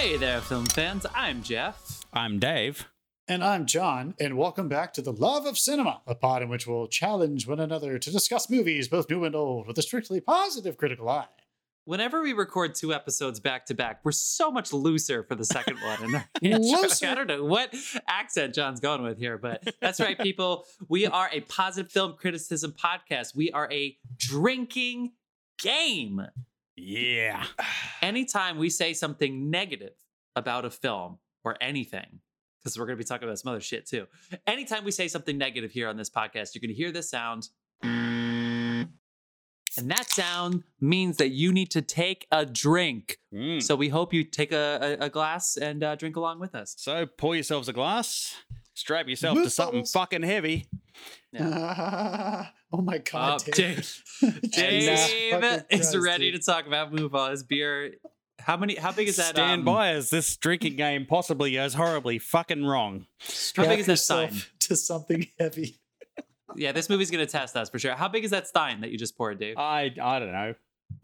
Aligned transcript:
Hey 0.00 0.16
there, 0.16 0.40
film 0.40 0.64
fans. 0.64 1.04
I'm 1.14 1.42
Jeff. 1.42 2.06
I'm 2.10 2.38
Dave. 2.38 2.88
And 3.28 3.44
I'm 3.44 3.66
John, 3.66 4.14
and 4.18 4.38
welcome 4.38 4.66
back 4.66 4.94
to 4.94 5.02
The 5.02 5.12
Love 5.12 5.44
of 5.44 5.58
Cinema, 5.58 6.00
a 6.06 6.14
pod 6.14 6.40
in 6.40 6.48
which 6.48 6.66
we'll 6.66 6.88
challenge 6.88 7.46
one 7.46 7.60
another 7.60 7.98
to 7.98 8.10
discuss 8.10 8.48
movies, 8.48 8.88
both 8.88 9.10
new 9.10 9.24
and 9.24 9.36
old, 9.36 9.66
with 9.66 9.76
a 9.76 9.82
strictly 9.82 10.22
positive 10.22 10.78
critical 10.78 11.06
eye. 11.06 11.26
Whenever 11.84 12.22
we 12.22 12.32
record 12.32 12.74
two 12.74 12.94
episodes 12.94 13.40
back 13.40 13.66
to 13.66 13.74
back, 13.74 14.00
we're 14.02 14.12
so 14.12 14.50
much 14.50 14.72
looser 14.72 15.22
for 15.22 15.34
the 15.34 15.44
second 15.44 15.76
one. 15.82 16.24
And 16.42 16.64
Looser? 16.64 17.06
I 17.06 17.14
don't 17.14 17.26
know 17.26 17.44
what 17.44 17.74
accent 18.08 18.54
John's 18.54 18.80
going 18.80 19.02
with 19.02 19.18
here, 19.18 19.36
but 19.36 19.62
that's 19.82 20.00
right, 20.00 20.18
people. 20.18 20.64
We 20.88 21.04
are 21.04 21.28
a 21.30 21.42
positive 21.42 21.92
film 21.92 22.14
criticism 22.18 22.72
podcast. 22.72 23.36
We 23.36 23.50
are 23.50 23.70
a 23.70 23.98
drinking 24.16 25.12
game. 25.58 26.22
Yeah. 26.80 27.44
Anytime 28.02 28.58
we 28.58 28.70
say 28.70 28.92
something 28.94 29.50
negative 29.50 29.94
about 30.34 30.64
a 30.64 30.70
film 30.70 31.18
or 31.44 31.56
anything, 31.60 32.20
because 32.58 32.78
we're 32.78 32.86
going 32.86 32.96
to 32.96 33.02
be 33.02 33.06
talking 33.06 33.28
about 33.28 33.38
some 33.38 33.50
other 33.50 33.60
shit 33.60 33.86
too. 33.86 34.06
Anytime 34.46 34.84
we 34.84 34.90
say 34.90 35.08
something 35.08 35.36
negative 35.38 35.70
here 35.70 35.88
on 35.88 35.96
this 35.96 36.10
podcast, 36.10 36.54
you're 36.54 36.60
going 36.60 36.68
to 36.68 36.74
hear 36.74 36.92
this 36.92 37.10
sound. 37.10 37.48
And 39.78 39.90
that 39.90 40.10
sound 40.10 40.64
means 40.80 41.16
that 41.18 41.28
you 41.28 41.52
need 41.52 41.70
to 41.70 41.82
take 41.82 42.26
a 42.32 42.44
drink. 42.44 43.18
Mm. 43.32 43.62
So 43.62 43.76
we 43.76 43.88
hope 43.88 44.12
you 44.12 44.24
take 44.24 44.52
a, 44.52 44.98
a, 45.00 45.06
a 45.06 45.08
glass 45.08 45.56
and 45.56 45.84
uh, 45.84 45.94
drink 45.94 46.16
along 46.16 46.40
with 46.40 46.54
us. 46.54 46.74
So 46.76 47.06
pour 47.06 47.34
yourselves 47.34 47.68
a 47.68 47.72
glass, 47.72 48.34
strap 48.74 49.08
yourself 49.08 49.38
to 49.38 49.48
something 49.48 49.80
Moonfalls. 49.80 49.92
fucking 49.92 50.22
heavy. 50.22 50.68
oh 52.72 52.80
my 52.80 52.96
Uh, 52.96 53.00
god, 53.10 53.44
Dave, 53.52 54.02
Jesus 54.20 54.52
Dave 55.10 55.64
is 55.70 55.96
ready 55.96 56.30
dude. 56.30 56.40
to 56.40 56.46
talk 56.46 56.66
about 56.66 56.92
Moonfall. 56.92 57.30
His 57.30 57.42
beer. 57.42 57.94
How 58.38 58.56
many? 58.56 58.74
How 58.76 58.92
big 58.92 59.08
is 59.08 59.16
that? 59.16 59.30
Stand 59.34 59.60
um, 59.60 59.64
by 59.64 59.90
as 59.90 60.10
this 60.10 60.36
drinking 60.36 60.76
game 60.76 61.04
possibly 61.06 61.52
goes 61.52 61.74
horribly 61.74 62.18
fucking 62.18 62.64
wrong. 62.64 63.06
How 63.56 63.64
big 63.66 63.80
is 63.80 63.86
that 63.86 63.98
stein? 63.98 64.32
To 64.60 64.76
something 64.76 65.26
heavy. 65.38 65.76
Yeah, 66.54 66.70
this 66.72 66.88
movie's 66.88 67.10
gonna 67.10 67.26
test 67.26 67.56
us 67.56 67.68
for 67.70 67.78
sure. 67.80 67.94
How 67.94 68.08
big 68.08 68.24
is 68.24 68.30
that 68.30 68.46
stein 68.46 68.80
that 68.82 68.90
you 68.90 68.98
just 68.98 69.16
poured, 69.16 69.38
Dave? 69.40 69.56
I 69.58 69.92
I 70.00 70.18
don't 70.20 70.32
know. 70.32 70.54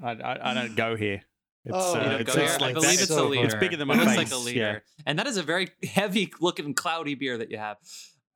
I 0.02 0.10
I, 0.12 0.50
I 0.50 0.54
don't 0.54 0.76
go 0.76 0.96
here. 0.96 1.22
It's, 1.64 1.74
Oh, 1.76 1.94
uh, 1.96 2.18
it's, 2.20 2.32
go 2.32 2.42
it's 2.42 2.52
here? 2.52 2.60
I 2.60 2.64
like 2.66 2.74
believe 2.74 2.98
that. 2.98 3.02
it's 3.02 3.10
a 3.10 3.24
liter. 3.24 3.44
It's 3.44 3.54
bigger 3.56 3.76
than 3.76 3.88
my 3.88 3.94
it 3.94 3.98
looks 3.98 4.10
face. 4.10 4.16
like 4.18 4.28
a 4.28 4.36
Yeah. 4.56 4.66
liter, 4.68 4.82
and 5.04 5.18
that 5.18 5.26
is 5.26 5.36
a 5.36 5.42
very 5.42 5.68
heavy 5.84 6.32
looking, 6.40 6.74
cloudy 6.74 7.16
beer 7.16 7.38
that 7.38 7.50
you 7.50 7.58
have. 7.58 7.76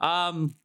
Um, 0.00 0.56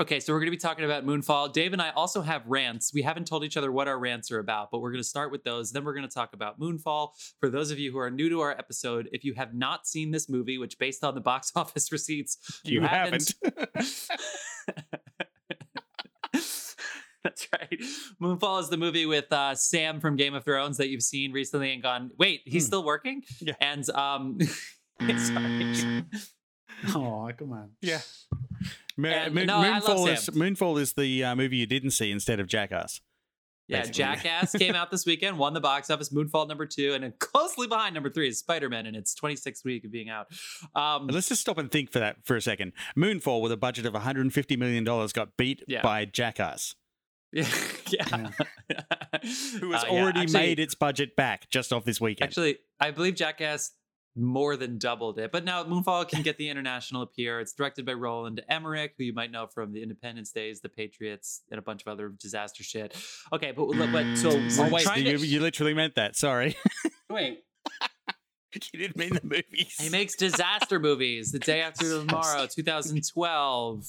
okay, 0.00 0.20
so 0.20 0.32
we're 0.32 0.40
going 0.40 0.46
to 0.46 0.56
be 0.56 0.56
talking 0.56 0.84
about 0.84 1.06
Moonfall. 1.06 1.52
Dave 1.52 1.72
and 1.72 1.80
I 1.80 1.90
also 1.90 2.20
have 2.22 2.42
rants. 2.46 2.92
We 2.92 3.02
haven't 3.02 3.26
told 3.26 3.44
each 3.44 3.56
other 3.56 3.70
what 3.72 3.88
our 3.88 3.98
rants 3.98 4.30
are 4.30 4.38
about, 4.38 4.70
but 4.70 4.80
we're 4.80 4.90
going 4.90 5.02
to 5.02 5.08
start 5.08 5.30
with 5.32 5.44
those. 5.44 5.70
Then 5.72 5.84
we're 5.84 5.94
going 5.94 6.08
to 6.08 6.12
talk 6.14 6.32
about 6.34 6.58
Moonfall. 6.60 7.10
For 7.40 7.48
those 7.48 7.70
of 7.70 7.78
you 7.78 7.92
who 7.92 7.98
are 7.98 8.10
new 8.10 8.28
to 8.28 8.40
our 8.40 8.50
episode, 8.52 9.08
if 9.12 9.24
you 9.24 9.34
have 9.34 9.54
not 9.54 9.86
seen 9.86 10.10
this 10.10 10.28
movie, 10.28 10.58
which 10.58 10.78
based 10.78 11.04
on 11.04 11.14
the 11.14 11.20
box 11.20 11.52
office 11.56 11.92
receipts, 11.92 12.60
You 12.64 12.82
haven't. 12.82 13.34
That's 17.22 17.48
right. 17.54 17.80
Moonfall 18.20 18.60
is 18.60 18.68
the 18.68 18.76
movie 18.76 19.06
with 19.06 19.32
uh, 19.32 19.54
Sam 19.54 19.98
from 19.98 20.14
Game 20.16 20.34
of 20.34 20.44
Thrones 20.44 20.76
that 20.76 20.90
you've 20.90 21.02
seen 21.02 21.32
recently 21.32 21.72
and 21.72 21.82
gone, 21.82 22.10
wait, 22.18 22.42
he's 22.44 22.64
Hmm. 22.64 22.66
still 22.66 22.84
working? 22.84 23.22
Yeah. 23.40 23.54
And 23.60 23.88
um 23.90 24.38
sorry. 25.18 26.04
Oh, 26.94 27.30
come 27.38 27.52
on. 27.52 27.70
yeah. 27.80 28.00
And- 28.96 29.34
Moon- 29.34 29.46
no, 29.46 29.54
Moonfall 29.58 30.12
is 30.12 30.28
Moonfall 30.30 30.80
is 30.80 30.92
the 30.92 31.24
uh, 31.24 31.34
movie 31.34 31.56
you 31.56 31.66
didn't 31.66 31.90
see 31.90 32.10
instead 32.12 32.38
of 32.40 32.46
Jackass. 32.46 33.00
Yeah, 33.66 33.78
Basically. 33.80 33.98
Jackass 34.04 34.52
came 34.58 34.74
out 34.74 34.90
this 34.90 35.06
weekend, 35.06 35.38
won 35.38 35.54
the 35.54 35.60
box 35.60 35.88
office, 35.90 36.10
Moonfall 36.10 36.46
number 36.46 36.66
two, 36.66 36.92
and 36.92 37.02
then 37.02 37.14
closely 37.18 37.66
behind 37.66 37.94
number 37.94 38.10
three 38.10 38.28
is 38.28 38.38
Spider-Man 38.38 38.84
and 38.84 38.94
its 38.94 39.14
26th 39.14 39.64
week 39.64 39.84
of 39.86 39.90
being 39.90 40.10
out. 40.10 40.26
Um 40.74 41.06
Let's 41.06 41.28
just 41.30 41.40
stop 41.40 41.56
and 41.58 41.70
think 41.72 41.90
for 41.90 41.98
that 41.98 42.18
for 42.24 42.36
a 42.36 42.42
second. 42.42 42.72
Moonfall, 42.96 43.40
with 43.40 43.52
a 43.52 43.56
budget 43.56 43.86
of 43.86 43.94
150 43.94 44.56
million 44.56 44.84
dollars, 44.84 45.12
got 45.14 45.36
beat 45.38 45.62
Yeah. 45.66 45.80
by 45.82 46.04
Jackass, 46.04 46.74
yeah. 47.32 47.48
yeah. 47.90 48.30
who 49.60 49.72
has 49.72 49.82
Uh, 49.82 49.86
yeah, 49.90 50.02
already 50.02 50.20
actually- 50.20 50.32
made 50.40 50.60
its 50.60 50.74
budget 50.74 51.16
back 51.16 51.48
just 51.50 51.72
off 51.72 51.84
this 51.84 52.00
weekend. 52.00 52.28
Actually, 52.28 52.58
I 52.78 52.90
believe 52.90 53.14
Jackass 53.14 53.72
more 54.16 54.56
than 54.56 54.78
doubled 54.78 55.18
it. 55.18 55.32
But 55.32 55.44
now 55.44 55.64
Moonfall 55.64 56.08
can 56.08 56.22
get 56.22 56.38
the 56.38 56.48
international 56.48 57.02
appeal. 57.02 57.38
It's 57.38 57.52
directed 57.52 57.84
by 57.84 57.94
Roland 57.94 58.42
Emmerich, 58.48 58.94
who 58.96 59.04
you 59.04 59.12
might 59.12 59.30
know 59.30 59.46
from 59.46 59.72
the 59.72 59.82
Independence 59.82 60.30
Days, 60.30 60.60
The 60.60 60.68
Patriots, 60.68 61.42
and 61.50 61.58
a 61.58 61.62
bunch 61.62 61.82
of 61.82 61.88
other 61.88 62.08
disaster 62.08 62.62
shit. 62.62 62.96
Okay, 63.32 63.52
but 63.52 63.66
but 63.92 64.16
so 64.16 64.30
oh 64.30 64.68
wait, 64.70 64.86
you, 64.96 65.18
to- 65.18 65.26
you 65.26 65.40
literally 65.40 65.74
meant 65.74 65.96
that. 65.96 66.16
Sorry, 66.16 66.56
wait. 67.10 67.42
you 68.72 68.78
didn't 68.78 68.96
mean 68.96 69.14
the 69.14 69.20
movies. 69.24 69.74
He 69.78 69.88
makes 69.88 70.14
disaster 70.14 70.78
movies. 70.78 71.32
The 71.32 71.40
Day 71.40 71.60
After 71.62 71.84
Tomorrow, 72.06 72.46
2012. 72.46 73.86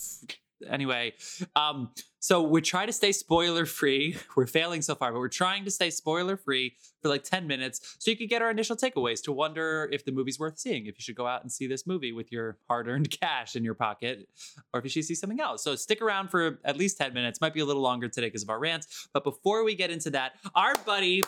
Anyway, 0.69 1.13
um, 1.55 1.91
so 2.25 2.41
we're 2.41 2.59
trying 2.59 2.87
to 2.87 2.93
stay 2.93 3.11
spoiler 3.11 3.67
free. 3.67 4.17
We're 4.35 4.47
failing 4.47 4.81
so 4.81 4.95
far, 4.95 5.11
but 5.11 5.19
we're 5.19 5.27
trying 5.27 5.63
to 5.65 5.69
stay 5.69 5.91
spoiler 5.91 6.37
free 6.37 6.73
for 6.99 7.09
like 7.09 7.23
10 7.23 7.45
minutes 7.45 7.97
so 7.99 8.09
you 8.09 8.17
can 8.17 8.25
get 8.25 8.41
our 8.41 8.49
initial 8.49 8.75
takeaways 8.75 9.21
to 9.25 9.31
wonder 9.31 9.87
if 9.91 10.05
the 10.05 10.11
movie's 10.11 10.39
worth 10.39 10.57
seeing, 10.57 10.87
if 10.87 10.97
you 10.97 11.03
should 11.03 11.15
go 11.15 11.27
out 11.27 11.43
and 11.43 11.51
see 11.51 11.67
this 11.67 11.85
movie 11.85 12.11
with 12.13 12.31
your 12.31 12.57
hard 12.67 12.87
earned 12.87 13.11
cash 13.21 13.55
in 13.55 13.63
your 13.63 13.75
pocket, 13.75 14.27
or 14.73 14.79
if 14.79 14.85
you 14.85 14.89
should 14.89 15.05
see 15.05 15.13
something 15.13 15.39
else. 15.39 15.63
So 15.63 15.75
stick 15.75 16.01
around 16.01 16.29
for 16.29 16.59
at 16.65 16.77
least 16.77 16.97
10 16.97 17.13
minutes. 17.13 17.39
Might 17.41 17.53
be 17.53 17.59
a 17.59 17.65
little 17.65 17.83
longer 17.83 18.09
today 18.09 18.25
because 18.25 18.41
of 18.41 18.49
our 18.49 18.59
rants. 18.59 19.07
But 19.13 19.23
before 19.23 19.63
we 19.63 19.75
get 19.75 19.91
into 19.91 20.09
that, 20.09 20.31
our 20.55 20.73
buddy 20.83 21.21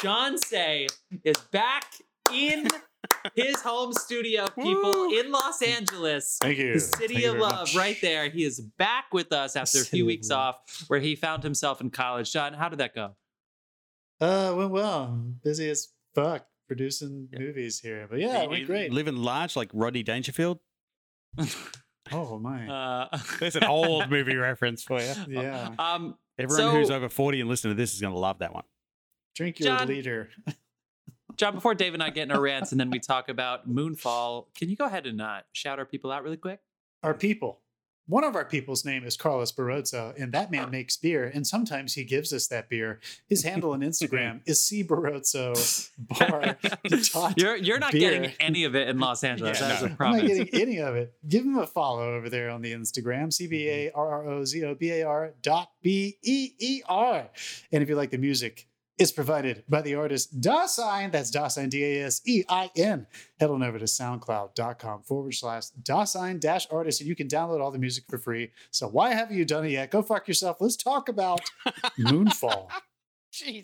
John 0.00 0.38
Say 0.38 0.86
is 1.22 1.36
back 1.52 1.84
in 2.32 2.66
his 3.34 3.60
home 3.62 3.92
studio, 3.92 4.46
people 4.58 4.82
Woo. 4.92 5.18
in 5.18 5.30
Los 5.30 5.62
Angeles. 5.62 6.36
Thank 6.40 6.58
you. 6.58 6.74
The 6.74 6.80
city 6.80 7.14
you 7.16 7.32
of 7.32 7.38
love, 7.38 7.52
much. 7.52 7.76
right 7.76 7.96
there. 8.02 8.28
He 8.28 8.44
is 8.44 8.60
back 8.60 9.06
with 9.12 9.32
us 9.32 9.56
after 9.56 9.80
a 9.80 9.84
few 9.84 10.04
weeks 10.06 10.30
off, 10.30 10.56
where 10.88 11.00
he 11.00 11.14
found 11.16 11.42
himself 11.42 11.80
in 11.80 11.90
college. 11.90 12.32
John, 12.32 12.52
how 12.54 12.68
did 12.68 12.78
that 12.80 12.94
go? 12.94 13.16
Uh, 14.20 14.52
went 14.56 14.70
well. 14.70 15.04
I'm 15.04 15.40
busy 15.44 15.70
as 15.70 15.88
fuck 16.14 16.46
producing 16.66 17.28
movies 17.38 17.78
here. 17.80 18.06
But 18.10 18.18
yeah, 18.18 18.38
it 18.40 18.42
You 18.44 18.50
went 18.50 18.66
great. 18.66 18.92
Living 18.92 19.16
large 19.16 19.54
like 19.56 19.70
Rodney 19.72 20.02
Dangerfield. 20.02 20.58
Oh, 22.10 22.38
my. 22.38 22.66
Uh, 23.12 23.18
There's 23.38 23.54
an 23.56 23.64
old 23.64 24.08
movie 24.10 24.34
reference 24.36 24.82
for 24.82 24.98
you. 25.00 25.12
yeah. 25.28 25.72
um, 25.78 26.16
Everyone 26.38 26.56
So- 26.58 26.70
who's 26.70 26.90
over 26.90 27.08
40 27.10 27.40
and 27.42 27.50
listening 27.50 27.74
to 27.76 27.80
this 27.82 27.92
is 27.94 28.00
going 28.00 28.14
to 28.14 28.18
love 28.18 28.38
that 28.38 28.54
one. 28.54 28.64
Drink 29.36 29.60
your 29.60 29.76
John- 29.76 29.88
leader. 29.88 30.30
John, 31.38 31.54
before 31.54 31.74
Dave 31.74 31.94
and 31.94 32.02
I 32.02 32.10
get 32.10 32.24
in 32.24 32.32
our 32.32 32.40
rants 32.40 32.72
and 32.72 32.80
then 32.80 32.90
we 32.90 32.98
talk 32.98 33.28
about 33.28 33.70
Moonfall, 33.70 34.46
can 34.56 34.68
you 34.68 34.76
go 34.76 34.84
ahead 34.84 35.06
and 35.06 35.22
uh, 35.22 35.40
shout 35.52 35.78
our 35.78 35.86
people 35.86 36.10
out 36.10 36.22
really 36.24 36.36
quick? 36.36 36.60
our 37.02 37.14
people. 37.14 37.60
One 38.06 38.24
of 38.24 38.34
our 38.34 38.46
people's 38.46 38.86
name 38.86 39.04
is 39.04 39.18
Carlos 39.18 39.52
Barrozo, 39.52 40.14
and 40.20 40.32
that 40.32 40.50
man 40.50 40.70
makes 40.70 40.96
beer, 40.96 41.30
and 41.32 41.46
sometimes 41.46 41.92
he 41.92 42.04
gives 42.04 42.32
us 42.32 42.46
that 42.48 42.70
beer. 42.70 43.00
His 43.28 43.44
handle 43.44 43.72
on 43.72 43.80
Instagram 43.80 44.40
is 44.46 44.64
C 44.64 44.82
Barrozo 44.82 45.90
Bar. 45.98 46.56
You're 47.36 47.56
you're 47.56 47.78
not 47.78 47.92
beer. 47.92 48.10
getting 48.12 48.32
any 48.40 48.64
of 48.64 48.74
it 48.74 48.88
in 48.88 48.98
Los 48.98 49.22
Angeles. 49.24 49.60
Yeah, 49.60 49.68
that 49.68 49.76
is 49.76 49.82
no. 49.82 49.96
a 50.00 50.04
I'm 50.06 50.16
not 50.16 50.26
getting 50.26 50.48
any 50.54 50.78
of 50.78 50.96
it. 50.96 51.12
Give 51.28 51.44
him 51.44 51.58
a 51.58 51.66
follow 51.66 52.14
over 52.14 52.30
there 52.30 52.48
on 52.48 52.62
the 52.62 52.72
Instagram, 52.72 53.30
C 53.30 53.46
B 53.46 53.68
A 53.68 53.90
R 53.94 54.08
R 54.08 54.26
O 54.26 54.44
Z 54.44 54.64
O 54.64 54.74
B 54.74 54.90
A 54.90 55.02
R 55.02 55.34
dot 55.42 55.70
B 55.82 56.16
E 56.22 56.52
E 56.58 56.82
R. 56.88 57.28
And 57.72 57.82
if 57.82 57.90
you 57.90 57.94
like 57.94 58.10
the 58.10 58.16
music, 58.18 58.66
it's 58.98 59.12
provided 59.12 59.62
by 59.68 59.80
the 59.82 59.94
artist 59.94 60.40
Dasein. 60.40 61.12
That's 61.12 61.30
Dasein, 61.30 61.70
D 61.70 61.84
A 61.84 62.04
S 62.06 62.20
E 62.26 62.42
I 62.48 62.70
N. 62.76 63.06
Head 63.38 63.50
on 63.50 63.62
over 63.62 63.78
to 63.78 63.84
soundcloud.com 63.84 65.02
forward 65.02 65.34
slash 65.34 65.64
Dasein 65.82 66.40
dash 66.40 66.66
artist, 66.70 67.00
and 67.00 67.08
you 67.08 67.14
can 67.16 67.28
download 67.28 67.60
all 67.60 67.70
the 67.70 67.78
music 67.78 68.04
for 68.08 68.18
free. 68.18 68.50
So 68.70 68.88
why 68.88 69.14
haven't 69.14 69.36
you 69.36 69.44
done 69.44 69.64
it 69.66 69.70
yet? 69.70 69.90
Go 69.90 70.02
fuck 70.02 70.26
yourself. 70.28 70.56
Let's 70.60 70.76
talk 70.76 71.08
about 71.08 71.40
Moonfall. 71.98 72.68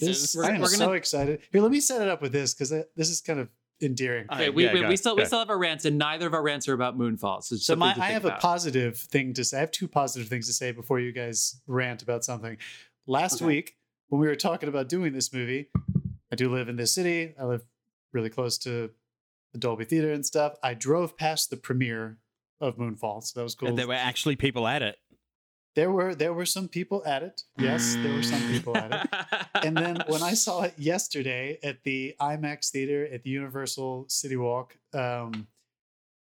This, 0.01 0.37
We're- 0.37 0.49
I 0.49 0.55
am 0.55 0.61
we're 0.61 0.69
so 0.69 0.85
gonna- 0.87 0.93
excited. 0.97 1.41
Here, 1.51 1.61
let 1.61 1.71
me 1.71 1.81
set 1.81 2.01
it 2.01 2.09
up 2.09 2.23
with 2.23 2.33
this 2.33 2.55
because 2.55 2.71
this 2.71 3.11
is 3.11 3.21
kind 3.21 3.41
of 3.41 3.49
endearing. 3.83 4.27
Okay, 4.33 4.49
Uh, 4.49 4.53
we, 4.53 4.65
yeah, 4.67 4.73
we, 4.73 4.87
we 4.87 4.97
still 4.97 5.17
we 5.17 5.25
still 5.25 5.41
have 5.41 5.51
our 5.51 5.59
rants, 5.59 5.85
and 5.85 5.99
neither 5.99 6.27
of 6.27 6.35
our 6.35 6.43
rants 6.43 6.69
are 6.69 6.75
about 6.75 6.97
Moonfall. 6.97 7.43
So, 7.43 7.57
So 7.57 7.75
my, 7.75 7.91
I 7.91 7.95
think 7.95 8.05
have 8.07 8.25
a 8.25 8.33
positive 8.33 8.97
thing 8.97 9.33
to 9.35 9.43
say. 9.45 9.57
I 9.57 9.61
have 9.61 9.73
two 9.73 9.89
positive 9.89 10.29
things 10.29 10.47
to 10.47 10.53
say 10.53 10.71
before 10.71 11.01
you 11.01 11.11
guys 11.13 11.61
rant 11.67 12.03
about 12.03 12.25
something. 12.25 12.57
Last 13.07 13.37
Okay. 13.37 13.47
week, 13.47 13.75
when 14.09 14.21
we 14.21 14.27
were 14.27 14.37
talking 14.37 14.69
about 14.69 14.89
doing 14.89 15.13
this 15.13 15.33
movie, 15.33 15.69
I 16.33 16.37
do 16.37 16.51
live 16.53 16.69
in 16.69 16.77
this 16.77 16.93
city. 16.95 17.35
I 17.41 17.45
live 17.45 17.65
really 18.13 18.31
close 18.31 18.59
to 18.59 18.91
the 19.53 19.59
Dolby 19.59 19.85
Theater 19.85 20.13
and 20.13 20.25
stuff. 20.25 20.55
I 20.63 20.75
drove 20.75 21.17
past 21.17 21.51
the 21.51 21.57
premiere 21.57 22.19
of 22.61 22.77
Moonfall, 22.77 23.23
so 23.25 23.39
that 23.41 23.45
was 23.45 23.55
cool. 23.55 23.69
And 23.69 23.79
there 23.79 23.89
were 23.89 23.95
actually 23.95 24.37
people 24.37 24.67
at 24.67 24.83
it. 24.83 24.97
there 25.77 25.91
were 25.91 26.15
there 26.15 26.33
were 26.33 26.47
some 26.47 26.69
people 26.69 27.03
at 27.05 27.23
it. 27.23 27.43
Yes, 27.59 27.95
there 27.97 28.13
were 28.15 28.23
some 28.23 28.41
people 28.53 28.77
at 28.77 28.93
it. 29.05 29.47
And 29.65 29.77
then 29.77 30.03
when 30.09 30.23
I 30.23 30.35
saw 30.35 30.63
it 30.63 30.75
yesterday 30.79 31.59
at 31.63 31.83
the 31.85 32.15
IMAX 32.21 32.71
theater 32.71 33.09
at 33.13 33.23
the 33.23 33.31
Universal 33.31 34.07
City 34.09 34.37
Walk, 34.37 34.77
um, 34.93 35.47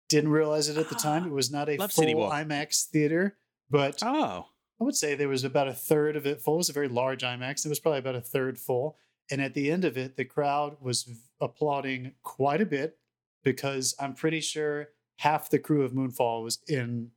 didn't 0.10 0.32
realize 0.32 0.68
it 0.70 0.78
at 0.78 0.90
the 0.90 0.96
time. 0.96 1.26
It 1.26 1.32
was 1.32 1.52
not 1.52 1.70
a 1.70 1.76
Love 1.80 1.92
full. 1.92 2.04
IMAX 2.06 2.86
theater, 2.86 3.38
but 3.70 4.02
Oh. 4.04 4.48
I 4.80 4.84
would 4.84 4.96
say 4.96 5.14
there 5.16 5.28
was 5.28 5.44
about 5.44 5.68
a 5.68 5.74
third 5.74 6.16
of 6.16 6.26
it 6.26 6.42
full. 6.42 6.56
It 6.56 6.58
was 6.58 6.70
a 6.70 6.74
very 6.74 6.88
large 6.88 7.22
IMAX. 7.24 7.66
It 7.66 7.70
was 7.70 7.80
probably 7.80 8.00
about 8.00 8.16
a 8.16 8.22
third 8.22 8.58
full. 8.58 8.98
And 9.32 9.42
at 9.42 9.54
the 9.54 9.70
end 9.72 9.86
of 9.86 9.98
it, 9.98 10.16
the 10.16 10.26
crowd 10.26 10.78
was 10.82 11.10
applauding 11.42 12.14
quite 12.24 12.62
a 12.62 12.66
bit. 12.66 12.98
because 13.42 13.96
I'm 14.02 14.14
pretty 14.16 14.42
sure 14.42 14.90
half 15.20 15.50
the 15.50 15.60
crew 15.60 15.84
of 15.84 15.94
Moonfall 15.94 16.44
was 16.44 16.60
in. 16.68 17.12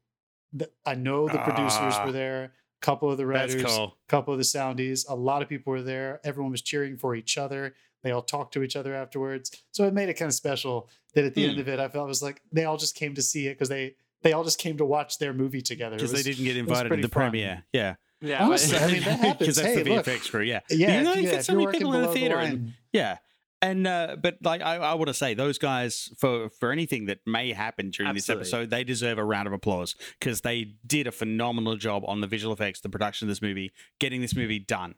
The, 0.53 0.70
I 0.87 0.94
know 0.94 1.26
the 1.29 1.38
producers 1.38 1.94
Ah. 1.97 2.05
were 2.06 2.12
there. 2.12 2.44
A 2.44 2.50
couple 2.81 3.11
of 3.11 3.17
the 3.19 3.26
writers, 3.26 3.61
cool. 3.65 3.97
couple 4.06 4.32
of 4.32 4.38
the 4.38 4.44
soundies. 4.44 5.05
A 5.08 5.17
lot 5.17 5.43
of 5.43 5.49
people 5.49 5.73
were 5.73 5.82
there. 5.82 6.20
Everyone 6.23 6.53
was 6.53 6.62
cheering 6.62 6.97
for 6.97 7.17
each 7.17 7.37
other. 7.38 7.75
They 8.05 8.12
all 8.12 8.23
talked 8.23 8.55
to 8.55 8.62
each 8.62 8.76
other 8.76 8.94
afterwards. 8.94 9.50
So 9.73 9.85
it 9.88 9.94
made 9.94 10.08
it 10.11 10.15
kind 10.15 10.29
of 10.29 10.35
special 10.35 10.88
that 11.15 11.25
at 11.25 11.35
the 11.35 11.43
Hmm. 11.44 11.50
end 11.50 11.58
of 11.58 11.69
it, 11.69 11.81
I 11.81 11.88
felt 11.88 12.05
it 12.06 12.08
was 12.08 12.23
like 12.23 12.41
they 12.53 12.65
all 12.67 12.76
just 12.76 12.94
came 12.94 13.15
to 13.17 13.23
see 13.23 13.49
it 13.49 13.55
because 13.55 13.69
they 13.69 13.97
they 14.22 14.32
all 14.32 14.44
just 14.44 14.58
came 14.58 14.78
to 14.78 14.84
watch 14.84 15.19
their 15.19 15.32
movie 15.32 15.62
together. 15.62 15.96
Because 15.96 16.12
they 16.12 16.22
didn't 16.22 16.44
get 16.44 16.56
invited 16.56 16.88
to 16.90 16.96
the 16.96 17.02
fun. 17.08 17.30
premiere. 17.30 17.64
Yeah. 17.72 17.96
Yeah, 18.20 18.44
Honestly, 18.44 18.78
but- 18.78 18.82
I 18.88 18.92
mean, 18.92 19.02
that 19.02 19.19
happens. 19.20 19.38
Because 19.38 19.56
that's 19.56 19.69
Hey, 19.69 19.82
the 19.82 19.94
look. 19.96 20.06
VFX 20.06 20.30
crew. 20.30 20.42
Yeah. 20.42 20.60
Yeah, 20.70 20.98
You 20.98 21.04
know, 21.04 21.10
if 21.12 21.16
you 21.19 21.22
yeah, 21.24 21.30
get 21.32 21.44
so 21.44 21.54
many 21.54 21.66
people 21.72 21.92
in 21.94 22.02
the 22.02 22.06
below 22.06 22.14
theater 22.14 22.36
and- 22.38 22.72
Yeah. 22.92 23.19
And 23.60 23.86
uh, 23.86 24.16
but 24.20 24.38
like 24.42 24.60
I, 24.60 24.74
I 24.76 24.94
want 24.94 25.06
to 25.06 25.14
say 25.14 25.34
those 25.34 25.56
guys 25.56 26.10
for 26.19 26.50
for 26.50 26.72
anything 26.72 27.06
that 27.06 27.19
may 27.26 27.52
happen 27.52 27.90
during 27.90 28.12
this 28.12 28.28
episode, 28.28 28.70
they 28.70 28.82
deserve 28.82 29.19
a 29.19 29.24
round 29.24 29.46
of 29.46 29.52
applause 29.52 29.94
because 30.19 30.40
they 30.40 30.74
did 30.84 31.06
a 31.06 31.12
phenomenal 31.12 31.76
job 31.76 32.02
on 32.08 32.20
the 32.20 32.26
visual 32.26 32.52
effects, 32.52 32.80
the 32.80 32.88
production 32.88 33.26
of 33.26 33.28
this 33.28 33.40
movie, 33.40 33.70
getting 34.00 34.20
this 34.20 34.34
movie 34.34 34.58
done. 34.58 34.96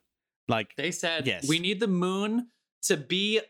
Like 0.48 0.74
They 0.78 0.92
said 0.92 1.26
Yes. 1.26 1.46
we 1.46 1.58
need 1.58 1.78
the 1.78 1.86
moon 1.88 2.48
to 2.84 2.96
be 2.96 3.40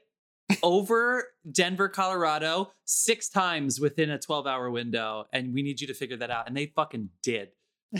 over 0.62 1.28
Denver, 1.50 1.88
Colorado, 1.88 2.70
six 2.84 3.28
times 3.28 3.80
within 3.80 4.10
a 4.10 4.18
12 4.18 4.46
hour 4.46 4.70
window. 4.70 5.26
And 5.32 5.52
we 5.54 5.62
need 5.62 5.80
you 5.80 5.86
to 5.86 5.94
figure 5.94 6.16
that 6.18 6.30
out. 6.30 6.46
And 6.48 6.56
they 6.56 6.66
fucking 6.74 7.10
did. 7.22 7.50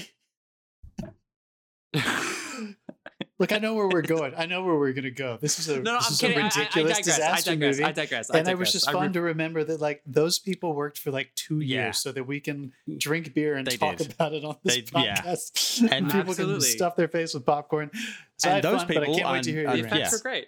Look, 3.40 3.50
I 3.52 3.58
know 3.58 3.74
where 3.74 3.88
we're 3.88 4.02
going. 4.02 4.32
I 4.36 4.46
know 4.46 4.62
where 4.62 4.76
we're 4.78 4.92
going 4.92 5.04
to 5.04 5.10
go. 5.10 5.36
This 5.40 5.58
is 5.58 5.68
a, 5.68 5.80
No, 5.80 5.94
no, 5.94 5.94
this 5.98 6.06
I'm 6.06 6.12
is 6.12 6.20
kidding. 6.20 6.38
a 6.38 6.40
I- 6.40 6.44
I, 6.44 6.46
I, 6.46 6.58
ridiculous 6.60 6.98
digress. 6.98 7.08
I 7.08 7.10
disaster 7.16 7.50
digress. 7.50 7.76
movie. 7.76 7.84
I 7.84 7.92
digress. 7.92 8.30
I 8.30 8.38
and 8.38 8.48
it 8.48 8.56
was 8.58 8.72
just 8.72 8.90
fun 8.90 9.08
re- 9.08 9.12
to 9.12 9.20
remember 9.22 9.64
that 9.64 9.80
like 9.80 10.02
those 10.06 10.38
people 10.38 10.72
worked 10.74 10.98
for 10.98 11.10
like 11.10 11.32
two 11.34 11.58
Yeah. 11.60 11.86
years 11.86 11.98
so 11.98 12.12
that 12.12 12.24
we 12.28 12.38
can 12.38 12.72
drink 12.96 13.34
beer 13.34 13.56
and 13.56 13.66
They 13.66 13.76
talk 13.76 13.96
did. 13.96 14.12
about 14.12 14.34
it 14.34 14.44
on 14.44 14.56
this 14.62 14.76
They- 14.76 15.00
yeah. 15.02 15.16
podcast. 15.20 15.80
And- 15.82 15.92
And 15.92 16.06
people 16.06 16.30
Absolutely. 16.30 16.54
can 16.54 16.76
stuff 16.76 16.94
their 16.94 17.08
face 17.08 17.34
with 17.34 17.44
popcorn. 17.44 17.90
So 18.38 18.50
And 18.50 18.62
those 18.62 18.82
fun, 18.84 18.86
but 18.88 18.96
I 18.98 19.00
people 19.00 19.16
can't 19.18 19.32
wait 19.32 19.42
to 19.44 19.50
hear 19.52 19.66
on- 19.66 19.72
the 19.72 19.78
your 19.78 19.86
effects 19.88 20.00
yeah. 20.12 20.16
were 20.16 20.22
great. 20.22 20.46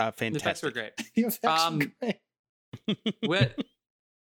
Uh, 0.00 0.10
The 0.16 0.26
effects 0.28 0.62
were 0.62 0.70
great. 0.70 0.92
The 1.14 1.22
effects 1.22 1.42
were 1.42 1.50
Um, 1.50 1.92
great. 2.00 2.16
What? 3.26 3.54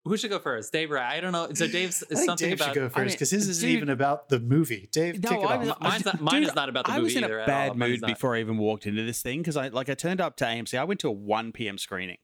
Who 0.05 0.17
should 0.17 0.29
go 0.29 0.37
first? 0.37 0.71
Dave 0.71 0.91
I? 0.91 1.15
I 1.15 1.19
don't 1.19 1.31
know. 1.31 1.49
So 1.53 1.67
Dave's 1.67 2.03
I 2.11 2.13
think 2.13 2.25
something 2.25 2.49
Dave 2.49 2.61
about. 2.61 2.65
should 2.67 2.79
go 2.79 2.85
I 2.85 2.89
first 2.89 2.97
mean, 2.97 3.07
because 3.13 3.31
his 3.31 3.49
isn't 3.49 3.67
dude- 3.67 3.77
even 3.77 3.89
about 3.89 4.29
the 4.29 4.39
movie. 4.39 4.87
Dave, 4.91 5.23
No, 5.23 5.31
it 5.31 5.45
I 5.45 5.55
off. 5.55 5.59
was- 5.65 5.73
Mine's 5.81 6.05
not, 6.05 6.21
mine 6.21 6.41
Dude, 6.41 6.49
is 6.49 6.55
not 6.55 6.69
about 6.69 6.85
the 6.85 6.91
I 6.91 6.95
movie 6.97 7.03
was 7.05 7.15
in 7.15 7.23
a 7.23 7.45
bad 7.45 7.71
is 7.71 7.77
mood 7.77 8.01
before 8.01 8.35
I 8.35 8.39
even 8.39 8.57
walked 8.59 8.85
into 8.85 9.03
this 9.03 9.23
thing 9.23 9.39
because 9.39 9.57
I 9.57 9.69
like 9.69 9.89
I 9.89 9.95
turned 9.95 10.21
up 10.21 10.35
to 10.37 10.45
AMC. 10.45 10.77
I 10.77 10.83
went 10.83 10.99
to 10.99 11.07
a 11.07 11.11
1 11.11 11.53
p.m. 11.53 11.79
screening, 11.79 12.17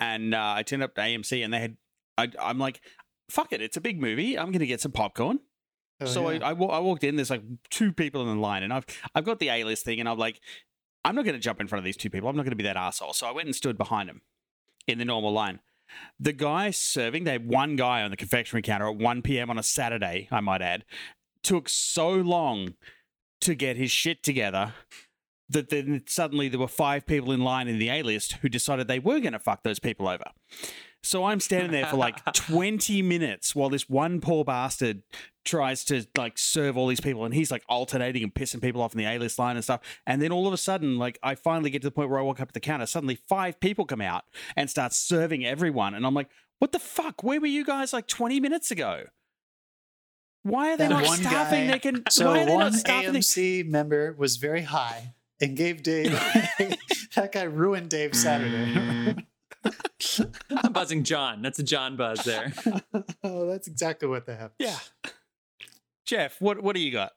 and 0.00 0.34
uh, 0.34 0.54
I 0.56 0.62
turned 0.62 0.82
up 0.82 0.94
to 0.94 1.00
AMC, 1.02 1.44
and 1.44 1.52
they 1.52 1.60
had. 1.60 1.76
I, 2.16 2.30
I'm 2.40 2.58
like, 2.58 2.80
fuck 3.28 3.52
it, 3.52 3.60
it's 3.60 3.76
a 3.76 3.80
big 3.82 4.00
movie. 4.00 4.38
I'm 4.38 4.50
gonna 4.50 4.66
get 4.66 4.80
some 4.80 4.92
popcorn. 4.92 5.40
Oh, 6.00 6.06
so 6.06 6.30
yeah. 6.30 6.38
I, 6.42 6.50
I, 6.50 6.54
I 6.54 6.78
walked 6.78 7.04
in. 7.04 7.16
There's 7.16 7.30
like 7.30 7.42
two 7.70 7.92
people 7.92 8.22
in 8.22 8.28
the 8.36 8.40
line, 8.42 8.62
and 8.62 8.72
I've 8.72 8.86
I've 9.14 9.24
got 9.24 9.40
the 9.40 9.50
A 9.50 9.64
list 9.64 9.84
thing, 9.84 10.00
and 10.00 10.08
I'm 10.08 10.16
like, 10.18 10.40
I'm 11.04 11.14
not 11.14 11.24
gonna 11.24 11.38
jump 11.38 11.60
in 11.60 11.68
front 11.68 11.80
of 11.80 11.84
these 11.84 11.96
two 11.96 12.10
people. 12.10 12.28
I'm 12.28 12.36
not 12.36 12.44
gonna 12.44 12.56
be 12.56 12.64
that 12.64 12.76
asshole. 12.76 13.12
So 13.12 13.26
I 13.26 13.32
went 13.32 13.46
and 13.46 13.54
stood 13.54 13.76
behind 13.76 14.08
them 14.08 14.22
in 14.86 14.98
the 14.98 15.04
normal 15.04 15.32
line. 15.32 15.60
The 16.18 16.32
guy 16.32 16.70
serving, 16.70 17.24
they 17.24 17.32
had 17.32 17.48
one 17.48 17.76
guy 17.76 18.02
on 18.02 18.10
the 18.10 18.16
confectionery 18.16 18.62
counter 18.62 18.88
at 18.88 18.96
1 18.96 19.22
p.m. 19.22 19.50
on 19.50 19.58
a 19.58 19.62
Saturday, 19.62 20.28
I 20.30 20.40
might 20.40 20.62
add, 20.62 20.84
took 21.42 21.68
so 21.68 22.10
long 22.10 22.74
to 23.42 23.54
get 23.54 23.76
his 23.76 23.90
shit 23.90 24.22
together 24.22 24.72
that 25.48 25.68
then 25.68 26.02
suddenly 26.06 26.48
there 26.48 26.58
were 26.58 26.68
five 26.68 27.06
people 27.06 27.30
in 27.32 27.40
line 27.40 27.68
in 27.68 27.78
the 27.78 27.90
A 27.90 28.02
list 28.02 28.32
who 28.40 28.48
decided 28.48 28.88
they 28.88 28.98
were 28.98 29.20
going 29.20 29.34
to 29.34 29.38
fuck 29.38 29.62
those 29.62 29.78
people 29.78 30.08
over. 30.08 30.24
So 31.04 31.24
I'm 31.24 31.38
standing 31.38 31.70
there 31.70 31.86
for 31.86 31.96
like 31.96 32.24
20 32.34 33.02
minutes 33.02 33.54
while 33.54 33.68
this 33.68 33.88
one 33.88 34.20
poor 34.20 34.44
bastard 34.44 35.02
tries 35.44 35.84
to 35.84 36.06
like 36.16 36.38
serve 36.38 36.76
all 36.78 36.86
these 36.86 37.00
people 37.02 37.24
and 37.26 37.34
he's 37.34 37.50
like 37.50 37.62
alternating 37.68 38.22
and 38.22 38.32
pissing 38.34 38.62
people 38.62 38.80
off 38.80 38.94
in 38.94 38.98
the 38.98 39.04
A-list 39.04 39.38
line 39.38 39.56
and 39.56 39.62
stuff. 39.62 39.80
And 40.06 40.22
then 40.22 40.32
all 40.32 40.46
of 40.46 40.54
a 40.54 40.56
sudden, 40.56 40.96
like 40.98 41.18
I 41.22 41.34
finally 41.34 41.68
get 41.70 41.82
to 41.82 41.88
the 41.88 41.92
point 41.92 42.08
where 42.08 42.18
I 42.18 42.22
walk 42.22 42.40
up 42.40 42.48
to 42.48 42.54
the 42.54 42.60
counter, 42.60 42.86
suddenly 42.86 43.14
five 43.14 43.60
people 43.60 43.84
come 43.84 44.00
out 44.00 44.24
and 44.56 44.70
start 44.70 44.92
serving 44.94 45.44
everyone. 45.44 45.94
And 45.94 46.06
I'm 46.06 46.14
like, 46.14 46.30
what 46.58 46.72
the 46.72 46.78
fuck? 46.78 47.22
Where 47.22 47.38
were 47.40 47.46
you 47.46 47.64
guys 47.64 47.92
like 47.92 48.06
20 48.08 48.40
minutes 48.40 48.70
ago? 48.70 49.04
Why 50.42 50.72
are 50.72 50.76
they 50.78 50.84
That 50.88 50.90
not 50.94 51.04
one 51.06 51.18
staffing? 51.18 51.66
guy- 51.66 51.72
They 51.72 51.78
can. 51.80 52.02
So 52.10 52.26
why 52.30 52.42
are 52.42 52.46
they 52.46 52.50
one 52.54 52.60
not 52.60 52.74
staffing? 52.74 53.12
the- 53.12 53.18
AMC 53.18 53.66
member 53.68 54.14
was 54.16 54.36
very 54.38 54.62
high 54.62 55.14
and 55.40 55.56
gave 55.56 55.82
Dave 55.82 56.12
that 57.14 57.32
guy 57.32 57.42
ruined 57.42 57.90
Dave's 57.90 58.22
Saturday. 58.22 59.16
I'm 60.50 60.72
buzzing 60.72 61.04
John. 61.04 61.42
That's 61.42 61.58
a 61.58 61.62
John 61.62 61.96
buzz 61.96 62.24
there. 62.24 62.52
oh, 63.24 63.46
that's 63.46 63.66
exactly 63.66 64.08
what 64.08 64.26
that 64.26 64.34
happened. 64.34 64.54
Yeah. 64.58 64.76
Jeff, 66.06 66.40
what 66.40 66.62
what 66.62 66.74
do 66.74 66.82
you 66.82 66.92
got? 66.92 67.12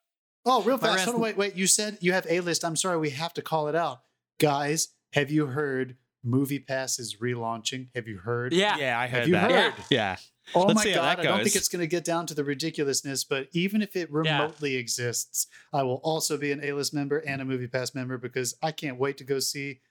Oh, 0.45 0.61
real 0.63 0.77
fast. 0.77 0.95
rest- 0.95 1.05
Hold 1.05 1.15
on, 1.15 1.21
wait, 1.21 1.38
wait. 1.38 1.55
You 1.55 1.67
said 1.67 1.97
you 1.99 2.13
have 2.13 2.25
A 2.29 2.39
list. 2.39 2.63
I'm 2.63 2.75
sorry, 2.75 2.97
we 2.97 3.09
have 3.11 3.33
to 3.33 3.41
call 3.41 3.67
it 3.67 3.75
out. 3.75 4.01
Guys, 4.39 4.89
have 5.13 5.29
you 5.29 5.47
heard 5.47 5.97
Movie 6.23 6.59
Pass 6.59 6.99
is 6.99 7.17
relaunching? 7.17 7.88
Have 7.95 8.07
you 8.07 8.19
heard? 8.19 8.53
Yeah. 8.53 8.77
Yeah, 8.77 9.00
I 9.00 9.07
heard 9.07 9.27
you 9.27 9.33
that. 9.33 9.51
heard? 9.51 9.73
Yeah. 9.89 10.15
Oh 10.55 10.63
Let's 10.63 10.85
my 10.85 10.93
god, 10.93 11.19
I 11.19 11.23
don't 11.23 11.43
think 11.43 11.57
it's 11.57 11.67
going 11.67 11.81
to 11.81 11.88
get 11.88 12.05
down 12.05 12.25
to 12.27 12.33
the 12.33 12.43
ridiculousness, 12.43 13.25
but 13.25 13.50
even 13.51 13.81
if 13.81 13.97
it 13.97 14.09
remotely 14.09 14.77
exists, 14.77 15.47
I 15.73 15.83
will 15.83 16.00
also 16.03 16.38
be 16.38 16.53
an 16.53 16.63
A-list 16.63 16.93
member 16.93 17.17
and 17.17 17.41
a 17.41 17.45
Movie 17.45 17.67
Pass 17.67 17.93
member 17.93 18.17
because 18.17 18.55
I 18.63 18.71
can't 18.71 18.97
wait 18.97 19.17
to 19.17 19.25
go 19.25 19.39
see 19.39 19.81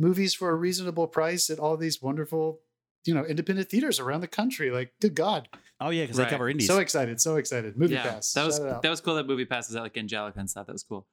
movies 0.00 0.34
for 0.34 0.50
a 0.50 0.54
reasonable 0.56 1.06
price 1.06 1.50
at 1.50 1.58
all 1.60 1.76
these 1.76 2.02
wonderful, 2.02 2.60
you 3.04 3.14
know, 3.14 3.24
independent 3.24 3.68
theaters 3.68 4.00
around 4.00 4.22
the 4.22 4.26
country. 4.28 4.70
Like, 4.70 4.92
good 5.00 5.14
god. 5.14 5.48
Oh 5.80 5.90
yeah, 5.90 6.02
because 6.04 6.18
Right. 6.18 6.24
they 6.24 6.30
cover 6.30 6.48
indies. 6.48 6.66
So 6.66 6.78
excited, 6.78 7.20
so 7.20 7.36
excited. 7.36 7.76
Movie 7.76 7.94
yeah, 7.94 8.02
Pass. 8.02 8.32
That 8.32 8.44
was 8.46 8.56
Shout 8.56 8.66
it 8.66 8.72
out. 8.72 8.82
that 8.82 8.90
was 8.90 9.00
cool. 9.00 9.14
That 9.14 9.26
movie 9.26 9.44
passes 9.44 9.76
out 9.76 9.82
like 9.84 9.96
Angelika 9.96 10.38
and 10.40 10.50
stuff. 10.50 10.66
That 10.66 10.72
was 10.72 10.82
cool. 10.82 11.06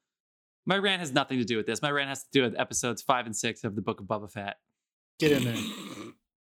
My 0.66 0.78
rant 0.78 1.00
has 1.01 1.13
nothing 1.13 1.38
to 1.38 1.45
do 1.45 1.56
with 1.57 1.66
this. 1.66 1.81
My 1.81 1.92
rant 1.92 2.10
has 2.10 2.24
to 2.24 2.30
do 2.34 2.42
with 2.42 2.60
episodes 2.60 3.01
five 3.01 3.25
and 3.25 3.36
six 3.36 3.63
of 3.63 3.75
the 3.75 3.81
Book 3.81 4.00
of 4.01 4.07
Boba 4.07 4.31
Fett. 4.31 4.56
Get 5.19 5.31
in 5.34 5.44
there. 5.44 5.56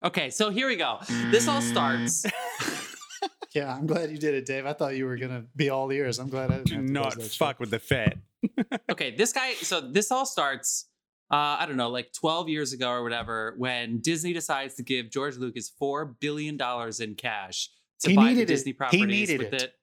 Okay, 0.02 0.30
so 0.30 0.48
here 0.48 0.66
we 0.66 0.76
go. 0.76 0.96
This 1.30 1.46
all 1.46 1.60
starts. 1.60 2.24
Yeah, 3.54 3.74
I'm 3.74 3.86
glad 3.86 4.10
you 4.12 4.16
did 4.16 4.34
it, 4.34 4.46
Dave. 4.46 4.64
I 4.64 4.72
thought 4.74 4.94
you 4.96 5.04
were 5.06 5.16
gonna 5.16 5.44
be 5.56 5.70
all 5.70 5.90
ears. 5.90 6.20
I'm 6.20 6.28
glad 6.28 6.52
I 6.52 6.58
didn't 6.58 6.66
Do 6.68 6.74
have 6.76 6.86
to 6.86 6.92
not 6.92 7.04
buzz 7.04 7.14
that 7.16 7.22
shit. 7.24 7.32
fuck 7.32 7.58
with 7.58 7.70
the 7.70 7.80
Fett. 7.80 8.16
okay, 8.90 9.10
this 9.16 9.32
guy. 9.32 9.54
So 9.54 9.80
this 9.80 10.12
all 10.12 10.24
starts. 10.24 10.86
Uh, 11.30 11.58
I 11.60 11.66
don't 11.66 11.76
know, 11.76 11.90
like 11.90 12.12
12 12.12 12.48
years 12.48 12.72
ago 12.72 12.90
or 12.90 13.02
whatever, 13.04 13.54
when 13.56 14.00
Disney 14.00 14.32
decides 14.32 14.74
to 14.74 14.82
give 14.82 15.10
George 15.10 15.36
Lucas 15.36 15.68
four 15.68 16.04
billion 16.04 16.56
dollars 16.56 16.98
in 17.00 17.14
cash 17.14 17.70
to 18.00 18.10
He 18.10 18.16
buy 18.16 18.22
the 18.24 18.28
needed 18.30 18.42
it. 18.42 18.46
Disney 18.46 18.76
He 18.90 19.04
needed 19.06 19.38
with 19.40 19.52
it. 19.54 19.62
it. 19.62 19.74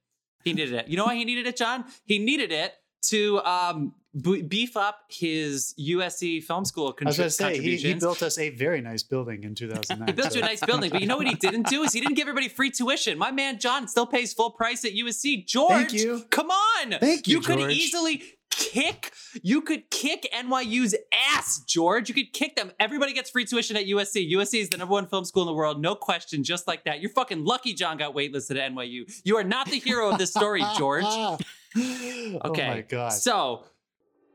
He 0.44 0.54
needed 0.54 0.74
it. 0.74 0.88
You 0.90 0.98
know 0.98 1.06
why 1.06 1.16
he 1.16 1.24
needed 1.26 1.48
it, 1.48 1.56
John? 1.58 1.86
He 2.06 2.20
needed 2.20 2.52
it 2.52 2.74
to 3.10 3.40
um, 3.46 3.94
b- 4.20 4.42
beef 4.42 4.76
up 4.76 5.00
his 5.10 5.74
USC 5.80 6.44
film 6.44 6.66
school 6.66 6.96
I 7.02 7.06
was 7.06 7.16
say 7.16 7.24
he, 7.24 7.38
contributions. 7.56 7.94
he 7.94 8.00
built 8.00 8.24
us 8.24 8.38
a 8.38 8.50
very 8.50 8.82
nice 8.82 9.04
building 9.04 9.44
in 9.44 9.56
2009. 9.56 10.08
He 10.08 10.14
built 10.14 10.36
you 10.36 10.42
a 10.42 10.46
nice 10.46 10.66
building, 10.66 10.90
but 10.90 11.00
you 11.02 11.08
know 11.08 11.18
what 11.18 11.28
he 11.28 11.36
didn't 11.48 11.68
do 11.68 11.84
is 11.84 11.94
he 11.94 12.02
didn't 12.02 12.16
give 12.16 12.24
everybody 12.28 12.50
free 12.50 12.72
tuition. 12.72 13.18
My 13.18 13.32
man 13.32 13.60
John 13.60 13.88
still 13.88 14.06
pays 14.08 14.34
full 14.34 14.52
price 14.52 14.84
at 14.84 14.92
USC. 14.94 15.46
George, 15.46 15.94
you. 15.94 16.26
come 16.30 16.50
on. 16.50 16.96
Thank 17.00 17.28
you, 17.28 17.40
could 17.40 17.60
George. 17.60 17.72
easily 17.74 18.24
kick. 18.50 19.12
You 19.42 19.62
could 19.62 19.90
kick 19.90 20.28
NYU's 20.34 20.96
ass, 21.34 21.60
George. 21.68 22.10
You 22.10 22.16
could 22.16 22.34
kick 22.34 22.56
them. 22.56 22.72
Everybody 22.80 23.14
gets 23.14 23.30
free 23.30 23.46
tuition 23.46 23.76
at 23.78 23.86
USC. 23.86 24.32
USC 24.34 24.60
is 24.62 24.70
the 24.70 24.78
number 24.78 24.92
one 24.94 25.08
film 25.08 25.26
school 25.26 25.44
in 25.44 25.48
the 25.48 25.54
world, 25.54 25.82
no 25.82 25.96
question. 25.96 26.44
Just 26.44 26.68
like 26.68 26.84
that, 26.86 27.02
you're 27.02 27.12
fucking 27.12 27.44
lucky. 27.46 27.74
John 27.74 27.98
got 27.98 28.14
waitlisted 28.16 28.58
at 28.58 28.72
NYU. 28.72 29.04
You 29.24 29.38
are 29.38 29.44
not 29.44 29.68
the 29.70 29.80
hero 29.80 30.10
of 30.12 30.18
this 30.18 30.32
story, 30.32 30.64
George. 30.78 31.06
Oh 31.16 31.38
okay. 31.76 32.40
Okay. 32.46 32.66
Oh 32.66 32.68
my 32.76 32.82
god. 32.82 33.10
So 33.10 33.66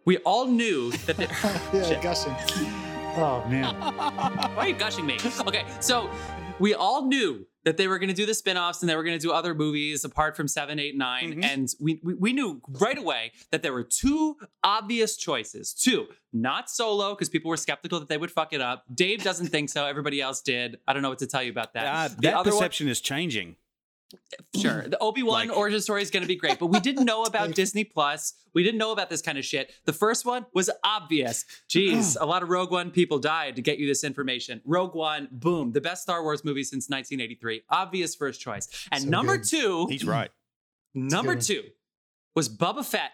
we 0.04 0.19
all 0.19 0.47
knew 0.47 0.92
that. 0.92 1.16
The- 1.16 1.25
yeah, 1.90 2.00
gushing. 2.02 2.33
Oh 3.16 3.45
man. 3.49 3.75
Why 4.54 4.64
are 4.64 4.69
you 4.69 4.75
gushing 4.75 5.07
me? 5.07 5.19
Okay, 5.47 5.64
so 5.81 6.09
we 6.61 6.75
all 6.75 7.07
knew 7.07 7.45
that 7.64 7.76
they 7.76 7.87
were 7.88 7.99
going 7.99 8.09
to 8.09 8.14
do 8.14 8.26
the 8.26 8.35
spin-offs 8.35 8.83
and 8.83 8.88
they 8.88 8.97
were 8.97 9.04
going 9.04 9.19
to 9.19 9.23
do 9.23 9.33
other 9.33 9.54
movies 9.54 10.04
apart 10.04 10.37
from 10.37 10.49
7 10.49 10.78
8 10.78 10.97
9 10.97 11.33
Mhm. 11.35 11.45
and 11.45 11.69
we, 11.81 12.00
we 12.02 12.14
we 12.14 12.33
knew 12.33 12.61
right 12.81 12.99
away 12.99 13.33
that 13.50 13.62
there 13.62 13.73
were 13.73 13.85
two 13.85 14.37
obvious 14.64 15.16
choices. 15.16 15.73
Two 15.75 16.09
not 16.33 16.71
solo 16.71 17.14
because 17.14 17.28
people 17.28 17.49
were 17.50 17.57
skeptical 17.57 17.99
that 18.00 18.09
they 18.09 18.16
would 18.16 18.31
fuck 18.31 18.52
it 18.52 18.61
up. 18.61 18.85
Dave 18.95 19.23
doesn't 19.23 19.49
think 19.49 19.69
so. 19.69 19.85
Everybody 19.87 20.21
else 20.21 20.40
did. 20.40 20.78
I 20.88 20.92
don't 20.92 21.02
know 21.02 21.11
what 21.11 21.19
to 21.19 21.26
tell 21.26 21.42
you 21.42 21.50
about 21.50 21.75
that. 21.75 22.16
The 22.16 22.23
that 22.23 22.35
other 22.35 22.50
one- 22.50 22.59
perception 22.59 22.88
is 22.88 23.00
changing. 23.00 23.57
Sure. 24.61 24.83
The 24.88 24.99
Obi-Wan 24.99 25.49
Like- 25.49 25.57
origin 25.57 25.81
story 25.81 26.02
is 26.02 26.11
going 26.11 26.23
to 26.23 26.26
be 26.28 26.37
great, 26.37 26.59
but 26.59 26.66
we 26.66 26.81
didn't 26.81 27.04
know 27.04 27.23
about 27.25 27.54
Disney 27.54 27.85
Plus. 27.85 28.35
We 28.54 28.62
didn't 28.62 28.78
know 28.78 28.92
about 28.92 29.09
this 29.11 29.23
kind 29.23 29.38
of 29.38 29.45
shit. 29.45 29.73
The 29.87 29.92
first 29.92 30.26
one 30.26 30.47
was 30.54 30.69
obvious. 30.85 31.45
Jeez, 31.71 32.16
a 32.21 32.26
lot 32.26 32.42
of 32.42 32.49
Rogue 32.50 32.71
One 32.71 32.90
people 32.90 33.19
died 33.19 33.57
to 33.57 33.62
get 33.62 33.78
you 33.78 33.87
this 33.87 34.04
information. 34.04 34.61
Rogue 34.64 34.95
One, 34.95 35.28
boom, 35.33 35.73
the 35.73 35.81
best 35.81 36.02
Star 36.02 36.23
Wars 36.23 36.45
movie 36.45 36.64
since 36.64 36.88
1983. 36.90 37.62
Obvious 37.71 38.14
first 38.14 38.40
choice. 38.40 38.69
And 38.92 39.04
So 39.04 39.09
number 39.09 39.37
good. 39.38 39.47
two, 39.49 39.87
He's 39.88 40.04
right. 40.04 40.31
number 40.95 41.37
two 41.37 41.62
was 42.35 42.49
Boba 42.49 42.85
Fett, 42.85 43.11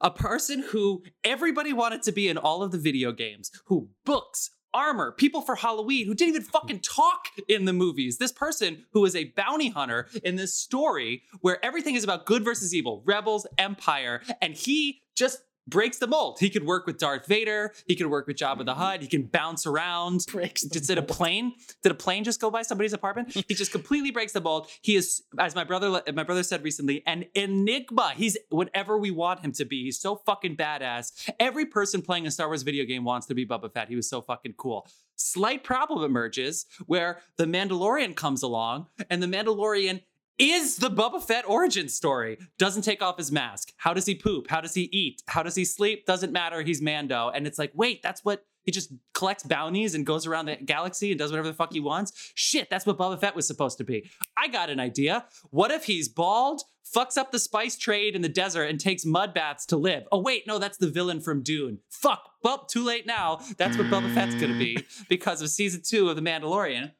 a 0.00 0.10
person 0.10 0.62
who 0.70 1.02
everybody 1.24 1.72
wanted 1.72 2.02
to 2.02 2.12
be 2.12 2.28
in 2.28 2.36
all 2.36 2.62
of 2.62 2.70
the 2.72 2.78
video 2.78 3.12
games, 3.12 3.50
who 3.66 3.88
books 4.04 4.50
armor, 4.74 5.12
people 5.12 5.40
for 5.40 5.56
Halloween 5.56 6.06
who 6.06 6.14
didn't 6.14 6.34
even 6.34 6.42
fucking 6.42 6.80
talk 6.80 7.28
in 7.48 7.64
the 7.64 7.72
movies. 7.72 8.18
This 8.18 8.32
person 8.32 8.84
who 8.92 9.04
is 9.04 9.16
a 9.16 9.32
bounty 9.36 9.70
hunter 9.70 10.08
in 10.22 10.36
this 10.36 10.54
story 10.54 11.22
where 11.40 11.64
everything 11.64 11.94
is 11.94 12.04
about 12.04 12.26
good 12.26 12.44
versus 12.44 12.74
evil, 12.74 13.02
rebels, 13.04 13.46
empire, 13.58 14.22
and 14.40 14.54
he 14.54 15.02
just 15.14 15.40
breaks 15.66 15.98
the 15.98 16.06
mold. 16.06 16.38
He 16.38 16.50
could 16.50 16.64
work 16.64 16.86
with 16.86 16.98
Darth 16.98 17.26
Vader. 17.26 17.72
He 17.86 17.96
could 17.96 18.06
work 18.06 18.26
with 18.26 18.36
Jabba 18.36 18.58
the 18.58 18.72
mm-hmm. 18.72 18.80
Hutt. 18.80 19.02
He 19.02 19.08
can 19.08 19.24
bounce 19.24 19.66
around. 19.66 20.26
Breaks 20.30 20.62
Just 20.62 20.86
did 20.86 20.98
a 20.98 21.02
plane? 21.02 21.52
Did 21.82 21.92
a 21.92 21.94
plane 21.94 22.24
just 22.24 22.40
go 22.40 22.50
by 22.50 22.62
somebody's 22.62 22.92
apartment? 22.92 23.32
He 23.48 23.54
just 23.54 23.72
completely 23.72 24.10
breaks 24.10 24.32
the 24.32 24.40
mold. 24.40 24.68
He 24.82 24.96
is, 24.96 25.22
as 25.38 25.54
my 25.54 25.64
brother, 25.64 26.02
my 26.14 26.22
brother 26.22 26.42
said 26.42 26.62
recently, 26.62 27.02
an 27.06 27.24
enigma. 27.34 28.12
He's 28.16 28.36
whatever 28.50 28.98
we 28.98 29.10
want 29.10 29.40
him 29.40 29.52
to 29.52 29.64
be. 29.64 29.84
He's 29.84 29.98
so 29.98 30.16
fucking 30.16 30.56
badass. 30.56 31.30
Every 31.40 31.66
person 31.66 32.02
playing 32.02 32.26
a 32.26 32.30
Star 32.30 32.48
Wars 32.48 32.62
video 32.62 32.84
game 32.84 33.04
wants 33.04 33.26
to 33.26 33.34
be 33.34 33.46
Boba 33.46 33.72
Fett. 33.72 33.88
He 33.88 33.96
was 33.96 34.08
so 34.08 34.20
fucking 34.20 34.54
cool. 34.56 34.86
Slight 35.16 35.64
problem 35.64 36.04
emerges 36.04 36.66
where 36.86 37.20
the 37.38 37.46
Mandalorian 37.46 38.14
comes 38.14 38.42
along, 38.42 38.86
and 39.08 39.22
the 39.22 39.26
Mandalorian 39.26 40.02
is 40.38 40.76
the 40.76 40.90
Boba 40.90 41.22
Fett 41.22 41.48
origin 41.48 41.88
story. 41.88 42.38
Doesn't 42.58 42.82
take 42.82 43.02
off 43.02 43.18
his 43.18 43.32
mask. 43.32 43.72
How 43.78 43.94
does 43.94 44.06
he 44.06 44.14
poop? 44.14 44.48
How 44.50 44.60
does 44.60 44.74
he 44.74 44.88
eat? 44.92 45.22
How 45.28 45.42
does 45.42 45.54
he 45.54 45.64
sleep? 45.64 46.06
Doesn't 46.06 46.32
matter. 46.32 46.62
He's 46.62 46.82
Mando. 46.82 47.30
And 47.30 47.46
it's 47.46 47.58
like, 47.58 47.72
wait, 47.74 48.02
that's 48.02 48.24
what 48.24 48.44
he 48.66 48.72
just 48.72 48.92
collects 49.14 49.44
bounties 49.44 49.94
and 49.94 50.04
goes 50.04 50.26
around 50.26 50.46
the 50.46 50.56
galaxy 50.56 51.12
and 51.12 51.18
does 51.18 51.30
whatever 51.30 51.48
the 51.48 51.54
fuck 51.54 51.72
he 51.72 51.80
wants. 51.80 52.32
Shit, 52.34 52.68
that's 52.68 52.84
what 52.84 52.98
Boba 52.98 53.18
Fett 53.18 53.36
was 53.36 53.46
supposed 53.46 53.78
to 53.78 53.84
be. 53.84 54.10
I 54.36 54.48
got 54.48 54.70
an 54.70 54.80
idea. 54.80 55.24
What 55.50 55.70
if 55.70 55.84
he's 55.84 56.08
bald, 56.08 56.62
fucks 56.84 57.16
up 57.16 57.30
the 57.30 57.38
spice 57.38 57.78
trade 57.78 58.16
in 58.16 58.22
the 58.22 58.28
desert, 58.28 58.64
and 58.64 58.80
takes 58.80 59.06
mud 59.06 59.32
baths 59.32 59.66
to 59.66 59.76
live? 59.76 60.08
Oh, 60.10 60.20
wait, 60.20 60.48
no, 60.48 60.58
that's 60.58 60.78
the 60.78 60.90
villain 60.90 61.20
from 61.20 61.44
Dune. 61.44 61.78
Fuck. 61.90 62.28
Well, 62.42 62.64
too 62.64 62.84
late 62.84 63.06
now. 63.06 63.38
That's 63.56 63.78
what 63.78 63.86
Boba 63.86 64.12
Fett's 64.12 64.34
gonna 64.34 64.58
be 64.58 64.76
because 65.08 65.40
of 65.42 65.48
season 65.48 65.82
two 65.84 66.08
of 66.10 66.16
The 66.16 66.22
Mandalorian. 66.22 66.92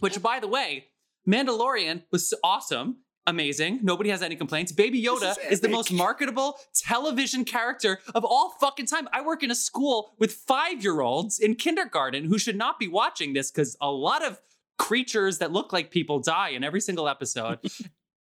Which, 0.00 0.20
by 0.20 0.40
the 0.40 0.48
way, 0.48 0.88
Mandalorian 1.28 2.02
was 2.10 2.32
awesome, 2.44 2.98
amazing. 3.26 3.80
Nobody 3.82 4.10
has 4.10 4.22
any 4.22 4.36
complaints. 4.36 4.72
Baby 4.72 5.02
Yoda 5.02 5.32
is 5.46 5.52
is, 5.52 5.60
the 5.60 5.68
most 5.68 5.92
marketable 5.92 6.58
television 6.74 7.44
character 7.44 7.98
of 8.14 8.24
all 8.24 8.50
fucking 8.60 8.86
time. 8.86 9.08
I 9.12 9.22
work 9.22 9.42
in 9.42 9.50
a 9.50 9.54
school 9.54 10.14
with 10.18 10.32
five 10.32 10.82
year 10.82 11.00
olds 11.00 11.38
in 11.38 11.54
kindergarten 11.56 12.24
who 12.24 12.38
should 12.38 12.56
not 12.56 12.78
be 12.78 12.88
watching 12.88 13.32
this 13.32 13.50
because 13.50 13.76
a 13.80 13.90
lot 13.90 14.24
of 14.24 14.40
creatures 14.78 15.38
that 15.38 15.52
look 15.52 15.72
like 15.72 15.90
people 15.90 16.20
die 16.20 16.50
in 16.50 16.62
every 16.62 16.80
single 16.80 17.08
episode. 17.08 17.58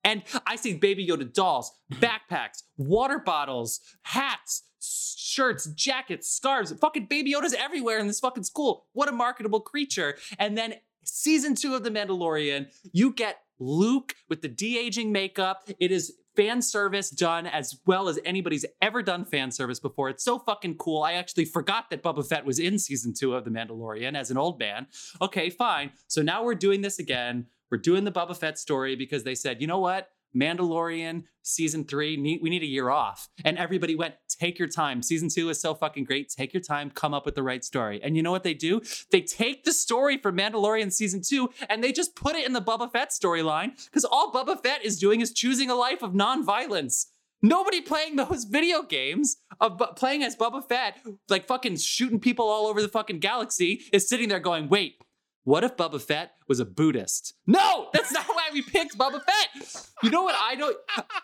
And 0.04 0.24
I 0.46 0.56
see 0.56 0.74
Baby 0.74 1.06
Yoda 1.06 1.34
dolls, 1.34 1.74
backpacks, 1.96 2.64
water 2.78 3.20
bottles, 3.20 3.82
hats, 4.04 4.64
shirts, 4.80 5.66
jackets, 5.66 6.32
scarves. 6.32 6.72
Fucking 6.72 7.08
Baby 7.08 7.34
Yoda's 7.34 7.54
everywhere 7.54 8.00
in 8.00 8.08
this 8.08 8.22
fucking 8.22 8.44
school. 8.44 8.86
What 8.94 9.10
a 9.10 9.12
marketable 9.12 9.60
creature. 9.60 10.18
And 10.40 10.58
then 10.58 10.76
season 11.08 11.56
two 11.56 11.76
of 11.76 11.84
The 11.84 11.92
Mandalorian, 11.92 12.68
you 12.92 13.12
get 13.14 13.40
Luke 13.60 14.16
with 14.30 14.42
the 14.42 14.48
de 14.48 14.78
aging 14.78 15.12
makeup. 15.12 15.70
It 15.80 15.92
is 15.92 16.14
fan 16.36 16.62
service 16.62 17.10
done 17.10 17.48
as 17.48 17.80
well 17.88 18.08
as 18.08 18.20
anybody's 18.24 18.66
ever 18.82 19.02
done 19.02 19.26
fan 19.26 19.50
service 19.50 19.80
before. 19.80 20.10
It's 20.10 20.24
so 20.24 20.38
fucking 20.38 20.76
cool. 20.76 21.02
I 21.02 21.14
actually 21.14 21.46
forgot 21.46 21.90
that 21.90 22.04
Boba 22.04 22.28
Fett 22.28 22.46
was 22.46 22.60
in 22.60 22.78
season 22.78 23.14
two 23.18 23.34
of 23.34 23.44
The 23.44 23.50
Mandalorian 23.50 24.16
as 24.16 24.30
an 24.30 24.38
old 24.38 24.60
man. 24.60 24.86
Okay, 25.20 25.50
fine. 25.50 25.92
So 26.08 26.22
now 26.22 26.44
we're 26.44 26.56
doing 26.56 26.82
this 26.82 27.00
again. 27.00 27.48
We're 27.72 27.80
doing 27.80 28.04
the 28.04 28.12
Boba 28.12 28.38
Fett 28.38 28.60
story 28.60 28.96
because 28.96 29.24
they 29.24 29.36
said, 29.36 29.62
you 29.62 29.68
know 29.68 29.80
what? 29.80 30.10
Mandalorian 30.36 31.24
season 31.42 31.86
three, 31.86 32.40
we 32.42 32.50
need 32.50 32.62
a 32.62 32.68
year 32.68 32.92
off. 32.92 33.28
And 33.44 33.58
everybody 33.58 33.96
went, 33.96 34.16
take 34.40 34.60
your 34.60 34.68
time. 34.68 35.02
Season 35.02 35.30
two 35.30 35.50
is 35.50 35.60
so 35.60 35.74
fucking 35.74 36.04
great. 36.04 36.30
Take 36.30 36.54
your 36.54 36.62
time, 36.62 36.90
come 36.90 37.14
up 37.14 37.26
with 37.26 37.36
the 37.36 37.44
right 37.44 37.64
story. 37.64 38.02
And 38.02 38.16
you 38.16 38.24
know 38.24 38.32
what 38.32 38.44
they 38.44 38.54
do? 38.54 38.82
They 39.12 39.22
take 39.22 39.64
the 39.64 39.74
story 39.74 40.18
from 40.18 40.38
Mandalorian 40.38 40.92
season 40.92 41.22
two 41.22 41.50
and 41.70 41.84
they 41.84 41.92
just 41.92 42.16
put 42.16 42.36
it 42.36 42.46
in 42.46 42.54
the 42.54 42.62
Boba 42.62 42.92
Fett 42.92 43.10
storyline 43.10 43.72
because 43.86 44.06
all 44.06 44.32
Boba 44.32 44.62
Fett 44.62 44.84
is 44.84 45.00
doing 45.00 45.22
is 45.22 45.34
choosing 45.34 45.70
a 45.70 45.76
life 45.76 46.02
of 46.02 46.14
non-violence. 46.14 47.12
Nobody 47.42 47.82
playing 47.82 48.16
those 48.16 48.44
video 48.50 48.82
games 48.84 49.38
of 49.60 49.78
bu- 49.78 49.94
playing 49.96 50.24
as 50.24 50.36
Boba 50.36 50.68
Fett, 50.68 51.00
like 51.30 51.48
fucking 51.48 51.78
shooting 51.78 52.20
people 52.20 52.48
all 52.48 52.68
over 52.68 52.82
the 52.82 52.88
fucking 52.88 53.20
galaxy, 53.20 53.84
is 53.94 54.08
sitting 54.08 54.30
there 54.30 54.40
going, 54.40 54.70
wait, 54.70 55.02
what 55.44 55.64
if 55.64 55.78
Boba 55.78 56.02
Fett 56.02 56.32
was 56.48 56.60
a 56.60 56.66
Buddhist? 56.66 57.34
No, 57.46 57.88
that's 57.94 58.12
not 58.12 58.26
why 58.28 58.50
we 58.54 58.62
picked 58.62 58.98
Boba 58.98 59.22
Fett. 59.24 59.86
You 60.04 60.10
know 60.10 60.24
what? 60.24 60.36
I 60.40 60.56
don't. 60.56 60.78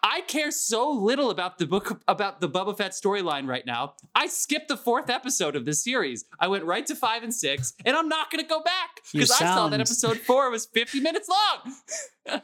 I 0.03 0.21
care 0.21 0.51
so 0.51 0.89
little 0.91 1.29
about 1.29 1.57
the 1.57 1.65
book 1.65 2.01
about 2.07 2.41
the 2.41 2.49
Boba 2.49 2.77
Fett 2.77 2.91
storyline 2.91 3.47
right 3.47 3.65
now. 3.65 3.93
I 4.15 4.27
skipped 4.27 4.67
the 4.67 4.77
fourth 4.77 5.09
episode 5.09 5.55
of 5.55 5.65
this 5.65 5.83
series. 5.83 6.25
I 6.39 6.47
went 6.47 6.63
right 6.65 6.85
to 6.87 6.95
five 6.95 7.23
and 7.23 7.33
six, 7.33 7.73
and 7.85 7.95
I'm 7.95 8.09
not 8.09 8.31
going 8.31 8.43
to 8.43 8.49
go 8.49 8.61
back 8.61 9.01
because 9.11 9.31
I 9.31 9.39
saw 9.39 9.67
that 9.69 9.79
episode 9.79 10.17
four 10.17 10.49
was 10.49 10.65
50 10.65 10.99
minutes 10.99 11.29
long. 11.29 11.73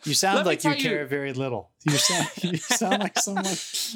You 0.04 0.14
sound 0.14 0.46
like 0.46 0.62
you 0.62 0.72
tell 0.72 0.78
you- 0.78 0.90
care 0.90 1.06
very 1.06 1.32
little. 1.32 1.72
You 1.86 1.94
sound, 1.94 2.28
you 2.44 2.58
sound 2.58 3.00
like 3.02 3.18
someone. 3.18 3.46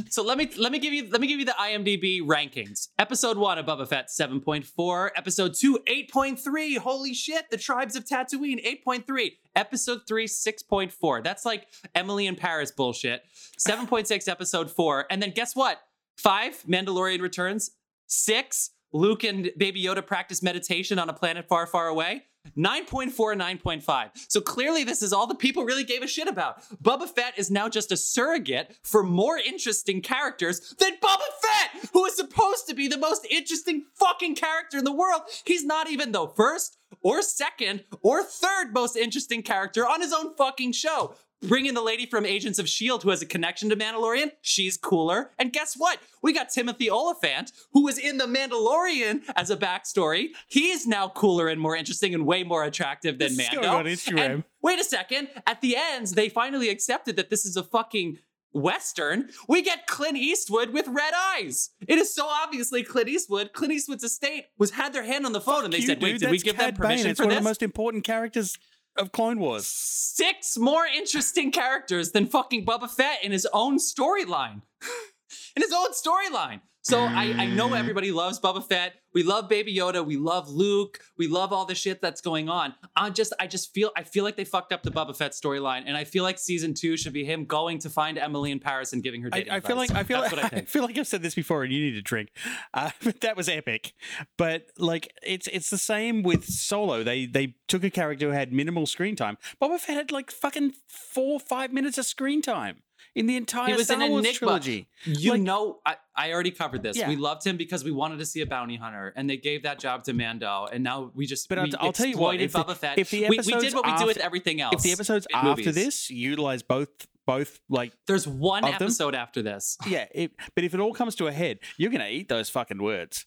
So 0.09 0.23
let 0.23 0.37
me 0.37 0.49
let 0.57 0.71
me 0.71 0.79
give 0.79 0.93
you 0.93 1.09
let 1.11 1.19
me 1.19 1.27
give 1.27 1.39
you 1.39 1.45
the 1.45 1.55
IMDb 1.59 2.21
rankings. 2.21 2.87
Episode 2.97 3.37
one 3.37 3.57
of 3.57 3.65
Boba 3.65 3.85
Fett 3.85 4.07
7.4. 4.07 5.09
Episode 5.17 5.53
two 5.59 5.79
8.3. 5.85 6.77
Holy 6.77 7.13
shit! 7.13 7.49
The 7.51 7.57
Tribes 7.57 7.97
of 7.97 8.05
Tatooine 8.05 8.63
8.3. 8.85 9.31
Episode 9.55 10.01
three 10.07 10.25
6.4. 10.25 11.23
That's 11.23 11.45
like 11.45 11.67
Emily 11.93 12.27
in 12.27 12.35
Paris 12.35 12.71
bullshit. 12.71 13.23
7.6 13.59 14.27
episode 14.27 14.71
four, 14.71 15.05
and 15.09 15.21
then 15.21 15.31
guess 15.31 15.55
what? 15.55 15.79
Five 16.17 16.63
Mandalorian 16.67 17.21
returns. 17.21 17.71
Six 18.07 18.71
Luke 18.93 19.23
and 19.23 19.51
Baby 19.57 19.83
Yoda 19.83 20.05
practice 20.05 20.43
meditation 20.43 20.99
on 20.99 21.09
a 21.09 21.13
planet 21.13 21.47
far, 21.47 21.65
far 21.65 21.87
away. 21.87 22.23
9.4, 22.57 23.13
9.5. 23.15 24.09
So 24.27 24.41
clearly, 24.41 24.83
this 24.83 25.01
is 25.01 25.13
all 25.13 25.27
the 25.27 25.35
people 25.35 25.63
really 25.63 25.85
gave 25.85 26.03
a 26.03 26.07
shit 26.07 26.27
about. 26.27 26.61
Boba 26.83 27.07
Fett 27.07 27.39
is 27.39 27.49
now 27.49 27.69
just 27.69 27.91
a 27.91 27.97
surrogate 27.97 28.75
for 28.83 29.01
more 29.01 29.37
interesting 29.37 30.01
characters 30.01 30.75
than 30.77 30.91
Boba 30.97 31.29
Fett, 31.41 31.89
who 31.93 32.05
is 32.05 32.15
supposed 32.15 32.67
to 32.67 32.75
be 32.75 32.87
the 32.87 32.97
most 32.97 33.25
interesting 33.31 33.85
fucking 33.95 34.35
character 34.35 34.77
in 34.77 34.83
the 34.83 34.91
world. 34.91 35.21
He's 35.45 35.63
not 35.63 35.89
even 35.89 36.11
the 36.11 36.27
first 36.27 36.77
or 37.01 37.21
second 37.21 37.83
or 38.01 38.23
third 38.23 38.73
most 38.73 38.95
interesting 38.95 39.41
character 39.41 39.87
on 39.87 40.01
his 40.01 40.13
own 40.13 40.35
fucking 40.35 40.71
show. 40.73 41.15
Bring 41.47 41.65
in 41.65 41.75
the 41.75 41.81
lady 41.81 42.05
from 42.05 42.25
Agents 42.25 42.57
of 42.57 42.65
S.H.I.E.L.D. 42.65 43.03
who 43.03 43.09
has 43.09 43.21
a 43.21 43.25
connection 43.25 43.69
to 43.69 43.75
Mandalorian. 43.75 44.31
She's 44.41 44.77
cooler. 44.77 45.31
And 45.37 45.51
guess 45.51 45.75
what? 45.75 45.99
We 46.21 46.31
got 46.31 46.49
Timothy 46.49 46.89
Olyphant, 46.89 47.51
who 47.73 47.83
was 47.83 47.97
in 47.97 48.17
The 48.17 48.25
Mandalorian 48.25 49.23
as 49.35 49.49
a 49.49 49.57
backstory. 49.57 50.27
He's 50.47 50.87
now 50.87 51.09
cooler 51.09 51.49
and 51.49 51.59
more 51.59 51.75
interesting 51.75 52.13
and 52.13 52.25
way 52.25 52.43
more 52.43 52.63
attractive 52.63 53.19
than 53.19 53.35
Mando. 53.35 53.61
going 53.61 53.67
on 53.67 53.85
Instagram. 53.85 54.25
And 54.25 54.43
wait 54.61 54.79
a 54.79 54.85
second. 54.85 55.27
At 55.45 55.59
the 55.59 55.75
end, 55.75 56.07
they 56.07 56.29
finally 56.29 56.69
accepted 56.69 57.17
that 57.17 57.29
this 57.29 57.45
is 57.45 57.57
a 57.57 57.63
fucking 57.63 58.19
Western. 58.53 59.29
We 59.47 59.61
get 59.61 59.87
Clint 59.87 60.17
Eastwood 60.17 60.71
with 60.71 60.87
red 60.87 61.13
eyes. 61.35 61.71
It 61.87 61.97
is 61.97 62.13
so 62.13 62.25
obviously 62.27 62.83
Clint 62.83 63.09
Eastwood. 63.09 63.53
Clint 63.53 63.73
Eastwood's 63.73 64.03
estate 64.03 64.45
was 64.57 64.71
had 64.71 64.93
their 64.93 65.03
hand 65.03 65.25
on 65.25 65.31
the 65.33 65.41
phone 65.41 65.65
and 65.65 65.73
they 65.73 65.79
You, 65.79 65.87
said, 65.87 66.01
wait, 66.01 66.13
dude, 66.13 66.21
did 66.21 66.31
we 66.31 66.39
give 66.39 66.55
Cad 66.55 66.75
them 66.75 66.81
permission 66.81 67.03
Bane. 67.03 67.11
It's 67.11 67.19
for 67.19 67.25
one 67.25 67.29
this? 67.29 67.37
of 67.37 67.43
the 67.43 67.49
most 67.49 67.63
important 67.63 68.03
characters 68.03 68.57
of 68.97 69.11
Clone 69.11 69.39
Wars. 69.39 69.65
six 69.65 70.57
more 70.57 70.85
interesting 70.85 71.51
characters 71.51 72.11
than 72.11 72.27
fucking 72.27 72.65
Boba 72.65 72.89
Fett 72.89 73.23
in 73.23 73.31
his 73.31 73.47
own 73.51 73.77
storyline. 73.77 74.61
in 75.55 75.61
his 75.63 75.73
own 75.73 75.91
storyline. 75.93 76.61
So 76.83 76.99
I, 76.99 77.33
I 77.37 77.45
know 77.45 77.73
everybody 77.73 78.11
loves 78.11 78.41
Boba 78.41 78.61
Fett. 78.61 78.95
We 79.13 79.23
love 79.23 79.47
Baby 79.47 79.73
Yoda. 79.73 80.05
We 80.05 80.17
love 80.17 80.49
Luke. 80.49 80.99
We 81.17 81.29
love 81.29 81.53
all 81.53 81.63
the 81.63 81.75
shit 81.75 82.01
that's 82.01 82.19
going 82.19 82.49
on. 82.49 82.73
I 82.93 83.09
just 83.09 83.31
I 83.39 83.47
just 83.47 83.73
feel 83.73 83.91
I 83.95 84.03
feel 84.03 84.25
like 84.25 84.35
they 84.35 84.43
fucked 84.43 84.73
up 84.73 84.83
the 84.83 84.91
Boba 84.91 85.15
Fett 85.15 85.31
storyline, 85.31 85.83
and 85.85 85.95
I 85.95 86.03
feel 86.03 86.23
like 86.23 86.37
season 86.37 86.73
two 86.73 86.97
should 86.97 87.13
be 87.13 87.23
him 87.23 87.45
going 87.45 87.79
to 87.79 87.89
find 87.89 88.17
Emily 88.17 88.51
in 88.51 88.59
Paris 88.59 88.91
and 88.91 89.01
giving 89.01 89.21
her 89.21 89.29
I, 89.31 89.37
dating 89.37 89.53
I 89.53 89.59
feel 89.61 89.77
like 89.77 89.91
I 89.91 90.03
feel 90.03 90.19
that's 90.19 90.33
like 90.33 90.43
what 90.43 90.53
I 90.53 90.55
think. 90.55 90.67
feel 90.67 90.83
like 90.83 90.97
I've 90.97 91.07
said 91.07 91.21
this 91.21 91.35
before, 91.35 91.63
and 91.63 91.71
you 91.71 91.79
need 91.79 91.95
a 91.95 92.01
drink. 92.01 92.31
Uh, 92.73 92.89
but 93.03 93.21
that 93.21 93.37
was 93.37 93.47
epic. 93.47 93.93
But 94.37 94.67
like, 94.77 95.13
it's 95.23 95.47
it's 95.47 95.69
the 95.69 95.77
same 95.77 96.21
with 96.21 96.43
Solo. 96.43 97.01
They 97.03 97.25
they 97.25 97.55
took 97.69 97.85
a 97.85 97.89
character 97.89 98.27
who 98.27 98.31
had 98.33 98.51
minimal 98.51 98.87
screen 98.87 99.15
time. 99.15 99.37
Boba 99.61 99.79
Fett 99.79 99.95
had 99.95 100.11
like 100.11 100.31
fucking 100.31 100.73
four 100.87 101.39
five 101.39 101.71
minutes 101.71 101.97
of 101.97 102.05
screen 102.05 102.41
time 102.41 102.81
in 103.15 103.25
the 103.27 103.35
entire 103.37 103.67
He 103.67 103.73
was 103.73 103.85
Star 103.85 104.01
an 104.01 104.09
Wars 104.11 104.23
enigma. 104.25 104.37
trilogy. 104.47 104.87
You 105.05 105.31
Like- 105.31 105.41
know, 105.41 105.79
I, 105.85 105.97
I 106.15 106.31
already 106.33 106.51
covered 106.51 106.81
this. 106.83 106.97
Yeah. 106.97 107.09
We 107.09 107.15
loved 107.15 107.45
him 107.45 107.57
because 107.57 107.83
we 107.83 107.91
wanted 107.91 108.19
to 108.19 108.25
see 108.25 108.41
a 108.41 108.45
bounty 108.45 108.75
hunter, 108.75 109.13
and 109.15 109.29
they 109.29 109.37
gave 109.37 109.63
that 109.63 109.79
job 109.79 110.03
to 110.05 110.13
Mando, 110.13 110.67
and 110.71 110.83
now 110.83 111.11
we 111.13 111.25
just. 111.25 111.47
But 111.49 111.61
we 111.63 111.73
I'll 111.79 111.93
tell 111.93 112.07
you 112.07 112.17
what, 112.17 112.39
if 112.39 112.53
the- 112.53 112.59
Boba 112.63 112.75
Fett. 112.75 112.97
if 112.97 113.09
the 113.11 113.21
we, 113.23 113.29
we 113.29 113.37
episodes 113.37 113.63
did 113.63 113.73
what 113.75 113.85
we 113.85 113.95
do 113.97 114.05
with 114.05 114.17
after- 114.17 114.25
everything 114.25 114.61
else. 114.61 114.75
If 114.75 114.81
the 114.81 114.91
episodes 114.91 115.27
after 115.33 115.49
movies. 115.49 115.75
this 115.75 116.09
utilize 116.09 116.63
both 116.63 116.89
both 117.25 117.61
like 117.69 117.93
there's 118.05 118.27
one 118.27 118.63
of 118.65 118.71
them? 118.79 118.83
episode 118.87 119.15
after 119.15 119.41
this. 119.41 119.77
yeah, 119.87 120.05
it, 120.13 120.31
but 120.55 120.63
if 120.65 120.73
it 120.73 120.79
all 120.81 120.93
comes 120.93 121.15
to 121.15 121.27
a 121.27 121.31
head, 121.31 121.59
you're 121.77 121.91
gonna 121.91 122.09
eat 122.09 122.27
those 122.27 122.49
fucking 122.49 122.81
words. 122.83 123.25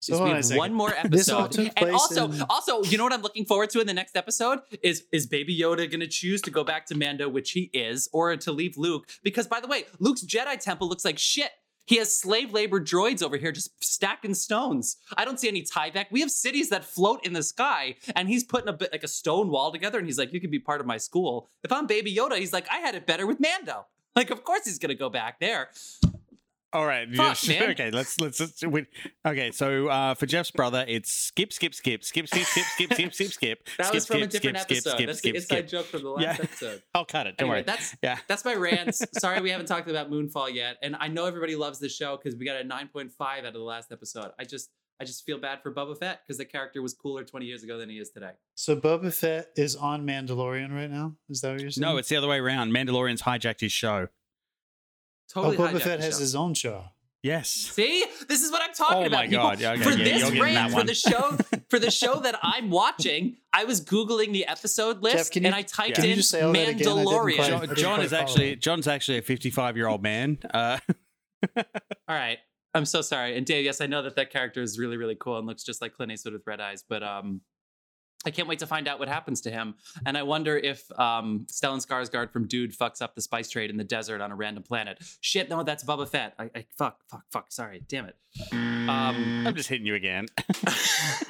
So 0.00 0.24
have 0.24 0.50
one 0.56 0.72
more 0.72 0.94
episode, 0.96 1.58
and 1.76 1.90
also, 1.90 2.30
in- 2.30 2.42
also, 2.48 2.82
you 2.84 2.96
know 2.96 3.04
what 3.04 3.12
I'm 3.12 3.22
looking 3.22 3.44
forward 3.44 3.70
to 3.70 3.80
in 3.80 3.86
the 3.86 3.94
next 3.94 4.16
episode 4.16 4.60
is 4.82 5.04
is 5.12 5.26
Baby 5.26 5.58
Yoda 5.58 5.90
going 5.90 6.00
to 6.00 6.08
choose 6.08 6.40
to 6.42 6.50
go 6.50 6.64
back 6.64 6.86
to 6.86 6.96
Mando, 6.96 7.28
which 7.28 7.50
he 7.52 7.70
is, 7.74 8.08
or 8.12 8.34
to 8.36 8.50
leave 8.52 8.76
Luke? 8.78 9.08
Because 9.22 9.46
by 9.46 9.60
the 9.60 9.66
way, 9.68 9.84
Luke's 9.98 10.24
Jedi 10.24 10.58
temple 10.58 10.88
looks 10.88 11.04
like 11.04 11.18
shit. 11.18 11.50
He 11.86 11.96
has 11.96 12.14
slave 12.14 12.52
labor 12.52 12.80
droids 12.80 13.22
over 13.22 13.36
here 13.36 13.50
just 13.52 13.82
stacking 13.82 14.34
stones. 14.34 14.96
I 15.16 15.24
don't 15.24 15.40
see 15.40 15.48
any 15.48 15.62
Tyvek. 15.62 16.06
We 16.10 16.20
have 16.20 16.30
cities 16.30 16.68
that 16.68 16.84
float 16.84 17.26
in 17.26 17.32
the 17.32 17.42
sky, 17.42 17.96
and 18.14 18.28
he's 18.28 18.44
putting 18.44 18.68
a 18.68 18.72
bit 18.72 18.92
like 18.92 19.02
a 19.02 19.08
stone 19.08 19.48
wall 19.50 19.72
together, 19.72 19.98
and 19.98 20.06
he's 20.06 20.16
like, 20.18 20.32
"You 20.32 20.40
can 20.40 20.50
be 20.50 20.60
part 20.60 20.80
of 20.80 20.86
my 20.86 20.96
school." 20.98 21.48
If 21.64 21.72
I'm 21.72 21.86
Baby 21.86 22.14
Yoda, 22.14 22.38
he's 22.38 22.52
like, 22.52 22.66
"I 22.70 22.78
had 22.78 22.94
it 22.94 23.06
better 23.06 23.26
with 23.26 23.38
Mando." 23.40 23.86
Like, 24.16 24.30
of 24.30 24.42
course 24.42 24.64
he's 24.64 24.80
gonna 24.80 24.96
go 24.96 25.08
back 25.08 25.38
there. 25.38 25.70
All 26.72 26.86
right. 26.86 27.08
Fuck, 27.14 27.42
yeah, 27.48 27.60
man. 27.60 27.70
Okay, 27.72 27.90
let's 27.90 28.20
let's, 28.20 28.38
let's 28.40 28.64
we, 28.64 28.86
okay. 29.26 29.50
So 29.50 29.88
uh, 29.88 30.14
for 30.14 30.26
Jeff's 30.26 30.50
brother, 30.52 30.84
it's 30.86 31.12
skip, 31.12 31.52
skip, 31.52 31.74
skip, 31.74 32.04
skip, 32.04 32.28
skip, 32.28 32.44
skip, 32.46 32.64
skip, 32.66 32.92
skip, 32.92 33.14
skip, 33.14 33.28
skip. 33.32 33.68
That 33.78 33.86
skip, 33.86 33.94
was 33.94 34.06
from 34.06 34.16
a 34.18 34.20
skip, 34.22 34.30
different 34.30 34.58
skip, 34.60 34.76
episode. 34.78 34.90
Skip, 34.94 35.06
That's 35.06 35.18
skip, 35.18 35.32
the 35.32 35.36
inside 35.38 35.56
skip. 35.56 35.68
joke 35.68 35.86
from 35.86 36.02
the 36.02 36.08
last 36.10 36.22
Yeah. 36.22 36.44
episode. 36.44 36.82
I'll 36.94 37.04
cut 37.04 37.26
it. 37.26 37.36
Don't 37.36 37.46
Anyway, 37.48 37.56
worry. 37.58 37.62
that's 37.64 37.96
Yeah. 38.02 38.18
that's 38.28 38.44
my 38.44 38.54
rant. 38.54 38.94
Sorry, 39.18 39.40
we 39.40 39.50
haven't 39.50 39.66
talked 39.66 39.88
about 39.90 40.10
Moonfall 40.10 40.54
yet, 40.54 40.76
and 40.82 40.94
I 40.98 41.08
know 41.08 41.26
everybody 41.26 41.56
loves 41.56 41.78
this 41.80 41.94
show 41.94 42.16
because 42.16 42.38
we 42.38 42.44
got 42.46 42.60
a 42.60 42.64
9.5 42.64 43.10
out 43.20 43.44
of 43.46 43.52
the 43.54 43.58
last 43.60 43.90
episode. 43.92 44.30
I 44.38 44.44
just 44.44 44.70
I 45.00 45.04
just 45.04 45.24
feel 45.24 45.38
bad 45.38 45.62
for 45.62 45.72
Boba 45.72 45.98
Fett 45.98 46.20
because 46.26 46.36
the 46.36 46.44
character 46.44 46.82
was 46.82 46.92
cooler 46.92 47.24
20 47.24 47.46
years 47.46 47.62
ago 47.62 47.78
than 47.78 47.88
he 47.88 47.96
is 47.96 48.10
today. 48.10 48.32
So 48.54 48.76
Boba 48.76 49.10
Fett 49.12 49.46
is 49.56 49.74
on 49.74 50.06
Mandalorian 50.06 50.70
right 50.74 50.90
now. 50.90 51.16
Is 51.30 51.40
that 51.40 51.52
what 51.52 51.60
you're 51.62 51.70
saying? 51.70 51.80
No, 51.90 51.96
it's 51.96 52.10
the 52.10 52.16
other 52.16 52.28
way 52.28 52.38
around. 52.38 52.70
Mandalorian's 52.72 53.22
hijacked 53.22 53.60
his 53.60 53.72
show. 53.72 54.08
Totally. 55.32 55.56
oh, 55.56 55.60
Boba 55.60 55.70
hijacked 55.72 55.80
Fett 55.82 55.98
the 56.00 56.04
has 56.06 56.14
show. 56.14 56.20
his 56.20 56.34
own 56.34 56.54
show. 56.54 56.84
Yes. 57.22 57.50
See, 57.50 58.02
this 58.28 58.40
is 58.42 58.50
what 58.50 58.62
I'm 58.62 58.72
talking 58.72 58.96
Oh 58.96 59.00
about. 59.06 59.10
my 59.12 59.26
people. 59.28 59.42
God. 59.44 59.60
Yeah, 59.60 59.72
okay, 59.72 59.82
for 59.82 59.90
yeah, 59.90 59.96
this 59.96 60.06
you're 60.22 60.30
getting 60.30 60.54
that 60.54 60.70
rant, 60.70 60.72
for 60.72 60.84
the 60.84 60.94
show, 60.94 61.36
for 61.68 61.78
the 61.78 61.90
show 61.90 62.18
that 62.20 62.38
I'm 62.42 62.70
watching, 62.70 63.36
I 63.52 63.64
was 63.64 63.82
googling 63.82 64.32
the 64.32 64.46
episode 64.46 65.02
list 65.02 65.32
can 65.32 65.42
you- 65.42 65.48
and 65.48 65.54
I 65.54 65.60
typed 65.60 65.96
can 65.96 66.04
you 66.06 66.10
in 66.12 66.16
just 66.16 66.30
say 66.30 66.40
all 66.40 66.52
that 66.54 66.62
again? 66.68 66.74
I 66.74 66.78
didn't 66.78 66.96
Mandalorian. 66.96 67.36
quite- 67.36 67.48
John, 67.50 67.56
I 67.62 67.66
didn't 67.66 67.76
John 67.78 68.00
is 68.00 68.12
actually 68.14 68.50
that. 68.50 68.60
John's 68.62 68.88
actually 68.88 69.18
a 69.18 69.22
55 69.22 69.76
year 69.76 69.86
old 69.86 70.02
man. 70.02 70.38
Uh, 70.52 70.78
All 71.56 71.64
right. 72.08 72.38
I'm 72.74 72.84
so 72.86 73.02
sorry. 73.02 73.36
And 73.36 73.44
Dave, 73.44 73.64
yes, 73.64 73.80
I 73.80 73.86
know 73.86 74.02
that 74.02 74.16
that 74.16 74.30
character 74.30 74.62
is 74.62 74.78
really, 74.78 74.96
really 74.96 75.16
cool 75.16 75.36
and 75.38 75.46
looks 75.46 75.62
just 75.64 75.82
like 75.82 75.92
Clint 75.94 76.12
Eastwood 76.12 76.34
with 76.34 76.42
red 76.46 76.60
eyes, 76.60 76.84
but 76.88 77.02
um, 77.02 77.40
I 78.26 78.30
can't 78.30 78.46
wait 78.48 78.58
to 78.58 78.66
find 78.66 78.86
out 78.86 78.98
what 78.98 79.08
happens 79.08 79.40
to 79.42 79.50
him. 79.50 79.76
And 80.04 80.18
I 80.18 80.22
wonder 80.24 80.56
if 80.56 80.90
um, 80.98 81.46
Stellan 81.50 81.84
Skarsgård 81.84 82.30
from 82.32 82.46
Dune 82.46 82.70
fucks 82.70 83.00
up 83.00 83.14
the 83.14 83.22
spice 83.22 83.48
trade 83.48 83.70
in 83.70 83.78
the 83.78 83.84
desert 83.84 84.20
on 84.20 84.30
a 84.30 84.36
random 84.36 84.62
planet. 84.62 84.98
Shit, 85.22 85.48
no, 85.48 85.62
that's 85.62 85.82
Boba 85.84 86.06
Fett. 86.06 86.34
I, 86.38 86.50
I 86.54 86.66
fuck, 86.76 87.00
fuck, 87.08 87.24
fuck. 87.30 87.50
Sorry, 87.52 87.82
damn 87.88 88.04
it. 88.04 88.16
Um, 88.52 89.46
I'm 89.46 89.54
just 89.54 89.70
hitting 89.70 89.86
you 89.86 89.94
again. 89.94 90.26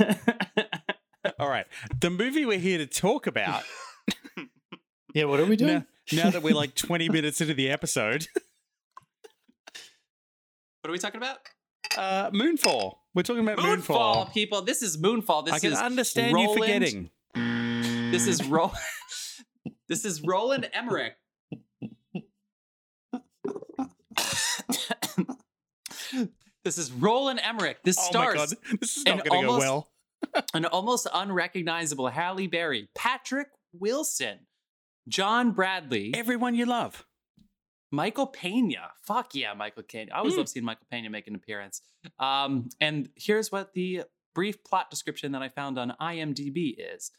All 1.39 1.49
right. 1.49 1.67
The 2.01 2.11
movie 2.11 2.45
we're 2.45 2.59
here 2.59 2.79
to 2.79 2.87
talk 2.87 3.27
about 3.27 3.63
Yeah, 5.15 5.25
what 5.25 5.41
are 5.41 5.45
we 5.47 5.57
doing? 5.57 5.87
now, 6.13 6.25
now 6.25 6.31
that 6.31 6.43
we're 6.43 6.55
like 6.55 6.75
20 6.75 7.09
minutes 7.09 7.41
into 7.41 7.55
the 7.55 7.69
episode, 7.71 8.27
what 9.65 10.89
are 10.89 10.93
we 10.93 10.99
talking 10.99 11.19
about? 11.21 11.39
uh, 11.97 12.31
Moonfall. 12.31 13.00
We're 13.15 13.23
talking 13.23 13.43
about 13.43 13.59
Moonfall, 13.59 14.27
Moonfall. 14.27 14.33
people. 14.33 14.63
This 14.63 14.83
is 14.83 14.97
Moonfall. 14.97 15.45
This 15.45 15.55
I 15.55 15.59
can 15.59 15.73
is 15.73 15.79
understand 15.79 16.35
Roland- 16.35 16.53
you 16.53 16.59
forgetting. 16.59 17.11
This 18.13 18.27
is 18.27 18.45
Ro- 18.45 18.73
This 19.89 20.05
is 20.05 20.23
Roland 20.23 20.69
Emmerich. 20.73 21.15
this 26.65 26.79
is 26.79 26.93
Roland 26.93 27.41
Emmerich. 27.43 27.79
This 27.85 27.97
Oh 27.99 28.11
my 28.19 28.35
god, 28.35 28.49
stars 28.51 28.55
this 28.81 28.97
is 28.99 29.05
not 29.05 29.25
going 29.25 29.43
to 29.43 29.47
go 29.49 29.59
well. 29.59 29.91
an 30.55 30.67
almost 30.67 31.07
unrecognizable 31.13 32.09
Halle 32.09 32.47
Berry, 32.47 32.89
Patrick 32.95 33.49
Wilson, 33.73 34.39
John 35.09 35.53
Bradley, 35.53 36.13
Everyone 36.15 36.55
you 36.55 36.67
love. 36.67 37.07
Michael 37.91 38.29
Peña. 38.33 38.91
Fuck 39.03 39.35
yeah, 39.35 39.53
Michael 39.55 39.83
Peña. 39.83 40.13
I 40.13 40.19
always 40.19 40.35
Mm. 40.35 40.39
love 40.39 40.49
seeing 40.49 40.65
Michael 40.65 40.87
Peña 40.93 41.11
make 41.11 41.27
an 41.27 41.35
appearance. 41.35 41.83
Um, 42.19 42.69
and 42.81 43.09
here's 43.17 43.51
what 43.51 43.75
the 43.75 44.05
brief 44.35 44.63
plot 44.65 44.91
description 44.91 45.33
that 45.33 45.43
I 45.43 45.49
found 45.49 45.79
on 45.79 45.95
IMDb 46.01 46.77
is 46.79 47.11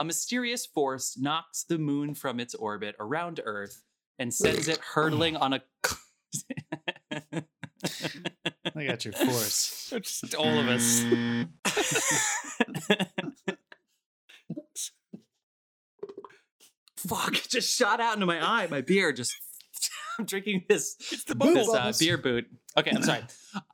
A 0.00 0.04
mysterious 0.04 0.64
force 0.64 1.18
knocks 1.18 1.64
the 1.64 1.76
moon 1.76 2.14
from 2.14 2.38
its 2.40 2.54
orbit 2.54 2.94
around 3.00 3.40
Earth 3.44 3.82
and 4.18 4.32
sends 4.32 4.68
it 4.68 4.78
hurtling 4.78 5.36
on 5.36 5.54
a. 5.54 5.62
I 8.76 8.84
got 8.86 9.04
your 9.04 9.12
force. 9.12 9.88
Just 10.02 10.34
all 10.36 10.58
of 10.58 10.68
us. 10.68 11.04
Fuck, 16.96 17.36
it 17.36 17.48
just 17.48 17.76
shot 17.76 18.00
out 18.00 18.14
into 18.14 18.26
my 18.26 18.44
eye. 18.44 18.66
My 18.68 18.80
beer 18.80 19.12
just. 19.12 19.34
I'm 20.18 20.24
drinking 20.24 20.64
this, 20.68 20.94
the 21.26 21.34
this 21.34 21.68
uh, 21.68 21.92
beer 21.98 22.18
boot. 22.18 22.46
Okay, 22.76 22.90
I'm 22.94 23.02
sorry. 23.02 23.22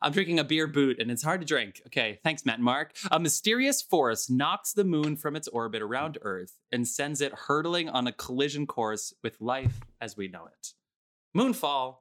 I'm 0.03 0.13
drinking 0.13 0.39
a 0.39 0.45
beer 0.45 0.67
boot 0.67 0.99
and 1.01 1.11
it's 1.11 1.23
hard 1.23 1.41
to 1.41 1.47
drink. 1.47 1.81
Okay, 1.87 2.21
thanks, 2.23 2.45
Matt 2.45 2.57
and 2.57 2.65
Mark. 2.65 2.93
A 3.11 3.19
mysterious 3.19 3.81
force 3.81 4.29
knocks 4.29 4.73
the 4.73 4.85
moon 4.85 5.17
from 5.17 5.37
its 5.37 5.49
orbit 5.49 5.81
around 5.83 6.19
Earth 6.23 6.59
and 6.71 6.87
sends 6.87 7.21
it 7.21 7.33
hurtling 7.33 7.89
on 7.89 8.07
a 8.07 8.13
collision 8.13 8.67
course 8.67 9.15
with 9.23 9.41
life 9.41 9.81
as 10.01 10.17
we 10.17 10.29
know 10.29 10.47
it. 10.47 10.73
Moonfall. 11.37 11.97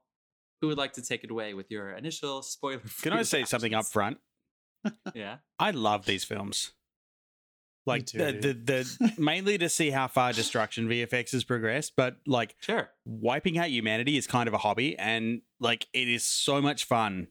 Who 0.61 0.67
would 0.67 0.77
like 0.77 0.93
to 0.93 1.01
take 1.01 1.25
it 1.25 1.31
away 1.31 1.53
with 1.53 1.69
your 1.69 1.91
initial 1.91 2.41
spoiler? 2.41 2.81
Can 3.01 3.11
I 3.11 3.23
say 3.23 3.43
something 3.43 3.73
up 3.73 3.85
front? 3.85 4.17
Yeah. 5.13 5.37
I 5.59 5.71
love 5.71 6.05
these 6.05 6.25
films. 6.25 6.73
Like 7.85 8.05
too, 8.05 8.17
the, 8.17 8.31
the 8.31 8.53
the 8.53 9.13
mainly 9.17 9.57
to 9.57 9.67
see 9.67 9.89
how 9.89 10.07
far 10.07 10.31
destruction 10.31 10.87
VFX 10.87 11.31
has 11.33 11.43
progressed, 11.43 11.93
but 11.97 12.17
like 12.25 12.55
Sure. 12.61 12.89
wiping 13.05 13.57
out 13.57 13.69
humanity 13.69 14.15
is 14.17 14.25
kind 14.25 14.47
of 14.47 14.53
a 14.53 14.57
hobby, 14.57 14.97
and 14.97 15.41
like 15.59 15.87
it 15.93 16.07
is 16.07 16.23
so 16.23 16.61
much 16.61 16.85
fun 16.85 17.27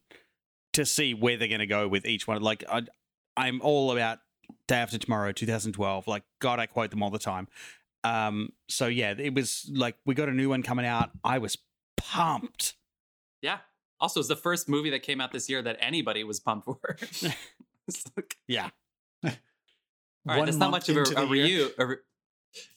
to 0.74 0.84
see 0.84 1.14
where 1.14 1.36
they're 1.38 1.48
going 1.48 1.60
to 1.60 1.66
go 1.66 1.88
with 1.88 2.04
each 2.06 2.26
one. 2.28 2.42
Like 2.42 2.64
I, 2.70 2.82
I'm 3.36 3.60
all 3.62 3.92
about 3.92 4.18
Day 4.68 4.76
After 4.76 4.98
Tomorrow, 4.98 5.32
2012. 5.32 6.06
Like 6.06 6.22
God, 6.40 6.58
I 6.58 6.66
quote 6.66 6.90
them 6.90 7.02
all 7.02 7.10
the 7.10 7.18
time. 7.18 7.48
Um, 8.04 8.50
so 8.68 8.88
yeah, 8.88 9.14
it 9.16 9.32
was 9.34 9.70
like 9.72 9.96
we 10.04 10.14
got 10.14 10.28
a 10.28 10.32
new 10.32 10.50
one 10.50 10.62
coming 10.62 10.84
out. 10.84 11.10
I 11.24 11.38
was 11.38 11.56
pumped. 11.96 12.74
Yeah. 13.40 13.58
Also, 14.00 14.18
it's 14.20 14.28
the 14.28 14.36
first 14.36 14.68
movie 14.68 14.90
that 14.90 15.02
came 15.02 15.20
out 15.20 15.30
this 15.32 15.48
year 15.48 15.62
that 15.62 15.76
anybody 15.80 16.24
was 16.24 16.40
pumped 16.40 16.64
for. 16.66 16.96
It's 17.88 18.04
like- 18.16 18.36
Yeah, 18.46 18.70
All 20.28 20.37
right, 20.37 20.44
that's 20.44 20.56
not 20.56 20.70
much 20.70 20.88
of 20.88 20.96
a, 20.96 21.20
a 21.20 21.26
review. 21.26 21.70
re- 21.78 21.96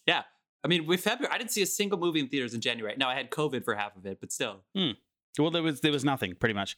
yeah, 0.08 0.24
I 0.64 0.68
mean, 0.68 0.88
with 0.88 1.02
February, 1.02 1.34
I 1.34 1.38
didn't 1.38 1.52
see 1.52 1.62
a 1.62 1.66
single 1.68 2.00
movie 2.00 2.20
in 2.20 2.28
theaters 2.28 2.54
in 2.54 2.62
January. 2.62 2.96
Now 2.98 3.10
I 3.10 3.16
had 3.16 3.30
COVID 3.30 3.64
for 3.64 3.76
half 3.76 3.96
of 3.96 4.06
it, 4.06 4.20
but 4.20 4.32
still. 4.32 4.62
Hmm. 4.76 4.92
well, 5.38 5.52
there 5.52 5.62
was 5.64 5.82
there 5.82 5.92
was 5.92 6.04
nothing 6.04 6.36
pretty 6.36 6.54
much. 6.56 6.76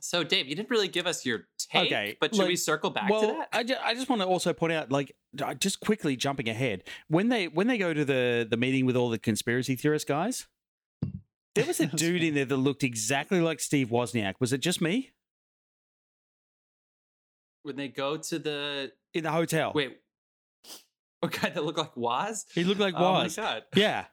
So, 0.00 0.24
Dave, 0.24 0.48
you 0.48 0.56
didn't 0.56 0.68
really 0.68 0.88
give 0.88 1.06
us 1.06 1.24
your 1.24 1.46
take, 1.58 1.86
Okay, 1.86 2.16
but 2.20 2.34
should 2.34 2.40
like- 2.40 2.48
we 2.48 2.56
circle 2.56 2.90
back 2.90 3.08
well, 3.08 3.20
to 3.20 3.26
that? 3.28 3.48
I, 3.52 3.62
ju- 3.62 3.76
I 3.80 3.94
just 3.94 4.08
want 4.08 4.20
to 4.20 4.26
also 4.26 4.52
point 4.52 4.72
out, 4.72 4.90
like, 4.90 5.14
just 5.60 5.78
quickly 5.78 6.16
jumping 6.16 6.48
ahead, 6.48 6.82
when 7.06 7.28
they 7.28 7.46
when 7.46 7.68
they 7.68 7.78
go 7.78 7.94
to 7.94 8.04
the 8.04 8.44
the 8.50 8.56
meeting 8.56 8.84
with 8.84 8.96
all 8.96 9.10
the 9.10 9.18
conspiracy 9.18 9.76
theorist 9.76 10.08
guys, 10.08 10.48
there 11.54 11.64
was 11.64 11.78
a 11.78 11.86
dude 11.96 12.24
in 12.24 12.34
there 12.34 12.44
that 12.44 12.56
looked 12.56 12.82
exactly 12.82 13.40
like 13.40 13.60
Steve 13.60 13.88
Wozniak. 13.90 14.34
Was 14.40 14.52
it 14.52 14.58
just 14.58 14.80
me 14.82 15.12
when 17.62 17.76
they 17.76 17.88
go 17.88 18.16
to 18.16 18.38
the 18.38 18.92
in 19.14 19.24
the 19.24 19.30
hotel? 19.30 19.72
wait, 19.74 19.98
what 21.20 21.32
guy 21.32 21.50
that 21.50 21.64
looked 21.64 21.78
like 21.78 21.96
Woz? 21.96 22.44
he 22.54 22.64
looked 22.64 22.80
like 22.80 22.94
Oh 22.96 23.12
my 23.12 23.22
Woz. 23.24 23.36
god! 23.36 23.62
yeah, 23.74 24.06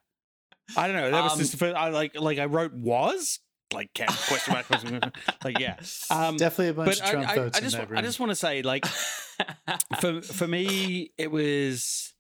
I 0.78 0.88
don't 0.88 0.96
know. 0.96 1.12
That 1.12 1.24
was 1.24 1.34
Um, 1.34 1.40
just 1.40 1.52
the 1.52 1.58
first. 1.58 1.76
I 1.76 1.90
like 1.90 2.20
like 2.20 2.38
I 2.40 2.46
wrote 2.46 2.74
was 2.74 3.40
like 3.74 3.90
ca- 3.96 4.06
question 4.28 4.54
mark 4.54 4.66
question 4.68 5.00
mark. 5.00 5.16
like 5.44 5.60
yeah. 5.60 5.76
Um, 6.10 6.38
Definitely 6.38 6.70
a 6.70 6.74
bunch 6.74 7.00
but 7.00 7.00
of 7.02 7.06
I, 7.08 7.12
Trump 7.12 7.30
I, 7.30 7.36
votes 7.36 7.58
I 7.58 7.62
just 7.62 7.76
in 7.78 7.88
that 7.90 7.98
I 7.98 8.02
just 8.02 8.20
want 8.20 8.32
to 8.32 8.36
say 8.36 8.62
like 8.64 8.86
for 10.02 10.22
for 10.22 10.48
me 10.48 11.12
it 11.18 11.30
was 11.32 12.14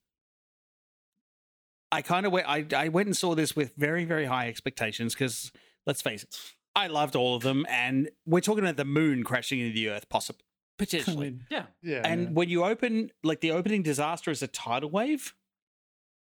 I 1.92 2.02
kind 2.04 2.26
of 2.28 2.32
went 2.32 2.48
I, 2.48 2.65
I 2.76 2.89
went 2.89 3.08
and 3.08 3.18
saw 3.18 3.34
this 3.36 3.56
with 3.56 3.74
very 3.76 4.06
very 4.06 4.26
high 4.26 4.48
expectations 4.48 5.13
because 5.15 5.52
let's 5.88 6.02
face 6.04 6.22
it 6.24 6.36
I 6.76 6.86
loved 6.88 7.15
all 7.15 7.36
of 7.36 7.42
them 7.42 7.65
and 7.68 8.10
we're 8.28 8.42
talking 8.42 8.63
about 8.63 8.78
the 8.78 8.86
moon 8.86 9.24
crashing 9.24 9.60
into 9.60 9.74
the 9.74 9.89
earth 9.89 10.08
possibly 10.08 10.46
I 10.80 10.86
potentially 10.86 11.32
mean, 11.32 11.46
yeah, 11.50 11.65
yeah. 11.82 12.02
and 12.06 12.22
yeah. 12.24 12.30
when 12.30 12.50
you 12.50 12.63
open 12.63 13.12
like 13.24 13.42
the 13.42 13.52
opening 13.52 13.84
disaster 13.84 14.32
is 14.32 14.42
a 14.42 14.48
tidal 14.48 14.89
wave 14.89 15.34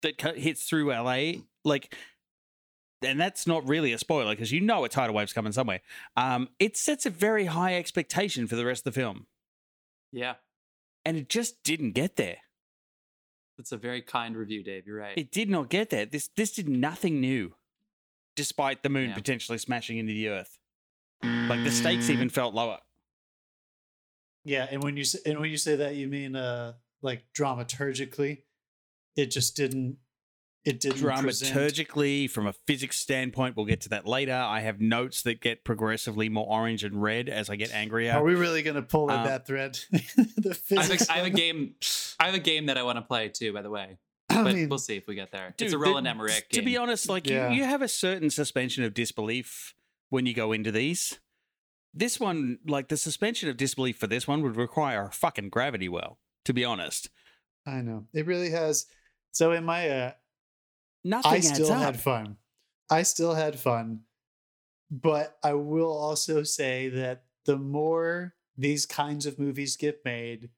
that 0.03 0.19
co- 0.19 0.35
hits 0.35 0.65
through 0.65 0.89
LA 0.93 1.33
like 1.65 1.95
and 3.03 3.21
that's 3.21 3.47
not 3.47 3.67
really 3.69 3.93
a 3.93 3.99
spoiler 3.99 4.33
because 4.33 4.51
you 4.51 4.61
know 4.61 4.85
a 4.85 4.89
tidal 4.89 5.15
wave's 5.15 5.33
coming 5.33 5.53
somewhere 5.53 5.81
um 6.17 6.49
it 6.59 6.77
sets 6.77 7.07
a 7.07 7.11
very 7.11 7.45
high 7.47 7.77
expectation 7.77 8.47
for 8.47 8.57
the 8.57 8.65
rest 8.67 8.87
of 8.87 8.93
the 8.93 9.01
film 9.01 9.27
yeah. 10.13 10.35
and 11.05 11.17
it 11.17 11.29
just 11.29 11.63
didn't 11.63 11.93
get 11.93 12.17
there. 12.17 12.39
That's 13.57 13.73
a 13.73 13.77
very 13.77 14.03
kind 14.03 14.37
review, 14.37 14.63
Dave. 14.63 14.87
You're 14.87 14.99
right. 14.99 15.17
It 15.19 15.33
did 15.33 15.51
not 15.51 15.69
get 15.69 15.91
there. 15.91 16.07
This 16.07 16.29
this 16.37 16.53
did 16.53 16.69
nothing 16.69 17.21
new, 17.21 17.55
despite 18.37 18.83
the 18.83 18.89
moon 18.89 19.11
Yeah. 19.11 19.15
potentially 19.17 19.59
smashing 19.59 19.99
into 19.99 20.13
the 20.13 20.29
earth. 20.29 20.59
Like 21.23 21.65
the 21.65 21.73
stakes 21.73 22.09
even 22.09 22.29
felt 22.29 22.55
lower. 22.55 22.79
Yeah, 24.49 24.67
and 24.71 24.83
when 24.83 24.97
you 24.97 25.05
say, 25.05 25.19
and 25.27 25.39
when 25.39 25.51
you 25.51 25.57
say 25.57 25.77
that, 25.77 25.95
you 25.95 26.09
mean 26.09 26.35
uh 26.37 26.73
like 27.03 27.25
dramaturgically, 27.37 28.43
it 29.17 29.27
just 29.31 29.57
didn't 29.57 29.99
it 30.65 30.81
didn't 30.81 31.01
present. 31.01 31.55
dramaturgically 31.55 32.29
from 32.29 32.47
a 32.49 32.53
physics 32.67 32.99
standpoint 32.99 33.57
we'll 33.57 33.65
get 33.65 33.81
to 33.81 33.89
that 33.89 34.07
later 34.07 34.35
i 34.35 34.59
have 34.61 34.81
notes 34.81 35.23
that 35.23 35.41
get 35.41 35.65
progressively 35.65 36.29
more 36.29 36.47
orange 36.49 36.83
and 36.83 37.01
red 37.01 37.29
as 37.29 37.49
i 37.49 37.55
get 37.55 37.73
angrier 37.73 38.13
Are 38.13 38.25
we 38.25 38.35
really 38.35 38.63
going 38.63 38.75
to 38.75 38.83
pull 38.83 39.09
at 39.11 39.21
Uh, 39.21 39.25
that 39.29 39.47
thread? 39.47 39.79
the 39.93 40.01
I 40.45 40.49
have, 40.49 40.57
physics. 40.59 41.09
a, 41.09 41.13
I 41.13 41.17
have 41.19 41.27
a 41.27 41.31
game. 41.31 41.75
I 42.19 42.27
have 42.27 42.35
a 42.35 42.41
game 42.41 42.67
that 42.67 42.77
I 42.77 42.83
want 42.83 42.97
to 42.99 43.03
play 43.03 43.29
too. 43.29 43.53
By 43.53 43.63
the 43.63 43.71
way, 43.71 43.99
I 44.29 44.43
but 44.43 44.55
mean, 44.55 44.69
we'll 44.69 44.79
see 44.81 44.97
if 44.97 45.07
we 45.07 45.15
get 45.15 45.31
there. 45.31 45.55
Dude, 45.57 45.67
it's 45.67 45.75
a 45.75 45.79
Roland 45.79 46.09
Emmerich. 46.09 46.49
to 46.51 46.61
be 46.63 46.77
honest 46.77 47.09
like 47.09 47.29
Yeah. 47.31 47.51
you, 47.51 47.59
you 47.59 47.65
have 47.65 47.81
a 47.81 47.89
certain 47.89 48.29
suspension 48.29 48.83
of 48.83 48.93
disbelief 48.95 49.75
when 50.11 50.27
you 50.27 50.35
go 50.35 50.53
into 50.53 50.73
these 50.73 51.21
this 51.99 52.19
one 52.21 52.59
like 52.67 52.89
the 52.89 52.97
suspension 52.97 53.49
of 53.49 53.57
disbelief 53.57 53.97
for 53.97 54.07
this 54.07 54.27
one 54.27 54.43
would 54.43 54.57
require 54.57 55.07
a 55.07 55.13
fucking 55.13 55.49
gravity 55.49 55.89
well 55.89 56.19
to 56.45 56.53
be 56.53 56.65
honest 56.65 57.11
I 57.69 57.83
know 57.83 58.07
it 58.13 58.27
really 58.27 58.51
has. 58.51 58.87
So 59.33 59.53
in 59.53 59.65
my, 59.65 59.89
uh, 59.89 60.13
nothing 61.05 61.33
I 61.33 61.41
still 61.41 61.73
up. 61.73 61.81
had 61.81 62.01
fun. 62.01 62.37
I 62.91 63.03
still 63.03 63.35
had 63.35 63.59
fun, 63.59 64.01
but 64.91 65.37
I 65.43 65.53
will 65.53 65.93
also 65.93 66.43
say 66.43 66.89
that 66.89 67.25
the 67.45 67.59
more 67.59 68.35
these 68.57 68.87
kinds 68.87 69.27
of 69.27 69.39
movies 69.39 69.77
get 69.77 70.05
made, 70.05 70.49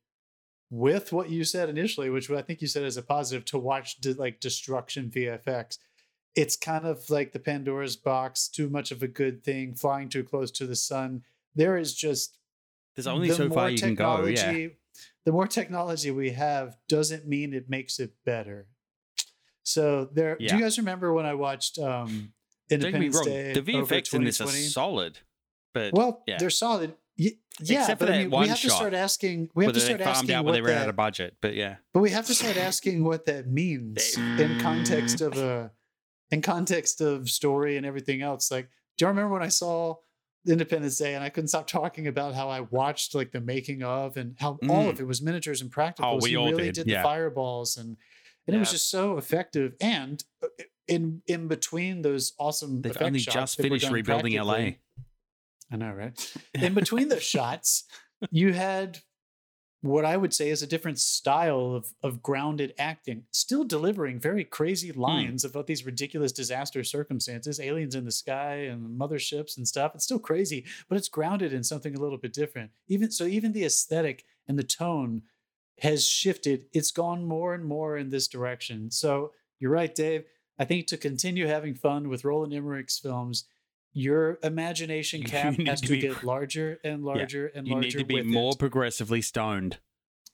with 0.70 1.12
what 1.12 1.30
you 1.30 1.42
said 1.42 1.68
initially, 1.68 2.10
which 2.10 2.30
I 2.30 2.42
think 2.42 2.62
you 2.62 2.68
said 2.68 2.84
as 2.84 2.96
a 2.96 3.02
positive, 3.02 3.44
to 3.46 3.58
watch 3.58 4.00
de- 4.00 4.14
like 4.14 4.38
destruction 4.38 5.10
VFX, 5.10 5.78
it's 6.34 6.56
kind 6.56 6.84
of 6.86 7.08
like 7.10 7.32
the 7.32 7.38
Pandora's 7.40 7.96
box, 7.96 8.48
too 8.48 8.68
much 8.68 8.90
of 8.92 9.02
a 9.02 9.08
good 9.08 9.42
thing, 9.44 9.74
flying 9.74 10.08
too 10.08 10.22
close 10.24 10.50
to 10.52 10.66
the 10.66 10.76
sun. 10.76 11.22
There 11.54 11.76
is 11.76 11.94
just 11.94 12.38
there's 12.94 13.06
only 13.06 13.28
the 13.28 13.34
so 13.34 13.50
far 13.50 13.70
you 13.70 13.78
can 13.78 13.94
go 13.94 14.24
yeah 14.24 14.34
technology- 14.36 14.76
The 15.24 15.32
more 15.32 15.46
technology 15.46 16.10
we 16.10 16.30
have 16.30 16.76
doesn't 16.88 17.26
mean 17.26 17.52
it 17.54 17.68
makes 17.68 17.98
it 18.00 18.12
better. 18.24 18.66
So 19.62 20.06
there, 20.12 20.36
do 20.36 20.44
you 20.44 20.60
guys 20.60 20.78
remember 20.78 21.12
when 21.12 21.26
I 21.26 21.34
watched 21.34 21.78
um, 21.78 22.32
Don't 22.68 22.80
Independence 22.82 23.16
wrong, 23.16 23.24
Day? 23.26 23.52
the 23.52 23.62
VFX 23.62 24.14
in 24.14 24.24
this 24.24 24.40
are 24.40 24.46
solid 24.48 25.18
but 25.72 25.92
Well, 25.92 26.22
yeah. 26.26 26.38
they're 26.38 26.50
solid. 26.50 26.94
Yeah, 27.16 27.30
Except 27.60 27.98
for 28.00 28.06
but 28.06 28.14
I 28.14 28.18
that 28.18 28.28
mean, 28.30 28.40
we 28.40 28.48
have 28.48 28.60
to 28.62 28.70
start 28.70 28.94
asking. 28.94 29.50
We 29.54 29.66
have 29.66 29.74
to 29.74 29.80
start 29.80 30.00
asking 30.00 30.32
out 30.34 30.44
what 30.46 30.52
when 30.54 30.62
they 30.62 30.66
ran 30.66 30.82
out 30.82 30.88
of 30.88 30.96
budget 30.96 31.36
but 31.42 31.54
yeah 31.54 31.76
But 31.92 32.00
we 32.00 32.10
have 32.10 32.26
to 32.26 32.34
start 32.34 32.56
asking 32.56 33.04
what 33.04 33.26
that 33.26 33.46
means 33.48 34.16
in 34.16 34.58
context 34.60 35.20
of 35.20 35.36
a, 35.36 35.70
in 36.30 36.42
context 36.42 37.00
of 37.00 37.28
story 37.28 37.76
and 37.76 37.84
everything 37.84 38.22
else. 38.22 38.50
Like, 38.50 38.68
do 38.96 39.04
you 39.04 39.08
remember 39.08 39.32
when 39.32 39.42
I 39.42 39.48
saw 39.48 39.96
Independence 40.46 40.96
Day 40.98 41.14
and 41.14 41.22
I 41.22 41.28
couldn't 41.28 41.48
stop 41.48 41.66
talking 41.66 42.06
about 42.06 42.34
how 42.34 42.48
I 42.48 42.60
watched 42.60 43.14
like 43.14 43.30
the 43.32 43.40
making 43.40 43.82
of 43.82 44.16
and 44.16 44.36
how 44.38 44.58
all 44.68 44.84
Mm. 44.84 44.90
of 44.90 45.00
it 45.00 45.06
was 45.06 45.20
miniatures 45.20 45.60
and 45.60 45.70
practicals. 45.70 46.00
Oh, 46.00 46.18
we 46.22 46.30
he 46.30 46.36
all 46.36 46.50
really 46.50 46.64
did, 46.64 46.74
did, 46.74 46.86
yeah. 46.86 46.98
the 46.98 47.02
fireballs 47.02 47.76
and 47.76 47.96
and 48.46 48.56
it 48.56 48.58
was 48.58 48.70
just 48.70 48.90
so 48.90 49.18
effective. 49.18 49.74
And 49.80 50.22
uh, 50.42 50.48
in 50.88 51.22
in 51.26 51.46
between 51.46 52.02
those 52.02 52.32
awesome, 52.38 52.80
they've 52.80 53.00
only 53.00 53.20
just 53.20 53.58
finished 53.58 53.90
rebuilding 53.90 54.34
la 54.40 54.54
I 55.72 55.76
know, 55.76 55.92
right? 55.92 56.34
In 56.54 56.74
between 56.74 57.08
those 57.08 57.22
shots, 57.22 57.84
you 58.32 58.52
had 58.52 58.98
what 59.82 60.04
I 60.04 60.16
would 60.16 60.34
say 60.34 60.50
is 60.50 60.62
a 60.62 60.66
different 60.66 60.98
style 60.98 61.74
of 61.74 61.94
of 62.02 62.22
grounded 62.22 62.74
acting, 62.78 63.24
still 63.32 63.64
delivering 63.64 64.18
very 64.20 64.44
crazy 64.44 64.90
Hmm. 64.90 65.00
lines 65.00 65.44
about 65.44 65.66
these 65.66 65.86
ridiculous 65.86 66.32
disaster 66.32 66.84
circumstances, 66.84 67.58
aliens 67.60 67.94
in 67.94 68.04
the 68.04 68.10
sky 68.12 68.56
and 68.70 68.98
motherships 68.98 69.56
and 69.56 69.66
stuff. 69.66 69.94
It's 69.94 70.04
still 70.04 70.18
crazy, 70.18 70.64
but 70.88 70.98
it's 70.98 71.08
grounded 71.08 71.52
in 71.52 71.64
something 71.64 71.94
a 71.94 72.00
little 72.00 72.18
bit 72.18 72.32
different. 72.32 72.70
Even 72.88 73.10
so, 73.10 73.24
even 73.24 73.52
the 73.52 73.64
aesthetic 73.64 74.24
and 74.46 74.58
the 74.58 74.64
tone 74.64 75.22
has 75.78 76.06
shifted. 76.06 76.66
It's 76.72 76.90
gone 76.90 77.24
more 77.24 77.54
and 77.54 77.64
more 77.64 77.96
in 77.96 78.10
this 78.10 78.28
direction. 78.28 78.90
So 78.90 79.32
you're 79.58 79.70
right, 79.70 79.94
Dave. 79.94 80.24
I 80.58 80.66
think 80.66 80.86
to 80.88 80.98
continue 80.98 81.46
having 81.46 81.74
fun 81.74 82.10
with 82.10 82.22
Roland 82.24 82.52
Emmerich's 82.52 82.98
films, 82.98 83.44
your 83.92 84.38
imagination 84.42 85.20
You 85.22 85.28
cap 85.28 85.58
need 85.58 85.68
has 85.68 85.80
to 85.80 85.86
to, 85.88 85.92
be- 85.94 86.00
get 86.00 86.22
larger 86.24 86.78
and 86.84 87.04
larger 87.04 87.46
and 87.48 87.66
larger. 87.68 87.86
you 87.88 87.92
need 87.92 87.98
to 87.98 88.04
be 88.04 88.22
more 88.22 88.52
It. 88.52 88.58
progressively 88.58 89.20
stoned 89.22 89.78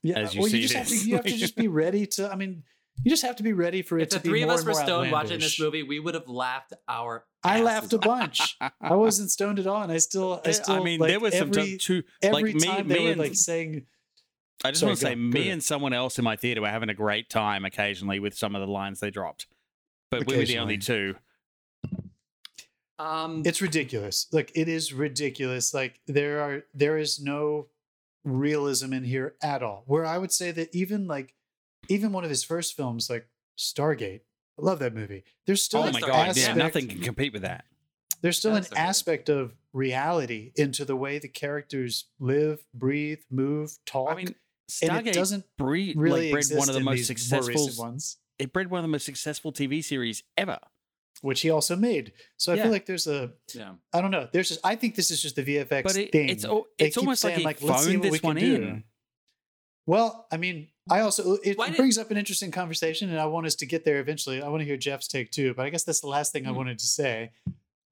Yeah, 0.02 0.18
as 0.18 0.34
you 0.34 0.42
well, 0.42 0.50
see 0.50 0.58
you 0.60 0.68
just 0.68 0.74
have 0.74 0.88
to. 0.88 1.08
You 1.08 1.16
have 1.16 1.24
to 1.24 1.36
just 1.36 1.56
be 1.56 1.68
ready 1.82 2.06
to. 2.08 2.30
I 2.30 2.36
mean, 2.36 2.62
you 3.02 3.10
just 3.10 3.22
have 3.24 3.36
to 3.36 3.42
be 3.42 3.52
ready 3.52 3.82
for 3.82 3.98
it 3.98 4.10
to 4.10 4.20
be 4.20 4.20
stoned. 4.20 4.20
if 4.20 4.22
to 4.22 4.22
the 4.22 4.22
be 4.22 4.28
three 4.30 4.42
of 4.42 4.50
us 4.50 4.64
were 4.64 4.72
more 4.72 4.82
stoned 4.84 5.12
watching 5.12 5.40
this 5.40 5.60
movie, 5.60 5.82
we 5.82 6.00
would 6.00 6.14
have 6.14 6.28
laughed 6.28 6.72
our. 6.88 7.24
I 7.44 7.60
laughed 7.60 7.92
a 7.92 7.98
bunch. 7.98 8.56
I 8.60 8.70
wasn't 8.94 9.30
stoned 9.30 9.58
at 9.58 9.66
all, 9.66 9.82
and 9.82 9.92
I 9.92 9.98
still, 9.98 10.40
I 10.44 10.50
still. 10.52 10.76
I 10.76 10.80
mean, 10.82 11.00
like, 11.00 11.10
there 11.10 11.20
was 11.20 11.32
some 11.36 11.48
every, 11.48 11.62
t- 11.62 11.78
two. 11.78 12.02
every 12.22 12.42
like 12.42 12.54
me, 12.54 12.60
time 12.66 12.86
me 12.88 12.94
they 12.94 13.04
were 13.04 13.10
and 13.12 13.20
like 13.20 13.34
saying, 13.34 13.86
I 14.64 14.70
just 14.70 14.80
Sorry, 14.80 14.90
want 14.90 14.98
to 15.00 15.04
go- 15.04 15.10
say, 15.10 15.14
go 15.14 15.20
me 15.20 15.40
ahead. 15.42 15.52
and 15.52 15.62
someone 15.64 15.92
else 15.92 16.18
in 16.18 16.24
my 16.24 16.36
theater 16.36 16.62
were 16.62 16.68
having 16.70 16.88
a 16.88 16.94
great 16.94 17.28
time 17.30 17.64
occasionally 17.64 18.18
with 18.18 18.34
some 18.34 18.54
of 18.56 18.60
the 18.60 18.66
lines 18.66 19.00
they 19.00 19.10
dropped, 19.10 19.46
but 20.10 20.26
we 20.26 20.36
were 20.38 20.44
the 20.44 20.58
only 20.58 20.78
two. 20.78 21.14
Um, 22.98 23.42
it's 23.44 23.60
ridiculous. 23.60 24.26
Like 24.32 24.52
it 24.54 24.68
is 24.68 24.92
ridiculous. 24.92 25.74
Like 25.74 26.00
there 26.06 26.40
are, 26.40 26.64
there 26.74 26.96
is 26.98 27.20
no 27.20 27.66
realism 28.24 28.92
in 28.92 29.04
here 29.04 29.34
at 29.42 29.62
all. 29.62 29.82
Where 29.86 30.04
I 30.06 30.18
would 30.18 30.32
say 30.32 30.50
that 30.52 30.74
even 30.74 31.06
like, 31.06 31.34
even 31.88 32.12
one 32.12 32.24
of 32.24 32.30
his 32.30 32.42
first 32.42 32.76
films, 32.76 33.08
like 33.10 33.28
Stargate, 33.58 34.20
I 34.58 34.62
love 34.62 34.78
that 34.80 34.94
movie. 34.94 35.24
There's 35.46 35.62
still 35.62 35.82
Oh 35.82 35.92
my 35.92 36.00
Stargate, 36.00 36.06
god, 36.06 36.36
yeah, 36.36 36.54
nothing 36.54 36.88
can 36.88 37.00
compete 37.00 37.32
with 37.32 37.42
that. 37.42 37.64
there's 38.22 38.38
still 38.38 38.54
That's 38.54 38.70
an 38.70 38.76
Stargate. 38.76 38.80
aspect 38.80 39.28
of 39.28 39.52
reality 39.72 40.52
into 40.56 40.84
the 40.84 40.96
way 40.96 41.18
the 41.18 41.28
characters 41.28 42.06
live, 42.18 42.64
breathe, 42.74 43.20
move, 43.30 43.76
talk. 43.84 44.10
I 44.10 44.14
mean, 44.14 44.34
and 44.82 44.90
Stargate 44.90 45.06
it 45.08 45.14
doesn't 45.14 45.44
breed, 45.58 45.96
really 45.96 46.22
like, 46.22 46.30
bred 46.32 46.38
exist 46.40 46.58
one 46.58 46.68
of 46.70 46.74
the 46.74 46.80
most 46.80 47.06
successful. 47.06 47.68
ones, 47.78 48.16
It 48.38 48.52
bred 48.52 48.70
one 48.70 48.78
of 48.78 48.82
the 48.84 48.88
most 48.88 49.04
successful 49.04 49.52
TV 49.52 49.84
series 49.84 50.22
ever. 50.36 50.58
Which 51.26 51.40
he 51.42 51.50
also 51.50 51.76
made. 51.76 52.12
So 52.38 52.52
I 52.52 52.56
Yeah. 52.56 52.62
feel 52.64 52.72
like 52.72 52.86
there's 52.86 53.06
a, 53.06 53.32
yeah. 53.54 53.74
I 53.92 54.00
don't 54.00 54.10
know. 54.10 54.28
There's 54.32 54.48
just, 54.48 54.60
I 54.64 54.74
think 54.76 54.94
this 54.94 55.10
is 55.10 55.20
just 55.20 55.36
the 55.36 55.42
VFX 55.42 55.82
But 55.82 55.96
it, 55.96 56.12
thing. 56.12 56.28
it's 56.30 56.44
it's 56.78 56.94
keep 56.94 56.98
almost 57.02 57.22
like 57.24 57.34
he 57.34 57.44
like, 57.44 57.60
let's 57.62 57.84
see 57.84 57.90
phoned 57.92 58.00
what 58.00 58.04
we 58.04 58.10
this 58.10 58.20
can 58.20 58.28
one 58.28 58.36
do. 58.36 58.54
in. 58.54 58.84
Well, 59.86 60.26
I 60.32 60.36
mean, 60.36 60.68
I 60.90 61.00
also 61.00 61.34
it, 61.44 61.56
Why 61.58 61.66
it 61.66 61.70
did- 61.70 61.76
brings 61.76 61.98
up 61.98 62.10
an 62.10 62.16
interesting 62.16 62.50
conversation, 62.50 63.10
and 63.10 63.18
I 63.20 63.26
want 63.26 63.46
us 63.46 63.54
to 63.56 63.66
get 63.66 63.84
there 63.84 64.00
eventually. 64.00 64.42
I 64.42 64.48
want 64.48 64.60
to 64.62 64.64
hear 64.64 64.76
Jeff's 64.76 65.06
take 65.08 65.30
too, 65.30 65.54
but 65.54 65.64
I 65.66 65.70
guess 65.70 65.84
that's 65.84 66.00
the 66.00 66.08
last 66.08 66.32
thing 66.32 66.46
I 66.46 66.50
Hmm. 66.50 66.56
wanted 66.56 66.78
to 66.78 66.86
say. 66.86 67.30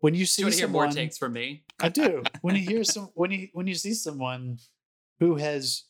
When 0.01 0.15
you 0.15 0.21
Do 0.21 0.27
see 0.27 0.43
you 0.43 0.47
want 0.47 0.55
to 0.55 0.59
hear 0.59 0.69
more 0.69 0.83
someone, 0.85 0.95
takes 0.97 1.19
from 1.19 1.33
me? 1.33 1.65
I 1.81 1.89
do. 1.89 2.23
When 2.43 2.57
you 2.57 2.63
hear 2.63 2.85
some, 2.85 3.11
when 3.15 3.31
you 3.31 3.49
when 3.53 3.67
you 3.67 3.75
see 3.75 3.95
someone 3.95 4.59
who 5.21 5.37
has, 5.37 5.85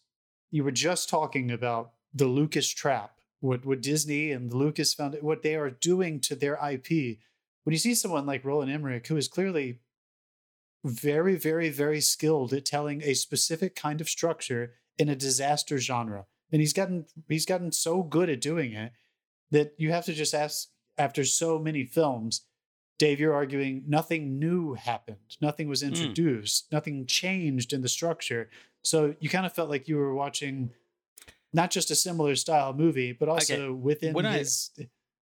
you 0.51 0.63
were 0.63 0.71
just 0.73 1.09
talking 1.09 1.51
about 1.51 1.93
the 2.13 2.27
Lucas 2.27 2.69
trap, 2.69 3.19
what 3.41 3.65
what 3.65 3.81
Disney 3.81 4.31
and 4.31 4.51
the 4.51 4.57
Lucas 4.57 4.95
found, 4.95 5.17
what 5.21 5.43
they 5.43 5.55
are 5.57 5.71
doing 5.71 6.21
to 6.21 6.37
their 6.37 6.57
IP. 6.73 7.19
When 7.65 7.73
you 7.73 7.79
see 7.79 7.95
someone 7.95 8.27
like 8.27 8.45
Roland 8.45 8.71
Emmerich, 8.71 9.07
who 9.07 9.17
is 9.17 9.29
clearly 9.29 9.81
very, 10.85 11.35
very, 11.37 11.71
very 11.71 12.01
skilled 12.01 12.53
at 12.53 12.65
telling 12.65 13.03
a 13.03 13.15
specific 13.15 13.75
kind 13.75 14.01
of 14.01 14.09
structure 14.09 14.75
in 14.99 15.09
a 15.09 15.17
disaster 15.17 15.79
genre, 15.79 16.27
and 16.53 16.61
he's 16.61 16.73
gotten 16.73 17.07
he's 17.29 17.47
gotten 17.47 17.73
so 17.73 18.03
good 18.03 18.29
at 18.29 18.41
doing 18.41 18.73
it 18.73 18.93
that 19.51 19.75
you 19.79 19.91
have 19.91 20.05
to 20.05 20.13
just 20.13 20.35
ask 20.35 20.69
after 20.97 21.25
so 21.25 21.59
many 21.59 21.85
films 21.85 22.43
Dave, 22.99 23.19
you're 23.19 23.35
arguing 23.35 23.83
nothing 23.89 24.39
new 24.39 24.75
happened, 24.75 25.37
nothing 25.41 25.69
was 25.69 25.83
mm. 25.83 25.89
introduced, 25.89 26.71
nothing 26.71 27.07
changed 27.07 27.73
in 27.73 27.83
the 27.83 27.89
structure. 27.89 28.49
So 28.83 29.17
you 29.19 29.29
kind 29.29 29.47
of 29.47 29.53
felt 29.53 29.69
like 29.69 29.89
you 29.89 29.97
were 29.97 30.15
watching 30.15 30.71
not 31.53 31.71
just 31.71 31.91
a 31.91 31.97
similar 31.97 32.37
style 32.37 32.73
movie, 32.73 33.13
but 33.13 33.29
also 33.29 33.55
Okay, 33.55 33.69
within 33.71 34.15
when 34.15 34.27
I- 34.27 34.39
his. 34.39 34.71
Eh, 34.79 34.85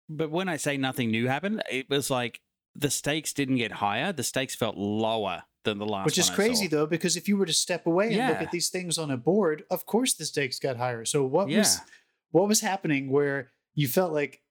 But 0.10 0.32
when 0.32 0.48
I 0.48 0.58
say 0.58 0.78
nothing 0.78 1.12
new 1.12 1.28
happened, 1.28 1.63
it 1.70 1.89
was 1.89 2.10
like 2.10 2.41
the 2.76 2.89
stakes 2.89 3.34
didn't 3.34 3.58
get 3.58 3.74
higher. 3.74 4.13
The 4.13 4.24
stakes 4.24 4.56
felt 4.56 4.78
lower 4.78 5.43
than 5.63 5.80
the 5.80 5.86
last 5.86 6.06
Which 6.06 6.17
is 6.17 6.30
crazy 6.30 6.67
though, 6.67 6.86
because 6.86 7.17
if 7.17 7.28
you 7.28 7.38
were 7.38 7.46
to 7.46 7.54
step 7.54 7.86
away 7.88 8.13
and 8.13 8.30
look 8.30 8.41
at 8.41 8.52
these 8.52 8.70
things 8.70 8.98
on 8.98 9.12
a 9.12 9.17
board, 9.17 9.63
of 9.70 9.86
course 9.86 10.13
the 10.13 10.26
stakes 10.26 10.60
got 10.60 10.78
higher. 10.78 11.06
So 11.06 11.24
what 11.26 11.48
was 11.48 11.80
what 12.32 12.48
was 12.48 12.62
happening 12.62 13.12
where 13.12 13.52
you 13.76 13.88
felt 13.88 14.13
like 14.13 14.41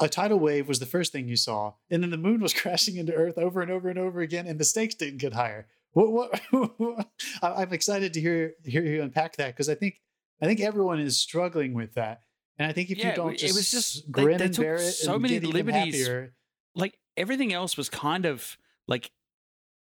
a 0.00 0.08
tidal 0.08 0.38
wave 0.38 0.68
was 0.68 0.78
the 0.78 0.86
first 0.86 1.12
thing 1.12 1.26
you 1.26 1.36
saw, 1.36 1.72
and 1.90 2.02
then 2.02 2.10
the 2.10 2.16
moon 2.16 2.40
was 2.40 2.54
crashing 2.60 2.96
into 2.96 3.14
Earth 3.14 3.38
over 3.38 3.60
and 3.60 3.70
over 3.70 3.88
and 3.88 3.98
over 3.98 4.20
again, 4.20 4.46
and 4.46 4.58
the 4.58 4.64
stakes 4.64 4.94
didn't 4.94 5.20
get 5.20 5.32
higher. 5.32 5.66
What? 5.92 6.40
What? 6.50 7.08
I'm 7.42 7.72
excited 7.72 8.12
to 8.14 8.20
hear 8.20 8.54
hear 8.64 8.84
you 8.84 9.02
unpack 9.02 9.36
that 9.36 9.48
because 9.48 9.68
I 9.68 9.74
think 9.74 10.00
I 10.40 10.46
think 10.46 10.60
everyone 10.60 11.00
is 11.00 11.18
struggling 11.18 11.74
with 11.74 11.94
that, 11.94 12.22
and 12.58 12.68
I 12.68 12.72
think 12.72 12.90
if 12.90 12.98
Yeah, 12.98 13.10
you 13.10 13.16
don't 13.16 13.32
it 13.34 13.38
just, 13.38 13.54
was 13.56 13.70
just- 13.70 14.12
they- 14.12 14.22
grin 14.24 14.38
they 14.38 14.44
and 14.46 14.54
took 14.54 14.64
bear 14.64 14.74
it 14.76 14.80
so 14.92 15.14
and 15.14 15.22
many 15.22 15.38
get 15.40 15.48
liberties 15.52 16.06
happier, 16.06 16.34
like 16.74 16.98
everything 17.16 17.52
else 17.52 17.76
was 17.76 17.88
kind 17.88 18.24
of 18.26 18.56
like 18.86 19.10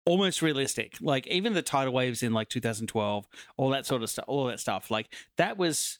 almost 0.06 0.42
realistic. 0.42 0.98
Like 1.02 1.28
even 1.28 1.54
the 1.54 1.62
tidal 1.62 1.94
waves 1.94 2.24
in 2.24 2.34
like 2.34 2.50
2012, 2.50 3.28
all 3.58 3.70
that 3.70 3.86
sort 3.86 4.04
of 4.04 4.10
stuff, 4.10 4.26
all 4.28 4.46
that 4.46 4.60
stuff. 4.60 4.90
Like 4.92 5.13
that 5.38 5.58
was 5.58 6.00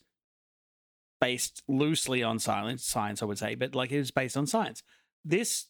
based 1.20 1.63
loosely 1.68 2.22
on 2.24 2.40
science, 2.40 2.86
science 2.86 3.22
I 3.22 3.26
would 3.26 3.38
say, 3.40 3.56
but 3.56 3.76
like 3.76 3.92
it 3.92 3.98
was 3.98 4.12
based 4.12 4.38
on 4.38 4.46
science. 4.48 4.84
This, 5.26 5.66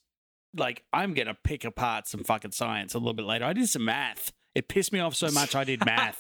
like, 0.56 0.84
I'm 0.94 1.14
gonna 1.14 1.38
pick 1.44 1.64
apart 1.66 2.08
some 2.08 2.24
fucking 2.24 2.52
science 2.52 2.94
a 2.94 2.98
little 3.00 3.14
bit 3.14 3.26
later. 3.26 3.46
I 3.46 3.54
did 3.54 3.68
some 3.70 3.86
math. 3.86 4.32
It 4.56 4.68
pissed 4.68 4.92
me 4.92 5.00
off 5.00 5.16
so 5.16 5.30
much 5.32 5.56
I 5.56 5.64
did 5.64 5.86
math. 5.86 6.18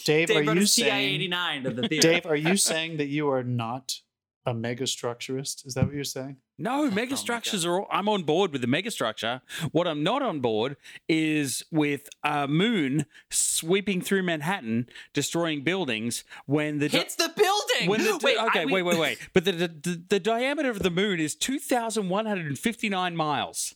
Dave, 0.04 0.30
are 0.30 0.42
you 0.42 0.66
saying- 0.66 1.14
eighty 1.14 1.28
nine 1.40 1.64
to 1.64 1.70
the. 1.70 1.88
Dave, 1.88 2.26
are 2.26 2.36
you 2.36 2.56
saying 2.56 2.96
that 2.98 3.06
you 3.08 3.28
are 3.30 3.42
not 3.44 4.00
a 4.46 4.52
mega 4.54 4.84
structurist? 4.84 5.66
Is 5.66 5.74
that 5.74 5.86
what 5.86 5.94
you're 5.94 6.04
saying? 6.04 6.36
No, 6.58 6.84
oh 6.84 6.90
megastructures 6.90 7.66
are. 7.66 7.80
All, 7.80 7.86
I'm 7.90 8.08
on 8.08 8.22
board 8.22 8.52
with 8.52 8.60
the 8.60 8.66
megastructure. 8.66 9.40
What 9.72 9.88
I'm 9.88 10.02
not 10.02 10.22
on 10.22 10.40
board 10.40 10.76
is 11.08 11.64
with 11.72 12.08
a 12.22 12.46
moon 12.46 13.06
sweeping 13.30 14.00
through 14.00 14.22
Manhattan, 14.22 14.88
destroying 15.12 15.64
buildings. 15.64 16.24
When 16.46 16.78
the 16.78 16.88
di- 16.88 16.98
Hits 16.98 17.16
the 17.16 17.32
building. 17.34 17.88
when 17.88 18.04
the 18.04 18.20
wait, 18.22 18.38
okay, 18.38 18.62
I- 18.62 18.66
wait, 18.66 18.82
wait, 18.82 18.98
wait. 18.98 19.18
But 19.32 19.44
the, 19.46 19.52
the 19.52 19.68
the 19.68 20.02
the 20.10 20.20
diameter 20.20 20.70
of 20.70 20.80
the 20.80 20.90
moon 20.90 21.18
is 21.20 21.34
two 21.34 21.58
thousand 21.58 22.08
one 22.08 22.26
hundred 22.26 22.46
and 22.46 22.58
fifty 22.58 22.88
nine 22.88 23.16
miles. 23.16 23.74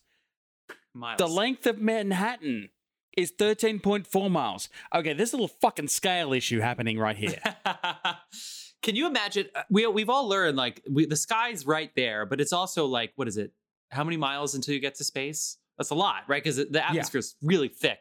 Miles. 0.95 1.19
The 1.19 1.29
length 1.29 1.67
of 1.67 1.79
Manhattan 1.81 2.69
is 3.17 3.33
thirteen 3.37 3.81
point 3.81 4.07
four 4.07 4.31
miles. 4.31 4.69
Okay, 4.95 5.13
there's 5.15 5.33
a 5.33 5.37
little 5.37 5.57
fucking 5.61 5.89
scale 5.89 6.33
issue 6.33 6.61
happening 6.61 6.99
right 6.99 7.17
here. 7.17 7.41
Can 8.83 8.97
you 8.97 9.07
imagine? 9.07 9.47
uh, 9.55 9.63
We 9.71 9.87
we've 9.87 10.09
all 10.11 10.29
learned 10.29 10.57
like 10.57 10.83
we, 10.91 11.07
the 11.07 11.17
sky's 11.17 11.67
right 11.67 11.91
there, 11.97 12.27
but 12.27 12.41
it's 12.41 12.53
also 12.53 12.87
like 12.87 13.13
what 13.17 13.29
is 13.29 13.37
it? 13.37 13.53
How 13.91 14.05
many 14.05 14.17
miles 14.17 14.55
until 14.55 14.75
you 14.75 14.81
get 14.81 14.95
to 14.97 15.05
space? 15.05 15.57
That's 15.79 15.91
a 15.91 15.95
lot, 15.95 16.23
right? 16.29 16.43
Because 16.43 16.57
the 16.57 16.65
atmosphere 16.65 16.89
atmosphere's 16.89 17.37
really 17.43 17.69
thick. 17.69 17.99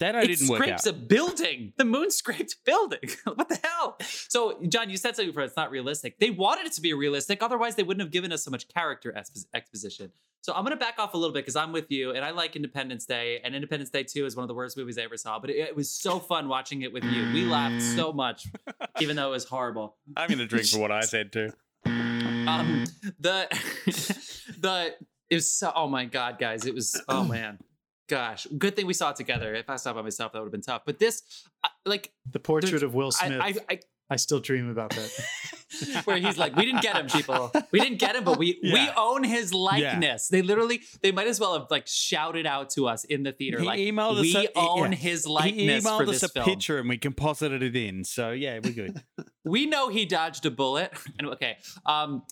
That 0.00 0.16
I 0.16 0.22
it 0.22 0.28
didn't 0.28 0.48
work 0.48 0.62
scrapes 0.62 0.86
a 0.86 0.94
building. 0.94 1.74
The 1.76 1.84
moon 1.84 2.10
scraped 2.10 2.54
a 2.54 2.56
building. 2.64 3.10
what 3.24 3.50
the 3.50 3.58
hell? 3.62 3.98
So, 4.00 4.58
John, 4.66 4.88
you 4.88 4.96
said 4.96 5.14
something 5.14 5.30
before. 5.30 5.42
It's 5.42 5.56
not 5.56 5.70
realistic. 5.70 6.18
They 6.18 6.30
wanted 6.30 6.66
it 6.66 6.72
to 6.72 6.80
be 6.80 6.94
realistic. 6.94 7.42
Otherwise, 7.42 7.74
they 7.74 7.82
wouldn't 7.82 8.00
have 8.00 8.10
given 8.10 8.32
us 8.32 8.42
so 8.42 8.50
much 8.50 8.66
character 8.68 9.12
expo- 9.16 9.44
exposition. 9.54 10.10
So, 10.40 10.54
I'm 10.54 10.64
going 10.64 10.76
to 10.76 10.82
back 10.82 10.98
off 10.98 11.12
a 11.12 11.18
little 11.18 11.34
bit 11.34 11.40
because 11.40 11.54
I'm 11.54 11.70
with 11.70 11.90
you, 11.90 12.12
and 12.12 12.24
I 12.24 12.30
like 12.30 12.56
Independence 12.56 13.04
Day. 13.04 13.40
And 13.44 13.54
Independence 13.54 13.90
Day 13.90 14.02
2 14.02 14.24
is 14.24 14.36
one 14.36 14.42
of 14.42 14.48
the 14.48 14.54
worst 14.54 14.78
movies 14.78 14.96
I 14.96 15.02
ever 15.02 15.18
saw. 15.18 15.38
But 15.38 15.50
it, 15.50 15.56
it 15.56 15.76
was 15.76 15.90
so 15.90 16.18
fun 16.18 16.48
watching 16.48 16.80
it 16.80 16.94
with 16.94 17.04
you. 17.04 17.30
We 17.34 17.44
laughed 17.44 17.82
so 17.82 18.10
much, 18.10 18.46
even 19.00 19.16
though 19.16 19.28
it 19.28 19.32
was 19.32 19.44
horrible. 19.44 19.96
I'm 20.16 20.30
gonna 20.30 20.46
drink 20.46 20.66
for 20.66 20.78
what 20.78 20.90
I 20.90 21.02
said 21.02 21.30
too. 21.30 21.52
Um, 21.84 22.84
the 23.18 23.48
the 24.58 24.94
it 25.28 25.34
was 25.34 25.52
so. 25.52 25.70
Oh 25.74 25.88
my 25.88 26.06
god, 26.06 26.38
guys! 26.38 26.64
It 26.64 26.74
was. 26.74 27.00
Oh 27.06 27.24
man. 27.24 27.58
Gosh, 28.10 28.48
good 28.58 28.74
thing 28.74 28.86
we 28.86 28.92
saw 28.94 29.10
it 29.10 29.16
together. 29.16 29.54
If 29.54 29.70
I 29.70 29.76
saw 29.76 29.92
it 29.92 29.94
by 29.94 30.02
myself, 30.02 30.32
that 30.32 30.40
would 30.40 30.46
have 30.46 30.52
been 30.52 30.62
tough. 30.62 30.82
But 30.84 30.98
this, 30.98 31.22
uh, 31.62 31.68
like, 31.86 32.12
The 32.30 32.40
portrait 32.40 32.82
of 32.82 32.92
Will 32.92 33.12
Smith. 33.12 33.40
I, 33.40 33.54
I, 33.70 33.78
I 34.10 34.16
still 34.16 34.40
dream 34.40 34.68
about 34.68 34.90
that. 34.90 35.10
where 36.04 36.16
he's 36.16 36.36
like, 36.36 36.56
we 36.56 36.64
didn't 36.66 36.82
get 36.82 36.96
him, 36.96 37.06
people. 37.06 37.52
We 37.70 37.78
didn't 37.78 38.00
get 38.00 38.16
him, 38.16 38.24
but 38.24 38.36
we 38.36 38.58
we 38.60 38.88
own 38.96 39.22
his 39.22 39.54
likeness. 39.54 40.26
They 40.26 40.42
literally, 40.42 40.80
they 41.00 41.12
might 41.12 41.28
as 41.28 41.38
well 41.38 41.56
have 41.56 41.70
like 41.70 41.86
shouted 41.86 42.44
out 42.46 42.70
to 42.70 42.88
us 42.88 43.04
in 43.04 43.22
the 43.22 43.30
theater, 43.30 43.60
He 43.60 43.66
like, 43.66 43.78
emailed 43.78 44.16
us 44.16 44.22
we 44.22 44.48
a- 44.48 44.50
own 44.56 44.90
yeah. 44.90 44.98
his 44.98 45.24
He 45.24 45.30
emailed 45.68 45.82
for 45.98 46.02
us 46.02 46.08
this 46.08 46.22
a 46.24 46.28
film. 46.28 46.44
picture 46.44 46.78
and 46.80 46.88
we 46.88 46.98
composited 46.98 47.62
it 47.62 47.76
in. 47.76 48.02
So 48.02 48.32
yeah, 48.32 48.58
we're 48.62 48.72
good. 48.72 49.02
We 49.44 49.66
know 49.66 49.88
he 49.88 50.04
dodged 50.04 50.44
a 50.44 50.50
bullet. 50.50 50.92
And 51.18 51.28
okay, 51.28 51.56
um, 51.86 52.24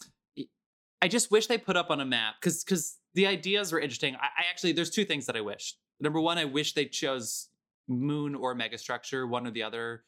I 1.00 1.08
just 1.08 1.30
wish 1.30 1.46
they 1.46 1.56
put 1.58 1.76
up 1.76 1.90
on 1.90 2.00
a 2.00 2.04
map 2.04 2.34
because 2.40 2.62
because 2.64 2.97
the 3.14 3.26
ideas 3.26 3.72
were 3.72 3.80
interesting. 3.80 4.14
I, 4.16 4.26
I 4.26 4.50
actually 4.50 4.72
there's 4.72 4.90
two 4.90 5.04
things 5.04 5.26
that 5.26 5.36
I 5.36 5.40
wish. 5.40 5.74
Number 6.00 6.20
one, 6.20 6.38
I 6.38 6.44
wish 6.44 6.74
they 6.74 6.84
chose 6.86 7.48
moon 7.88 8.34
or 8.34 8.54
megastructure, 8.54 9.28
one 9.28 9.46
or 9.46 9.50
the 9.50 9.62
other. 9.62 10.04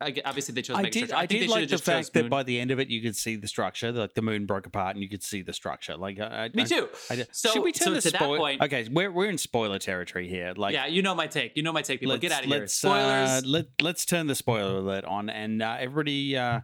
I 0.00 0.14
obviously, 0.24 0.54
they 0.54 0.62
chose. 0.62 0.76
I 0.76 0.84
megastructure. 0.84 0.92
did. 0.92 1.12
I, 1.12 1.26
think 1.26 1.40
did 1.40 1.50
like 1.50 1.68
the 1.68 1.78
fact 1.78 2.12
that 2.12 2.30
by 2.30 2.44
the 2.44 2.60
end 2.60 2.70
of 2.70 2.78
it, 2.78 2.88
you 2.88 3.02
could 3.02 3.16
see 3.16 3.34
the 3.34 3.48
structure. 3.48 3.90
Like 3.90 4.14
the 4.14 4.22
moon 4.22 4.46
broke 4.46 4.66
apart, 4.66 4.94
and 4.94 5.02
you 5.02 5.08
could 5.08 5.24
see 5.24 5.42
the 5.42 5.52
structure. 5.52 5.96
Like 5.96 6.20
I, 6.20 6.44
I- 6.44 6.50
Me 6.54 6.64
too. 6.64 6.88
I 7.10 7.26
So- 7.32 7.50
should 7.50 7.64
we 7.64 7.72
so 7.72 7.86
turn 7.86 7.94
the 7.94 8.00
to 8.02 8.10
that 8.12 8.18
spoil- 8.18 8.38
point- 8.38 8.62
Okay, 8.62 8.86
we're 8.92 9.10
we're 9.10 9.28
in 9.28 9.38
spoiler 9.38 9.80
territory 9.80 10.28
here. 10.28 10.52
Like 10.56 10.72
yeah, 10.74 10.86
you 10.86 11.02
know 11.02 11.16
my 11.16 11.26
take. 11.26 11.56
You 11.56 11.64
know 11.64 11.72
my 11.72 11.82
take. 11.82 11.98
People, 11.98 12.16
get 12.18 12.30
out 12.30 12.44
of 12.44 12.48
here. 12.48 12.60
let's, 12.60 12.74
Spoilers. 12.74 13.28
Uh, 13.28 13.40
let 13.44 13.66
Let's 13.82 14.04
turn 14.04 14.28
the 14.28 14.36
spoiler 14.36 14.76
alert 14.78 15.04
on, 15.04 15.30
and 15.30 15.60
uh, 15.62 15.76
everybody. 15.80 16.36
Uh, 16.36 16.60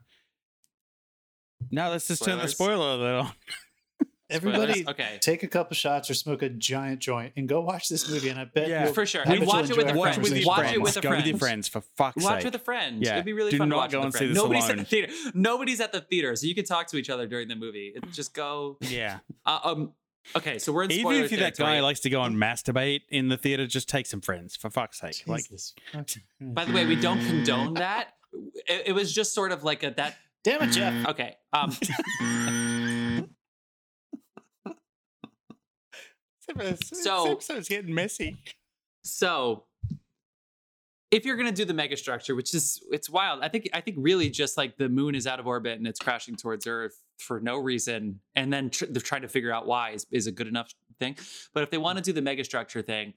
no, 1.73 1.91
let's 1.91 2.07
just 2.07 2.23
turn 2.25 2.39
the 2.39 2.47
spoiler 2.47 2.95
alert 2.95 3.21
on. 3.25 3.33
Everybody, 4.31 4.73
Spoilers? 4.83 4.89
Okay. 4.89 5.19
take 5.21 5.43
a 5.43 5.47
couple 5.49 5.75
shots 5.77 6.09
or 6.09 6.15
smoke 6.15 6.43
a 6.43 6.49
giant 6.49 7.01
joint 7.01 7.35
and 7.37 7.47
go 7.49 7.61
watch 7.61 7.89
this 7.89 8.09
movie. 8.09 8.31
And 8.31 8.39
I 8.41 8.45
bet 8.47 8.69
Yeah. 8.69 8.85
you'll, 8.85 8.95
For 8.95 9.05
sure. 9.05 9.21
I 9.21 9.25
bet 9.25 9.33
And 9.35 9.43
you'll 9.43 9.49
watch 9.49 9.69
it 9.71 9.77
with 9.77 9.81
enjoy 9.81 9.83
a 9.83 9.85
friend. 9.85 9.99
Watch 9.99 10.17
it 10.17 10.23
with 10.23 10.37
your 10.39 10.47
Watch 10.47 10.59
it 10.59 10.63
friends. 10.63 10.81
with 10.83 10.97
a 10.97 11.01
Go 11.03 11.11
with 11.11 11.27
your 11.27 11.39
friends 11.39 11.69
for 11.69 11.81
fuck's 11.97 12.23
sake. 12.23 12.25
Watch 12.31 12.39
sake. 12.39 12.45
with 12.47 12.55
a 12.55 12.65
friend. 12.65 13.03
Yeah. 13.05 13.13
It'd 13.15 13.25
be 13.27 13.33
really 13.35 13.51
Do 13.51 13.59
fun 13.59 13.69
to 13.69 13.71
not 13.71 13.77
watch 13.83 13.93
go 13.93 13.99
with 13.99 14.05
a 14.05 14.07
and 14.07 14.15
see 14.15 14.19
friend. 14.19 14.31
this 14.31 14.37
Nobody's 14.43 14.65
alone. 14.65 14.71
at 14.71 14.79
the 14.79 14.85
theater. 14.85 15.13
Nobody's 15.35 15.81
at 15.81 15.93
the 15.93 16.01
theater, 16.01 16.37
so 16.37 16.47
you 16.47 16.55
can 16.55 16.65
talk 16.65 16.87
to 16.89 16.97
each 16.97 17.11
other 17.11 17.27
during 17.27 17.49
the 17.49 17.57
movie. 17.57 17.93
It, 17.95 18.11
just 18.13 18.33
go. 18.35 18.79
yeah. 18.81 19.19
Uh, 19.45 19.59
um. 19.65 19.93
Okay, 20.35 20.59
so 20.59 20.73
we're 20.73 20.85
in 20.85 20.91
Even 20.91 21.03
spoiler 21.03 21.25
if 21.25 21.31
you're 21.33 21.41
that 21.41 21.55
guy 21.59 21.77
who 21.77 21.83
likes 21.83 22.01
to 22.01 22.09
go 22.09 22.23
and 22.23 22.35
masturbate 22.35 23.03
in 23.11 23.29
the 23.29 23.37
theater, 23.37 23.67
just 23.67 23.91
take 23.91 24.07
some 24.07 24.23
friends 24.23 24.57
for 24.57 24.71
fuck's 24.71 24.99
sake. 25.01 25.23
Like, 25.27 25.43
Jesus. 25.43 25.75
Okay. 25.95 26.23
By 26.41 26.65
the 26.65 26.73
way, 26.73 26.87
we 26.87 26.97
don't 26.97 27.23
condone 27.27 27.75
that. 27.75 28.15
It, 28.67 28.85
it 28.87 28.93
was 28.93 29.13
just 29.13 29.35
sort 29.35 29.53
of 29.53 29.65
like 29.65 29.83
a 29.83 29.91
that. 29.91 30.17
Damn 30.43 30.63
it, 30.63 30.69
Jeff. 30.73 31.09
Okay. 31.09 31.37
Um. 31.53 31.77
So- 36.85 37.33
episode's 37.33 37.69
getting 37.69 37.95
messy. 37.95 38.37
So, 39.03 39.65
if 41.11 41.25
you're 41.25 41.37
gonna 41.37 41.53
do 41.53 41.65
the 41.65 41.75
megastructure, 41.75 42.35
which 42.35 42.55
is 42.55 42.83
it's 42.91 43.09
wild, 43.09 43.43
I 43.43 43.49
think 43.49 43.69
I 43.73 43.81
think 43.81 43.97
really 44.01 44.31
just 44.31 44.57
like 44.57 44.77
the 44.77 44.89
moon 44.89 45.15
is 45.15 45.27
out 45.27 45.39
of 45.39 45.47
orbit 45.47 45.79
and 45.79 45.87
it's 45.87 46.01
crashing 46.01 46.35
towards 46.37 46.67
Earth 46.67 47.01
for 47.19 47.41
no 47.41 47.59
reason, 47.59 48.21
and 48.35 48.53
then 48.53 48.71
tr- 48.71 48.87
they're 48.87 49.01
trying 49.01 49.23
to 49.23 49.29
figure 49.29 49.53
out 49.53 49.67
why 49.67 49.91
is, 49.91 50.07
is 50.11 50.27
a 50.27 50.33
good 50.33 50.49
enough 50.49 50.75
thing. 50.99 51.17
But 51.53 51.63
if 51.63 51.71
they 51.71 51.79
want 51.79 51.99
to 51.99 52.05
do 52.05 52.13
the 52.13 52.21
megastructure 52.21 52.85
thing, 52.85 53.15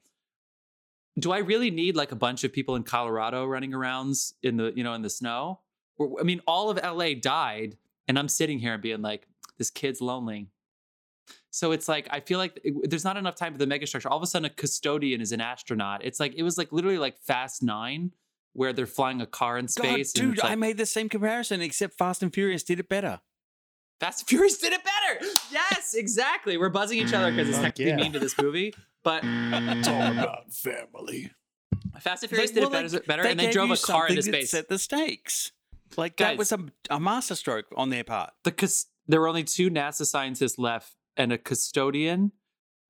do 1.17 1.31
I 1.31 1.39
really 1.39 1.71
need 1.71 1.95
like 1.95 2.11
a 2.11 2.15
bunch 2.15 2.43
of 2.43 2.53
people 2.53 2.75
in 2.75 2.83
Colorado 2.83 3.45
running 3.45 3.73
around 3.73 4.15
in 4.43 4.57
the 4.57 4.73
you 4.75 4.83
know 4.83 4.93
in 4.93 5.01
the 5.01 5.09
snow? 5.09 5.61
I 5.99 6.23
mean, 6.23 6.41
all 6.45 6.69
of 6.69 6.77
LA 6.77 7.15
died, 7.19 7.77
and 8.07 8.19
I'm 8.19 8.29
sitting 8.29 8.59
here 8.59 8.73
and 8.73 8.81
being 8.83 9.01
like, 9.01 9.27
this 9.57 9.71
kid's 9.71 10.01
lonely. 10.01 10.49
So 11.57 11.71
it's 11.71 11.87
like 11.87 12.07
I 12.11 12.19
feel 12.19 12.37
like 12.37 12.59
it- 12.63 12.87
there's 12.87 13.03
not 13.03 13.17
enough 13.17 13.35
time 13.35 13.51
for 13.51 13.57
the 13.57 13.65
megastructure. 13.65 14.11
All 14.11 14.17
of 14.17 14.21
a 14.21 14.27
sudden, 14.27 14.45
a 14.45 14.49
custodian 14.51 15.21
is 15.21 15.31
an 15.31 15.41
astronaut. 15.41 16.05
It's 16.05 16.19
like 16.19 16.35
it 16.35 16.43
was 16.43 16.55
like 16.55 16.71
literally 16.71 16.99
like 16.99 17.17
Fast 17.17 17.63
Nine, 17.63 18.11
where 18.53 18.73
they're 18.73 18.85
flying 18.85 19.21
a 19.21 19.25
car 19.25 19.57
in 19.57 19.65
God, 19.65 19.71
space. 19.71 20.13
and 20.13 20.35
dude, 20.35 20.37
like, 20.43 20.51
I 20.51 20.55
made 20.55 20.77
the 20.77 20.85
same 20.85 21.09
comparison, 21.09 21.61
except 21.61 21.97
Fast 21.97 22.21
and 22.21 22.31
Furious 22.31 22.61
did 22.63 22.79
it 22.79 22.87
better. 22.87 23.21
Fast 23.99 24.21
and 24.21 24.27
Furious 24.29 24.59
did 24.59 24.71
it 24.73 24.81
better. 24.83 25.25
Yes, 25.51 25.95
exactly. 25.95 26.57
We're 26.57 26.69
buzzing 26.69 26.99
each 26.99 27.13
other 27.13 27.31
because 27.31 27.49
it's 27.49 27.57
mm, 27.57 27.61
Fuck 27.63 27.73
technically 27.73 27.85
yeah. 27.89 27.95
mean 27.95 28.13
to 28.13 28.19
this 28.19 28.37
movie, 28.39 28.75
but 29.03 29.23
It's 29.25 29.87
all 29.87 30.11
about 30.11 30.53
family. 30.53 31.31
Fast 32.01 32.21
and 32.21 32.29
Furious 32.29 32.51
They- 32.51 32.61
did 32.61 32.69
well, 32.69 32.85
it 32.85 32.89
they- 32.91 32.97
better, 32.97 33.03
better 33.07 33.23
they 33.23 33.31
and 33.31 33.39
they 33.39 33.45
gave 33.45 33.53
drove 33.53 33.71
a 33.71 33.77
car 33.77 34.07
into 34.07 34.21
something 34.21 34.31
that 34.33 34.37
space. 34.47 34.51
Set 34.51 34.69
the 34.69 34.77
stakes. 34.77 35.51
Like 35.95 36.17
Guys. 36.17 36.27
that 36.33 36.37
was 36.37 36.51
a, 36.51 36.59
a 36.91 36.99
masterstroke 36.99 37.65
on 37.75 37.89
their 37.89 38.03
part. 38.03 38.31
the 38.43 38.51
cus- 38.51 38.85
there 39.07 39.21
were 39.21 39.27
only 39.29 39.45
two 39.45 39.71
NASA 39.71 40.05
scientists 40.05 40.59
left 40.59 40.93
and 41.17 41.32
a 41.34 41.38
custodian. 41.38 42.32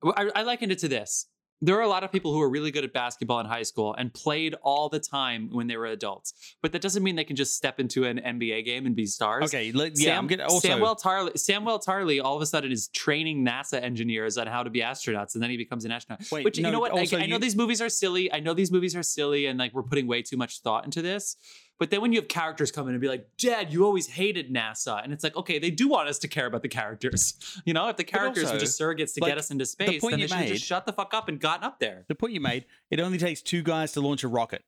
I, 0.04 0.30
I 0.36 0.44
likened 0.44 0.72
it 0.72 0.80
to 0.80 0.88
this. 0.88 1.28
There 1.60 1.76
are 1.76 1.82
a 1.82 1.88
lot 1.88 2.04
of 2.04 2.12
people 2.12 2.32
who 2.34 2.40
are 2.40 2.50
really 2.52 2.70
good 2.70 2.84
at 2.84 2.94
basketball 2.94 3.40
in 3.40 3.48
high 3.48 3.64
school 3.64 3.96
and 3.98 4.14
played 4.14 4.54
all 4.62 4.90
the 4.90 5.00
time 5.00 5.50
when 5.52 5.66
they 5.66 5.76
were 5.76 5.88
adults, 5.88 6.56
but 6.62 6.72
that 6.74 6.84
doesn't 6.84 7.02
mean 7.02 7.16
they 7.16 7.24
can 7.24 7.36
just 7.36 7.56
step 7.56 7.80
into 7.80 8.04
an 8.06 8.20
NBA 8.20 8.64
game 8.64 8.86
and 8.86 8.96
be 8.96 9.08
stars. 9.08 9.46
Okay, 9.46 9.72
let, 9.72 9.98
yeah, 9.98 10.12
Sam, 10.12 10.20
I'm 10.20 10.28
getting 10.28 10.46
also. 10.46 10.68
Samuel 10.68 10.96
Tarly. 10.96 11.36
Samuel 11.36 11.80
Tarly 11.80 12.24
all 12.24 12.36
of 12.36 12.44
a 12.44 12.46
sudden 12.46 12.72
is 12.72 12.90
training 12.90 13.44
NASA 13.44 13.82
engineers 13.82 14.38
on 14.38 14.46
how 14.46 14.62
to 14.62 14.70
be 14.70 14.82
astronauts, 14.82 15.34
and 15.34 15.42
then 15.42 15.50
he 15.50 15.58
becomes 15.58 15.84
an 15.84 15.92
astronaut. 15.92 16.22
Wait, 16.32 16.46
Which 16.46 16.60
no, 16.60 16.70
you 16.70 16.74
know 16.74 16.80
what? 16.80 16.94
I, 16.94 17.18
I 17.18 17.26
know 17.26 17.38
you- 17.38 17.40
these 17.40 17.56
movies 17.56 17.82
are 17.82 17.90
silly. 17.90 18.32
I 18.32 18.40
know 18.40 18.54
these 18.54 18.72
movies 18.72 18.96
are 18.96 19.02
silly, 19.02 19.48
and 19.48 19.58
like 19.58 19.74
we're 19.74 19.82
putting 19.82 20.06
way 20.06 20.22
too 20.22 20.38
much 20.38 20.62
thought 20.62 20.86
into 20.86 21.02
this. 21.02 21.38
But 21.80 21.92
then 21.92 22.02
when 22.02 22.12
you 22.12 22.20
have 22.20 22.28
characters 22.28 22.72
come 22.72 22.88
in 22.88 22.94
and 22.94 23.02
be 23.02 23.08
like, 23.08 23.28
"Dad, 23.38 23.72
you 23.72 23.86
always 23.86 24.08
hated 24.08 24.52
NASA," 24.52 25.04
and 25.04 25.14
it's 25.14 25.24
like, 25.24 25.36
okay, 25.36 25.60
they 25.60 25.70
do 25.70 25.88
want 25.88 26.10
us 26.10 26.18
to 26.20 26.28
care 26.28 26.46
about 26.48 26.62
the 26.64 26.70
characters. 26.70 27.36
You 27.66 27.74
know, 27.74 27.88
if 27.90 27.98
the 27.98 28.04
characters 28.04 28.46
also, 28.46 28.56
were 28.56 28.60
just 28.60 28.80
surrogates 28.80 29.14
to 29.16 29.22
like, 29.22 29.32
get 29.32 29.38
us 29.38 29.52
into 29.52 29.66
space, 29.66 30.00
point 30.00 30.12
then 30.14 30.20
they 30.20 30.24
you 30.24 30.28
should 30.28 30.38
have 30.38 30.48
just 30.48 30.66
shut 30.66 30.86
the 30.86 30.94
fuck 30.94 31.14
up 31.14 31.28
and 31.28 31.40
gotten 31.40 31.64
up 31.66 31.80
there. 31.80 32.06
the 32.08 32.16
point 32.16 32.34
you 32.34 32.40
made, 32.40 32.66
it 32.90 33.00
only 33.00 33.18
takes 33.18 33.42
two 33.42 33.62
guys 33.62 33.92
to 33.94 34.02
launch 34.02 34.24
a 34.24 34.28
rocket. 34.28 34.64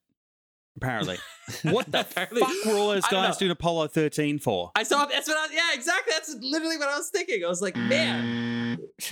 Apparently, 0.78 1.18
what 1.64 1.92
the 1.92 2.02
Apparently. 2.02 2.42
fuck 2.42 2.66
were 2.66 2.74
all 2.80 2.88
those 2.90 3.06
guys 3.08 3.38
doing 3.38 3.52
Apollo 3.52 3.88
13 3.90 4.40
for? 4.40 4.72
I 4.76 4.84
saw 4.84 5.06
that's 5.06 5.28
what 5.28 5.38
I 5.38 5.42
was, 5.44 5.52
yeah, 5.54 5.74
exactly. 5.74 6.14
That's 6.14 6.36
literally 6.42 6.78
what 6.78 6.90
I 6.90 6.98
was 6.98 7.10
thinking. 7.10 7.44
I 7.44 7.48
was 7.48 7.62
like, 7.62 7.76
man. 7.76 8.78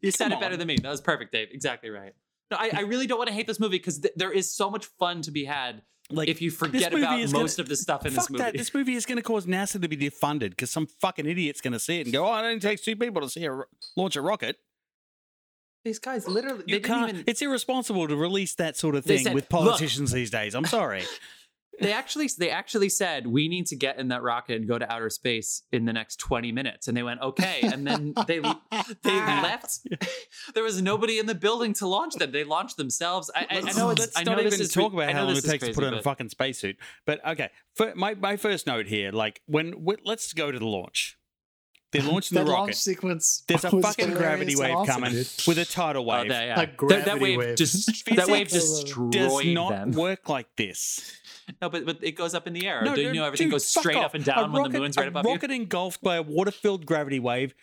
you 0.00 0.10
said 0.10 0.30
Come 0.30 0.32
it 0.32 0.40
better 0.40 0.54
on. 0.54 0.58
than 0.58 0.68
me. 0.68 0.78
That 0.82 0.90
was 0.90 1.00
perfect, 1.00 1.32
Dave. 1.32 1.48
Exactly 1.52 1.90
right. 1.90 2.14
No, 2.50 2.56
I, 2.58 2.70
I 2.74 2.80
really 2.82 3.06
don't 3.06 3.18
want 3.18 3.28
to 3.28 3.34
hate 3.34 3.46
this 3.46 3.58
movie 3.58 3.78
because 3.78 3.98
th- 4.00 4.14
there 4.16 4.30
is 4.32 4.50
so 4.50 4.70
much 4.70 4.86
fun 4.98 5.22
to 5.22 5.30
be 5.30 5.44
had 5.44 5.82
Like 6.10 6.28
if 6.28 6.40
you 6.40 6.50
forget 6.52 6.92
about 6.94 7.18
most 7.18 7.32
gonna- 7.32 7.46
of 7.64 7.68
the 7.68 7.76
stuff 7.76 8.06
in 8.06 8.12
fuck 8.12 8.24
this 8.24 8.30
movie. 8.30 8.42
that. 8.44 8.52
This 8.56 8.72
movie 8.72 8.94
is 8.94 9.04
going 9.06 9.16
to 9.16 9.22
cause 9.22 9.46
NASA 9.46 9.80
to 9.82 9.88
be 9.88 9.96
defunded 9.96 10.50
because 10.50 10.70
some 10.70 10.86
fucking 10.86 11.26
idiot's 11.26 11.60
going 11.60 11.72
to 11.72 11.80
see 11.80 11.98
it 11.98 12.06
and 12.06 12.12
go, 12.12 12.26
"Oh, 12.26 12.34
it 12.36 12.42
only 12.46 12.60
takes 12.60 12.82
two 12.82 12.94
people 12.96 13.20
to 13.22 13.28
see 13.28 13.44
a 13.44 13.62
launch 13.96 14.14
a 14.16 14.20
rocket." 14.20 14.56
These 15.84 15.98
guys 16.00 16.26
literally 16.26 16.64
You 16.66 16.80
can't. 16.80 17.06
didn't 17.06 17.08
even 17.20 17.24
It's 17.28 17.42
irresponsible 17.42 18.08
to 18.08 18.16
release 18.16 18.54
that 18.56 18.76
sort 18.76 18.94
of 18.96 19.04
thing 19.04 19.24
said, 19.24 19.34
with 19.34 19.44
"Look." 19.44 19.50
politicians 19.50 20.10
these 20.12 20.30
days. 20.30 20.54
I'm 20.54 20.64
sorry. 20.66 21.02
they 21.80 21.92
actually 21.92 22.28
they 22.38 22.50
actually 22.50 22.88
said 22.88 23.26
we 23.26 23.48
need 23.48 23.66
to 23.66 23.76
get 23.76 23.98
in 23.98 24.08
that 24.08 24.22
rocket 24.22 24.56
and 24.56 24.66
go 24.68 24.78
to 24.78 24.90
outer 24.92 25.10
space 25.10 25.62
in 25.72 25.84
the 25.84 25.92
next 25.92 26.16
20 26.16 26.52
minutes 26.52 26.88
and 26.88 26.96
they 26.96 27.02
went 27.02 27.20
okay 27.20 27.60
and 27.62 27.86
then 27.86 28.12
they 28.26 28.38
they 29.02 29.10
left 29.10 29.80
there 30.54 30.62
was 30.62 30.80
nobody 30.80 31.18
in 31.18 31.26
the 31.26 31.34
building 31.34 31.72
to 31.74 31.86
launch 31.86 32.14
them 32.14 32.32
they 32.32 32.44
launched 32.44 32.76
themselves 32.76 33.30
i, 33.34 33.40
I, 33.50 33.56
I 33.58 33.72
know 33.72 33.90
it's 33.90 34.00
Let's 34.00 34.16
I 34.18 34.22
know 34.24 34.32
not 34.36 34.44
this 34.44 34.54
even 34.54 34.64
is 34.64 34.72
talk 34.72 34.92
about 34.92 35.10
how 35.12 35.24
long 35.24 35.34
this 35.34 35.44
it 35.44 35.46
is 35.46 35.50
takes 35.52 35.66
to 35.68 35.72
put 35.74 35.84
on 35.84 35.94
a 35.94 36.02
fucking 36.02 36.28
spacesuit. 36.28 36.76
But 37.04 37.26
okay, 37.26 37.50
for 37.74 37.92
my 37.94 38.14
my 38.14 38.36
first 38.36 38.66
note 38.66 38.86
here, 38.86 39.10
like 39.12 39.40
when, 39.46 39.72
when 39.84 39.96
let's 40.04 40.32
go 40.32 40.50
to 40.50 40.58
the 40.58 40.66
launch. 40.66 41.18
They're 41.92 42.02
launching 42.12 42.36
the 42.36 42.44
that 42.44 42.50
launch 42.50 42.68
rocket. 42.68 42.76
sequence. 42.76 43.44
There's 43.46 43.64
a 43.64 43.70
fucking 43.80 44.12
gravity 44.14 44.56
wave 44.56 44.74
awesome, 44.74 44.94
coming 44.94 45.12
dude. 45.12 45.28
with 45.46 45.58
a 45.58 45.64
tidal 45.64 46.02
Oh, 46.10 46.22
wave. 46.22 46.30
yeah. 46.30 46.42
A 46.42 46.56
That- 46.56 46.56
that, 46.56 46.76
gravity 46.76 47.20
wave, 47.20 47.38
wave. 47.38 47.56
just 47.56 48.04
that 48.16 48.28
wave 48.28 48.48
Physics 48.50 48.82
destroyed 48.82 49.12
Does 49.12 49.44
not 49.46 49.70
them. 49.70 49.92
work 49.92 50.28
like 50.28 50.48
this. 50.56 51.12
No, 51.62 51.68
but 51.70 51.86
but 51.86 51.98
it 52.02 52.12
goes 52.12 52.34
up 52.34 52.46
in 52.46 52.52
the 52.52 52.66
air. 52.66 52.82
No, 52.82 52.94
Do 52.94 53.02
you 53.02 53.12
know 53.12 53.24
everything 53.24 53.46
dude, 53.46 53.52
goes 53.52 53.66
straight 53.66 53.96
off. 53.96 54.06
up 54.06 54.14
and 54.14 54.22
A 54.24 54.26
down 54.26 54.52
when 54.52 54.62
the 54.64 54.68
rocket- 54.68 54.80
moon's 54.80 54.96
right 54.96 55.06
a 55.06 55.08
above 55.10 55.24
rocket 55.24 55.50
engulfed 55.50 56.02
by 56.02 56.16
a 56.16 56.22
water-filled 56.22 56.86
gravity 56.86 57.18
wave 57.20 57.54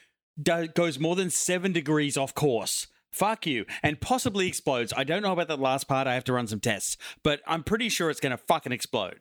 do- 0.41 0.67
goes 0.67 0.99
more 0.99 1.15
than 1.15 1.29
seven 1.29 1.73
degrees 1.73 2.15
off 2.17 2.33
course. 2.33 2.87
Fuck 3.11 3.45
you, 3.45 3.65
and 3.83 3.99
possibly 4.01 4.47
explodes. 4.47 4.91
I 4.97 5.03
don't 5.03 5.21
know 5.21 5.33
about 5.33 5.47
that 5.49 5.59
last 5.59 5.87
part. 5.87 6.07
I 6.07 6.13
have 6.15 6.23
to 6.23 6.33
run 6.33 6.47
some 6.47 6.59
tests, 6.59 6.97
but 7.23 7.41
I'm 7.45 7.63
pretty 7.63 7.89
sure 7.89 8.09
it's 8.09 8.19
going 8.19 8.31
to 8.31 8.37
fucking 8.37 8.71
explode. 8.71 9.19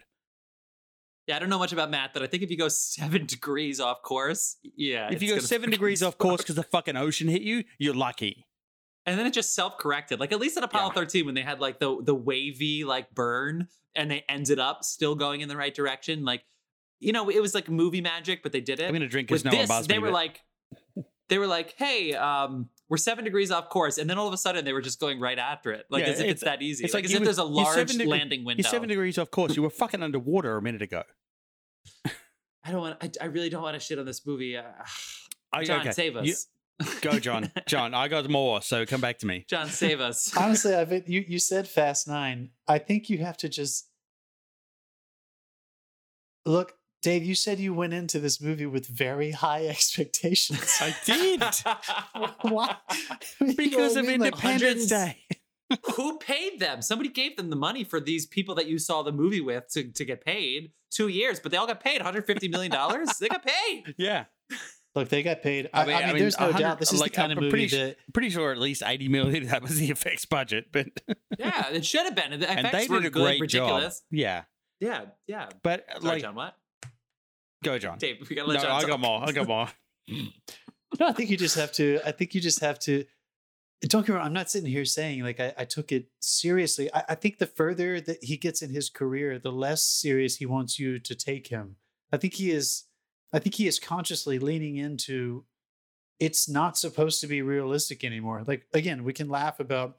Yeah, 1.27 1.37
I 1.37 1.39
don't 1.41 1.51
know 1.51 1.59
much 1.59 1.73
about 1.73 1.91
math, 1.91 2.11
but 2.15 2.23
I 2.23 2.27
think 2.27 2.43
if 2.43 2.51
you 2.51 2.57
go 2.57 2.69
seven 2.69 3.27
degrees 3.27 3.81
off 3.81 4.01
course, 4.03 4.57
yeah. 4.77 5.09
if 5.13 5.23
you 5.23 5.35
go 5.35 5.41
seven 5.41 5.71
degrees 5.71 6.03
off 6.03 6.17
course 6.19 6.41
because 6.41 6.55
the 6.57 6.63
fucking 6.63 6.97
ocean 6.97 7.29
hit 7.29 7.43
you, 7.43 7.65
you're 7.79 7.95
lucky. 7.95 8.47
And 9.07 9.19
then 9.19 9.27
it 9.27 9.33
just 9.33 9.55
self-corrected. 9.55 10.21
Like 10.21 10.33
at 10.33 10.39
least 10.41 10.57
at 10.57 10.65
Apollo 10.65 10.89
Yeah. 10.89 10.95
13, 11.03 11.27
when 11.27 11.35
they 11.35 11.43
had 11.43 11.61
like 11.61 11.79
the 11.81 11.99
the 12.03 12.15
wavy 12.15 12.85
like 12.85 13.15
burn, 13.15 13.69
and 13.95 14.11
they 14.11 14.25
ended 14.29 14.59
up 14.59 14.85
still 14.85 15.15
going 15.15 15.41
in 15.41 15.49
the 15.49 15.57
right 15.57 15.75
direction. 15.75 16.25
Like, 16.25 16.45
you 17.01 17.13
know, 17.13 17.29
it 17.29 17.41
was 17.41 17.55
like 17.55 17.69
movie 17.69 18.01
magic, 18.01 18.43
but 18.43 18.53
they 18.53 18.61
did 18.61 18.81
it. 18.81 18.89
I'm 18.89 18.95
to 19.01 19.09
drink 19.09 19.29
because 19.29 19.45
no 19.45 19.51
this, 19.51 19.69
one 19.69 19.85
they 19.85 19.95
me. 19.95 19.99
were 20.01 20.07
but- 20.09 20.15
like, 20.15 20.41
they 21.29 21.39
were 21.39 21.47
like, 21.47 21.75
hey, 21.79 22.13
um, 22.15 22.69
we're 22.91 22.97
seven 22.99 23.25
degrees 23.25 23.51
off 23.51 23.71
course, 23.71 23.97
and 23.99 24.09
then 24.11 24.19
all 24.19 24.27
of 24.29 24.35
a 24.35 24.37
sudden 24.37 24.65
they 24.67 24.73
were 24.75 24.83
just 24.83 25.01
going 25.01 25.19
right 25.19 25.39
after 25.39 25.73
it, 25.73 25.87
like 25.91 26.05
Yeah, 26.05 26.11
as 26.13 26.19
if 26.21 26.25
it's- 26.25 26.33
it's, 26.35 26.45
that 26.45 26.61
easy. 26.63 26.85
it's 26.85 26.93
like, 26.93 27.05
like 27.05 27.05
as 27.07 27.13
if 27.15 27.19
were- 27.21 27.25
there's 27.25 27.39
a 27.39 27.45
large 27.45 27.91
degree- 27.91 28.07
landing 28.07 28.45
window. 28.45 28.63
You're 28.63 28.71
seven 28.71 28.89
degrees 28.89 29.17
off 29.19 29.31
course. 29.31 29.57
You 29.57 29.63
were 29.63 29.71
fucking 29.71 30.03
underwater 30.03 30.57
a 30.57 30.63
minute 30.63 30.83
ago. 30.83 31.03
I 32.65 32.71
don't 32.71 32.81
want. 32.81 32.99
I, 33.03 33.11
I 33.21 33.25
really 33.27 33.49
don't 33.51 33.63
want 33.63 33.75
to 33.75 33.81
shit 33.81 33.99
on 33.99 34.05
this 34.07 34.25
movie. 34.27 34.57
Uh, 34.57 34.63
John, 35.65 35.81
okay, 35.81 35.91
save 35.91 36.17
us. 36.17 36.27
you- 36.27 36.35
go, 37.01 37.19
John. 37.19 37.51
John, 37.67 37.95
I 37.95 38.09
got 38.09 38.29
more, 38.29 38.63
so 38.63 38.85
come 38.87 39.01
back 39.01 39.19
to 39.19 39.27
me. 39.27 39.45
John, 39.49 39.69
save 39.69 40.01
us. 40.01 40.35
Honestly, 40.37 40.75
I 40.75 40.85
bet 40.85 41.09
you 41.09 41.25
you 41.27 41.39
said 41.39 41.69
Fast 41.69 42.09
Nine. 42.09 42.51
I 42.69 42.79
think 42.79 43.09
you 43.11 43.19
have 43.19 43.37
to 43.39 43.49
just 43.49 43.89
look, 46.47 46.75
Dave. 47.03 47.25
You 47.25 47.35
said 47.35 47.59
you 47.59 47.75
went 47.75 47.93
into 47.93 48.19
this 48.21 48.41
movie 48.41 48.67
with 48.67 48.87
very 48.87 49.31
high 49.33 49.67
expectations. 49.69 50.79
I 50.81 50.95
did 51.05 51.43
Why? 52.43 52.77
You 53.41 53.47
know 53.47 53.55
because 53.57 53.97
I 53.97 54.01
of 54.01 54.07
mean? 54.07 54.23
Independence 54.23 54.63
hundreds- 54.63 54.87
Day. 54.89 55.19
Who 55.97 56.19
paid 56.19 56.61
them? 56.61 56.83
Somebody 56.83 57.09
gave 57.09 57.39
them 57.39 57.49
the 57.49 57.57
money 57.57 57.83
for 57.83 57.99
these 57.99 58.27
people 58.27 58.55
that 58.57 58.67
you 58.67 58.79
saw 58.79 59.03
the 59.03 59.11
movie 59.13 59.41
with 59.41 59.69
to, 59.71 59.85
to 59.91 60.05
get 60.05 60.23
paid. 60.23 60.73
Two 60.91 61.09
years, 61.09 61.41
but 61.41 61.51
they 61.51 61.57
all 61.57 61.67
got 61.67 61.81
paid 61.83 61.97
150 61.97 62.49
million 62.49 62.71
dollars. 62.71 63.09
they 63.19 63.29
got 63.29 63.43
paid. 63.43 63.95
Yeah, 63.97 64.25
Look, 64.95 65.09
they 65.09 65.23
got 65.23 65.43
paid. 65.43 65.71
I, 65.73 65.91
I 65.91 66.07
mean, 66.13 66.19
there's 66.19 66.39
no 66.39 66.53
doubt 66.53 66.79
this 66.79 66.93
is 66.93 67.01
like, 67.01 67.13
the 67.13 67.17
kind 67.17 67.33
I'm 67.33 67.39
of 67.39 67.45
movie 67.45 67.51
pretty, 67.69 67.77
that 67.77 67.97
pretty 68.13 68.29
sure 68.31 68.53
at 68.53 68.59
least 68.59 68.83
eighty 68.85 69.09
million 69.09 69.47
that 69.47 69.63
was 69.63 69.79
the 69.79 69.91
effects 69.91 70.27
budget, 70.27 70.67
but 70.71 70.89
Yeah, 71.39 71.71
it 71.71 71.85
should 71.87 72.05
have 72.05 72.15
been. 72.15 72.39
The 72.41 72.51
and 72.51 72.67
effects 72.67 72.89
they 72.89 72.93
were 72.95 73.01
did 73.01 73.07
a 73.07 73.11
good, 73.11 73.23
great 73.23 73.41
ridiculous. 73.41 74.01
job. 74.01 74.05
Yeah, 74.11 74.43
Yeah, 74.81 75.05
yeah. 75.27 75.49
but 75.63 75.87
uh, 75.89 76.01
Sorry, 76.01 76.15
like, 76.15 76.23
John. 76.23 76.35
What? 76.35 76.57
go, 77.65 77.79
John. 77.79 77.97
Dave, 77.99 78.17
we 78.29 78.37
gotta 78.37 78.49
No, 78.49 78.55
let 78.55 78.63
John 78.63 78.71
I 78.73 78.81
talk. 78.81 78.89
got 78.91 79.01
more. 79.01 79.23
I 79.27 79.33
got 79.33 79.49
more. 79.49 79.69
No, 81.01 81.07
I 81.07 81.13
think 81.13 81.31
you 81.31 81.39
just 81.39 81.57
have 81.57 81.73
to. 81.73 82.01
I 82.05 82.13
think 82.13 82.35
you 82.35 82.41
just 82.43 82.61
have 82.61 82.79
to. 82.81 83.07
Don't 83.81 84.03
get 84.07 84.11
me 84.13 84.17
wrong. 84.19 84.27
I'm 84.27 84.33
not 84.35 84.51
sitting 84.51 84.71
here 84.71 84.85
saying 84.85 85.23
like 85.23 85.41
I, 85.41 85.55
I 85.57 85.65
took 85.65 85.91
it 85.91 86.09
seriously. 86.21 86.93
I, 86.93 87.03
I 87.09 87.15
think 87.15 87.39
the 87.39 87.47
further 87.47 87.99
that 87.99 88.19
he 88.23 88.37
gets 88.37 88.61
in 88.61 88.69
his 88.71 88.91
career, 88.91 89.39
the 89.39 89.51
less 89.51 89.83
serious 89.87 90.37
he 90.37 90.45
wants 90.45 90.79
you 90.79 90.99
to 90.99 91.15
take 91.15 91.47
him. 91.49 91.77
I 92.13 92.19
think 92.19 92.35
he 92.35 92.51
is. 92.51 92.85
I 93.33 93.39
think 93.39 93.55
he 93.55 93.67
is 93.67 93.79
consciously 93.79 94.39
leaning 94.39 94.77
into. 94.77 95.45
It's 96.21 96.49
not 96.49 96.77
supposed 96.79 97.21
to 97.23 97.27
be 97.27 97.43
realistic 97.43 98.05
anymore. 98.05 98.45
Like 98.47 98.67
again, 98.73 99.03
we 99.05 99.13
can 99.13 99.29
laugh 99.29 99.59
about 99.59 99.97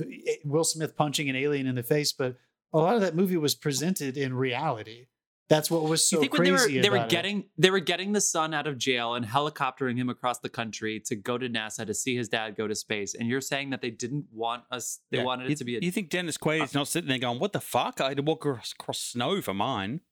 eh, 0.00 0.36
Will 0.44 0.64
Smith 0.64 0.96
punching 0.96 1.28
an 1.28 1.36
alien 1.36 1.66
in 1.66 1.76
the 1.76 1.82
face, 1.82 2.12
but 2.12 2.36
a 2.72 2.78
lot 2.78 2.94
of 2.96 3.00
that 3.02 3.14
movie 3.14 3.36
was 3.36 3.54
presented 3.54 4.16
in 4.16 4.34
reality. 4.34 5.06
That's 5.48 5.68
what 5.68 5.82
was 5.82 6.06
so 6.06 6.16
you 6.16 6.20
think 6.22 6.32
when 6.34 6.44
they 6.44 6.50
crazy 6.50 6.76
were 6.76 6.82
they 6.82 6.90
were 6.90 6.96
about 6.96 7.08
it. 7.08 7.10
getting 7.10 7.44
they 7.58 7.70
were 7.70 7.80
getting 7.80 8.12
the 8.12 8.20
son 8.20 8.54
out 8.54 8.68
of 8.68 8.78
jail 8.78 9.14
and 9.14 9.26
helicoptering 9.26 9.96
him 9.96 10.08
across 10.08 10.38
the 10.38 10.48
country 10.48 11.00
to 11.06 11.16
go 11.16 11.38
to 11.38 11.48
NASA 11.48 11.84
to 11.84 11.92
see 11.92 12.16
his 12.16 12.28
dad 12.28 12.54
go 12.56 12.68
to 12.68 12.74
space, 12.76 13.14
and 13.14 13.28
you're 13.28 13.40
saying 13.40 13.70
that 13.70 13.80
they 13.82 13.90
didn't 13.90 14.26
want 14.32 14.62
us? 14.70 15.00
They 15.10 15.18
Yeah. 15.18 15.24
wanted 15.24 15.48
you, 15.48 15.52
it 15.52 15.58
to 15.58 15.64
be 15.64 15.76
a 15.76 15.80
You 15.80 15.90
think 15.90 16.08
Dennis 16.08 16.36
Quaid's 16.36 16.72
not 16.72 16.86
sitting 16.86 17.08
there 17.08 17.18
going, 17.18 17.40
"What 17.40 17.52
the 17.52 17.60
fuck? 17.60 18.00
I 18.00 18.08
had 18.08 18.16
to 18.18 18.22
walk 18.22 18.44
across, 18.44 18.72
across 18.72 19.00
snow 19.00 19.42
for 19.42 19.52
mine." 19.54 20.02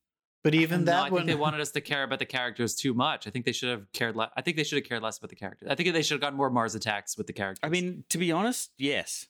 But 0.44 0.54
even 0.54 0.80
don't 0.80 0.84
know, 0.84 0.92
that 0.92 1.02
I 1.04 1.10
think 1.10 1.26
they 1.26 1.34
wanted 1.34 1.60
us 1.60 1.72
to 1.72 1.80
care 1.80 2.04
about 2.04 2.20
the 2.20 2.24
characters 2.24 2.74
too 2.74 2.94
much. 2.94 3.26
I 3.26 3.30
think 3.30 3.44
they 3.44 3.52
should 3.52 3.70
have 3.70 3.90
cared 3.92 4.14
less. 4.14 4.30
I 4.36 4.42
think 4.42 4.56
they 4.56 4.64
should 4.64 4.78
have 4.78 4.88
cared 4.88 5.02
less 5.02 5.18
about 5.18 5.30
the 5.30 5.36
characters. 5.36 5.68
I 5.68 5.74
think 5.74 5.92
they 5.92 6.02
should 6.02 6.14
have 6.14 6.20
gotten 6.20 6.36
more 6.36 6.48
Mars 6.48 6.74
attacks 6.74 7.18
with 7.18 7.26
the 7.26 7.32
characters. 7.32 7.60
I 7.62 7.68
mean, 7.68 8.04
to 8.10 8.18
be 8.18 8.30
honest, 8.30 8.70
yes. 8.78 9.26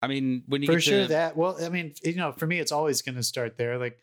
I 0.00 0.06
mean, 0.06 0.44
when 0.46 0.62
you 0.62 0.66
for 0.66 0.74
get 0.74 0.82
sure 0.82 1.02
to, 1.02 1.08
that 1.08 1.36
well 1.36 1.58
i 1.64 1.68
mean 1.68 1.92
you 2.04 2.14
know 2.14 2.32
for 2.32 2.46
me 2.46 2.58
it's 2.60 2.72
always 2.72 3.02
going 3.02 3.16
to 3.16 3.22
start 3.22 3.56
there 3.56 3.78
like 3.78 3.98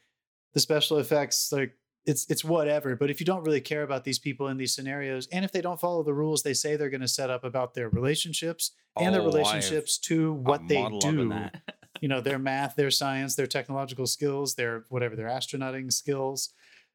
the 0.53 0.59
special 0.59 0.97
effects 0.97 1.51
like 1.51 1.73
it's 2.05 2.29
it's 2.29 2.43
whatever 2.43 2.95
but 2.95 3.09
if 3.09 3.19
you 3.19 3.25
don't 3.25 3.43
really 3.43 3.61
care 3.61 3.81
about 3.81 4.03
these 4.03 4.19
people 4.19 4.47
in 4.49 4.57
these 4.57 4.75
scenarios 4.75 5.27
and 5.31 5.45
if 5.45 5.51
they 5.51 5.61
don't 5.61 5.79
follow 5.79 6.03
the 6.03 6.13
rules 6.13 6.43
they 6.43 6.53
say 6.53 6.75
they're 6.75 6.89
going 6.89 7.01
to 7.01 7.07
set 7.07 7.29
up 7.29 7.43
about 7.43 7.73
their 7.73 7.89
relationships 7.89 8.71
and 8.97 9.13
their 9.13 9.21
Oh, 9.21 9.23
I 9.23 9.27
have 9.27 9.33
relationships 9.33 9.97
to 9.99 10.33
what 10.33 10.67
they 10.67 10.81
model 10.81 10.97
of 10.97 11.15
do 11.15 11.29
that. 11.29 11.61
you 12.01 12.07
know 12.07 12.21
their 12.21 12.39
math 12.39 12.75
their 12.75 12.91
science 12.91 13.35
their 13.35 13.47
technological 13.47 14.05
skills 14.05 14.55
their 14.55 14.85
whatever 14.89 15.15
their 15.15 15.27
astronauting 15.27 15.91
skills. 15.91 16.53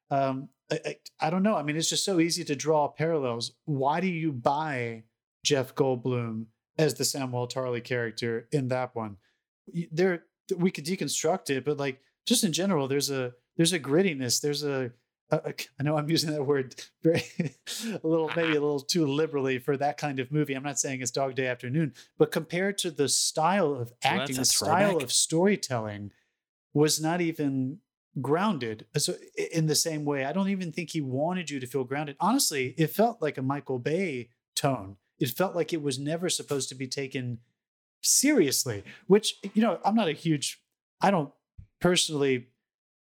Um 0.09 0.49
I, 0.71 0.79
I, 0.85 0.95
I 1.19 1.29
don't 1.29 1.43
know. 1.43 1.55
I 1.55 1.63
mean 1.63 1.75
it's 1.75 1.89
just 1.89 2.05
so 2.05 2.19
easy 2.19 2.43
to 2.45 2.55
draw 2.55 2.87
parallels. 2.87 3.53
Why 3.65 3.99
do 3.99 4.07
you 4.07 4.31
buy 4.31 5.03
jeff 5.43 5.73
goldblum 5.75 6.45
as 6.77 6.93
the 6.93 7.05
samuel 7.05 7.47
tarly 7.47 7.83
character 7.83 8.47
in 8.51 8.67
that 8.69 8.95
one? 8.95 9.17
There 9.91 10.25
we 10.55 10.71
could 10.71 10.85
deconstruct 10.85 11.49
it 11.49 11.63
but 11.63 11.77
like 11.77 12.01
just 12.25 12.43
in 12.43 12.51
general 12.51 12.87
there's 12.87 13.09
a 13.09 13.33
there's 13.57 13.73
a 13.73 13.79
grittiness 13.79 14.41
there's 14.41 14.63
a 14.63 14.91
a- 15.31 15.53
I 15.79 15.83
know 15.83 15.97
I'm 15.97 16.09
using 16.09 16.31
that 16.31 16.43
word 16.43 16.75
very 17.03 17.23
a 17.39 18.07
little 18.07 18.29
maybe 18.35 18.51
a 18.51 18.61
little 18.61 18.79
too 18.79 19.05
liberally 19.07 19.59
for 19.59 19.77
that 19.77 19.97
kind 19.97 20.19
of 20.19 20.31
movie. 20.31 20.53
I'm 20.53 20.63
not 20.63 20.79
saying 20.79 21.01
it's 21.01 21.11
Dog 21.11 21.35
Day 21.35 21.47
Afternoon, 21.47 21.93
but 22.17 22.31
compared 22.31 22.77
to 22.79 22.91
the 22.91 23.09
style 23.09 23.73
of 23.73 23.93
acting, 24.03 24.35
a 24.35 24.39
the 24.39 24.45
style 24.45 24.97
of 24.97 25.11
storytelling 25.11 26.11
was 26.73 27.01
not 27.01 27.21
even 27.21 27.79
grounded. 28.21 28.85
So 28.97 29.15
in 29.53 29.67
the 29.67 29.75
same 29.75 30.03
way, 30.05 30.25
I 30.25 30.33
don't 30.33 30.49
even 30.49 30.71
think 30.71 30.89
he 30.89 31.01
wanted 31.01 31.49
you 31.49 31.59
to 31.59 31.67
feel 31.67 31.83
grounded. 31.83 32.17
Honestly, 32.19 32.73
it 32.77 32.87
felt 32.87 33.21
like 33.21 33.37
a 33.37 33.41
Michael 33.41 33.79
Bay 33.79 34.29
tone. 34.55 34.97
It 35.19 35.29
felt 35.29 35.55
like 35.55 35.71
it 35.71 35.81
was 35.81 35.99
never 35.99 36.29
supposed 36.29 36.67
to 36.69 36.75
be 36.75 36.87
taken 36.87 37.39
seriously, 38.01 38.83
which 39.07 39.35
you 39.53 39.61
know, 39.61 39.79
I'm 39.85 39.95
not 39.95 40.07
a 40.07 40.13
huge 40.13 40.61
I 40.99 41.11
don't 41.11 41.31
personally 41.79 42.47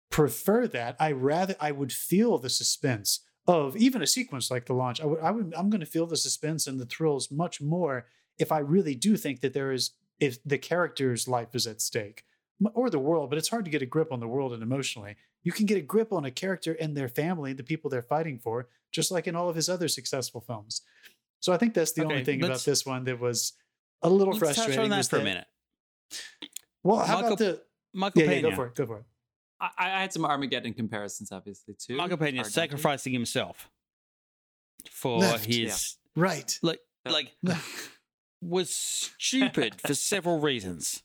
prefer 0.09 0.67
that. 0.67 0.95
I 0.99 1.11
rather 1.11 1.55
I 1.59 1.71
would 1.71 1.91
feel 1.91 2.37
the 2.37 2.49
suspense 2.49 3.21
of 3.47 3.75
even 3.77 4.01
a 4.01 4.07
sequence 4.07 4.51
like 4.51 4.65
the 4.65 4.73
launch. 4.73 5.01
I 5.01 5.05
would 5.05 5.19
I 5.21 5.31
would 5.31 5.53
I'm 5.57 5.69
going 5.69 5.79
to 5.81 5.85
feel 5.87 6.05
the 6.07 6.17
suspense 6.17 6.67
and 6.67 6.79
the 6.79 6.85
thrills 6.85 7.31
much 7.31 7.61
more 7.61 8.05
if 8.37 8.51
I 8.51 8.59
really 8.59 8.95
do 8.95 9.17
think 9.17 9.41
that 9.41 9.53
there 9.53 9.71
is 9.71 9.91
if 10.19 10.43
the 10.43 10.57
character's 10.57 11.27
life 11.27 11.55
is 11.55 11.65
at 11.67 11.81
stake 11.81 12.23
or 12.73 12.89
the 12.89 12.99
world, 12.99 13.29
but 13.29 13.37
it's 13.37 13.47
hard 13.49 13.65
to 13.65 13.71
get 13.71 13.81
a 13.81 13.85
grip 13.85 14.11
on 14.11 14.19
the 14.19 14.27
world 14.27 14.53
and 14.53 14.61
emotionally. 14.61 15.15
You 15.43 15.53
can 15.53 15.65
get 15.65 15.77
a 15.77 15.81
grip 15.81 16.11
on 16.11 16.25
a 16.25 16.31
character 16.31 16.73
and 16.79 16.95
their 16.95 17.07
family, 17.07 17.53
the 17.53 17.63
people 17.63 17.89
they're 17.89 18.01
fighting 18.01 18.37
for, 18.37 18.67
just 18.91 19.11
like 19.11 19.27
in 19.27 19.35
all 19.35 19.47
of 19.47 19.55
his 19.55 19.69
other 19.69 19.87
successful 19.87 20.41
films. 20.41 20.81
So 21.39 21.53
I 21.53 21.57
think 21.57 21.73
that's 21.73 21.93
the 21.93 22.03
only 22.03 22.25
thing 22.25 22.43
about 22.43 22.59
this 22.65 22.85
one 22.85 23.05
that 23.05 23.17
was 23.19 23.53
a 24.01 24.09
little 24.09 24.33
Let's 24.33 24.57
touch 24.57 24.65
frustrating. 24.65 24.83
on 24.83 24.89
that 24.89 25.05
for 25.07 25.19
a 25.19 25.23
minute. 25.23 25.47
Well, 26.83 26.97
how 26.99 27.15
Michael- 27.21 27.27
about 27.27 27.37
the 27.39 27.61
Michael 27.93 28.21
yeah, 28.23 28.31
yeah, 28.31 28.41
go 28.41 28.55
for 28.55 28.65
it, 28.67 28.75
go 28.75 28.85
for 28.85 28.97
it. 28.97 29.03
I, 29.61 29.69
I 29.77 29.89
had 30.01 30.13
some 30.13 30.25
Armageddon 30.25 30.73
comparisons, 30.73 31.31
obviously 31.31 31.73
too. 31.75 31.95
Michael 31.97 32.17
Peña 32.17 32.37
Hard 32.37 32.51
sacrificing 32.51 33.13
himself 33.13 33.69
for 34.91 35.19
Left, 35.19 35.45
his 35.45 35.97
Right. 36.15 36.57
like 36.61 36.79
Yeah. 37.05 37.11
like 37.11 37.31
was 38.41 38.73
stupid 38.73 39.79
for 39.81 39.93
several 39.93 40.39
reasons. 40.39 41.03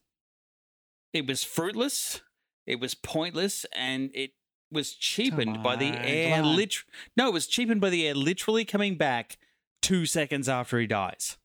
It 1.12 1.26
was 1.26 1.42
fruitless, 1.44 2.20
it 2.66 2.80
was 2.80 2.94
pointless, 2.94 3.66
and 3.74 4.10
it 4.14 4.32
was 4.70 4.94
cheapened 4.94 5.62
by 5.62 5.76
the 5.76 5.86
air. 5.86 6.36
come 6.38 6.46
on. 6.46 6.56
Lit- 6.56 6.84
no, 7.16 7.28
it 7.28 7.32
was 7.32 7.46
cheapened 7.46 7.80
by 7.80 7.90
the 7.90 8.06
air 8.08 8.14
literally 8.14 8.64
coming 8.64 8.96
back 8.96 9.38
two 9.82 10.06
seconds 10.06 10.48
after 10.48 10.78
he 10.80 10.86
dies. 10.86 11.36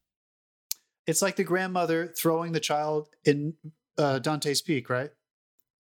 It's 1.06 1.22
like 1.22 1.36
the 1.36 1.44
grandmother 1.44 2.08
throwing 2.08 2.52
the 2.52 2.60
child 2.60 3.10
in 3.26 3.56
uh, 3.98 4.20
Dante's 4.20 4.62
Peak, 4.62 4.90
right? 4.90 5.12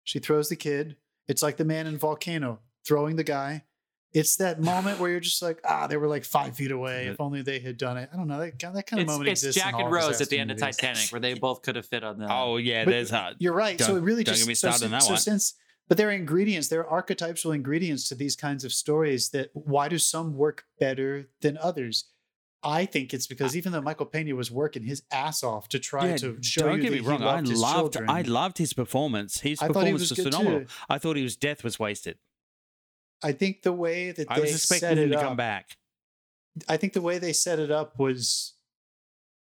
She 0.05 0.19
throws 0.19 0.49
the 0.49 0.57
kid. 0.57 0.97
It's 1.33 1.43
like 1.43 1.57
the 1.57 1.65
man 1.65 1.87
in 1.87 1.97
Volcano 1.97 2.61
throwing 2.87 3.17
the 3.17 3.25
guy. 3.25 3.65
It's 4.13 4.37
that 4.37 4.61
moment 4.61 5.01
where 5.01 5.11
you're 5.11 5.21
just 5.21 5.41
like, 5.41 5.59
ah, 5.67 5.87
they 5.87 5.97
were 5.97 6.07
like 6.07 6.27
five 6.27 6.55
feet 6.55 6.71
away. 6.71 7.07
If 7.07 7.19
only 7.19 7.41
they 7.41 7.59
had 7.59 7.79
done 7.79 7.97
it. 7.97 8.11
I 8.13 8.17
don't 8.19 8.29
know. 8.29 8.39
That, 8.39 8.59
that 8.59 8.87
kind 8.87 9.01
of 9.01 9.05
It's, 9.05 9.11
moment 9.11 9.31
it's 9.31 9.43
exists. 9.43 9.57
in 9.57 9.71
Jack 9.71 9.75
all 9.75 9.87
and 9.87 9.91
Rose 9.91 10.21
at 10.21 10.29
the 10.29 10.39
end 10.39 10.51
of. 10.51 10.59
Titanic, 10.59 11.09
where 11.09 11.21
they 11.21 11.33
both 11.33 11.63
could 11.63 11.77
have 11.77 11.87
fit 11.87 12.05
on 12.05 12.19
the. 12.19 12.27
Oh 12.31 12.59
yeah, 12.59 12.85
But 12.85 12.91
there's 12.91 13.09
hard. 13.09 13.37
You're 13.39 13.55
right. 13.55 13.81
so 13.81 13.97
it 13.97 14.03
really 14.03 14.23
don't 14.23 14.35
just 14.35 14.45
get 14.45 14.49
me 14.49 14.55
so, 14.55 14.69
started 14.69 14.85
on 14.85 14.91
that 14.91 15.03
so 15.05 15.13
one. 15.13 15.19
since 15.19 15.55
but 15.89 15.97
there 15.99 16.09
are 16.09 16.13
ingredients, 16.13 16.69
there 16.69 16.81
are 16.81 16.89
archetypal 16.89 17.53
ingredients 17.53 18.09
to 18.09 18.15
these 18.15 18.37
kinds 18.37 18.65
of 18.65 18.73
stories 18.73 19.31
that 19.31 19.51
why 19.53 19.89
do 19.89 19.99
some 19.99 20.35
work 20.37 20.65
better 20.79 21.29
than 21.41 21.59
others? 21.59 22.07
I 22.65 22.87
think 22.87 23.13
it's 23.13 23.27
because 23.27 23.57
even 23.57 23.73
though 23.73 23.81
Michael 23.83 24.07
Peña 24.07 24.35
was 24.35 24.51
working 24.51 24.85
his 24.85 25.03
ass 25.11 25.43
off 25.43 25.69
to 25.71 25.79
try 25.81 26.11
Yeah, 26.11 26.17
to 26.19 26.39
show 26.43 26.63
don't 26.69 26.77
you 26.77 26.83
get 26.83 26.91
that 26.91 26.97
me 26.99 27.03
he 27.03 27.09
wrong. 27.09 27.23
I 27.23 27.35
loved 27.37 27.49
his 27.49 27.61
loved, 27.61 27.93
children, 27.95 28.11
I 28.11 28.23
loved 28.23 28.59
his 28.59 28.73
performance. 28.73 29.41
His 29.41 29.61
I 29.61 29.67
performance 29.69 30.01
was 30.01 30.11
was, 30.11 30.21
phenomenal. 30.23 30.61
too. 30.61 30.67
I 30.89 30.99
thought 30.99 31.17
his 31.17 31.37
death 31.37 31.65
was 31.65 31.79
wasted. 31.81 32.19
I 33.23 33.33
think 33.33 33.63
the 33.63 33.73
way 33.73 34.13
that 34.13 34.31
I 34.31 34.37
they 34.37 34.41
was 34.43 34.63
set 34.63 34.77
expecting 34.77 34.99
him 35.05 35.11
it 35.11 35.13
to 35.15 35.19
up, 35.19 35.25
come 35.29 35.37
back. 35.37 35.77
I 36.69 36.77
think 36.77 36.93
the 36.93 37.01
way 37.01 37.19
they 37.19 37.33
set 37.33 37.59
it 37.59 37.71
up 37.71 37.99
was 37.99 38.55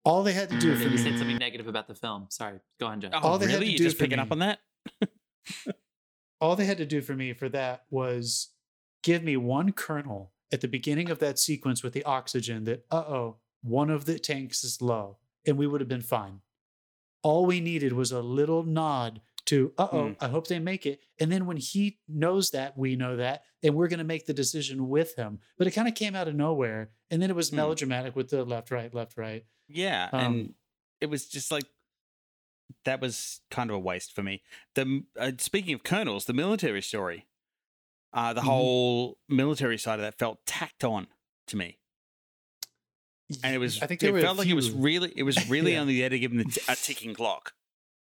all 0.05 0.23
they 0.23 0.33
had 0.33 0.49
to 0.49 0.57
do 0.59 0.75
for 0.75 0.83
You 0.83 0.89
me. 0.91 0.97
said 0.97 1.17
something 1.17 1.37
negative 1.37 1.67
about 1.67 1.87
the 1.87 1.95
film. 1.95 2.27
Sorry. 2.29 2.59
Go 2.79 2.87
on, 2.87 3.01
Jeff. 3.01 3.11
Oh, 3.13 3.19
All 3.19 3.37
they 3.37 3.47
had 3.47 3.55
really? 3.55 3.65
to 3.65 3.71
You're 3.71 3.77
do 3.79 3.83
just 3.85 3.97
for 3.97 4.03
picking 4.03 4.17
me- 4.17 4.21
up 4.23 4.31
on 4.31 4.39
that? 4.39 4.59
all 6.41 6.55
they 6.55 6.65
had 6.65 6.77
to 6.77 6.85
do 6.85 7.01
for 7.01 7.13
me 7.13 7.33
for 7.33 7.49
that 7.49 7.83
was 7.89 8.49
give 9.03 9.23
me 9.23 9.35
one 9.37 9.71
kernel 9.71 10.31
at 10.51 10.61
the 10.61 10.67
beginning 10.67 11.09
of 11.09 11.19
that 11.19 11.37
sequence 11.39 11.83
with 11.83 11.93
the 11.93 12.03
oxygen 12.03 12.63
that 12.65 12.85
uh 12.91 12.95
oh 13.07 13.37
one 13.61 13.89
of 13.89 14.05
the 14.05 14.17
tanks 14.19 14.63
is 14.63 14.81
low 14.81 15.17
and 15.45 15.57
we 15.57 15.67
would 15.67 15.81
have 15.81 15.87
been 15.87 16.01
fine 16.01 16.41
all 17.23 17.45
we 17.45 17.59
needed 17.59 17.93
was 17.93 18.11
a 18.11 18.21
little 18.21 18.63
nod 18.63 19.21
to 19.45 19.73
uh 19.77 19.87
oh 19.91 20.07
Hmm. 20.09 20.13
i 20.21 20.27
hope 20.27 20.47
they 20.47 20.59
make 20.59 20.85
it 20.85 20.99
and 21.19 21.31
then 21.31 21.45
when 21.45 21.57
he 21.57 21.99
knows 22.07 22.51
that 22.51 22.77
we 22.77 22.95
know 22.95 23.15
that 23.17 23.43
and 23.63 23.75
we're 23.75 23.87
going 23.87 23.99
to 23.99 24.03
make 24.05 24.25
the 24.25 24.33
decision 24.33 24.87
with 24.89 25.15
him 25.15 25.39
but 25.57 25.67
it 25.67 25.71
kind 25.71 25.87
of 25.87 25.95
came 25.95 26.15
out 26.15 26.27
of 26.27 26.35
nowhere 26.35 26.91
and 27.11 27.21
then 27.21 27.29
it 27.29 27.35
was 27.35 27.49
Hmm. 27.49 27.57
melodramatic 27.57 28.15
with 28.15 28.29
the 28.29 28.43
left 28.45 28.71
right 28.71 28.93
left 28.93 29.17
right 29.17 29.45
Yeah, 29.67 30.09
Um, 30.13 30.21
and 30.21 30.53
it 31.01 31.09
was 31.09 31.27
just 31.27 31.51
like 31.51 31.65
that 32.85 33.01
was 33.01 33.41
kind 33.49 33.69
of 33.69 33.75
a 33.75 33.79
waste 33.79 34.13
for 34.15 34.21
me. 34.23 34.43
The 34.75 35.03
uh, 35.17 35.31
speaking 35.39 35.73
of 35.73 35.83
colonels, 35.83 36.25
the 36.25 36.33
military 36.33 36.81
story, 36.81 37.25
uh, 38.13 38.33
the 38.33 38.41
Mhm. 38.41 38.45
whole 38.45 39.17
military 39.27 39.77
side 39.77 39.99
of 39.99 40.01
that 40.01 40.17
felt 40.17 40.39
tacked 40.45 40.83
on 40.83 41.07
to 41.47 41.57
me, 41.57 41.79
and 43.43 43.53
it 43.53 43.59
was. 43.59 43.81
i 43.81 43.87
think 43.87 44.01
it 44.01 44.05
there 44.07 44.13
were 44.13 44.19
a 44.19 44.21
felt 44.21 44.37
like 44.37 44.47
it 44.47 44.53
was 44.55 44.71
really. 44.71 45.13
It 45.15 45.23
was 45.23 45.37
really 45.49 45.73
Yeah. 45.73 45.81
only 45.81 45.99
there 45.99 46.09
to 46.09 46.19
give 46.19 46.31
them 46.33 46.43
the 46.43 46.77
ticking 46.83 47.13
clock. 47.13 47.53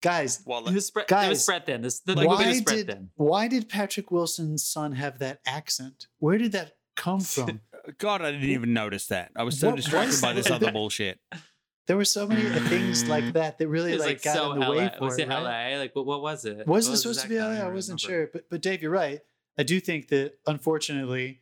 guys 0.01 0.41
While 0.45 0.65
It 0.67 0.73
was 0.73 0.87
spread, 0.87 1.07
it 1.11 1.29
was 1.29 1.43
spread 1.43 1.65
thin. 1.65 1.81
This, 1.81 1.99
the 1.99 2.15
why 2.15 2.47
was 2.47 2.57
spread 2.59 2.75
did 2.75 2.87
thin. 2.87 3.09
why 3.15 3.47
did 3.49 3.67
Patrick 3.67 4.11
Wilson's 4.11 4.65
son 4.65 4.93
have 4.93 5.19
that 5.19 5.39
accent? 5.45 6.07
Where 6.19 6.37
did 6.37 6.53
that 6.53 6.77
come 6.95 7.19
from? 7.35 7.61
God, 7.97 8.21
I 8.21 8.31
didn't 8.31 8.49
even 8.49 8.71
notice 8.73 9.07
that. 9.07 9.31
I 9.35 9.43
was 9.43 9.59
so 9.59 9.67
What 9.67 9.75
distracted 9.77 10.07
was 10.11 10.21
by 10.21 10.31
this 10.33 10.49
other 10.49 10.71
bullshit. 10.71 11.19
there 11.87 11.97
were 11.97 12.05
so 12.05 12.27
many 12.27 12.43
things 12.69 13.05
like 13.09 13.33
that 13.33 13.57
that 13.57 13.67
really 13.67 13.97
like, 13.97 14.07
like, 14.07 14.21
got 14.21 14.35
so 14.35 14.51
in 14.53 14.59
the 14.59 14.65
LA. 14.69 14.75
way 14.77 14.91
for 14.97 15.05
was 15.05 15.17
it. 15.17 15.23
it 15.23 15.29
right? 15.29 15.73
LA? 15.73 15.79
Like, 15.79 15.95
what, 15.95 16.05
what 16.05 16.21
was 16.21 16.45
it? 16.45 16.65
Was 16.67 16.87
What 16.87 16.93
it 16.93 16.97
supposed 16.97 17.21
to 17.21 17.27
be? 17.27 17.37
LA? 17.39 17.45
I 17.47 17.57
I 17.61 17.69
wasn't 17.69 18.01
remember. 18.03 18.25
sure, 18.25 18.29
but 18.31 18.49
but 18.49 18.61
Dave, 18.61 18.81
you're 18.81 18.91
right. 18.91 19.19
I 19.59 19.63
do 19.63 19.79
think 19.81 20.07
that 20.07 20.35
unfortunately, 20.47 21.41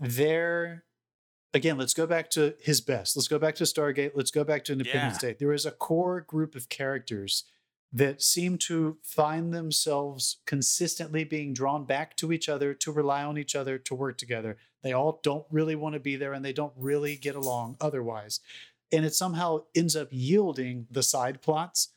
there 0.00 0.84
again. 1.54 1.78
Let's 1.78 1.94
go 1.94 2.06
back 2.06 2.28
to 2.30 2.54
his 2.60 2.80
best. 2.80 3.16
Let's 3.16 3.28
go 3.28 3.38
back 3.38 3.54
to 3.56 3.64
Stargate. 3.64 4.10
Let's 4.14 4.32
go 4.32 4.42
back 4.42 4.64
to 4.64 4.72
Independence 4.72 5.22
Yeah. 5.22 5.30
Day. 5.30 5.36
There 5.38 5.52
is 5.52 5.64
a 5.64 5.70
core 5.70 6.20
group 6.20 6.56
of 6.56 6.68
characters 6.68 7.44
that 7.92 8.20
seem 8.20 8.58
to 8.58 8.98
find 9.04 9.54
themselves 9.54 10.38
consistently 10.46 11.22
being 11.22 11.54
drawn 11.54 11.84
back 11.84 12.16
to 12.16 12.32
each 12.32 12.48
other, 12.48 12.74
to 12.74 12.90
rely 12.90 13.22
on 13.22 13.38
each 13.38 13.54
other, 13.54 13.78
to 13.78 13.94
work 13.94 14.18
together. 14.18 14.56
They 14.82 14.92
all 14.92 15.20
don't 15.22 15.46
really 15.48 15.76
want 15.76 15.92
to 15.92 16.00
be 16.00 16.16
there 16.16 16.32
and 16.32 16.44
they 16.44 16.52
don't 16.52 16.72
really 16.76 17.14
get 17.16 17.36
along 17.36 17.76
otherwise. 17.80 18.40
And 18.90 19.04
it 19.04 19.14
somehow 19.14 19.58
ends 19.76 19.94
up 19.94 20.08
yielding 20.10 20.88
the 20.90 21.04
side 21.04 21.40
plots 21.40 21.90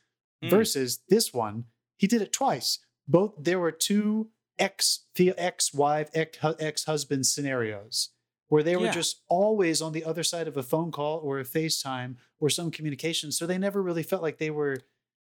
Mm. 0.44 0.52
versus 0.52 1.00
this 1.10 1.34
one. 1.34 1.66
He 1.98 2.06
did 2.06 2.22
it 2.22 2.32
twice. 2.32 2.78
Both 3.08 3.34
there 3.40 3.60
were 3.60 3.72
two 3.72 4.30
ex 4.60 5.06
ex 5.18 5.74
wife 5.74 6.10
ex 6.14 6.86
husband 6.86 7.26
scenarios 7.26 8.10
where 8.50 8.64
they 8.64 8.76
were 8.78 8.86
Yeah. 8.86 8.92
just 8.92 9.22
always 9.28 9.82
on 9.82 9.92
the 9.92 10.04
other 10.06 10.24
side 10.24 10.48
of 10.48 10.56
a 10.58 10.64
phone 10.64 10.92
call 10.92 11.20
or 11.20 11.40
a 11.40 11.44
FaceTime 11.44 12.16
or 12.40 12.50
some 12.50 12.72
communication. 12.72 13.32
So 13.32 13.46
they 13.46 13.58
never 13.58 13.82
really 13.84 14.04
felt 14.04 14.22
like 14.22 14.38
they 14.38 14.50
were 14.52 14.78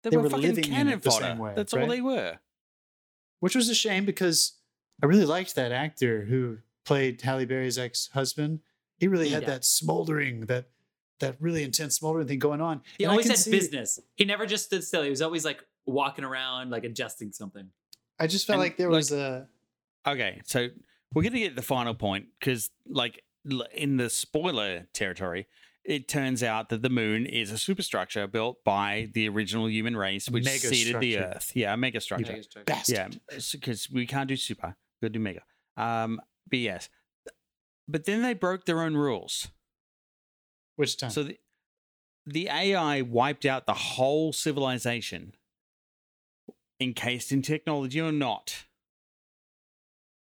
They, 0.02 0.10
They 0.10 0.16
were, 0.16 0.24
were 0.24 0.30
fucking 0.30 0.46
living 0.54 0.72
in 0.72 0.88
it 0.88 1.02
the 1.02 1.10
same 1.10 1.38
way, 1.38 1.54
That's 1.56 1.74
all 1.74 1.86
they 1.86 2.00
were. 2.00 2.38
which 3.40 3.54
was 3.56 3.68
a 3.68 3.74
shame 3.74 4.04
because 4.04 4.52
I 5.02 5.06
really 5.06 5.24
liked 5.24 5.54
that 5.56 5.72
actor 5.72 6.24
who 6.26 6.58
played 6.84 7.20
Halle 7.22 7.44
Berry's 7.46 7.78
ex-husband. 7.78 8.60
He 8.98 9.08
really 9.08 9.30
had 9.30 9.42
Yeah. 9.42 9.48
that 9.50 9.64
smoldering, 9.64 10.46
that 10.46 10.70
that 11.20 11.34
really 11.40 11.64
intense 11.64 11.96
smoldering 11.96 12.28
thing 12.28 12.38
going 12.38 12.60
on. 12.60 12.80
He 12.96 13.02
And 13.04 13.10
always 13.10 13.26
had 13.26 13.50
business. 13.50 13.98
He 14.14 14.24
never 14.24 14.46
just 14.46 14.66
stood 14.66 14.84
still. 14.84 15.02
He 15.02 15.10
was 15.10 15.20
always 15.20 15.44
like 15.44 15.64
walking 15.84 16.24
around, 16.24 16.70
like 16.70 16.84
adjusting 16.84 17.32
something. 17.32 17.70
I 18.18 18.26
just 18.26 18.46
felt 18.46 18.54
And, 18.56 18.60
like 18.62 18.76
there 18.76 18.88
like- 18.88 18.96
was 18.98 19.12
a 19.12 19.48
Okay, 20.06 20.40
so 20.44 20.68
we're 21.12 21.22
going 21.22 21.32
to 21.34 21.40
get 21.40 21.56
the 21.56 21.62
final 21.62 21.94
point 21.94 22.26
because, 22.38 22.70
like, 22.88 23.22
in 23.74 23.96
the 23.98 24.08
spoiler 24.08 24.86
territory, 24.94 25.46
it 25.84 26.08
turns 26.08 26.42
out 26.42 26.68
that 26.68 26.82
the 26.82 26.88
moon 26.90 27.26
is 27.26 27.50
a 27.50 27.58
superstructure 27.58 28.26
built 28.26 28.62
by 28.64 29.08
the 29.12 29.28
original 29.28 29.68
human 29.68 29.96
race, 29.96 30.28
which 30.28 30.44
Mega 30.44 30.58
seeded 30.58 31.00
the. 31.00 31.18
Earth. 31.18 31.52
Yeah, 31.54 31.74
a 31.74 31.76
mega 31.76 32.00
structure. 32.00 32.32
Mega 32.32 32.42
structure. 32.42 32.82
Yeah, 32.88 33.08
because 33.52 33.90
we 33.90 34.06
can't 34.06 34.28
do 34.28 34.36
super. 34.36 34.76
We'll 35.02 35.10
do 35.10 35.18
mega. 35.18 35.42
Um, 35.76 36.20
but 36.48 36.58
yes, 36.58 36.88
but 37.86 38.04
then 38.04 38.22
they 38.22 38.34
broke 38.34 38.66
their 38.66 38.82
own 38.82 38.94
rules. 38.96 39.48
Which 40.76 40.96
time? 40.96 41.10
So 41.10 41.22
the, 41.24 41.38
the 42.26 42.48
AI 42.48 43.00
wiped 43.00 43.46
out 43.46 43.66
the 43.66 43.74
whole 43.74 44.32
civilization, 44.32 45.32
encased 46.80 47.32
in 47.32 47.42
technology 47.42 48.00
or 48.00 48.12
not. 48.12 48.64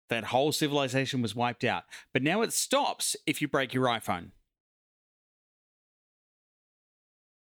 That 0.10 0.26
whole 0.26 0.52
civilization 0.52 1.22
was 1.22 1.36
wiped 1.36 1.64
out. 1.64 1.84
But 2.14 2.22
now 2.24 2.42
it 2.42 2.54
stops 2.54 3.16
if 3.26 3.42
you 3.42 3.48
break 3.48 3.74
your 3.74 3.86
iPhone. 3.86 4.32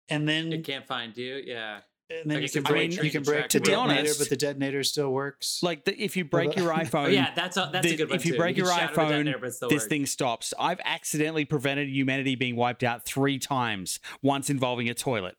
and 0.10 0.28
then 0.28 0.52
It 0.52 0.64
can't 0.64 0.86
find 0.86 1.16
you. 1.16 1.42
Yeah. 1.46 1.80
and 2.10 2.30
then 2.32 2.38
I 2.38 2.42
you 2.42 2.50
can 2.50 2.60
if 2.64 2.66
I 2.68 2.70
break 2.72 2.92
train 2.92 3.06
you 3.06 3.12
can 3.12 3.24
break 3.24 3.40
track 3.42 3.50
the 3.52 3.60
detonator, 3.60 4.00
honest- 4.02 4.20
but 4.20 4.30
the 4.30 4.36
detonator 4.36 4.84
still 4.84 5.12
works. 5.12 5.62
Like 5.64 5.86
the, 5.86 6.00
if 6.02 6.18
you 6.18 6.26
break 6.26 6.56
your 6.56 6.74
oh, 6.74 6.78
iPhone, 6.78 7.06
Oh, 7.06 7.10
yeah, 7.10 7.32
that's 7.36 7.58
a, 7.58 7.70
that's 7.72 7.88
the- 7.88 7.94
a 7.94 7.98
good 7.98 8.10
one. 8.10 8.16
if 8.16 8.26
you 8.26 8.32
too. 8.34 8.38
break 8.38 8.56
can 8.56 8.66
your 8.66 8.74
iPhone, 8.74 9.10
detonator, 9.10 9.38
but 9.40 9.48
it 9.50 9.54
still 9.54 9.70
this 9.70 9.84
works. 9.84 9.88
thing 9.90 10.06
stops. 10.06 10.54
I've 10.60 10.82
accidentally 10.84 11.46
prevented 11.46 11.88
humanity 11.90 12.36
being 12.36 12.56
wiped 12.56 12.84
out 12.84 13.06
three 13.06 13.38
times, 13.40 14.00
once 14.22 14.50
involving 14.50 14.90
a 14.90 14.94
toilet. 14.96 15.38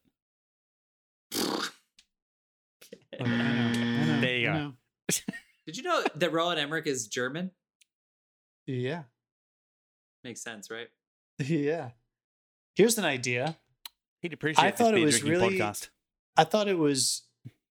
I 3.20 3.24
know, 3.24 3.34
I 3.34 4.04
know, 4.06 4.20
There 4.20 4.36
you 4.38 4.48
I 4.48 4.52
go. 4.52 4.58
know. 4.58 4.72
Did 5.66 5.76
you 5.76 5.82
know 5.82 6.02
that 6.14 6.32
Roland 6.32 6.58
Emmerich 6.60 6.86
is 6.86 7.06
German? 7.08 7.50
Yeah, 8.66 9.02
Makes 10.22 10.42
sense, 10.42 10.70
right? 10.70 10.88
yeah. 11.38 11.90
Here's 12.76 12.98
an 12.98 13.04
idea. 13.04 13.56
He'd 14.20 14.32
appreciate 14.34 14.64
I 14.64 14.70
this 14.70 14.78
thought 14.78 14.94
it 14.96 15.04
was 15.04 15.18
drinking 15.20 15.40
really- 15.40 15.58
podcast. 15.58 15.88
I 16.36 16.44
thought 16.44 16.68
it 16.68 16.78
was 16.78 17.22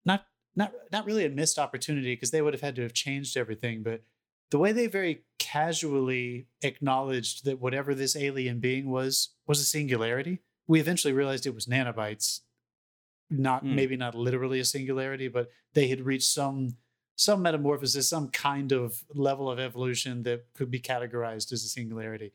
not 0.06 0.26
not 0.56 0.74
not 0.92 1.06
really 1.06 1.26
a 1.26 1.30
missed 1.30 1.58
opportunity 1.60 2.14
because 2.14 2.32
they 2.32 2.42
would 2.42 2.54
have 2.54 2.62
had 2.62 2.76
to 2.76 2.82
have 2.84 2.94
changed 2.94 3.38
everything, 3.38 3.82
but 3.84 4.02
the 4.52 4.58
way 4.58 4.72
they 4.72 4.88
very 4.88 5.24
casually 5.38 6.48
acknowledged 6.62 7.46
that 7.46 7.60
whatever 7.62 7.94
this 7.96 8.16
alien 8.16 8.60
being 8.60 8.90
was 8.90 9.30
was 9.48 9.60
a 9.62 9.64
singularity. 9.66 10.40
We 10.68 10.80
eventually 10.80 11.14
realized 11.14 11.46
it 11.48 11.56
was 11.56 11.66
nanobites, 11.68 12.42
not 13.30 13.62
Hmm. 13.64 13.76
maybe 13.76 13.96
not 13.98 14.16
literally 14.16 14.60
a 14.60 14.66
singularity, 14.66 15.28
but 15.28 15.50
they 15.74 15.88
had 15.88 16.02
reached 16.02 16.30
some 16.30 16.78
some 17.16 17.42
metamorphosis, 17.42 18.08
some 18.08 18.30
kind 18.30 18.72
of 18.72 19.04
level 19.14 19.52
of 19.52 19.60
evolution 19.60 20.24
that 20.24 20.46
could 20.54 20.72
be 20.72 20.80
categorized 20.80 21.52
as 21.52 21.66
a 21.66 21.68
singularity. 21.68 22.32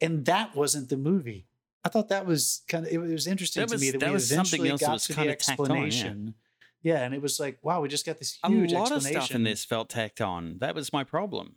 And 0.00 0.24
that 0.26 0.54
wasn't 0.54 0.88
the 0.88 0.96
movie. 0.96 1.46
I 1.84 1.88
thought 1.88 2.08
that 2.10 2.24
was 2.24 2.62
kind 2.68 2.86
of 2.86 2.92
it 2.92 2.98
was 2.98 3.26
interesting 3.26 3.62
That 3.62 3.68
to 3.70 3.74
was- 3.74 3.80
me 3.82 3.90
that, 3.90 4.00
that 4.00 4.10
we 4.10 4.16
eventually 4.16 4.68
got 4.70 4.92
was 4.92 5.04
to 5.04 5.08
the 5.08 5.14
tacked 5.14 5.18
on, 5.20 5.26
yeah. 5.26 5.32
explanation. 5.32 6.34
yeah. 6.82 7.04
and 7.04 7.12
it 7.12 7.20
was 7.22 7.40
like, 7.40 7.58
wow, 7.62 7.80
we 7.80 7.88
just 7.88 8.06
got 8.06 8.18
this 8.18 8.38
huge 8.46 8.72
A 8.72 8.78
lot 8.78 8.90
of 8.92 8.96
explanation. 8.98 9.22
stuff 9.22 9.34
in 9.34 9.42
this 9.42 9.64
felt 9.64 9.88
tacked 9.90 10.20
on. 10.20 10.58
That 10.58 10.74
was 10.76 10.92
my 10.92 11.02
problem. 11.04 11.56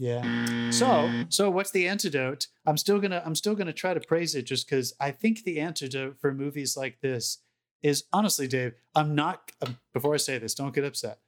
Yeah. 0.00 0.70
So, 0.70 1.10
so 1.28 1.50
what's 1.50 1.72
the 1.72 1.86
antidote? 1.86 2.46
I'm 2.66 2.78
still 2.78 2.98
gonna 3.00 3.22
I'm 3.24 3.34
still 3.34 3.54
gonna 3.54 3.72
try 3.72 3.92
to 3.92 4.00
praise 4.00 4.34
it 4.34 4.42
just 4.46 4.66
because 4.66 4.94
I 4.98 5.10
think 5.10 5.44
the 5.44 5.60
antidote 5.60 6.16
for 6.20 6.32
movies 6.32 6.74
like 6.74 7.00
this 7.02 7.38
is 7.82 8.04
honestly, 8.12 8.48
Dave. 8.48 8.72
I'm 8.94 9.14
not. 9.14 9.52
um, 9.60 9.78
before 9.92 10.14
I 10.14 10.16
say 10.16 10.38
this, 10.38 10.54
don't 10.54 10.74
get 10.74 10.84
upset. 10.84 11.18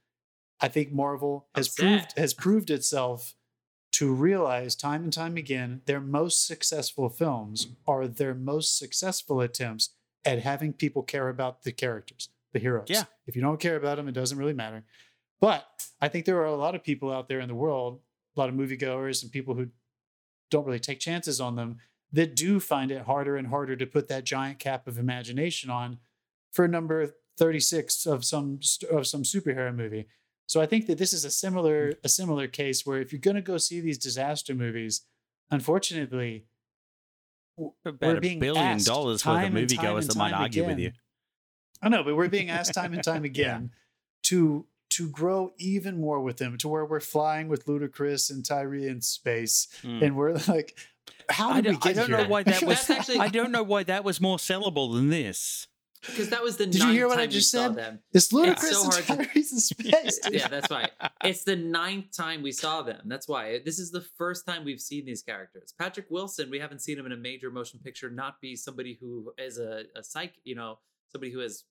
I 0.59 0.69
think 0.69 0.91
Marvel 0.91 1.47
has 1.55 1.67
Upset. 1.67 1.85
proved 1.85 2.17
has 2.17 2.33
proved 2.33 2.69
itself 2.71 3.35
to 3.93 4.11
realize 4.11 4.75
time 4.75 5.03
and 5.03 5.13
time 5.13 5.37
again 5.37 5.81
their 5.85 6.01
most 6.01 6.47
successful 6.47 7.09
films 7.09 7.67
are 7.87 8.07
their 8.07 8.33
most 8.33 8.75
successful 8.79 9.39
attempts 9.39 9.89
at 10.25 10.39
having 10.41 10.73
people 10.73 11.03
care 11.03 11.29
about 11.29 11.61
the 11.61 11.71
characters, 11.71 12.29
the 12.53 12.59
heroes. 12.59 12.87
Yeah. 12.89 13.03
If 13.27 13.35
you 13.35 13.43
don't 13.43 13.59
care 13.59 13.75
about 13.75 13.97
them, 13.97 14.07
it 14.07 14.13
doesn't 14.13 14.37
really 14.37 14.53
matter. 14.53 14.83
But 15.39 15.63
I 16.01 16.07
think 16.07 16.25
there 16.25 16.37
are 16.41 16.45
a 16.45 16.55
lot 16.55 16.73
of 16.73 16.83
people 16.83 17.11
out 17.11 17.27
there 17.27 17.39
in 17.39 17.47
the 17.49 17.53
world, 17.55 17.99
a 18.35 18.39
lot 18.39 18.49
of 18.49 18.55
moviegoers 18.55 19.23
and 19.23 19.31
people 19.31 19.55
who 19.55 19.67
don't 20.49 20.65
really 20.65 20.79
take 20.79 20.99
chances 20.99 21.39
on 21.41 21.55
them 21.55 21.77
that 22.11 22.35
do 22.35 22.59
find 22.59 22.91
it 22.91 23.03
harder 23.03 23.35
and 23.35 23.47
harder 23.47 23.75
to 23.75 23.85
put 23.85 24.07
that 24.07 24.23
giant 24.23 24.59
cap 24.59 24.87
of 24.87 24.99
imagination 24.99 25.69
on 25.69 25.97
for 26.51 26.67
number 26.67 27.15
36 27.37 28.05
of 28.05 28.23
some 28.23 28.59
of 28.91 29.07
some 29.07 29.23
superhero 29.23 29.75
movie. 29.75 30.07
So 30.45 30.61
I 30.61 30.65
think 30.67 30.85
that 30.87 30.97
this 30.97 31.13
is 31.13 31.25
a 31.25 31.31
similar 31.31 31.87
hmm. 31.87 31.93
a 32.03 32.09
similar 32.09 32.47
case 32.47 32.85
where 32.85 33.01
if 33.01 33.11
you're 33.11 33.19
going 33.19 33.35
to 33.35 33.41
go 33.41 33.57
see 33.57 33.79
these 33.79 33.97
disaster 33.97 34.53
movies, 34.53 35.01
unfortunately, 35.49 36.45
About 37.57 38.01
we're 38.01 38.17
a 38.17 38.21
being 38.21 38.39
billion 38.39 38.63
asked 38.63 38.85
dollars 38.85 39.25
worth 39.25 39.45
of 39.47 39.53
moviegoers 39.53 40.07
that 40.07 40.15
might 40.15 40.33
argue 40.33 40.65
with 40.65 40.79
you. 40.79 40.91
I 41.81 41.89
know, 41.89 42.03
but 42.03 42.15
we're 42.15 42.29
being 42.29 42.49
asked 42.49 42.73
time 42.73 42.93
and 42.93 43.03
time 43.03 43.23
again 43.33 43.71
to 44.23 44.65
to 44.95 45.09
grow 45.09 45.53
even 45.57 45.99
more 45.99 46.21
with 46.21 46.37
them, 46.37 46.57
to 46.59 46.67
where 46.67 46.85
we're 46.85 46.99
flying 46.99 47.47
with 47.47 47.65
Ludacris 47.65 48.29
and 48.29 48.45
Tyree 48.45 48.87
in 48.87 49.01
space, 49.01 49.67
Mm. 49.83 50.01
and 50.03 50.15
we're 50.15 50.33
like, 50.47 50.77
how 51.29 51.51
I 51.51 51.61
did 51.61 51.65
we 51.65 51.71
don't, 51.73 51.83
get 51.83 51.89
I 51.89 51.93
don't 51.93 52.07
here? 52.09 52.17
know 52.23 52.29
why 52.29 52.43
that 52.43 52.63
was. 52.71 52.89
Actually- 52.89 53.19
I 53.19 53.27
don't 53.29 53.51
know 53.51 53.63
why 53.63 53.83
that 53.83 54.03
was 54.03 54.19
more 54.21 54.37
sellable 54.37 54.93
than 54.93 55.09
this. 55.09 55.67
Because 56.05 56.27
that 56.31 56.43
was 56.43 56.57
the 56.57 56.65
Did 56.65 56.81
you 56.83 56.89
hear 56.91 57.07
what 57.07 57.17
I 57.17 57.21
time 57.21 57.29
we 57.29 57.33
just 57.35 57.49
said? 57.49 57.75
them. 57.75 57.99
It's 58.11 58.25
It's 58.25 58.33
Ludacris 58.33 58.71
so 58.73 58.83
and 58.83 58.93
hard 58.93 59.29
to- 59.31 59.37
in 59.39 59.43
space. 59.45 60.19
dude. 60.19 60.33
yeah, 60.33 60.49
that's 60.49 60.69
right. 60.69 60.91
It's 61.23 61.45
the 61.45 61.55
ninth 61.55 62.11
time 62.11 62.41
we 62.43 62.51
saw 62.51 62.81
them. 62.81 62.99
That's 63.05 63.25
why 63.25 63.59
this 63.63 63.79
is 63.79 63.89
the 63.89 64.01
first 64.17 64.45
time 64.45 64.65
we've 64.65 64.81
seen 64.81 65.05
these 65.05 65.21
characters. 65.21 65.73
Patrick 65.79 66.07
Wilson, 66.09 66.49
we 66.51 66.59
haven't 66.59 66.81
seen 66.81 66.99
him 66.99 67.05
in 67.05 67.13
a 67.13 67.17
major 67.17 67.49
motion 67.51 67.79
picture 67.81 68.09
not 68.09 68.41
be 68.41 68.57
somebody 68.57 68.97
who 68.99 69.31
is 69.37 69.59
a, 69.59 69.83
a 69.95 70.03
psych, 70.03 70.33
you 70.43 70.55
know, 70.55 70.77
somebody 71.13 71.31
who 71.31 71.39
has 71.39 71.63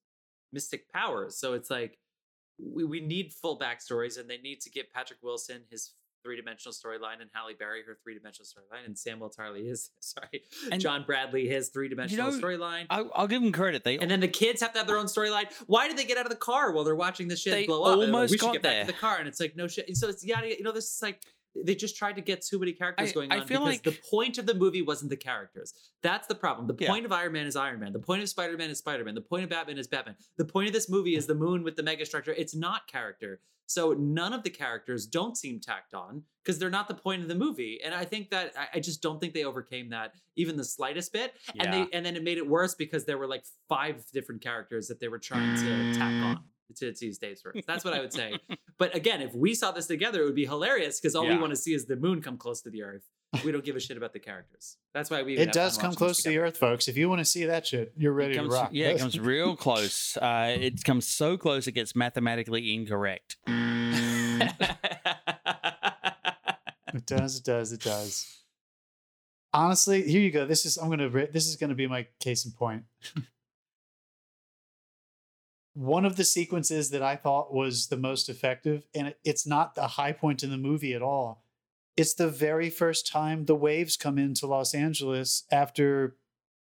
mystic 0.51 0.91
powers. 0.91 1.37
So 1.37 1.53
it's 1.53 1.69
like 1.71 1.99
we, 2.59 2.85
we 2.85 3.01
need 3.01 3.33
full 3.33 3.59
backstories, 3.59 4.19
and 4.19 4.29
they 4.29 4.39
need 4.39 4.61
to 4.63 4.71
give 4.71 4.93
Patrick 4.93 5.19
Wilson 5.23 5.63
his 5.71 5.93
three 6.23 6.37
dimensional 6.37 6.73
storyline, 6.73 7.21
and 7.21 7.29
Halle 7.35 7.55
Berry 7.59 7.83
her 7.87 7.99
three 8.03 8.15
dimensional 8.15 8.47
storyline, 8.47 8.87
and 8.87 8.97
Samuel 8.97 9.31
Tarley 9.31 9.71
is 9.71 9.91
sorry, 10.01 10.43
And- 10.71 10.81
John 10.81 11.05
Bradley 11.05 11.49
his 11.49 11.69
three 11.69 11.89
dimensional 11.89 12.31
know, 12.31 12.39
storyline. 12.39 12.87
I, 12.91 13.05
I'll 13.15 13.27
give 13.27 13.43
them 13.43 13.53
credit. 13.53 13.85
They 13.85 13.99
And 13.99 14.11
then 14.11 14.21
the 14.21 14.29
kids 14.29 14.61
have 14.61 14.73
to 14.73 14.79
have 14.79 14.87
their 14.87 14.99
own 14.99 15.07
storyline. 15.07 15.47
Why 15.67 15.89
did 15.89 15.97
they 15.97 16.05
get 16.05 16.19
out 16.19 16.27
of 16.27 16.31
the 16.31 16.37
car 16.37 16.73
while 16.73 16.85
they're 16.85 16.95
watching 16.95 17.29
this 17.29 17.41
shit 17.41 17.67
blow 17.67 17.83
up? 17.83 17.93
And 17.95 18.03
they're 18.03 18.07
like, 18.09 18.15
almost 18.15 18.31
we 18.31 18.39
should 18.39 18.45
got 18.45 18.53
get 18.55 18.63
back 18.63 18.81
to 18.87 18.93
the 18.93 18.99
car, 18.99 19.19
and 19.19 19.29
it's 19.29 19.41
like 19.41 19.57
no 19.57 19.67
shit. 19.67 19.97
So 19.97 20.09
it's 20.09 20.25
yada. 20.25 20.49
You 20.57 20.63
know, 20.63 20.73
this 20.73 20.85
is 20.85 21.03
like 21.03 21.23
they 21.55 21.75
just 21.75 21.97
tried 21.97 22.17
to 22.17 22.23
get 22.23 22.43
too 22.43 22.59
many 22.59 22.73
characters 22.73 23.11
I- 23.11 23.13
going 23.13 23.31
I 23.33 23.37
feel 23.45 23.61
because 23.61 23.65
like- 23.67 23.83
the 23.83 23.99
point 24.11 24.39
of 24.39 24.47
the 24.47 24.55
movie 24.55 24.83
wasn't 24.83 25.11
the 25.11 25.17
characters. 25.17 25.75
That's 26.03 26.27
the 26.27 26.35
problem. 26.35 26.67
The 26.67 26.77
Yeah. 26.85 26.89
point 26.89 27.05
of 27.05 27.13
Iron 27.13 27.33
Man 27.33 27.47
is 27.47 27.57
Iron 27.57 27.81
Man. 27.81 27.93
The 27.93 27.99
point 27.99 28.23
of 28.23 28.29
Spider 28.29 28.57
Man 28.57 28.71
is 28.71 28.79
Spider 28.79 29.05
Man. 29.05 29.15
The 29.15 29.21
point 29.21 29.45
of 29.45 29.51
Batman 29.51 29.79
is 29.79 29.87
Batman. 29.89 30.17
The 30.37 30.45
point 30.45 30.69
of 30.69 30.73
this 30.73 30.89
movie 30.89 31.15
is 31.15 31.27
the 31.27 31.35
moon 31.35 31.63
with 31.63 31.77
the 31.77 31.83
mega 31.83 32.07
structure. 32.07 32.33
It's 32.33 32.55
not 32.55 32.87
character. 32.89 33.41
So 33.67 33.93
none 33.93 34.33
of 34.35 34.43
the 34.43 34.51
characters 34.51 35.07
don't 35.07 35.37
seem 35.37 35.59
tacked 35.61 35.95
on 35.95 36.25
because 36.43 36.59
they're 36.59 36.69
not 36.69 36.89
the 36.89 36.95
point 36.95 37.23
of 37.23 37.29
the 37.29 37.35
movie. 37.35 37.81
And 37.83 37.95
I 37.95 38.05
think 38.05 38.29
that 38.31 38.53
I- 38.59 38.69
I 38.75 38.81
just 38.81 39.01
don't 39.01 39.19
think 39.21 39.33
they 39.33 39.45
overcame 39.45 39.89
that 39.91 40.15
even 40.37 40.57
the 40.57 40.65
slightest 40.65 41.13
bit. 41.13 41.35
And 41.59 41.73
they 41.73 41.87
and 41.97 42.05
then 42.05 42.17
it 42.17 42.23
made 42.23 42.37
it 42.39 42.47
worse 42.47 42.75
because 42.75 43.05
there 43.07 43.17
were 43.19 43.27
like 43.29 43.45
five 43.69 44.05
different 44.13 44.43
characters 44.43 44.89
that 44.89 45.01
they 45.01 45.09
were 45.09 45.19
trying 45.21 45.57
to 45.57 45.95
tack 45.95 46.13
on 46.25 46.45
to, 46.77 46.93
to 46.93 47.07
use 47.07 47.19
Dave's 47.19 47.45
words. 47.45 47.65
That's 47.67 47.85
what 47.85 47.95
I 47.95 48.01
would 48.01 48.13
say. 48.13 48.39
but 48.79 48.95
again, 48.95 49.23
if 49.23 49.35
we 49.35 49.55
saw 49.55 49.71
this 49.73 49.87
together, 49.87 50.23
it 50.23 50.25
would 50.25 50.35
be 50.35 50.47
hilarious 50.47 51.01
because 51.01 51.15
all 51.15 51.27
we 51.27 51.37
want 51.37 51.51
to 51.51 51.57
see 51.57 51.75
is 51.75 51.87
the 51.87 51.97
moon 51.97 52.21
come 52.23 52.37
close 52.37 52.63
to 52.63 52.71
the 52.71 52.83
earth. 52.83 53.03
We 53.45 53.51
don't 53.51 53.65
give 53.65 53.77
a 53.77 53.81
shit 53.81 53.97
about 53.97 54.13
the 54.13 54.19
characters. 54.19 54.77
That's 54.93 55.11
why 55.11 55.23
we. 55.23 55.39
It 55.39 55.53
does 55.53 55.79
come 55.79 55.95
close 55.95 56.23
to 56.23 56.29
the 56.29 56.39
earth, 56.39 56.59
folks. 56.59 56.87
If 56.87 56.99
you 56.99 57.09
want 57.09 57.21
to 57.21 57.25
see 57.25 57.47
that 57.47 57.67
shit, 57.67 57.93
you're 57.97 58.13
ready 58.13 58.35
comes, 58.35 58.51
to 58.51 58.55
rock. 58.55 58.71
yeah, 58.73 58.89
it 58.89 58.99
comes 58.99 59.19
real 59.21 59.57
close. 59.57 60.19
Uh, 60.19 60.55
it 60.61 60.85
comes 60.85 61.09
so 61.09 61.39
close 61.39 61.67
it 61.67 61.73
gets 61.73 61.97
mathematically 61.97 62.75
incorrect. 62.75 63.37
It 66.95 67.07
does. 67.07 67.39
It 67.39 67.45
does. 67.45 67.73
It 67.73 67.81
does. 67.81 68.39
Honestly, 69.53 70.03
here 70.03 70.21
you 70.21 70.31
go. 70.31 70.47
This 70.47 70.65
is 70.65 70.77
I'm 70.77 70.91
gonna. 70.91 71.09
This 71.09 71.47
is 71.47 71.57
gonna 71.57 71.75
be 71.75 71.87
my 71.87 72.07
case 72.21 72.45
in 72.45 72.53
point. 72.53 72.85
One 75.75 76.05
of 76.05 76.17
the 76.17 76.25
sequences 76.25 76.91
that 76.91 77.03
I 77.03 77.17
thought 77.17 77.53
was 77.55 77.87
the 77.87 77.97
most 77.97 78.29
effective, 78.29 78.87
and 78.95 79.15
it's 79.25 79.47
not 79.47 79.75
the 79.75 79.87
high 79.89 80.13
point 80.13 80.43
in 80.43 80.51
the 80.51 80.59
movie 80.59 80.93
at 80.95 81.01
all. 81.03 81.45
It's 81.97 82.15
the 82.15 82.29
very 82.29 82.69
first 82.71 83.07
time 83.07 83.47
the 83.47 83.55
waves 83.55 83.97
come 83.97 84.19
into 84.19 84.47
Los 84.47 84.75
Angeles 84.75 85.45
after 85.51 86.17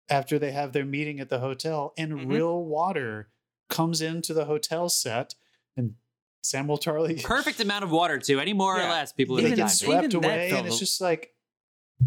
after 0.09 0.41
they 0.41 0.51
have 0.51 0.73
their 0.73 0.85
meeting 0.85 1.21
at 1.21 1.29
the 1.29 1.39
hotel, 1.39 1.93
and 1.97 2.13
Mhm. 2.13 2.29
real 2.33 2.65
water 2.65 3.31
comes 3.69 4.01
into 4.03 4.35
the 4.35 4.47
hotel 4.47 4.89
set, 4.89 5.37
and 5.77 5.95
Samuel 6.43 6.79
Tarley 6.79 7.23
Perfect 7.23 7.61
amount 7.61 7.85
of 7.85 7.93
water 7.93 8.19
too. 8.19 8.41
Any 8.41 8.53
more 8.53 8.77
or 8.77 8.83
less, 8.89 9.13
people 9.13 9.37
would 9.37 9.45
Even- 9.45 9.57
get 9.57 9.69
swept 9.69 10.07
even 10.13 10.25
away, 10.25 10.51
and 10.51 10.67
it's 10.67 10.81
just 10.81 11.01
like, 11.01 11.33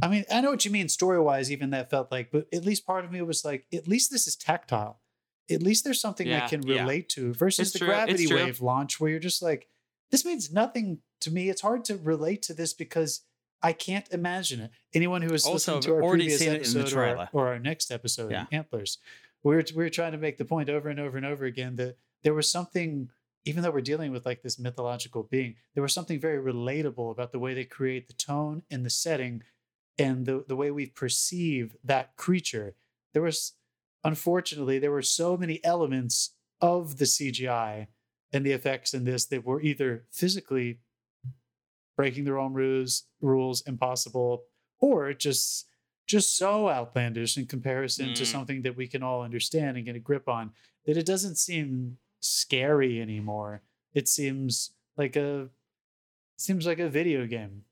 I 0.01 0.09
mean, 0.09 0.25
I 0.29 0.41
know 0.41 0.51
what 0.51 0.65
you 0.65 0.71
mean 0.71 0.89
story 0.89 1.19
wise. 1.21 1.49
Even 1.49 1.69
that 1.69 1.89
felt 1.89 2.11
like, 2.11 2.29
but 2.29 2.47
at 2.53 2.65
least 2.65 2.85
part 2.85 3.05
of 3.05 3.11
me 3.11 3.21
was 3.21 3.45
like, 3.45 3.67
at 3.71 3.87
least 3.87 4.11
this 4.11 4.27
is 4.27 4.35
tactile. 4.35 4.99
At 5.49 5.61
least 5.61 5.83
there's 5.83 5.99
something 6.01 6.27
I 6.27 6.31
Yeah. 6.31 6.47
can 6.47 6.63
Yeah. 6.65 6.81
relate 6.81 7.09
to 7.09 7.33
versus 7.33 7.67
It's 7.67 7.73
the 7.73 7.79
true. 7.79 7.87
Gravity 7.89 8.27
wave 8.33 8.61
launch, 8.61 8.99
where 8.99 9.09
you're 9.11 9.19
just 9.19 9.41
like, 9.41 9.67
this 10.11 10.23
means 10.25 10.51
nothing 10.51 10.99
to 11.21 11.31
me. 11.31 11.49
It's 11.49 11.61
hard 11.61 11.83
to 11.85 11.97
relate 11.97 12.41
to 12.43 12.53
this 12.53 12.73
because 12.73 13.21
I 13.61 13.73
can't 13.73 14.09
imagine 14.11 14.59
it. 14.59 14.71
Anyone 14.93 15.21
who 15.21 15.31
has 15.31 15.45
Also, 15.45 15.75
listened 15.75 15.83
to 15.83 15.95
our 15.95 16.03
already 16.03 16.23
previous 16.23 16.39
seen 16.39 16.49
it 16.49 16.67
in 16.67 16.73
the 16.73 16.79
episode 16.81 16.97
or 16.97 17.17
our, 17.17 17.29
or 17.33 17.47
our 17.47 17.59
next 17.59 17.91
episode, 17.91 18.31
Yeah. 18.31 18.45
Antlers, 18.51 18.97
we 19.41 19.55
were, 19.55 19.63
we 19.75 19.83
were 19.83 19.89
trying 19.89 20.11
to 20.13 20.17
make 20.17 20.37
the 20.37 20.45
point 20.45 20.69
over 20.69 20.89
and 20.89 20.99
over 20.99 21.17
and 21.17 21.25
over 21.25 21.45
again 21.45 21.75
that 21.77 21.97
there 22.23 22.33
was 22.33 22.49
something 22.49 23.09
even 23.45 23.61
though 23.61 23.71
we're 23.71 23.81
dealing 23.81 24.13
with 24.13 24.25
like 24.25 24.41
this 24.41 24.57
mythological 24.57 25.23
being, 25.23 25.55
there 25.73 25.83
was 25.83 25.91
something 25.93 26.17
very 26.17 26.41
relatable 26.41 27.11
about 27.11 27.33
the 27.33 27.39
way 27.39 27.53
they 27.53 27.65
create 27.65 28.07
the 28.07 28.13
tone 28.13 28.63
and 28.71 28.85
the 28.85 28.89
setting 28.89 29.43
and 29.99 30.25
the, 30.25 30.45
the 30.47 30.55
way 30.55 30.71
we 30.71 30.85
perceive 30.85 31.75
that 31.83 32.15
creature. 32.15 32.73
There 33.11 33.21
was, 33.21 33.51
unfortunately, 34.03 34.79
there 34.79 34.91
were 34.91 35.01
so 35.01 35.37
many 35.37 35.63
elements 35.63 36.35
of 36.61 36.97
the 36.97 37.05
CGI 37.05 37.87
and 38.31 38.45
the 38.45 38.51
effects 38.51 38.93
in 38.93 39.03
this 39.03 39.25
that 39.27 39.45
were 39.45 39.61
either 39.61 40.05
physically 40.11 40.79
breaking 41.95 42.23
their 42.25 42.39
own 42.39 42.53
rules, 42.53 43.03
rules 43.21 43.61
impossible, 43.67 44.43
or 44.79 45.13
just 45.13 45.67
just 46.05 46.35
so 46.35 46.69
outlandish 46.69 47.37
in 47.37 47.45
comparison 47.45 48.13
to 48.13 48.23
Mm. 48.23 48.25
something 48.25 48.61
that 48.63 48.75
we 48.75 48.87
can 48.89 49.01
all 49.01 49.21
understand 49.21 49.77
and 49.77 49.85
get 49.85 49.95
a 49.95 49.99
grip 49.99 50.27
on 50.27 50.51
that 50.85 50.97
it 50.97 51.05
doesn't 51.05 51.37
seem 51.37 51.97
scary 52.19 53.01
anymore. 53.01 53.61
It 53.93 54.09
seems 54.09 54.75
like 54.97 55.15
a 55.15 55.49
seems 56.35 56.65
like 56.65 56.79
a 56.79 56.89
video 56.89 57.25
game. 57.25 57.63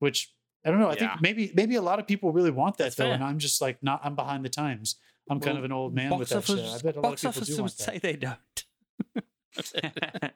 Which 0.00 0.33
I 0.64 0.70
don't 0.70 0.80
know. 0.80 0.88
I 0.88 0.92
Yeah. 0.94 1.10
think 1.10 1.20
maybe 1.20 1.52
maybe 1.54 1.74
a 1.76 1.82
lot 1.82 1.98
of 1.98 2.06
people 2.06 2.32
really 2.32 2.50
want 2.50 2.78
that 2.78 2.84
That's 2.84 2.96
though, 2.96 3.04
fair. 3.04 3.14
and 3.14 3.22
I'm 3.24 3.38
just 3.38 3.60
like 3.60 3.82
not. 3.82 4.00
I'm 4.04 4.14
behind 4.14 4.44
the 4.44 4.48
times. 4.48 4.96
I'm 5.28 5.40
kind 5.40 5.56
of 5.58 5.64
an 5.64 5.72
old 5.72 5.94
man 5.94 6.18
with 6.18 6.28
that 6.30 6.44
shit. 6.44 6.58
office- 6.58 6.80
I 6.80 6.82
bet 6.82 6.96
a 6.96 7.00
lot 7.00 7.14
of 7.14 7.22
box 7.22 7.22
people 7.22 7.40
do 7.42 7.52
want 7.54 7.62
would 7.62 7.72
that. 7.72 7.82
say 7.84 7.98
they 7.98 8.16
don't. 8.16 8.64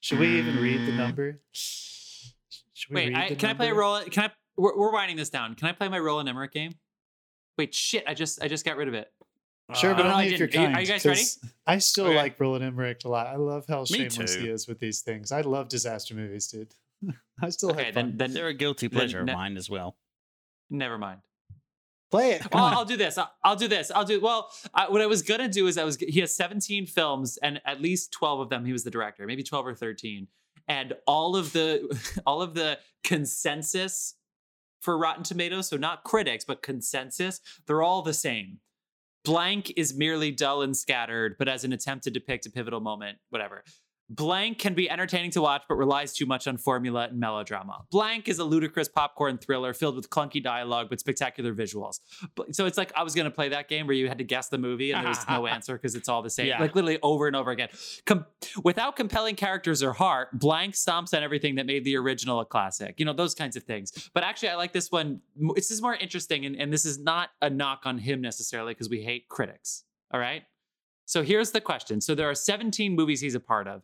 Should 0.00 0.18
we 0.18 0.38
even 0.38 0.58
read 0.60 0.86
the 0.86 0.92
number? 0.96 1.40
Should 1.52 2.90
we 2.90 2.94
Wait, 2.96 3.08
read 3.08 3.16
I, 3.16 3.28
the 3.30 3.36
can 3.36 3.50
I 3.50 3.54
play 3.54 3.66
a 3.66 3.68
number? 3.70 3.80
roll? 3.80 4.00
Can 4.02 4.24
I? 4.24 4.30
We're, 4.56 4.76
we're 4.76 4.92
winding 4.92 5.16
this 5.16 5.30
down. 5.30 5.54
Can 5.54 5.68
I 5.68 5.72
play 5.72 5.88
my 5.88 5.98
Roland 5.98 6.28
Emmerich 6.28 6.52
game? 6.52 6.72
Wait, 7.58 7.74
shit! 7.74 8.04
I 8.06 8.14
just 8.14 8.42
I 8.42 8.48
just 8.48 8.64
got 8.64 8.76
rid 8.76 8.88
of 8.88 8.94
it. 8.94 9.12
Sure, 9.74 9.94
but 9.94 10.06
Uh, 10.06 10.10
I 10.10 10.12
only 10.12 10.26
if 10.32 10.38
you're 10.38 10.46
didn't. 10.48 10.60
Are 10.60 10.60
you- 10.62 10.66
kind. 10.68 10.76
are 10.76 10.80
you 10.82 10.86
guys 10.86 11.04
ready? 11.04 11.22
I 11.66 11.78
still 11.78 12.06
Okay. 12.06 12.16
like 12.16 12.38
Roland 12.38 12.62
Emmerich 12.64 13.04
a 13.04 13.08
lot. 13.08 13.26
I 13.26 13.34
love 13.36 13.64
how 13.68 13.80
Me 13.80 13.86
shameless 13.86 14.34
too. 14.36 14.42
he 14.42 14.48
is 14.48 14.68
with 14.68 14.78
these 14.78 15.00
things. 15.00 15.32
I 15.32 15.40
love 15.40 15.68
disaster 15.68 16.14
movies, 16.14 16.46
dude. 16.46 16.72
I 17.42 17.48
still 17.50 17.70
Okay, 17.72 17.86
have 17.86 17.94
then 17.94 18.10
fun. 18.10 18.16
then 18.16 18.32
They're 18.34 18.48
a 18.48 18.54
guilty 18.54 18.88
pleasure 18.88 19.22
ne- 19.24 19.32
of 19.32 19.36
mine 19.38 19.56
as 19.56 19.68
well. 19.70 19.96
never 20.70 20.98
mind. 20.98 21.20
Play 22.10 22.32
it. 22.32 22.42
Come 22.42 22.50
Well, 22.54 22.64
on. 22.64 22.72
I'll 22.74 22.84
do 22.84 22.96
this. 22.96 23.18
I'll, 23.18 23.32
I'll 23.42 23.56
do 23.56 23.66
this. 23.66 23.90
I'll 23.90 24.04
do 24.04 24.20
well. 24.20 24.48
I, 24.72 24.88
what 24.88 25.00
I 25.02 25.06
was 25.06 25.22
gonna 25.22 25.48
do 25.48 25.66
is 25.66 25.76
I 25.76 25.82
was 25.84 25.96
he 25.96 26.20
has 26.20 26.34
17 26.36 26.86
films 26.86 27.36
and 27.42 27.60
at 27.66 27.80
least 27.82 28.12
12 28.12 28.40
of 28.40 28.48
them 28.48 28.64
he 28.64 28.72
was 28.72 28.84
the 28.84 28.90
director, 28.92 29.26
maybe 29.26 29.42
12 29.42 29.66
or 29.66 29.74
13, 29.74 30.28
and 30.68 30.94
all 31.06 31.34
of 31.36 31.52
the 31.52 31.98
all 32.26 32.42
of 32.42 32.54
the 32.54 32.78
consensus 33.02 34.14
for 34.80 34.96
Rotten 34.96 35.24
Tomatoes, 35.24 35.68
so 35.68 35.76
not 35.76 36.04
critics 36.04 36.44
but 36.44 36.62
consensus, 36.62 37.40
they're 37.66 37.82
all 37.82 38.02
the 38.02 38.14
same. 38.14 38.58
Blank 39.24 39.72
is 39.76 39.96
merely 39.96 40.30
dull 40.30 40.62
and 40.62 40.76
scattered, 40.76 41.34
but 41.40 41.48
as 41.48 41.64
an 41.64 41.72
attempt 41.72 42.04
to 42.04 42.10
depict 42.12 42.46
a 42.46 42.50
pivotal 42.52 42.78
moment, 42.80 43.18
whatever. 43.30 43.64
Blank 44.08 44.58
can 44.58 44.74
be 44.74 44.88
entertaining 44.88 45.32
to 45.32 45.40
watch, 45.42 45.62
but 45.68 45.74
relies 45.74 46.12
too 46.14 46.26
much 46.26 46.46
on 46.46 46.56
formula 46.58 47.08
and 47.10 47.18
melodrama. 47.18 47.84
Blank 47.90 48.28
is 48.28 48.38
a 48.38 48.44
ludicrous 48.44 48.88
popcorn 48.88 49.36
thriller 49.38 49.74
filled 49.74 49.96
with 49.96 50.08
clunky 50.10 50.42
dialogue 50.42 50.88
but 50.90 51.00
spectacular 51.00 51.52
visuals. 51.52 52.00
So 52.52 52.66
it's 52.66 52.78
like 52.78 52.92
I 52.94 53.02
was 53.02 53.14
going 53.14 53.24
to 53.24 53.30
play 53.30 53.48
that 53.48 53.68
game 53.68 53.86
where 53.86 53.96
you 53.96 54.06
had 54.08 54.18
to 54.18 54.24
guess 54.24 54.48
the 54.48 54.58
movie 54.58 54.92
and 54.92 55.02
there 55.02 55.08
was 55.10 55.28
no 55.28 55.46
answer 55.56 55.74
because 55.74 55.94
it's 55.96 56.08
all 56.08 56.22
the 56.22 56.30
same, 56.30 56.46
Yeah. 56.46 56.60
like 56.60 56.74
literally 56.74 56.98
over 57.02 57.26
and 57.26 57.34
over 57.34 57.50
again. 57.50 57.68
Com- 58.04 58.26
without 58.62 58.94
compelling 58.96 59.34
characters 59.34 59.82
or 59.82 59.92
heart, 59.92 60.28
Blank 60.38 60.74
stomps 60.74 61.12
on 61.16 61.22
everything 61.24 61.56
that 61.56 61.66
made 61.66 61.84
the 61.84 61.96
original 61.96 62.38
a 62.40 62.44
classic. 62.44 63.00
You 63.00 63.06
know 63.06 63.12
those 63.12 63.34
kinds 63.34 63.56
of 63.56 63.64
things. 63.64 64.10
But 64.14 64.22
actually, 64.22 64.50
I 64.50 64.54
like 64.56 64.72
this 64.72 64.92
one. 64.92 65.20
This 65.54 65.70
is 65.70 65.82
more 65.82 65.94
interesting, 65.94 66.46
and, 66.46 66.54
and 66.56 66.72
this 66.72 66.84
is 66.84 66.98
not 66.98 67.30
a 67.42 67.50
knock 67.50 67.82
on 67.84 67.98
him 67.98 68.20
necessarily 68.20 68.72
because 68.74 68.88
we 68.88 69.02
hate 69.02 69.28
critics. 69.28 69.84
All 70.12 70.20
right. 70.20 70.44
So 71.06 71.22
here's 71.22 71.52
the 71.52 71.60
question. 71.60 72.00
So 72.00 72.14
there 72.14 72.28
are 72.28 72.34
17 72.34 72.94
movies 72.94 73.20
he's 73.20 73.34
a 73.34 73.40
part 73.40 73.66
of 73.68 73.82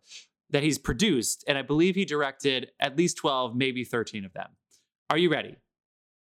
that 0.51 0.63
he's 0.63 0.79
produced, 0.79 1.45
and 1.49 1.57
I 1.57 1.63
believe 1.63 1.95
he 1.95 2.05
directed 2.05 2.73
at 2.79 2.97
least 2.97 3.17
12, 3.17 3.57
maybe 3.57 3.85
13 3.85 4.25
of 4.25 4.33
them. 4.35 4.49
Are 5.09 5.17
you 5.17 5.31
ready? 5.31 5.57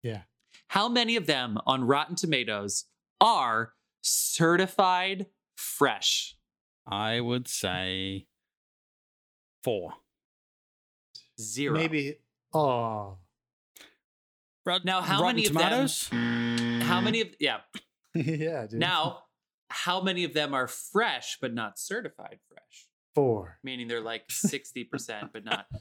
Yeah. 0.03 0.21
How 0.67 0.87
many 0.87 1.15
of 1.17 1.25
them 1.25 1.57
on 1.65 1.83
Rotten 1.83 2.15
Tomatoes 2.15 2.85
are 3.19 3.73
certified 4.01 5.25
fresh? 5.55 6.35
I 6.87 7.19
would 7.19 7.47
say 7.47 8.27
four. 9.63 9.93
Zero. 11.39 11.73
Maybe. 11.73 12.15
Oh, 12.53 13.17
Now, 14.83 15.01
how 15.01 15.21
Rotten 15.21 15.35
many 15.35 15.47
of 15.47 15.53
them- 15.53 15.87
Tomatoes? 15.87 16.07
How 16.87 17.01
many 17.01 17.21
of 17.21 17.29
yeah? 17.39 17.59
yeah, 18.13 18.67
dude. 18.67 18.79
Now, 18.79 19.23
how 19.71 20.01
many 20.01 20.23
of 20.23 20.33
them 20.33 20.53
are 20.53 20.67
fresh 20.67 21.37
but 21.41 21.53
not 21.53 21.79
certified 21.79 22.39
fresh? 22.47 22.87
four. 23.13 23.57
Meaning 23.63 23.87
they're 23.87 24.01
like 24.01 24.27
60% 24.29 25.29
but 25.33 25.43
not. 25.43 25.65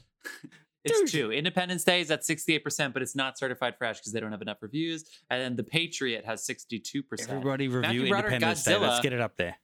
It's 0.83 0.99
Dude. 0.99 1.09
two. 1.09 1.31
Independence 1.31 1.83
Day 1.83 2.01
is 2.01 2.09
at 2.09 2.23
68%, 2.23 2.91
but 2.91 3.03
it's 3.03 3.15
not 3.15 3.37
certified 3.37 3.75
fresh 3.77 3.99
because 3.99 4.13
they 4.13 4.19
don't 4.19 4.31
have 4.31 4.41
enough 4.41 4.57
reviews. 4.61 5.05
And 5.29 5.39
then 5.39 5.55
The 5.55 5.63
Patriot 5.63 6.25
has 6.25 6.43
62%. 6.43 7.03
Everybody 7.29 7.67
review 7.67 8.09
Broderick 8.09 8.33
Independence 8.33 8.63
Day. 8.63 8.77
Let's 8.77 8.99
get 8.99 9.13
it 9.13 9.21
up 9.21 9.37
there. 9.37 9.57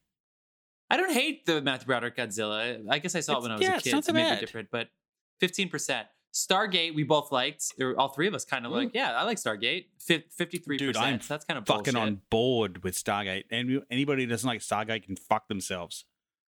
I 0.88 0.96
don't 0.96 1.10
hate 1.12 1.44
the 1.44 1.60
Matthew 1.60 1.86
Broderick 1.86 2.16
Godzilla. 2.16 2.84
I 2.88 3.00
guess 3.00 3.16
I 3.16 3.20
saw 3.20 3.38
it 3.38 3.42
when 3.42 3.50
I 3.50 3.54
was 3.54 3.62
yeah, 3.62 3.72
a 3.72 3.74
it's 3.78 3.82
kid. 3.82 3.92
not 3.94 4.04
so 4.04 4.10
so 4.10 4.14
maybe 4.14 4.30
bad. 4.30 4.38
different, 4.38 4.68
but 4.70 4.90
15%. 5.42 6.04
Stargate, 6.34 6.94
we 6.94 7.02
both 7.04 7.32
liked. 7.32 7.72
Or 7.80 7.98
all 7.98 8.08
three 8.08 8.28
of 8.28 8.34
us 8.34 8.44
kind 8.44 8.66
of 8.66 8.72
like, 8.72 8.90
yeah, 8.94 9.12
I 9.12 9.24
like 9.24 9.38
Stargate. 9.38 9.86
Fif- 9.98 10.28
53%. 10.36 10.78
Dude, 10.78 10.96
I'm 10.96 11.20
so 11.20 11.34
that's 11.34 11.44
kind 11.44 11.58
of 11.58 11.66
Fucking 11.66 11.94
bullshit. 11.94 11.96
on 11.96 12.20
board 12.30 12.84
with 12.84 12.94
Stargate. 12.94 13.44
And 13.50 13.82
anybody 13.90 14.24
who 14.24 14.28
doesn't 14.28 14.46
like 14.48 14.60
Stargate 14.60 15.04
can 15.04 15.16
fuck 15.16 15.48
themselves. 15.48 16.04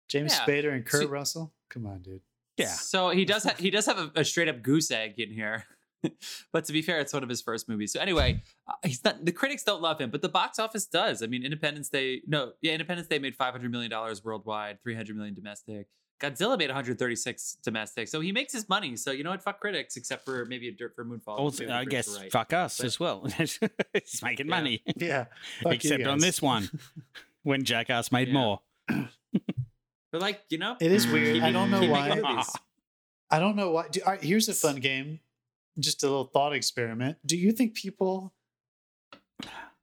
James 0.10 0.34
Yeah. 0.34 0.46
Spader 0.46 0.74
and 0.74 0.86
Kurt 0.86 1.04
So- 1.04 1.08
Russell. 1.10 1.54
Come 1.70 1.86
on, 1.88 2.02
dude. 2.02 2.22
Yeah. 2.58 2.68
So 2.68 3.10
he 3.10 3.26
does 3.26 3.44
ha- 3.46 3.56
he 3.58 3.72
does 3.72 3.88
have 3.88 3.98
a, 3.98 4.12
a 4.18 4.24
straight 4.24 4.48
up 4.48 4.62
goose 4.62 4.92
egg 4.92 5.16
in 5.20 5.32
here. 5.32 5.66
but 6.52 6.66
to 6.66 6.74
be 6.74 6.84
fair, 6.84 7.00
it's 7.00 7.12
one 7.14 7.24
of 7.24 7.30
his 7.30 7.42
first 7.42 7.68
movies. 7.68 7.92
So 7.94 8.00
anyway, 8.00 8.44
uh, 8.68 8.74
he's 8.84 9.04
not 9.04 9.26
the 9.26 9.32
critics 9.32 9.64
don't 9.64 9.82
love 9.82 10.00
him, 10.00 10.12
but 10.12 10.22
the 10.22 10.30
box 10.30 10.60
office 10.60 10.86
does. 10.86 11.24
I 11.24 11.28
mean, 11.28 11.44
Independence 11.44 11.90
Day, 11.90 12.22
no, 12.28 12.52
yeah, 12.62 12.74
Independence 12.74 13.08
Day 13.08 13.18
made 13.18 13.36
500 13.36 13.72
million 13.72 13.90
dollars 13.90 14.24
worldwide, 14.24 14.84
300 14.84 15.16
million 15.16 15.34
domestic. 15.34 15.88
Godzilla 16.24 16.58
made 16.58 16.70
136 16.70 17.58
domestic. 17.64 18.08
So 18.08 18.22
he 18.22 18.32
makes 18.32 18.54
his 18.54 18.70
money. 18.70 18.96
So 18.96 19.12
you 19.12 19.24
know 19.26 19.32
what? 19.32 19.44
Fuck 19.44 19.60
critics, 19.60 19.98
except 19.98 20.24
for 20.24 20.46
maybe 20.46 20.70
a 20.70 20.72
dirt 20.72 20.96
for 20.96 21.04
Moonfall. 21.04 21.38
Also, 21.38 21.70
I 21.70 21.84
guess 21.86 22.18
right. 22.18 22.32
fuck 22.32 22.54
us 22.54 22.78
But- 22.78 22.86
as 22.86 23.00
well. 23.00 23.26
He's 23.38 23.60
making 24.24 24.46
Yeah. 24.48 24.50
money. 24.50 24.82
Yeah. 24.96 25.26
Fuck 25.64 25.74
Except 25.74 26.04
on 26.06 26.20
this 26.20 26.42
one, 26.42 26.70
when 27.44 27.64
Jackass 27.66 28.12
made 28.12 28.30
Yeah. 28.30 28.34
more. 28.34 28.62
But 30.12 30.22
like, 30.22 30.42
you 30.50 30.60
know, 30.60 30.78
It 30.80 30.92
is 30.92 31.08
weird. 31.08 31.42
I 31.42 31.52
don't 31.52 31.72
know 31.72 31.88
why. 31.90 32.12
I 33.32 33.40
don't 33.40 33.56
know 33.56 33.72
why. 33.72 33.88
Do, 33.92 34.00
all 34.06 34.12
right, 34.12 34.22
here's 34.24 34.48
a 34.48 34.54
fun 34.54 34.76
game. 34.76 35.22
Just 35.80 36.04
a 36.04 36.06
little 36.06 36.26
thought 36.26 36.54
experiment. 36.54 37.18
Do 37.26 37.36
you 37.36 37.52
think 37.52 37.74
people 37.74 38.32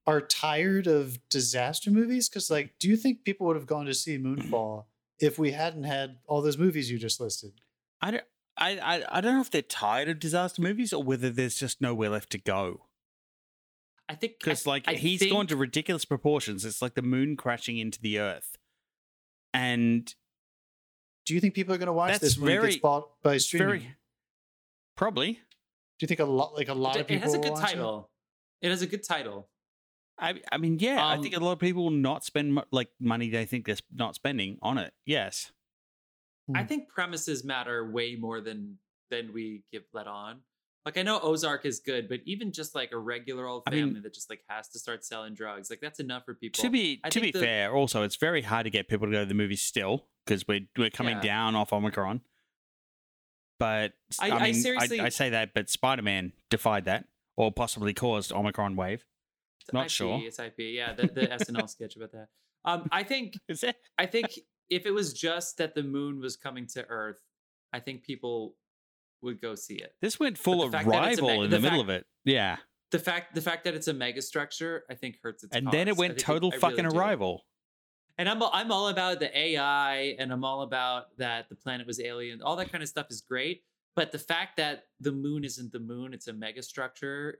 are 0.06 0.20
tired 0.20 0.86
of 0.86 1.18
disaster 1.30 1.90
movies? 1.90 2.28
Because, 2.28 2.48
like, 2.48 2.74
do 2.78 2.88
you 2.88 2.96
think 2.96 3.24
people 3.24 3.48
would 3.48 3.56
have 3.56 3.66
gone 3.66 3.86
to 3.86 3.94
see 3.94 4.18
Moonfall 4.18 4.84
if 5.20 5.38
we 5.38 5.52
hadn't 5.52 5.84
had 5.84 6.16
all 6.26 6.42
those 6.42 6.58
movies 6.58 6.90
you 6.90 6.98
just 6.98 7.20
listed? 7.20 7.52
I 8.00 8.10
don't, 8.12 8.24
I, 8.56 8.78
I, 8.78 9.18
I 9.18 9.20
don't 9.20 9.34
know 9.34 9.40
if 9.40 9.50
they're 9.50 9.62
tired 9.62 10.08
of 10.08 10.18
disaster 10.18 10.60
movies 10.62 10.92
or 10.92 11.02
whether 11.02 11.30
there's 11.30 11.56
just 11.56 11.80
nowhere 11.80 12.08
left 12.10 12.30
to 12.30 12.38
go. 12.38 12.86
I 14.08 14.14
think 14.14 14.34
Because 14.40 14.66
like 14.66 14.88
I 14.88 14.94
he's 14.94 15.20
think- 15.20 15.32
gone 15.32 15.46
to 15.48 15.56
ridiculous 15.56 16.04
proportions. 16.04 16.64
It's 16.64 16.82
like 16.82 16.94
the 16.94 17.02
moon 17.02 17.36
crashing 17.36 17.78
into 17.78 18.00
the 18.00 18.18
earth, 18.18 18.56
and 19.54 20.12
Do 21.26 21.34
you 21.34 21.40
think 21.40 21.54
people 21.54 21.74
are 21.74 21.78
going 21.78 21.86
to 21.86 21.92
watch 21.92 22.10
That's 22.12 22.20
this 22.20 22.38
when 22.38 22.50
it 22.50 22.54
very- 22.56 22.70
gets 22.70 22.80
bought 22.80 23.22
by 23.22 23.34
it's 23.34 23.44
streaming? 23.44 23.68
very 23.68 23.94
probably. 24.96 25.32
Do 25.34 26.04
you 26.04 26.08
think 26.08 26.20
a 26.20 26.24
lot, 26.24 26.54
like 26.54 26.68
a 26.68 26.74
lot 26.74 26.96
of 26.98 27.06
people? 27.06 27.22
it 27.22 27.24
has 27.26 27.34
a 27.34 27.38
good 27.38 27.52
watch 27.52 27.62
it? 27.62 27.74
title. 27.74 28.10
It 28.62 28.70
has 28.70 28.80
a 28.82 28.86
good 28.86 29.02
title. 29.06 29.49
I, 30.20 30.40
I 30.52 30.58
mean, 30.58 30.78
yeah, 30.78 31.04
I 31.06 31.16
think 31.18 31.34
a 31.34 31.38
Um, 31.38 31.44
lot 31.44 31.52
of 31.52 31.58
people 31.58 31.84
will 31.84 31.90
not 31.90 32.24
spend 32.24 32.54
mo- 32.54 32.64
like 32.70 32.90
money 33.00 33.30
they 33.30 33.46
think 33.46 33.66
they're 33.66 33.76
not 33.92 34.14
spending 34.14 34.58
on 34.62 34.76
it. 34.78 34.92
Yes, 35.06 35.52
I 36.54 36.62
Hmm. 36.62 36.66
think 36.68 36.88
premises 36.88 37.42
matter 37.44 37.90
way 37.90 38.16
more 38.16 38.40
than 38.40 38.78
than 39.10 39.32
we 39.32 39.62
give 39.72 39.84
let 39.92 40.06
on. 40.06 40.42
Like 40.84 40.96
I 40.96 41.02
know 41.02 41.18
Ozark 41.20 41.64
is 41.66 41.80
good, 41.80 42.08
but 42.08 42.20
even 42.24 42.52
just 42.52 42.74
like 42.74 42.92
a 42.92 42.98
regular 42.98 43.46
old 43.46 43.64
I 43.66 43.70
mean- 43.70 43.86
family 43.88 44.00
that 44.00 44.14
just 44.14 44.30
like 44.30 44.42
has 44.48 44.68
to 44.70 44.78
start 44.78 45.04
selling 45.04 45.34
drugs, 45.34 45.68
like 45.70 45.80
that's 45.80 46.00
enough 46.00 46.24
for 46.24 46.34
people. 46.34 46.62
to 46.62 46.70
be 46.70 47.00
I 47.04 47.08
to 47.10 47.20
be 47.20 47.30
the- 47.32 47.40
fair, 47.40 47.72
also 47.74 48.02
it's 48.02 48.16
very 48.16 48.42
hard 48.42 48.64
to 48.64 48.70
get 48.70 48.88
people 48.88 49.06
to 49.06 49.12
go 49.12 49.20
to 49.20 49.26
the 49.26 49.34
movies 49.34 49.62
still 49.62 50.06
because 50.24 50.46
we're 50.46 50.66
we're 50.76 50.90
coming 50.90 51.16
Yeah. 51.16 51.22
down 51.22 51.54
off 51.56 51.72
Omicron. 51.72 52.20
But 53.58 53.92
I- 54.18 54.30
I, 54.30 54.36
I 54.36 54.42
mean, 54.44 54.54
seriously- 54.54 55.00
I, 55.00 55.10
say 55.10 55.28
that, 55.30 55.52
but 55.54 55.68
Spider 55.68 56.02
Man 56.02 56.32
defied 56.48 56.86
that, 56.86 57.06
or 57.36 57.52
possibly 57.52 57.92
caused 57.92 58.32
Omicron 58.32 58.74
wave. 58.76 59.04
It's 59.70 59.74
not 59.74 59.84
IP, 59.86 59.90
sure. 59.90 60.20
It's 60.22 60.38
IP. 60.38 60.54
Yeah, 60.58 60.92
the, 60.94 61.06
the 61.06 61.26
SNL 61.26 61.68
sketch 61.76 61.96
about 61.96 62.12
that. 62.12 62.28
Um, 62.64 62.88
I 62.92 63.02
think 63.02 63.34
Is 63.48 63.62
it? 63.64 63.76
I 63.98 64.06
think 64.06 64.38
if 64.68 64.86
it 64.86 64.90
was 64.92 65.12
just 65.12 65.56
that 65.58 65.74
the 65.74 65.82
moon 65.82 66.20
was 66.20 66.36
coming 66.36 66.66
to 66.74 66.84
Earth, 66.88 67.18
I 67.72 67.80
think 67.80 68.02
people 68.04 68.54
would 69.22 69.40
go 69.40 69.54
see 69.54 69.74
it. 69.76 69.94
This 70.00 70.18
went 70.20 70.38
full 70.38 70.62
of 70.62 70.72
fact 70.72 70.88
that 70.88 71.12
it's 71.12 71.18
a 71.20 71.22
rival 71.24 71.42
in 71.44 71.50
the 71.50 71.56
the, 71.56 71.62
middle 71.62 71.80
fact- 71.80 71.90
of 71.90 71.96
it. 71.96 72.06
Yeah, 72.24 72.56
The 72.90 72.98
fact 72.98 73.34
the 73.34 73.40
fact 73.42 73.64
that 73.64 73.74
it's 73.74 73.88
a 73.88 73.94
mega 73.94 74.22
structure, 74.22 74.84
I 74.90 74.94
think 74.94 75.16
hurts 75.22 75.42
its 75.44 75.54
and 75.56 75.70
then 75.70 75.88
it 75.88 75.96
went 75.96 76.18
total 76.18 76.50
I 76.52 76.56
really 76.56 76.60
fucking 76.60 76.88
do. 76.90 76.96
arrival. 76.96 77.44
And 78.18 78.28
I'm 78.28 78.42
all- 78.42 78.50
I'm 78.52 78.70
all 78.70 78.88
about 78.88 79.18
the 79.20 79.36
AI 79.36 80.14
and 80.18 80.30
I'm 80.32 80.44
all 80.44 80.62
about 80.62 81.16
that 81.18 81.48
the 81.48 81.54
planet 81.54 81.86
was 81.86 81.98
alien. 82.00 82.42
All 82.42 82.56
that 82.56 82.70
kind 82.70 82.82
of 82.82 82.88
stuff 82.88 83.06
is 83.10 83.22
great, 83.22 83.62
but 83.96 84.12
the 84.12 84.18
fact 84.18 84.56
that 84.58 84.84
the 85.00 85.12
moon 85.12 85.44
isn't 85.44 85.72
the 85.72 85.80
moon, 85.80 86.12
it's 86.12 86.28
a 86.28 86.32
mega 86.32 86.62
structure, 86.62 87.38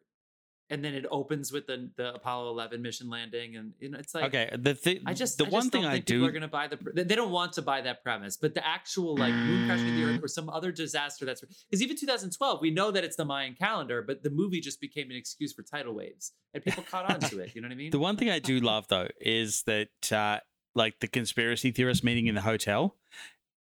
and 0.71 0.85
then 0.85 0.95
it 0.95 1.05
opens 1.11 1.53
with 1.53 1.67
the 1.67 1.91
the 1.97 2.15
Apollo 2.15 2.51
11 2.53 2.81
mission 2.81 3.11
landing, 3.11 3.57
and 3.57 3.73
you 3.81 3.91
know, 3.91 3.99
it's 3.99 4.15
like 4.15 4.25
okay, 4.27 4.49
the 4.57 4.75
thi- 4.75 5.03
I 5.05 5.13
just 5.15 5.37
the 5.39 5.47
I 5.47 5.49
one 5.49 5.69
thing 5.71 5.85
I 5.85 5.97
people 6.01 6.19
do 6.21 6.25
are 6.27 6.31
going 6.31 6.43
to 6.43 6.49
buy 6.49 6.69
the. 6.69 6.77
pre- 6.77 6.93
They 6.95 7.03
they 7.05 7.15
don't 7.17 7.33
want 7.33 7.53
to 7.55 7.63
buy 7.63 7.81
that 7.83 8.03
premise, 8.03 8.37
but 8.37 8.55
the 8.55 8.67
actual 8.67 9.17
like 9.17 9.35
moon 9.35 9.67
crashing 9.67 9.89
into 9.89 10.01
the 10.01 10.13
Mm. 10.13 10.17
earth 10.17 10.25
or 10.25 10.29
some 10.29 10.49
other 10.49 10.73
disaster 10.73 11.25
that's 11.27 11.41
because 11.41 11.83
even 11.83 11.97
2012 11.97 12.61
we 12.61 12.71
know 12.71 12.91
that 12.91 13.05
it's 13.05 13.17
the 13.17 13.25
Mayan 13.25 13.55
calendar, 13.55 14.03
but 14.03 14.23
the 14.23 14.31
movie 14.31 14.61
just 14.61 14.81
became 14.81 15.11
an 15.11 15.17
excuse 15.17 15.53
for 15.53 15.63
tidal 15.63 15.95
waves 15.95 16.33
and 16.55 16.65
people 16.65 16.83
caught 16.85 17.11
on 17.13 17.21
to 17.31 17.41
it. 17.41 17.55
You 17.55 17.61
know 17.63 17.69
what 17.69 17.73
I 17.73 17.77
mean? 17.77 17.91
The 17.99 17.99
one 17.99 18.17
thing 18.17 18.31
I 18.31 18.39
do 18.39 18.61
love 18.61 18.87
though 18.89 19.09
is 19.21 19.63
that 19.65 20.13
uh, 20.13 20.39
like 20.75 21.01
the 21.01 21.09
conspiracy 21.09 21.71
theorist 21.73 22.05
meeting 22.05 22.27
in 22.29 22.35
the 22.37 22.41
hotel, 22.43 22.97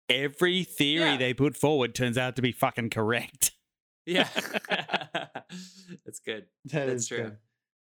every 0.09 0.63
theory 0.63 1.11
Yeah. 1.11 1.17
they 1.17 1.33
put 1.33 1.55
forward 1.55 1.95
turns 1.95 2.17
out 2.17 2.35
to 2.35 2.41
be 2.41 2.51
fucking 2.51 2.89
correct. 2.89 3.51
Yeah, 4.07 4.27
that's 6.05 6.19
good. 6.25 6.45
That 6.65 6.87
That's 6.87 7.03
is 7.03 7.07
true. 7.07 7.17
good. 7.17 7.37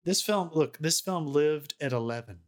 This 0.04 0.22
film, 0.22 0.50
look, 0.52 0.78
this 0.78 1.00
film 1.00 1.26
lived 1.26 1.74
at 1.80 1.92
11. 1.92 2.38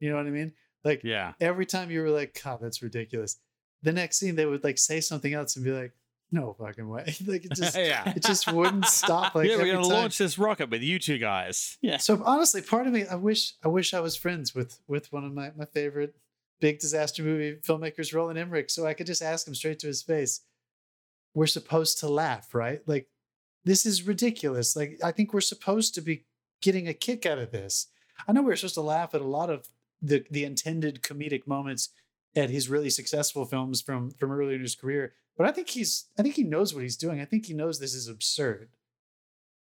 You 0.00 0.10
know 0.10 0.16
what 0.16 0.26
I 0.26 0.30
mean? 0.30 0.52
Like 0.84 1.02
Yeah. 1.04 1.32
every 1.40 1.66
time 1.66 1.90
you 1.90 2.00
were 2.02 2.10
like, 2.10 2.40
God, 2.42 2.58
that's 2.60 2.82
ridiculous. 2.82 3.38
The 3.82 3.92
next 3.92 4.18
scene, 4.18 4.36
they 4.36 4.46
would 4.46 4.64
like 4.64 4.78
say 4.78 5.00
something 5.00 5.32
else 5.32 5.56
and 5.56 5.64
be 5.64 5.72
like, 5.72 5.92
no 6.30 6.54
fucking 6.58 6.88
way. 6.88 7.14
like 7.26 7.44
it 7.44 7.52
just, 7.54 7.76
yeah. 7.76 8.12
it 8.16 8.22
just 8.22 8.50
wouldn't 8.52 8.86
stop. 8.86 9.34
Like 9.34 9.48
yeah, 9.48 9.56
we're 9.56 9.66
gonna 9.72 9.82
time. 9.86 9.92
launch 10.02 10.18
this 10.18 10.38
rocket 10.38 10.70
with 10.70 10.82
you 10.82 10.98
two 10.98 11.18
guys. 11.18 11.76
Yeah. 11.82 11.98
So 11.98 12.22
honestly, 12.24 12.62
part 12.62 12.86
of 12.86 12.92
me, 12.92 13.04
I 13.06 13.16
wish, 13.16 13.54
I 13.64 13.68
wish 13.68 13.92
I 13.94 14.00
was 14.00 14.16
friends 14.16 14.54
with 14.54 14.78
with 14.88 15.12
one 15.12 15.24
of 15.24 15.32
my 15.34 15.50
my 15.56 15.66
favorite 15.66 16.14
big 16.60 16.78
disaster 16.78 17.22
movie 17.22 17.56
filmmakers, 17.66 18.14
Roland 18.14 18.38
Emmerich, 18.38 18.70
so 18.70 18.86
I 18.86 18.94
could 18.94 19.06
just 19.06 19.20
ask 19.22 19.46
him 19.46 19.54
straight 19.54 19.78
to 19.80 19.88
his 19.88 20.02
face. 20.02 20.40
We're 21.34 21.46
supposed 21.46 21.98
to 22.00 22.08
laugh, 22.08 22.54
right? 22.54 22.80
Like 22.86 23.08
this 23.64 23.86
is 23.86 24.06
ridiculous. 24.06 24.76
Like 24.76 24.98
I 25.02 25.12
think 25.12 25.32
we're 25.32 25.40
supposed 25.40 25.94
to 25.94 26.00
be 26.00 26.24
getting 26.60 26.88
a 26.88 26.94
kick 26.94 27.24
out 27.26 27.38
of 27.38 27.50
this. 27.50 27.88
I 28.28 28.32
know 28.32 28.42
we're 28.42 28.56
supposed 28.56 28.74
to 28.74 28.82
laugh 28.82 29.14
at 29.14 29.20
a 29.20 29.26
lot 29.26 29.50
of 29.50 29.68
the 30.00 30.24
the 30.30 30.44
intended 30.44 31.02
comedic 31.02 31.46
moments 31.46 31.90
at 32.34 32.50
his 32.50 32.68
really 32.68 32.90
successful 32.90 33.44
films 33.44 33.80
from 33.80 34.10
from 34.12 34.32
earlier 34.32 34.56
in 34.56 34.62
his 34.62 34.74
career, 34.74 35.12
but 35.36 35.46
I 35.46 35.52
think 35.52 35.68
he's 35.70 36.06
I 36.18 36.22
think 36.22 36.34
he 36.34 36.42
knows 36.44 36.74
what 36.74 36.82
he's 36.82 36.96
doing. 36.96 37.20
I 37.20 37.24
think 37.24 37.46
he 37.46 37.54
knows 37.54 37.78
this 37.78 37.94
is 37.94 38.08
absurd. 38.08 38.70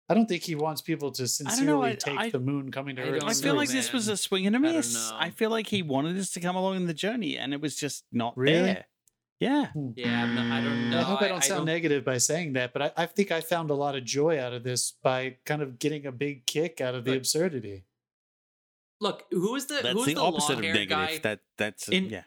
I 0.08 0.14
don't 0.14 0.26
think 0.28 0.42
he 0.42 0.56
wants 0.56 0.80
people 0.80 1.12
to 1.12 1.28
sincerely 1.28 1.90
I- 1.90 1.94
take 1.94 2.18
I- 2.18 2.30
the 2.30 2.40
moon 2.40 2.72
coming 2.72 2.96
to 2.96 3.02
I 3.02 3.06
Earth. 3.10 3.22
I 3.24 3.32
feel 3.34 3.54
like 3.54 3.68
this 3.68 3.92
was 3.92 4.08
a 4.08 4.16
swing 4.16 4.44
and 4.46 4.56
a 4.56 4.58
I 4.58 4.62
don't 4.62 4.72
miss. 4.74 4.94
know. 5.10 5.16
I, 5.16 5.30
feel 5.30 5.50
like 5.50 5.68
he 5.68 5.82
wanted 5.82 6.18
us 6.18 6.30
to 6.32 6.40
come 6.40 6.56
along 6.56 6.74
in 6.76 6.86
the 6.86 6.94
journey, 6.94 7.36
and 7.38 7.54
it 7.54 7.60
was 7.60 7.76
just 7.76 8.04
not 8.10 8.36
Really? 8.36 8.60
there. 8.62 8.86
Yeah. 9.40 9.66
Hmm. 9.72 9.88
Yeah, 9.96 10.22
I'm 10.22 10.34
not, 10.34 10.46
I 10.52 10.62
don't 10.62 10.90
know. 10.90 10.98
I 10.98 11.02
hope 11.02 11.22
I 11.22 11.28
don't 11.28 11.42
sound 11.42 11.64
negative 11.64 12.04
by 12.04 12.18
saying 12.18 12.52
that, 12.52 12.72
but 12.74 12.82
I, 12.82 12.92
I 12.98 13.06
think 13.06 13.32
I 13.32 13.40
found 13.40 13.70
a 13.70 13.74
lot 13.74 13.96
of 13.96 14.04
joy 14.04 14.38
out 14.38 14.52
of 14.52 14.62
this 14.64 14.92
by 15.02 15.38
kind 15.46 15.62
of 15.62 15.78
getting 15.78 16.04
a 16.06 16.12
big 16.12 16.46
kick 16.46 16.80
out 16.82 16.94
of 16.94 17.04
the 17.04 17.12
Right. 17.12 17.16
absurdity. 17.18 17.84
Look, 19.00 19.24
who 19.30 19.54
is 19.56 19.66
the 19.66 19.80
That's 19.82 19.88
who's 19.94 20.06
the, 20.06 20.14
the, 20.14 20.20
opposite 20.20 20.52
of 20.52 20.56
long-haired 20.58 20.74
negative. 20.74 20.90
guy 21.08 21.18
That 21.18 21.40
that's 21.56 21.88
In- 21.88 22.10
yeah. 22.10 22.24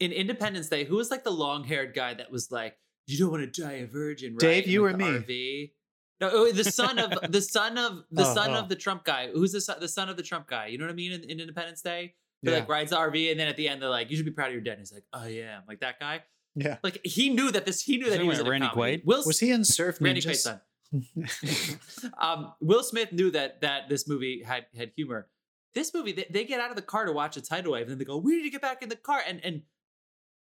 in 0.00 0.10
Independence 0.10 0.68
Day? 0.68 0.84
Who 0.84 0.96
was 0.96 1.10
like 1.10 1.22
the 1.22 1.30
long-haired 1.30 1.94
guy 1.94 2.14
that 2.14 2.32
was 2.32 2.50
like, 2.50 2.76
"You 3.06 3.16
don't 3.18 3.30
want 3.30 3.54
to 3.54 3.62
die 3.62 3.74
a 3.74 3.86
virgin, 3.86 4.32
right?" 4.32 4.40
Dave, 4.40 4.66
you 4.66 4.84
like, 4.84 4.94
or 4.94 4.96
me? 4.96 5.04
RV. 5.04 5.72
No, 6.20 6.30
oh, 6.32 6.52
the 6.52 6.64
son 6.64 6.98
of 6.98 7.30
the 7.30 7.40
son 7.40 7.78
of 7.78 8.02
the 8.10 8.22
Oh, 8.28 8.34
son 8.34 8.50
oh. 8.50 8.54
of 8.58 8.68
the 8.68 8.74
Trump 8.76 9.04
guy. 9.04 9.28
Who's 9.32 9.52
the 9.52 9.60
son, 9.60 9.76
the 9.78 9.86
son 9.88 10.08
of 10.08 10.16
the 10.16 10.22
Trump 10.24 10.48
guy? 10.48 10.66
You 10.66 10.78
know 10.78 10.84
what 10.86 10.90
I 10.92 10.96
mean? 10.96 11.12
In, 11.12 11.22
in 11.30 11.38
Independence 11.38 11.80
Day, 11.82 12.14
he 12.44 12.50
Yeah. 12.50 12.58
like 12.58 12.68
rides 12.68 12.90
the 12.90 12.96
RV, 12.96 13.30
and 13.30 13.40
then 13.40 13.48
at 13.48 13.56
the 13.56 13.68
end 13.68 13.80
they're 13.82 13.88
like, 13.88 14.10
"You 14.10 14.16
should 14.16 14.26
be 14.26 14.32
proud 14.32 14.48
of 14.48 14.52
your 14.52 14.62
dad." 14.62 14.72
And 14.72 14.80
he's 14.80 14.92
like, 14.92 15.04
"I 15.12 15.28
am." 15.40 15.62
Like 15.66 15.80
that 15.80 15.98
guy. 15.98 16.22
Yeah. 16.54 16.78
Like 16.82 17.00
he 17.04 17.30
knew 17.30 17.50
that 17.50 17.64
this. 17.66 17.82
He 17.82 17.96
knew 17.98 18.10
that 18.10 18.20
he 18.20 18.26
was 18.28 18.38
about 18.38 18.46
in 18.46 18.46
a 18.46 18.50
Randy 18.50 18.68
comedy. 18.68 18.96
Quaid? 18.98 19.04
Will 19.04 19.22
Was 19.26 19.40
he 19.40 19.50
in 19.50 19.64
Surf 19.64 19.98
Randy 20.00 20.20
Ninjas? 20.20 20.26
Quaid's 20.26 20.42
son. 20.42 20.60
um, 22.20 22.52
Will 22.60 22.82
Smith 22.82 23.12
knew 23.12 23.30
that 23.32 23.60
that 23.62 23.88
this 23.88 24.06
movie 24.08 24.42
had 24.44 24.66
had 24.76 24.92
humor. 24.96 25.28
This 25.74 25.92
movie, 25.92 26.12
they, 26.12 26.26
they 26.30 26.44
get 26.44 26.60
out 26.60 26.70
of 26.70 26.76
the 26.76 26.82
car 26.82 27.04
to 27.04 27.12
watch 27.12 27.36
a 27.36 27.40
tidal 27.40 27.72
wave, 27.72 27.82
and 27.82 27.90
then 27.92 27.98
they 27.98 28.04
go, 28.04 28.16
"We 28.18 28.36
need 28.36 28.44
to 28.44 28.50
get 28.50 28.62
back 28.62 28.82
in 28.82 28.88
the 28.88 28.96
car." 28.96 29.20
And 29.26 29.44
and 29.44 29.62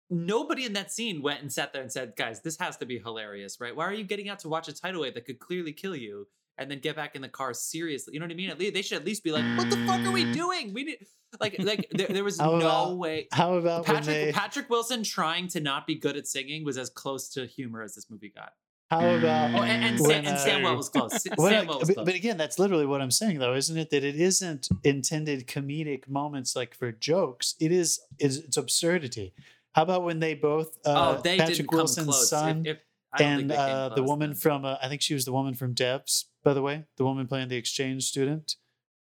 nobody 0.09 0.65
in 0.65 0.73
that 0.73 0.91
scene 0.91 1.21
went 1.21 1.41
and 1.41 1.51
sat 1.51 1.73
there 1.73 1.81
and 1.81 1.91
said, 1.91 2.13
"Guys, 2.15 2.41
this 2.41 2.57
has 2.59 2.77
to 2.77 2.85
be 2.85 2.99
hilarious, 2.99 3.59
right? 3.59 3.75
Why 3.75 3.85
are 3.85 3.93
you 3.93 4.03
getting 4.05 4.29
out 4.29 4.39
to 4.39 4.49
watch 4.49 4.67
a 4.69 4.73
tidal 4.73 5.01
wave 5.01 5.15
that 5.15 5.25
could 5.25 5.39
clearly 5.39 5.73
kill 5.73 5.95
you?" 5.95 6.27
And 6.59 6.69
then 6.69 6.79
get 6.79 6.95
back 6.95 7.15
in 7.15 7.21
the 7.21 7.29
car 7.29 7.53
seriously. 7.53 8.13
You 8.13 8.19
know 8.19 8.25
what 8.25 8.31
I 8.33 8.35
mean? 8.35 8.49
At 8.49 8.59
least 8.59 8.73
they 8.73 8.81
should 8.81 8.97
at 8.99 9.05
least 9.05 9.23
be 9.23 9.31
like, 9.31 9.43
"What 9.57 9.69
the 9.69 9.77
fuck 9.87 10.01
are 10.05 10.11
we 10.11 10.31
doing? 10.31 10.73
We 10.73 10.83
need 10.83 10.97
like 11.39 11.55
like 11.59 11.87
there, 11.91 12.07
there 12.07 12.23
was 12.23 12.37
no 12.39 12.55
about- 12.57 12.97
way." 12.97 13.27
How 13.31 13.55
about 13.55 13.85
Patrick 13.85 14.05
they? 14.05 14.31
Patrick 14.31 14.69
Wilson 14.69 15.03
trying 15.03 15.47
to 15.49 15.59
not 15.59 15.87
be 15.87 15.95
good 15.95 16.17
at 16.17 16.27
singing 16.27 16.63
was 16.65 16.77
as 16.77 16.89
close 16.89 17.29
to 17.29 17.45
humor 17.45 17.81
as 17.81 17.95
this 17.95 18.07
movie 18.09 18.31
got. 18.35 18.51
How 18.91 19.01
about? 19.01 19.53
Oh, 19.53 19.61
and, 19.61 19.83
and, 19.85 19.99
when, 19.99 20.09
Sam, 20.09 20.25
and 20.25 20.39
Samuel 20.39 20.75
was 20.75 20.89
close. 20.89 21.13
S- 21.13 21.27
What 21.35 21.51
Samuel 21.51 21.77
was 21.79 21.87
but, 21.89 21.93
close. 21.93 22.05
but 22.07 22.15
again, 22.15 22.37
that's 22.37 22.57
literally 22.57 22.87
what 22.87 23.01
I'm 23.01 23.11
saying, 23.11 23.37
though, 23.37 23.53
isn't 23.53 23.77
it? 23.77 23.91
That 23.91 24.03
it 24.03 24.15
isn't 24.15 24.67
intended 24.83 25.45
comedic 25.47 26.07
moments 26.09 26.55
like 26.55 26.73
for 26.73 26.91
jokes. 26.91 27.53
It 27.59 27.71
is. 27.71 27.99
It's, 28.17 28.37
it's 28.37 28.57
absurdity. 28.57 29.33
How 29.73 29.83
about 29.83 30.03
when 30.05 30.19
they 30.19 30.33
both? 30.33 30.75
Uh, 30.83 31.17
oh, 31.17 31.21
they 31.21 31.37
Patrick 31.37 31.57
didn't 31.57 31.69
come 31.69 31.77
Wilson's 31.77 32.07
close. 32.07 32.29
son 32.29 32.65
If- 32.65 32.77
if- 32.77 32.77
I 32.77 32.77
don't 32.77 32.77
think 32.77 32.88
and 33.17 33.51
uh, 33.51 33.89
the 33.89 34.03
woman 34.03 34.31
then. 34.31 34.37
from 34.37 34.65
uh, 34.65 34.77
I 34.81 34.87
think 34.87 35.01
she 35.01 35.13
was 35.13 35.25
the 35.25 35.31
woman 35.31 35.53
from 35.55 35.73
Devs, 35.73 36.25
by 36.43 36.53
the 36.53 36.61
way, 36.61 36.85
the 36.97 37.03
woman 37.03 37.27
playing 37.27 37.47
the 37.47 37.55
exchange 37.55 38.03
student, 38.03 38.55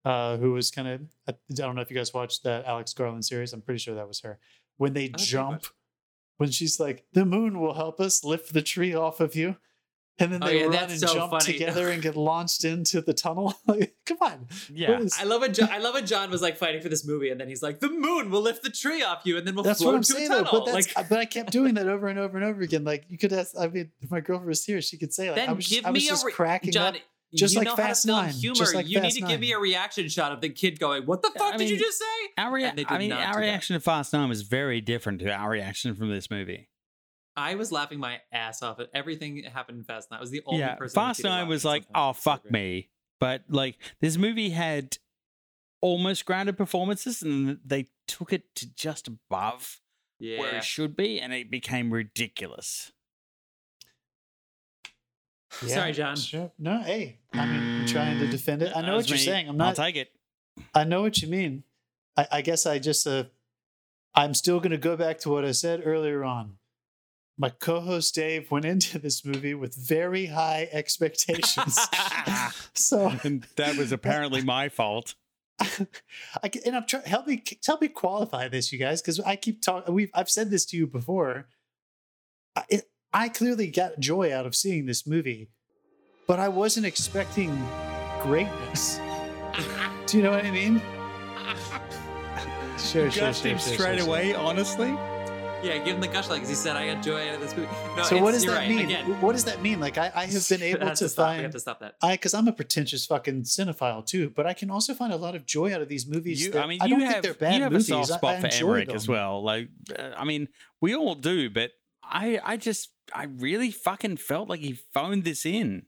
uh, 0.04 0.38
who 0.38 0.52
was 0.52 0.72
kind 0.72 0.88
of 0.88 1.02
I 1.28 1.34
don't 1.54 1.76
know 1.76 1.82
if 1.82 1.90
you 1.90 1.96
guys 1.96 2.14
watched 2.14 2.44
that 2.44 2.66
Alex 2.66 2.94
Garland 2.94 3.26
series. 3.26 3.54
I'm 3.54 3.62
pretty 3.62 3.80
sure 3.80 3.96
that 3.96 4.08
was 4.08 4.22
her. 4.22 4.40
When 4.78 4.94
they 4.94 5.10
jump, 5.10 5.66
when 6.38 6.52
she's 6.52 6.80
like, 6.80 7.06
"The 7.14 7.26
moon 7.26 7.60
will 7.60 7.76
help 7.76 8.00
us 8.00 8.24
lift 8.24 8.54
the 8.54 8.62
tree 8.62 8.94
off 8.94 9.20
of 9.20 9.36
you," 9.36 9.56
and 10.20 10.32
then 10.32 10.44
Oh, 10.44 10.48
they 10.48 10.60
yeah, 10.60 10.66
run 10.66 10.90
and 10.92 11.00
so 11.00 11.14
jump 11.14 11.32
funny. 11.32 11.44
together 11.54 11.90
and 11.90 12.02
get 12.02 12.16
launched 12.16 12.64
into 12.66 13.02
the 13.02 13.14
tunnel. 13.14 13.54
Come 14.06 14.18
on, 14.22 14.48
Yeah. 14.72 14.92
What 14.92 15.02
is- 15.02 15.18
I 15.20 15.24
love 15.24 15.42
when 15.42 15.54
John, 15.54 15.70
I 15.72 15.78
love 15.80 15.94
when 15.96 16.06
John 16.06 16.30
was 16.30 16.42
like 16.42 16.58
fighting 16.58 16.82
for 16.82 16.90
this 16.90 17.06
movie, 17.06 17.30
and 17.30 17.40
then 17.40 17.48
he's 17.48 17.64
like, 17.64 17.80
"The 17.80 17.90
moon 17.90 18.30
will 18.30 18.42
lift 18.42 18.64
the 18.64 18.70
tree 18.70 19.02
off 19.04 19.22
you, 19.26 19.38
and 19.38 19.48
then 19.48 19.56
we'll 19.56 19.64
that's 19.64 19.80
float 19.82 19.88
what 19.88 19.96
I'm 19.96 20.00
into 20.02 20.14
saying 20.14 20.26
a 20.26 20.30
though. 20.30 20.44
tunnel." 20.44 20.66
But 20.66 20.74
that's 20.74 20.96
like, 20.96 21.10
but 21.10 21.20
I 21.20 21.26
kept 21.26 21.52
doing 21.52 21.74
that 21.76 21.88
over 21.88 22.08
and 22.08 22.20
over 22.20 22.38
and 22.38 22.46
over 22.46 22.62
again. 22.62 22.84
Like 22.84 23.06
you 23.10 23.18
could 23.18 23.34
ask. 23.34 23.54
I 23.60 23.68
mean, 23.68 23.92
if 24.02 24.12
my 24.12 24.20
girlfriend 24.20 24.48
was 24.50 24.64
here, 24.66 24.82
she 24.82 24.98
could 24.98 25.14
say 25.14 25.28
like, 25.28 25.36
then 25.38 25.50
I 25.50 25.54
was 25.54 25.66
just, 25.66 25.76
give 25.82 25.86
I 25.86 25.92
was 25.92 26.02
me 26.04 26.08
a 26.08 26.12
just 26.12 26.26
re- 26.26 26.32
cracking 26.32 26.72
John. 26.74 26.96
up. 26.96 27.02
just 27.34 27.54
you 27.56 27.60
like 27.62 27.66
know 27.68 27.76
Fast 27.76 28.08
how 28.08 28.16
to 28.16 28.22
film 28.22 28.26
Nine, 28.28 28.34
humor. 28.36 28.56
just 28.56 28.76
like 28.76 28.88
you 28.88 29.00
need 29.00 29.04
Fast 29.14 29.20
to 29.20 29.26
give 29.26 29.40
me 29.40 29.52
a 29.54 29.58
reaction 29.60 30.08
shot 30.10 30.32
of 30.34 30.42
the 30.42 30.50
kid 30.50 30.80
going, 30.80 31.04
"What 31.08 31.22
the 31.24 31.32
fuck 31.36 31.54
I 31.56 31.58
did 31.58 31.70
you 31.70 31.80
just 31.80 31.98
say?" 31.98 32.06
Our 32.38 32.52
rea- 32.54 32.66
And 32.66 32.78
they 32.78 32.86
I 32.88 32.98
mean, 33.00 33.10
not 33.10 33.22
our 33.22 33.34
do 33.34 33.40
that. 33.40 33.46
reaction 33.46 33.74
to 33.76 33.80
Fast 33.80 34.14
Nine 34.14 34.30
was 34.30 34.42
very 34.44 34.82
different 34.82 35.20
to 35.22 35.32
our 35.34 35.50
reaction 35.50 35.96
from 35.96 36.10
this 36.10 36.30
movie. 36.30 36.68
I 37.36 37.56
was 37.56 37.72
laughing 37.72 38.00
my 38.00 38.20
ass 38.32 38.62
off 38.62 38.80
at 38.80 38.90
everything 38.94 39.42
that 39.42 39.52
happened 39.52 39.80
in 39.80 39.84
Fast 39.84 40.12
Nine. 40.12 40.20
I 40.20 40.22
was 40.22 40.32
the 40.32 40.44
only 40.46 40.60
yeah, 40.60 40.76
person. 40.76 41.00
in 41.00 41.06
Fast 41.06 41.22
theater 41.22 41.36
Nine 41.36 41.48
was 41.48 41.66
laughing 41.66 41.82
like, 41.82 41.84
oh 41.96 42.10
It's 42.12 42.24
so 42.24 42.32
fuck 42.32 42.52
me, 42.52 42.90
but 43.20 43.44
like 43.50 43.78
this 44.02 44.18
movie 44.18 44.52
had 44.52 44.98
almost 45.82 46.26
grounded 46.26 46.58
performances, 46.58 47.22
and 47.22 47.60
they 47.66 47.88
took 48.08 48.32
it 48.32 48.56
to 48.56 48.74
just 48.74 49.08
above 49.08 49.82
where 50.20 50.56
it 50.56 50.64
should 50.64 50.96
be, 50.96 51.20
and 51.20 51.34
it 51.34 51.52
became 51.52 51.92
ridiculous. 51.92 52.92
Sorry, 55.52 55.92
John. 55.92 56.16
Sure. 56.16 56.52
No, 56.58 56.80
hey, 56.80 57.20
I 57.34 57.46
mean, 57.46 57.82
I'm 57.82 57.86
trying 57.86 58.20
to 58.20 58.28
defend 58.28 58.64
it. 58.64 58.76
I 58.76 58.82
know 58.82 58.96
what 58.96 59.08
you're 59.10 59.18
me. 59.18 59.24
saying. 59.24 59.50
I'm 59.50 59.62
I'll 59.62 59.68
not. 59.68 59.76
take 59.76 59.96
it. 59.96 60.12
I 60.74 60.84
know 60.84 61.02
what 61.02 61.22
you 61.22 61.28
mean. 61.28 61.64
I, 62.18 62.28
I 62.32 62.42
guess 62.42 62.66
I 62.66 62.80
just. 62.80 63.06
Uh, 63.06 63.26
I'm 64.16 64.34
still 64.36 64.60
going 64.60 64.72
to 64.72 64.78
go 64.78 64.96
back 64.96 65.20
to 65.20 65.30
what 65.30 65.44
I 65.44 65.52
said 65.52 65.82
earlier 65.84 66.24
on. 66.24 66.58
My 67.38 67.50
co-host 67.50 68.14
Dave 68.14 68.52
went 68.52 68.66
into 68.66 69.00
this 69.00 69.26
movie 69.26 69.56
with 69.56 69.76
very 69.76 70.28
high 70.28 70.70
expectations. 70.72 71.80
so 72.74 73.12
and 73.24 73.46
that 73.56 73.76
was 73.76 73.92
apparently 73.92 74.44
my 74.44 74.70
fault. 74.70 75.16
I 76.44 76.50
can, 76.50 76.62
and 76.66 76.76
I'm 76.76 76.86
trying 76.86 77.04
help 77.04 77.28
me 77.28 77.44
help 77.66 77.82
me 77.82 77.88
qualify 77.88 78.48
this, 78.48 78.72
you 78.72 78.80
guys, 78.80 79.02
because 79.02 79.20
I 79.20 79.36
keep 79.36 79.62
talking. 79.62 79.94
We've 79.94 80.12
I've 80.14 80.30
said 80.30 80.52
this 80.52 80.66
to 80.68 80.78
you 80.78 80.88
before. 80.88 81.48
I, 82.56 82.64
it, 82.70 82.90
I 83.12 83.30
clearly 83.30 83.68
got 83.68 84.00
joy 84.00 84.34
out 84.34 84.46
of 84.46 84.56
seeing 84.56 84.86
this 84.86 85.08
movie, 85.08 85.50
but 86.28 86.40
I 86.40 86.50
wasn't 86.50 86.86
expecting 86.86 87.68
greatness. 88.22 89.00
Do 90.08 90.18
you 90.18 90.24
know 90.24 90.32
what 90.32 90.46
I 90.46 90.52
mean? 90.52 90.82
Sure, 92.80 93.10
sure, 93.10 93.34
sure, 93.34 93.52
him 93.52 93.58
sure, 93.58 93.74
straight 93.74 93.78
sure, 93.78 93.98
sure. 94.00 94.08
away, 94.08 94.34
honestly. 94.34 94.94
Yeah. 95.64 95.78
Give 95.80 95.96
him 95.96 96.02
the 96.02 96.08
gush 96.08 96.28
light 96.30 96.36
because 96.36 96.50
he 96.50 96.56
said 96.56 96.76
I 96.76 96.94
got 96.94 97.04
joy 97.04 97.28
out 97.30 97.36
of 97.36 97.42
this 97.42 97.56
movie. 97.56 97.70
No, 97.98 98.04
So 98.04 98.22
what 98.22 98.32
does 98.32 98.46
that 98.46 98.52
right. 98.58 98.70
mean? 98.70 98.80
Again, 98.86 99.06
What 99.22 99.34
does 99.34 99.46
that 99.46 99.62
mean? 99.62 99.80
Like 99.80 99.98
I, 99.98 100.12
I 100.14 100.26
have 100.26 100.48
been 100.50 100.62
able 100.72 100.86
That's 100.86 101.00
to 101.00 101.10
stop. 101.10 101.30
I 101.30 101.36
have 101.38 101.52
to 101.52 101.60
stop 101.60 101.80
that. 101.80 101.96
I 102.02 102.14
because 102.16 102.34
I'm 102.34 102.48
a 102.48 102.54
pretentious 102.54 103.06
fucking 103.06 103.44
cinephile 103.44 104.06
too, 104.06 104.30
but 104.36 104.46
I 104.46 104.54
can 104.54 104.70
also 104.70 104.94
find 104.94 105.12
a 105.14 105.18
lot 105.18 105.36
of 105.36 105.46
joy 105.46 105.74
out 105.74 105.82
of 105.82 105.90
these 105.90 106.08
movies. 106.08 106.44
You, 106.44 106.52
that 106.52 106.64
I 106.64 106.68
mean, 106.68 106.80
I 106.82 106.86
you 106.86 106.92
don't 106.92 107.02
have 107.02 107.12
think 107.12 107.24
they're 107.24 107.34
bad 107.34 107.56
you 107.56 107.62
have 107.64 107.72
movies. 107.72 107.90
a 107.90 107.94
soft 108.06 108.08
spot 108.20 108.36
I 108.36 108.40
for 108.42 108.46
enjoy 108.48 108.58
Emmerich 108.68 108.88
them. 108.88 108.96
as 108.96 109.08
well. 109.08 109.44
Like, 109.44 109.70
uh, 109.98 110.12
I 110.18 110.26
mean, 110.26 110.48
we 110.82 110.96
all 110.96 111.16
do, 111.16 111.50
but 111.50 111.72
I, 112.04 112.40
I 112.44 112.58
just, 112.58 112.90
I 113.14 113.26
really 113.26 113.72
fucking 113.72 114.18
felt 114.18 114.50
like 114.50 114.60
he 114.60 114.74
phoned 114.94 115.24
this 115.24 115.46
in. 115.46 115.84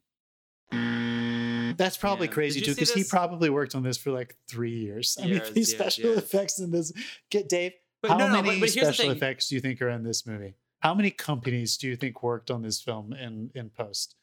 That's 1.78 1.98
probably 1.98 2.28
Yeah. 2.28 2.34
crazy 2.34 2.62
too, 2.62 2.72
because 2.72 2.94
he 2.94 3.04
probably 3.04 3.50
worked 3.50 3.76
on 3.76 3.84
this 3.84 3.98
for 3.98 4.12
like 4.12 4.36
three 4.50 4.78
years. 4.80 5.18
I 5.22 5.26
mean, 5.28 5.42
these 5.54 5.72
yes, 5.74 5.80
special 5.80 6.10
yes. 6.12 6.18
effects 6.20 6.60
in 6.60 6.72
this. 6.72 6.94
Get 7.30 7.50
Dave. 7.50 7.74
But 8.08 8.14
how 8.22 8.28
no, 8.28 8.28
no, 8.28 8.42
many 8.42 8.60
but, 8.60 8.68
but 8.68 8.74
here's 8.74 8.88
the 8.88 8.94
special 8.94 9.06
thing. 9.10 9.18
effects 9.18 9.50
do 9.50 9.56
you 9.56 9.62
think 9.62 9.82
are 9.82 9.90
in 9.90 10.04
this 10.04 10.26
movie? 10.26 10.56
How 10.82 10.94
many 10.94 11.12
companies 11.12 11.78
do 11.78 11.88
you 11.88 11.96
think 11.96 12.22
worked 12.24 12.52
on 12.52 12.62
this 12.62 12.82
film 12.82 13.14
in 13.14 13.52
in 13.56 13.70
post? 13.70 14.16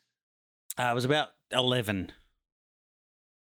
Uh, 0.78 0.84
it 0.90 0.94
was 0.94 1.04
about 1.04 1.28
eleven. 1.50 2.12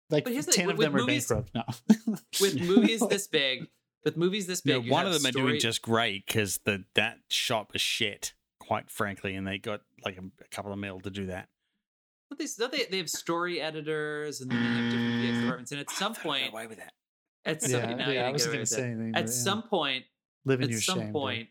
Like 0.10 0.24
But 0.24 0.34
here's 0.34 0.46
the- 0.46 0.54
ten 0.54 0.68
with- 0.68 0.76
of 0.76 0.80
them 0.82 0.94
with 0.94 1.02
are 1.04 1.06
movies- 1.06 1.28
bankrupt 1.28 1.54
now. 1.56 2.16
With 2.42 2.62
movies 2.62 3.02
this 3.10 3.28
big, 3.28 3.68
with 4.06 4.16
movies 4.16 4.48
this 4.48 4.62
big, 4.62 4.86
you 4.86 4.92
one 4.92 5.06
of 5.06 5.12
have 5.14 5.22
them 5.22 5.30
are 5.30 5.32
doing 5.34 5.60
just 5.60 5.82
great 5.82 6.26
because 6.26 6.60
the 6.60 6.86
that 6.96 7.20
shot 7.30 7.74
was 7.74 7.82
shit, 7.82 8.34
quite 8.60 8.90
frankly, 8.90 9.36
and 9.36 9.46
they 9.46 9.58
got 9.58 9.82
like 10.06 10.18
a, 10.18 10.22
a 10.44 10.48
couple 10.50 10.72
of 10.72 10.80
mil 10.80 11.00
to 11.02 11.10
do 11.10 11.26
that. 11.26 11.50
But 12.30 12.40
they, 12.40 12.46
they, 12.46 12.86
they 12.90 12.98
have 12.98 13.10
story 13.10 13.60
editors 13.62 14.40
and 14.42 14.52
then 14.52 14.62
they 14.64 14.70
have 14.82 14.92
different 14.92 15.16
VX 15.24 15.40
departments. 15.42 15.72
And 15.72 15.82
at 15.82 15.90
some 15.90 16.12
I 16.14 16.16
point, 16.20 16.52
away 16.54 16.68
with 16.68 16.78
that. 16.78 16.94
at 17.46 17.62
some, 17.62 17.72
yeah, 17.72 17.94
now 17.96 18.08
you 18.10 18.14
yeah, 18.16 18.28
I 18.28 18.32
wasn't 18.32 18.54
going 18.54 18.66
to 18.66 18.72
say 18.72 18.84
anything. 18.84 19.14
At 19.16 19.26
yeah. 19.26 19.32
some 19.32 19.64
point, 19.64 20.06
live 20.48 20.62
in 20.62 20.66
at 20.66 20.72
your 20.72 20.82
some 20.82 21.00
shame. 21.00 21.12
Point, 21.14 21.50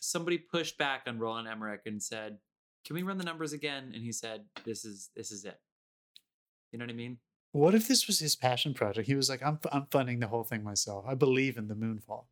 somebody 0.00 0.38
pushed 0.38 0.78
back 0.78 1.02
on 1.06 1.18
Roland 1.18 1.48
Emmerich 1.48 1.82
and 1.86 2.02
said, 2.02 2.38
"Can 2.84 2.94
we 2.94 3.02
run 3.02 3.18
the 3.18 3.24
numbers 3.24 3.52
again?" 3.52 3.92
And 3.94 4.02
he 4.02 4.12
said, 4.12 4.44
"This 4.64 4.84
is 4.84 5.10
this 5.14 5.30
is 5.30 5.44
it." 5.44 5.60
You 6.72 6.78
know 6.78 6.84
what 6.84 6.92
I 6.92 6.96
mean? 6.96 7.18
What 7.52 7.74
if 7.74 7.88
this 7.88 8.06
was 8.06 8.18
his 8.18 8.36
passion 8.36 8.74
project? 8.74 9.06
He 9.06 9.14
was 9.14 9.28
like, 9.28 9.42
"I'm 9.42 9.58
I'm 9.72 9.86
funding 9.86 10.20
the 10.20 10.28
whole 10.28 10.44
thing 10.44 10.62
myself. 10.62 11.04
I 11.06 11.14
believe 11.14 11.56
in 11.56 11.68
the 11.68 11.74
Moonfall." 11.74 12.26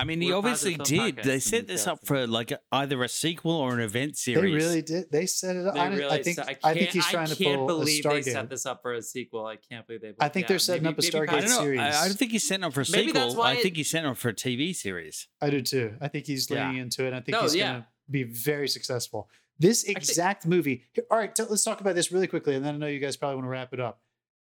I 0.00 0.04
mean, 0.04 0.20
he 0.20 0.30
obviously 0.32 0.76
did. 0.76 1.16
They 1.24 1.40
set 1.40 1.66
this 1.66 1.86
up 1.88 2.06
for 2.06 2.26
like 2.26 2.52
a, 2.52 2.60
either 2.70 3.02
a 3.02 3.08
sequel 3.08 3.52
or 3.52 3.74
an 3.74 3.80
event 3.80 4.16
series. 4.16 4.42
They 4.62 4.68
really 4.68 4.82
did. 4.82 5.10
They 5.10 5.26
set 5.26 5.56
it 5.56 5.66
up. 5.66 5.74
They 5.74 5.80
I, 5.80 5.88
really 5.88 6.06
I 6.18 6.22
think 6.22 6.36
set- 6.36 6.48
I, 6.48 6.70
I, 6.70 6.74
think 6.74 6.90
he's 6.90 7.06
trying 7.06 7.24
I 7.24 7.34
to 7.34 7.36
can't 7.44 7.56
pull 7.58 7.66
believe 7.66 8.06
a 8.06 8.08
they 8.08 8.22
set 8.22 8.48
this 8.48 8.64
up 8.64 8.80
for 8.82 8.92
a 8.92 9.02
sequel. 9.02 9.44
I 9.46 9.56
can't 9.56 9.86
believe 9.86 10.02
they. 10.02 10.14
I 10.20 10.28
think 10.28 10.46
they're 10.46 10.60
setting 10.60 10.86
up 10.86 10.96
a 10.98 11.02
Stargate 11.02 11.30
I 11.30 11.40
don't 11.40 11.50
know. 11.50 11.60
series. 11.62 11.80
I, 11.80 11.88
I 12.04 12.08
don't 12.08 12.16
think 12.16 12.30
he's 12.30 12.46
setting 12.46 12.62
up 12.64 12.72
for 12.74 12.82
a 12.82 12.84
Maybe 12.92 13.10
that's 13.12 13.30
sequel. 13.30 13.42
why 13.42 13.50
I 13.50 13.54
it- 13.54 13.62
think 13.62 13.76
he's 13.76 13.90
setting 13.90 14.08
up 14.08 14.16
for 14.16 14.28
a 14.28 14.34
TV 14.34 14.74
series. 14.74 15.26
I 15.42 15.50
do 15.50 15.60
too. 15.60 15.94
I 16.00 16.06
think 16.08 16.26
he's 16.26 16.48
Yeah. 16.48 16.68
leaning 16.68 16.82
into 16.82 17.04
it. 17.04 17.12
I 17.12 17.16
think 17.20 17.30
No, 17.32 17.42
he's 17.42 17.56
yeah. 17.56 17.70
going 17.72 17.82
to 17.82 17.86
be 18.10 18.22
very 18.22 18.68
successful. 18.68 19.28
This 19.58 19.82
exact 19.82 20.46
movie. 20.46 20.84
here- 20.92 21.04
All 21.10 21.18
right, 21.18 21.34
t- 21.34 21.42
let's 21.42 21.64
talk 21.64 21.80
about 21.80 21.96
this 21.96 22.12
really 22.12 22.28
quickly, 22.28 22.54
and 22.54 22.64
then 22.64 22.76
I 22.76 22.78
know 22.78 22.86
you 22.86 23.00
guys 23.00 23.16
probably 23.16 23.34
want 23.36 23.46
to 23.46 23.50
wrap 23.50 23.74
it 23.74 23.80
up. 23.80 24.00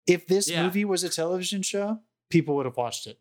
If 0.08 0.26
this 0.26 0.50
Yeah. 0.50 0.64
movie 0.64 0.84
was 0.84 1.04
a 1.04 1.08
television 1.08 1.62
show, 1.62 2.00
people 2.30 2.56
would 2.56 2.66
have 2.66 2.76
watched 2.76 3.06
it 3.06 3.20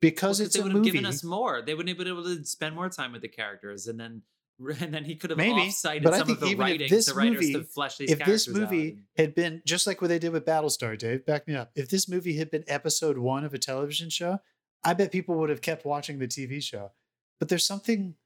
because 0.00 0.38
Well, 0.40 0.46
it's 0.46 0.54
they 0.56 0.60
a 0.60 0.64
would 0.64 0.72
have 0.74 0.84
given 0.84 1.06
us 1.06 1.22
more. 1.24 1.62
They 1.62 1.74
wouldn't 1.74 1.88
have 1.88 1.98
been 1.98 2.08
able 2.08 2.24
to 2.24 2.44
spend 2.44 2.74
more 2.74 2.88
time 2.88 3.12
with 3.12 3.22
the 3.22 3.28
characters, 3.28 3.86
and 3.86 3.98
then 4.00 4.22
and 4.80 4.92
then 4.92 5.04
he 5.04 5.16
could 5.16 5.30
have 5.30 5.38
Maybe, 5.38 5.52
off-cited 5.68 6.02
but 6.02 6.12
I 6.12 6.18
some 6.18 6.26
think 6.26 6.38
of 6.42 6.44
the 6.48 6.52
if 6.52 6.58
writing 6.58 6.90
this 6.90 7.06
to 7.06 7.14
writers 7.14 7.32
movie- 7.40 7.52
to 7.54 7.64
flesh 7.64 7.96
these 7.96 8.10
if 8.10 8.18
characters 8.18 8.44
this 8.46 8.54
movie 8.54 8.92
out. 8.92 9.22
had 9.22 9.34
been 9.34 9.62
just 9.64 9.86
like 9.86 10.02
what 10.02 10.08
they 10.08 10.18
did 10.18 10.32
with 10.32 10.44
Battlestar, 10.44 10.98
Dave, 10.98 11.24
back 11.24 11.48
me 11.48 11.54
up. 11.54 11.70
If 11.74 11.88
this 11.88 12.08
movie 12.08 12.36
had 12.36 12.50
been 12.50 12.64
episode 12.68 13.16
one 13.16 13.44
of 13.44 13.54
a 13.54 13.58
television 13.58 14.10
show, 14.10 14.38
I 14.84 14.92
bet 14.94 15.12
people 15.12 15.36
would 15.36 15.48
have 15.50 15.62
kept 15.62 15.86
watching 15.86 16.18
the 16.18 16.28
TV 16.28 16.62
show. 16.62 16.92
But 17.38 17.48
there's 17.48 17.64
something 17.64 18.16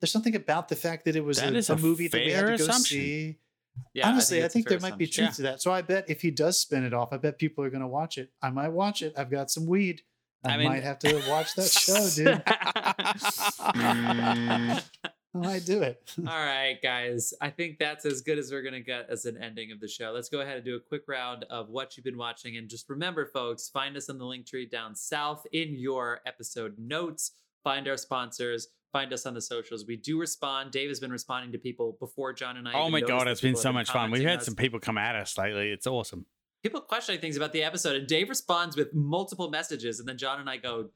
there's 0.00 0.10
something 0.12 0.34
about 0.34 0.68
the 0.68 0.76
fact 0.76 1.04
that 1.04 1.14
it 1.16 1.24
was 1.24 1.38
That 1.38 1.54
a, 1.54 1.72
a 1.72 1.76
a 1.76 1.78
movie 1.78 2.08
that 2.08 2.20
we 2.24 2.32
had 2.32 2.40
to 2.42 2.46
go 2.48 2.54
assumption. 2.64 2.98
see. 2.98 3.38
Yeah, 3.94 4.08
Honestly, 4.08 4.42
I 4.42 4.46
it's 4.46 4.54
a 4.54 4.58
think, 4.58 4.68
there 4.68 4.80
might 4.80 4.98
be 4.98 5.04
assumption. 5.04 5.24
truth 5.26 5.36
to 5.36 5.42
that. 5.42 5.62
So 5.62 5.70
I 5.70 5.82
bet 5.82 6.10
if 6.10 6.20
he 6.22 6.30
does 6.30 6.58
spin 6.58 6.82
it 6.84 6.92
off, 6.94 7.12
I 7.12 7.18
bet 7.18 7.38
people 7.38 7.62
are 7.62 7.70
going 7.70 7.82
to 7.82 7.86
watch 7.86 8.16
it. 8.18 8.30
I 8.42 8.50
might 8.50 8.70
watch 8.70 9.02
it. 9.02 9.12
I've 9.16 9.30
got 9.30 9.50
some 9.50 9.66
weed. 9.66 10.02
I, 10.44 10.54
I 10.54 10.56
mean- 10.56 10.68
might 10.68 10.82
have 10.82 10.98
to 11.00 11.22
watch 11.28 11.54
that 11.54 11.70
show, 11.70 12.08
dude. 12.14 12.42
Mm. 13.74 14.82
I 15.34 15.38
might 15.38 15.64
do 15.66 15.82
it. 15.82 16.02
All 16.18 16.24
right, 16.24 16.78
guys. 16.82 17.34
I 17.40 17.50
think 17.50 17.78
that's 17.78 18.04
as 18.06 18.22
good 18.22 18.38
as 18.38 18.50
we're 18.50 18.62
going 18.62 18.74
to 18.74 18.80
get 18.80 19.10
as 19.10 19.24
an 19.26 19.36
ending 19.42 19.70
of 19.70 19.80
the 19.80 19.88
show. 19.88 20.12
Let's 20.12 20.28
go 20.28 20.40
ahead 20.40 20.56
and 20.56 20.64
do 20.64 20.76
a 20.76 20.80
quick 20.80 21.02
round 21.08 21.44
of 21.50 21.68
what 21.68 21.96
you've 21.96 22.04
been 22.04 22.16
watching. 22.16 22.56
And 22.56 22.68
just 22.68 22.88
remember, 22.88 23.26
folks, 23.26 23.68
find 23.68 23.96
us 23.96 24.08
on 24.08 24.18
the 24.18 24.24
link 24.24 24.46
tree 24.46 24.66
down 24.66 24.94
south 24.94 25.46
in 25.52 25.74
your 25.74 26.20
episode 26.26 26.74
notes. 26.78 27.32
Find 27.64 27.86
our 27.88 27.96
sponsors. 27.96 28.68
Find 28.92 29.12
us 29.12 29.26
on 29.26 29.34
the 29.34 29.42
socials. 29.42 29.84
We 29.86 29.96
do 29.96 30.18
respond. 30.18 30.70
Dave 30.70 30.88
has 30.88 31.00
been 31.00 31.12
responding 31.12 31.52
to 31.52 31.58
people 31.58 31.96
before 32.00 32.32
John 32.32 32.56
and 32.56 32.66
I. 32.66 32.72
oh 32.74 32.88
my 32.88 33.00
god, 33.00 33.28
it's 33.28 33.40
been 33.42 33.56
so 33.56 33.72
much 33.72 33.90
fun. 33.90 34.10
We've 34.10 34.22
had 34.22 34.38
us. 34.38 34.46
some 34.46 34.54
people 34.54 34.80
come 34.80 34.96
at 34.96 35.16
us 35.16 35.36
lately. 35.36 35.70
It's 35.70 35.86
awesome. 35.86 36.24
People 36.66 36.80
questioning 36.80 37.20
things 37.20 37.36
about 37.36 37.52
the 37.52 37.62
episode, 37.62 37.94
and 37.96 38.06
Dave 38.06 38.28
responds 38.28 38.76
with 38.76 38.92
multiple 38.94 39.48
messages, 39.50 40.00
and 40.00 40.08
then 40.08 40.18
John 40.18 40.40
and 40.40 40.50
I 40.50 40.56
go, 40.56 40.90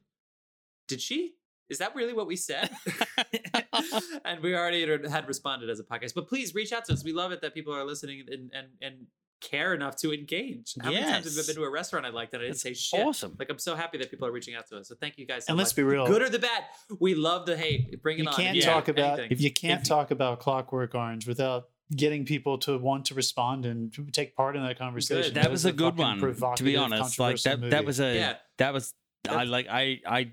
"Did 0.89 1.01
she 1.01 1.35
Is 1.69 1.79
that 1.79 1.95
really 1.95 2.13
what 2.13 2.27
we 2.27 2.37
said? 2.37 2.71
and 4.25 4.41
we 4.43 4.55
already 4.57 4.83
had 5.09 5.29
responded 5.29 5.71
as 5.71 5.79
a 5.81 5.85
podcast. 5.85 6.15
But 6.15 6.27
please 6.29 6.55
reach 6.55 6.73
out 6.73 6.85
to 6.87 6.93
us. 6.93 7.05
We 7.05 7.13
love 7.13 7.31
it 7.33 7.41
that 7.43 7.55
people 7.55 7.73
are 7.75 7.85
listening 7.85 8.25
and 8.29 8.51
and, 8.53 8.67
and 8.83 8.95
care 9.41 9.73
enough 9.73 9.97
to 9.97 10.13
engage. 10.13 10.75
How 10.83 10.91
many 10.91 11.03
times 11.03 11.25
have 11.25 11.45
I 11.45 11.47
been 11.47 11.57
to 11.57 11.63
a 11.63 11.71
restaurant 11.71 12.05
I 12.05 12.11
liked 12.11 12.33
that 12.33 12.39
I 12.39 12.41
didn't 12.43 12.55
That's 12.63 12.63
say 12.63 12.75
shit? 12.75 13.01
awesome. 13.07 13.37
Like 13.39 13.49
I'm 13.51 13.59
so 13.59 13.75
happy 13.75 13.97
that 13.99 14.11
people 14.11 14.27
are 14.29 14.33
reaching 14.33 14.55
out 14.55 14.67
to 14.69 14.79
us. 14.79 14.89
So 14.89 14.97
thank 15.01 15.17
you 15.17 15.27
guys 15.27 15.47
so 15.47 15.53
And 15.53 15.57
much. 15.57 15.65
let's 15.67 15.73
be 15.73 15.83
real. 15.83 16.07
Good 16.07 16.21
or 16.23 16.29
the 16.29 16.39
bad, 16.41 16.65
we 16.99 17.15
love 17.15 17.47
the 17.47 17.57
hate. 17.57 18.03
Bring 18.03 18.19
it 18.19 18.23
you 18.25 18.29
on. 18.29 18.35
can't 18.35 18.57
If 18.59 18.65
Yeah. 18.65 18.73
talk 18.75 18.89
about 18.89 19.19
anything. 19.21 19.39
you 19.39 19.51
can't 19.53 19.81
if- 19.81 19.89
talk 19.89 20.11
about 20.11 20.41
Clockwork 20.41 20.95
Orange 20.95 21.27
without 21.27 21.69
getting 21.95 22.25
people 22.25 22.59
to 22.59 22.79
want 22.79 23.07
to 23.07 23.15
respond 23.15 23.67
and 23.67 23.93
take 24.13 24.37
part 24.37 24.57
in 24.57 24.63
that 24.63 24.79
conversation. 24.79 25.35
That 25.35 25.43
that 25.45 25.51
was 25.51 25.63
is 25.63 25.67
a 25.67 25.73
good 25.73 25.97
one. 25.97 26.19
To 26.21 26.63
be 26.65 26.77
honest, 26.77 27.19
like 27.19 27.37
controversial 27.37 27.57
that. 27.63 27.71
That 27.71 27.85
was 27.85 28.01
a. 28.01 28.15
Yeah. 28.15 28.35
That 28.59 28.73
was. 28.73 28.95
I 29.29 29.45
like. 29.45 29.67
I. 29.71 30.01
I. 30.07 30.33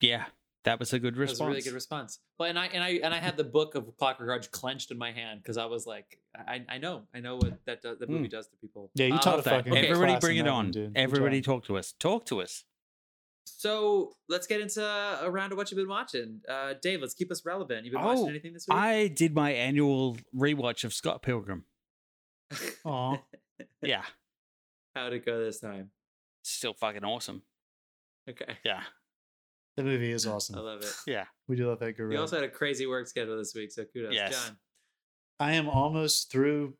Yeah. 0.00 0.24
That 0.64 0.78
was 0.78 0.92
a 0.92 1.00
good 1.00 1.16
response. 1.16 1.38
That 1.38 1.44
was 1.44 1.48
a 1.48 1.50
really 1.50 1.62
good 1.62 1.74
response. 1.74 2.20
Well, 2.38 2.48
and 2.48 2.56
I 2.56 2.66
and 2.66 2.84
I 2.84 2.90
and 3.02 3.12
I 3.12 3.18
had 3.18 3.36
the 3.36 3.42
book 3.42 3.74
of 3.74 3.96
Clockwork 3.96 4.28
Orange 4.28 4.48
clenched 4.52 4.92
in 4.92 4.98
my 4.98 5.10
hand 5.10 5.40
because 5.42 5.56
I 5.56 5.64
was 5.64 5.88
like, 5.88 6.20
I 6.36 6.62
I 6.68 6.78
know, 6.78 7.02
I 7.12 7.18
know 7.18 7.34
what 7.34 7.58
that 7.66 7.82
does, 7.82 7.98
that 7.98 8.08
movie 8.08 8.28
does 8.28 8.46
to 8.46 8.56
people. 8.58 8.88
Yeah, 8.94 9.06
you 9.06 9.14
Um, 9.14 9.18
taught 9.18 9.40
a 9.40 9.42
that. 9.42 9.50
fucking 9.50 9.72
okay. 9.72 9.88
Everybody, 9.88 10.20
bring 10.20 10.36
it 10.36 10.46
on. 10.46 10.70
dude. 10.70 10.92
Everybody, 10.96 11.40
talk 11.42 11.64
to 11.64 11.76
us. 11.78 11.94
Talk 11.98 12.26
to 12.26 12.40
us. 12.40 12.62
So 13.44 14.12
let's 14.28 14.46
get 14.46 14.60
into 14.60 14.84
a 14.84 15.30
round 15.30 15.52
of 15.52 15.58
what 15.58 15.70
you've 15.70 15.78
been 15.78 15.88
watching. 15.88 16.40
Uh, 16.48 16.74
Dave, 16.80 17.00
let's 17.00 17.14
keep 17.14 17.30
us 17.30 17.44
relevant. 17.44 17.84
You've 17.84 17.92
been 17.92 18.02
Oh, 18.02 18.08
watching 18.08 18.28
anything 18.28 18.52
this 18.52 18.66
week? 18.68 18.76
I 18.76 19.08
did 19.08 19.34
my 19.34 19.50
annual 19.52 20.16
rewatch 20.34 20.84
of 20.84 20.92
Scott 20.94 21.22
Pilgrim. 21.22 21.64
Aw. 22.84 23.18
Yeah, 23.80 24.02
How'd 24.94 25.12
it 25.12 25.24
go 25.24 25.42
this 25.44 25.60
time? 25.60 25.90
still 26.42 26.74
fucking 26.74 27.04
awesome. 27.04 27.42
Okay, 28.28 28.56
Yeah, 28.64 28.82
The 29.76 29.84
movie 29.84 30.10
is 30.12 30.26
awesome. 30.26 30.56
I 30.56 30.60
love 30.60 30.82
it. 30.82 30.92
yeah. 31.06 31.24
We 31.48 31.56
do 31.56 31.68
love 31.68 31.78
that 31.80 31.86
You 31.88 31.92
gorilla. 31.94 32.20
also 32.20 32.36
had 32.36 32.44
a 32.44 32.48
crazy 32.50 32.86
work 32.86 33.06
schedule 33.06 33.36
this 33.38 33.54
week, 33.54 33.72
so 33.72 33.84
kudos, 33.84 34.12
Yes. 34.14 34.32
John. 34.32 34.56
I 35.40 35.52
am 35.52 35.68
almost 35.68 36.30
through. 36.30 36.74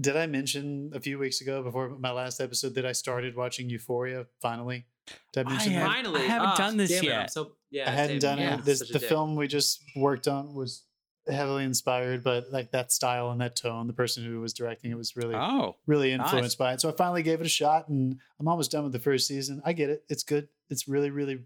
Did 0.00 0.16
I 0.16 0.26
mention 0.26 0.90
a 0.94 1.00
few 1.00 1.18
weeks 1.18 1.40
ago 1.40 1.62
before 1.62 1.90
my 1.90 2.10
last 2.12 2.40
episode 2.40 2.74
that 2.76 2.86
I 2.86 2.92
started 2.92 3.36
watching 3.36 3.68
Euphoria 3.68 4.26
finally? 4.40 4.86
Did 5.32 5.46
I 5.46 5.50
I 5.50 5.54
have- 5.54 5.72
that? 5.72 5.86
Finally, 5.86 6.26
haven't 6.26 6.48
Ah, 6.48 6.56
done 6.56 6.76
this 6.76 6.90
damn 6.90 7.04
it, 7.04 7.06
yet. 7.06 7.32
so 7.32 7.52
yeah, 7.70 7.88
I 7.88 7.92
hadn't 7.92 8.20
done 8.20 8.38
yeah, 8.38 8.58
it. 8.58 8.64
This, 8.64 8.80
the 8.80 8.98
dick. 8.98 9.08
film 9.08 9.36
we 9.36 9.46
just 9.48 9.82
worked 9.96 10.26
on 10.28 10.54
was 10.54 10.82
heavily 11.28 11.62
inspired 11.64 12.24
but 12.24 12.50
like 12.50 12.72
that 12.72 12.90
style 12.90 13.30
and 13.30 13.40
that 13.40 13.54
tone. 13.54 13.86
The 13.86 13.92
person 13.92 14.24
who 14.24 14.40
was 14.40 14.52
directing 14.52 14.90
it 14.90 14.96
was 14.96 15.14
really, 15.16 15.34
Oh, 15.36 15.76
really 15.86 16.16
nice. 16.16 16.26
influenced 16.32 16.58
by 16.58 16.72
it. 16.72 16.80
So 16.80 16.88
I 16.88 16.92
finally 16.92 17.22
gave 17.22 17.40
it 17.40 17.46
a 17.46 17.50
shot, 17.50 17.88
and 17.88 18.18
I'm 18.40 18.48
almost 18.48 18.70
done 18.72 18.82
with 18.84 18.92
the 18.92 18.98
first 18.98 19.26
season. 19.28 19.62
I 19.64 19.72
get 19.72 19.90
it; 19.90 20.04
it's 20.08 20.22
good. 20.24 20.48
It's 20.68 20.88
really, 20.88 21.10
really, 21.10 21.44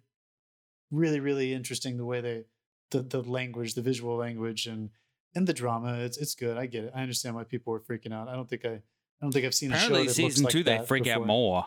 really, 0.90 1.20
really 1.20 1.52
interesting 1.52 1.96
the 1.96 2.04
way 2.04 2.20
they, 2.20 2.44
the 2.90 3.02
the 3.02 3.22
language, 3.22 3.74
the 3.74 3.82
visual 3.82 4.16
language, 4.16 4.66
and 4.66 4.90
and 5.34 5.46
the 5.46 5.52
drama. 5.52 5.98
It's 5.98 6.16
it's 6.16 6.34
good. 6.34 6.56
I 6.56 6.66
get 6.66 6.84
it. 6.84 6.92
I 6.94 7.02
understand 7.02 7.34
why 7.34 7.44
people 7.44 7.72
were 7.72 7.80
freaking 7.80 8.12
out. 8.12 8.28
I 8.28 8.34
don't 8.36 8.48
think 8.48 8.64
I, 8.64 8.68
I 8.74 8.80
don't 9.20 9.32
think 9.32 9.44
I've 9.44 9.54
seen 9.54 9.72
a 9.72 9.78
show 9.78 9.86
apparently 9.86 10.00
that 10.12 10.22
looks 10.22 10.34
season 10.34 10.44
like 10.44 10.52
two 10.52 10.62
they 10.62 10.76
that 10.78 10.88
freak 10.88 11.06
out 11.08 11.26
more. 11.26 11.66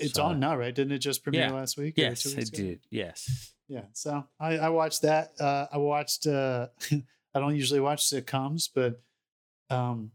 It's 0.00 0.14
So- 0.14 0.24
on 0.24 0.40
now, 0.40 0.56
right? 0.56 0.74
Didn't 0.74 0.92
it 0.92 0.98
just 0.98 1.22
premiere 1.22 1.42
Yeah. 1.48 1.52
last 1.52 1.76
week? 1.76 1.94
Yes, 1.96 2.24
it 2.26 2.48
ago? 2.48 2.56
did. 2.56 2.80
Yes. 2.90 3.54
yeah 3.68 3.84
so 3.92 4.24
i 4.40 4.58
i 4.58 4.68
watched 4.68 5.02
that 5.02 5.32
uh 5.40 5.66
i 5.72 5.78
watched 5.78 6.26
uh 6.26 6.66
i 7.34 7.38
don't 7.40 7.54
usually 7.56 7.78
watch 7.80 8.02
sitcoms 8.04 8.68
but 8.74 9.00
um 9.70 10.10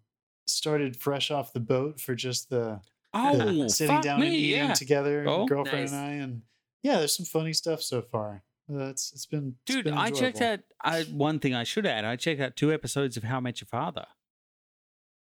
started 0.46 0.96
fresh 0.98 1.32
off 1.32 1.54
the 1.54 1.60
boat 1.60 2.00
for 2.00 2.14
just 2.14 2.50
the, 2.50 2.80
the 3.14 3.60
Oh, 3.64 3.68
sitting 3.70 3.96
fuck 3.96 4.04
down 4.04 4.22
and 4.22 4.32
eating 4.34 4.68
yeah. 4.68 4.74
together 4.74 5.24
Oh. 5.28 5.46
girlfriend 5.48 5.92
Nice. 5.92 5.92
and 5.94 6.00
i 6.02 6.12
and 6.24 6.42
yeah 6.84 6.98
there's 7.00 7.16
some 7.16 7.26
funny 7.26 7.54
stuff 7.54 7.82
so 7.82 8.02
far 8.02 8.44
uh, 8.72 8.90
it's 8.90 9.12
it's 9.14 9.26
been 9.26 9.56
it's 9.66 9.76
Dude, 9.76 9.86
been 9.86 9.94
I 9.94 10.12
checked 10.12 10.42
out. 10.42 10.60
I 10.84 11.04
one 11.04 11.40
thing 11.40 11.56
I 11.56 11.64
should 11.64 11.86
add. 11.86 12.04
I 12.04 12.18
checked 12.18 12.42
out 12.42 12.58
two 12.58 12.74
episodes 12.74 13.16
of 13.16 13.24
How 13.24 13.38
I 13.38 13.40
Met 13.40 13.62
Your 13.62 13.68
Father. 13.68 14.06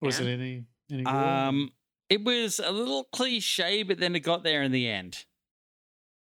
was 0.00 0.20
And? 0.20 0.28
it 0.28 0.32
any 0.34 0.64
any 0.90 1.02
good? 1.02 1.12
Um, 1.12 1.72
it 2.10 2.22
was 2.24 2.58
a 2.58 2.70
little 2.70 3.04
cliche, 3.12 3.82
but 3.82 3.98
then 3.98 4.14
it 4.16 4.20
got 4.20 4.42
there 4.44 4.62
in 4.62 4.72
the 4.72 4.88
end. 4.88 5.24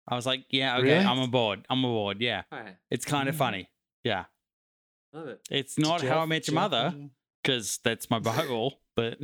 I 0.07 0.15
was 0.15 0.25
like, 0.25 0.45
yeah, 0.49 0.77
okay, 0.77 0.93
Really? 0.93 1.05
I'm 1.05 1.19
aboard. 1.19 1.65
I'm 1.69 1.83
aboard. 1.85 2.19
Yeah, 2.19 2.43
All 2.51 2.59
right, 2.59 2.75
it's 2.89 3.05
kind 3.05 3.29
of 3.29 3.35
funny. 3.35 3.69
Yeah, 4.03 4.25
love 5.13 5.27
it. 5.27 5.41
it's 5.51 5.77
not 5.77 6.01
How 6.01 6.19
I 6.19 6.25
Met 6.25 6.47
Your 6.47 6.53
Jeff, 6.55 6.71
Mother 6.71 6.93
because 7.43 7.79
that's 7.83 8.09
my 8.09 8.19
Bible, 8.19 8.79
but 8.95 9.19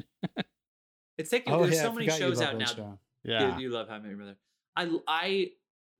It's 1.17 1.29
taking. 1.29 1.53
oh 1.53 1.63
there's 1.63 1.75
yeah 1.75 1.81
so 1.83 1.93
many 1.93 2.09
shows 2.09 2.41
out 2.41 2.57
now. 2.57 2.65
show. 2.65 2.99
yeah, 3.23 3.55
You, 3.57 3.63
you 3.63 3.69
love 3.69 3.87
How 3.89 3.95
I 3.95 3.99
Met 3.99 4.09
Your 4.09 4.17
Mother. 4.19 4.35
I 4.75 4.89
I 5.07 5.51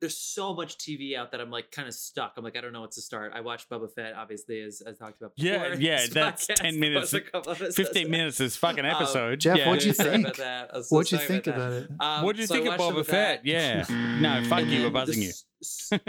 there's 0.01 0.17
so 0.17 0.53
much 0.53 0.77
TV 0.77 1.15
out 1.17 1.31
that 1.31 1.39
I'm 1.41 1.49
like 1.49 1.71
kind 1.71 1.87
of 1.87 1.93
stuck. 1.93 2.33
I'm 2.37 2.43
like 2.43 2.57
I 2.57 2.61
don't 2.61 2.73
know 2.73 2.81
what 2.81 2.91
to 2.93 3.01
start. 3.01 3.31
I 3.33 3.41
watched 3.41 3.69
Boba 3.69 3.87
Fett, 3.93 4.13
obviously, 4.15 4.61
as 4.61 4.81
I 4.85 4.91
talked 4.91 5.21
about. 5.21 5.31
Yeah, 5.37 5.59
before 5.59 5.73
in 5.73 5.81
yeah, 5.81 6.05
that's 6.11 6.47
podcast. 6.47 6.55
10 6.55 6.79
minutes- 6.79 7.13
was 7.13 7.21
a 7.21 7.37
of 7.37 7.47
episodes 7.47 7.75
fifteen 7.75 8.11
minutes 8.11 8.39
is 8.41 8.55
fucking 8.57 8.85
Um, 8.85 8.91
episode. 8.95 9.39
Jeff, 9.39 9.57
yeah. 9.57 9.69
what'd 9.69 9.83
you 9.85 9.93
think? 9.93 10.25
about 10.25 10.37
that. 10.37 10.69
So 10.85 10.95
what'd 10.95 11.11
you 11.11 11.17
think 11.19 11.47
about 11.47 11.57
about 11.57 11.73
it 11.83 11.89
Um, 11.99 12.25
What 12.25 12.35
do 12.35 12.41
you 12.41 12.47
so 12.47 12.53
think 12.55 12.67
of 12.67 12.79
watched 12.79 12.95
Boba 12.97 13.05
Fett? 13.05 13.45
Yeah, 13.45 13.85
no, 14.19 14.43
fuck 14.49 14.65
you, 14.65 14.83
we're 14.83 14.89
buzzing 14.89 15.21
you. 15.23 15.31
there's 15.61 15.91
s- 15.93 15.99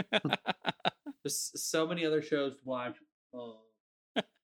There's 1.23 1.51
so 1.55 1.87
many 1.87 2.05
other 2.05 2.21
shows 2.21 2.53
to 2.53 2.59
watch. 2.65 2.97
Oh. 3.33 3.61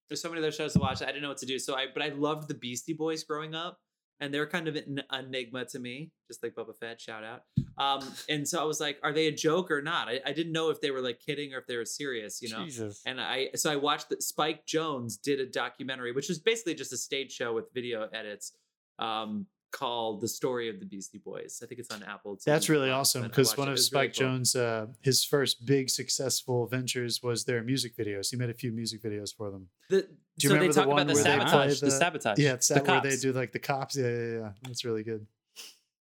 There's 0.10 0.22
so 0.22 0.30
many 0.30 0.40
other 0.42 0.52
shows 0.52 0.74
to 0.74 0.80
watch. 0.80 1.02
I 1.02 1.08
didn't 1.08 1.22
know 1.24 1.30
what 1.30 1.38
to 1.40 1.46
do. 1.46 1.58
So 1.58 1.76
I, 1.76 1.88
but 1.94 2.04
I 2.04 2.10
loved 2.10 2.48
the 2.48 2.54
Beastie 2.54 2.94
Boys 2.94 3.24
growing 3.24 3.56
up, 3.56 3.80
and 4.20 4.34
they're 4.34 4.48
kind 4.48 4.68
of 4.68 4.76
an 4.76 5.02
enigma 5.12 5.66
to 5.66 5.80
me, 5.80 6.12
just 6.28 6.44
like 6.44 6.56
Boba 6.56 6.78
Fett. 6.78 7.02
Shout 7.02 7.24
out. 7.24 7.44
Um, 7.78 8.08
and 8.30 8.48
so 8.48 8.62
I 8.62 8.64
was 8.64 8.80
like, 8.80 9.00
are 9.04 9.12
they 9.12 9.28
a 9.28 9.32
joke 9.32 9.72
or 9.72 9.82
not? 9.82 10.08
I, 10.08 10.22
I 10.26 10.32
didn't 10.32 10.54
know 10.54 10.70
if 10.70 10.80
they 10.80 10.92
were 10.92 11.02
like 11.02 11.20
kidding 11.20 11.54
or 11.54 11.58
if 11.58 11.68
they 11.68 11.78
were 11.78 11.86
serious. 11.86 12.42
You 12.42 12.50
know. 12.50 12.64
Jesus. 12.64 13.02
And 13.06 13.20
I 13.20 13.50
so 13.56 13.72
I 13.72 13.76
watched 13.76 14.10
that 14.10 14.24
Spike 14.24 14.66
Jonze 14.66 15.22
did 15.22 15.40
a 15.40 15.46
documentary, 15.46 16.12
which 16.12 16.30
was 16.30 16.40
basically 16.40 16.76
just 16.76 16.94
a 16.94 16.98
stage 16.98 17.32
show 17.32 17.54
with 17.54 17.74
video 17.74 18.08
edits, 18.14 18.54
um, 19.00 19.48
called 19.74 20.22
"The 20.22 20.28
Story 20.30 20.70
of 20.70 20.80
the 20.80 20.86
Beastie 20.86 21.18
Boys." 21.18 21.60
I 21.62 21.66
think 21.68 21.80
it's 21.82 21.94
on 21.94 22.02
Apple. 22.04 22.38
That's 22.46 22.70
really 22.70 22.90
awesome 22.90 23.24
because 23.24 23.58
one 23.58 23.68
of 23.68 23.72
It 23.74 23.74
was 23.74 23.92
really 23.92 24.06
Spike 24.08 24.18
cool. 24.18 24.28
Jones, 24.30 24.56
uh, 24.56 24.88
his 25.02 25.26
first 25.26 25.66
big 25.66 25.90
successful 25.90 26.68
ventures 26.68 27.22
was 27.22 27.44
their 27.44 27.62
music 27.64 27.98
videos. 27.98 28.30
He 28.32 28.38
made 28.38 28.50
a 28.50 28.54
few 28.54 28.72
music 28.72 29.02
videos 29.04 29.36
for 29.36 29.52
them. 29.52 29.68
The, 29.90 30.04
Do 30.04 30.08
you 30.08 30.14
so 30.40 30.48
they 30.50 30.54
remember 30.56 30.74
the 30.74 30.88
one 30.88 31.00
about 31.00 31.08
the 31.08 31.14
where 31.16 31.24
they 31.24 31.30
sabotage. 31.30 31.52
play 31.52 31.68
The, 31.74 31.86
the- 31.88 31.92
sabotage. 31.92 32.38
Yeah, 32.40 32.54
it's 32.54 32.68
the 32.70 32.76
that 32.76 32.88
where 32.88 33.02
they 33.02 33.18
do 33.18 33.34
like 33.34 33.52
the 33.52 33.60
cops. 33.60 33.98
Yeah, 33.98 34.08
yeah, 34.08 34.38
yeah. 34.40 34.52
That's 34.64 34.86
really 34.86 35.04
good. 35.04 35.26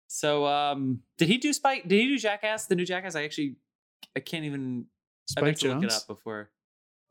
So, 0.06 0.46
um, 0.46 1.00
did 1.18 1.28
he 1.28 1.38
do 1.38 1.52
Spike? 1.52 1.88
Did 1.88 2.00
he 2.00 2.06
do 2.08 2.18
Jackass? 2.18 2.66
The 2.66 2.76
new 2.76 2.84
Jackass? 2.84 3.16
I 3.16 3.24
actually, 3.24 3.56
I 4.16 4.20
can't 4.20 4.44
even. 4.44 4.86
Spike 5.26 5.38
I 5.38 5.40
Spike 5.40 5.44
meant 5.44 5.56
to 5.60 5.74
look 5.74 5.84
it 5.84 5.92
up 5.92 6.06
before. 6.06 6.50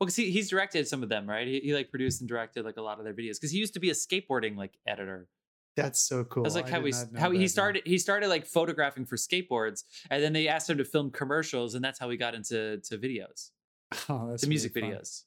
Well, 0.00 0.06
because 0.06 0.16
he, 0.16 0.30
he's 0.30 0.48
directed 0.50 0.88
some 0.88 1.02
of 1.02 1.08
them, 1.08 1.28
right? 1.28 1.46
He, 1.46 1.60
he 1.60 1.74
like 1.74 1.90
produced 1.90 2.20
and 2.20 2.28
directed 2.28 2.64
like 2.64 2.76
a 2.76 2.82
lot 2.82 2.98
of 2.98 3.04
their 3.04 3.12
videos. 3.14 3.34
Because 3.34 3.50
he 3.50 3.58
used 3.58 3.74
to 3.74 3.80
be 3.80 3.90
a 3.90 3.94
skateboarding 3.94 4.56
like 4.56 4.78
editor. 4.86 5.28
That's 5.76 6.00
so 6.00 6.22
cool. 6.24 6.44
That's 6.44 6.54
like 6.54 6.66
I 6.66 6.70
how 6.70 6.80
did 6.80 6.94
he 6.94 7.18
how 7.18 7.30
he 7.32 7.38
man. 7.40 7.48
started. 7.48 7.82
He 7.84 7.98
started 7.98 8.28
like 8.28 8.46
photographing 8.46 9.04
for 9.06 9.16
skateboards, 9.16 9.82
and 10.10 10.22
then 10.22 10.32
they 10.32 10.46
asked 10.48 10.70
him 10.70 10.78
to 10.78 10.84
film 10.84 11.10
commercials, 11.10 11.74
and 11.74 11.84
that's 11.84 11.98
how 11.98 12.08
he 12.10 12.16
got 12.16 12.34
into 12.34 12.78
to 12.78 12.98
videos, 12.98 13.50
Oh, 14.08 14.28
that's 14.30 14.42
to 14.42 14.48
music 14.48 14.72
fun. 14.74 14.84
videos. 14.84 15.22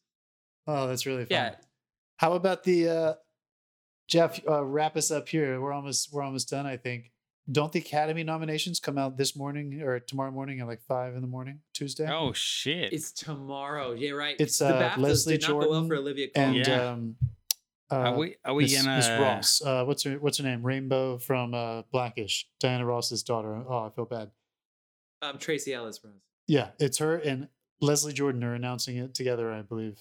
Oh, 0.65 0.87
that's 0.87 1.05
really 1.05 1.23
fun. 1.25 1.27
Yeah, 1.31 1.55
How 2.17 2.33
about 2.33 2.63
the 2.63 2.89
uh 2.89 3.13
Jeff? 4.07 4.39
Uh, 4.47 4.63
wrap 4.63 4.95
us 4.95 5.11
up 5.11 5.27
here. 5.27 5.59
We're 5.59 5.73
almost 5.73 6.13
we're 6.13 6.23
almost 6.23 6.49
done. 6.49 6.65
I 6.65 6.77
think. 6.77 7.11
Don't 7.49 7.71
the 7.71 7.79
Academy 7.79 8.23
nominations 8.25 8.77
come 8.81 8.97
out 8.97 9.15
this 9.15 9.33
morning 9.33 9.81
or 9.81 10.01
tomorrow 10.01 10.31
morning 10.31 10.59
at 10.59 10.67
like 10.67 10.81
five 10.81 11.15
in 11.15 11.21
the 11.21 11.27
morning, 11.27 11.59
Tuesday? 11.73 12.05
Oh 12.11 12.33
shit! 12.33 12.91
it's 12.91 13.13
tomorrow. 13.13 13.93
Yeah, 13.93 14.11
right. 14.11 14.35
It's, 14.37 14.57
the 14.57 14.67
uh, 14.67 14.95
BAFTAs 14.95 14.97
Leslie 14.97 15.37
did 15.37 15.41
not 15.43 15.47
go 15.51 15.55
well 15.59 15.67
Jordan 15.69 15.87
for 15.87 15.95
Olivia 15.95 16.27
Colman. 16.35 16.55
and 16.57 16.67
Yeah. 16.67 16.89
um, 16.89 17.15
uh, 17.91 17.95
are 17.95 18.17
we 18.17 18.35
are 18.43 18.53
we 18.53 18.63
Miss, 18.63 18.81
gonna 18.83 18.97
Miss 18.97 19.09
Ross? 19.09 19.61
Uh, 19.61 19.83
what's 19.85 20.03
her 20.03 20.15
What's 20.19 20.37
her 20.37 20.43
name? 20.43 20.63
Rainbow 20.63 21.17
from 21.17 21.53
uh, 21.53 21.83
Blackish. 21.91 22.47
Diana 22.59 22.85
Ross's 22.85 23.23
daughter. 23.23 23.63
Oh, 23.67 23.85
I 23.85 23.89
feel 23.89 24.05
bad. 24.05 24.31
um, 25.21 25.37
Tracee 25.37 25.73
Ellis 25.73 25.99
Ross. 26.03 26.13
Yeah, 26.47 26.69
it's 26.79 26.97
her 26.99 27.15
and 27.17 27.47
Leslie 27.81 28.13
Jordan 28.13 28.43
are 28.43 28.53
announcing 28.55 28.97
it 28.97 29.13
together. 29.13 29.51
I 29.51 29.61
believe. 29.61 29.99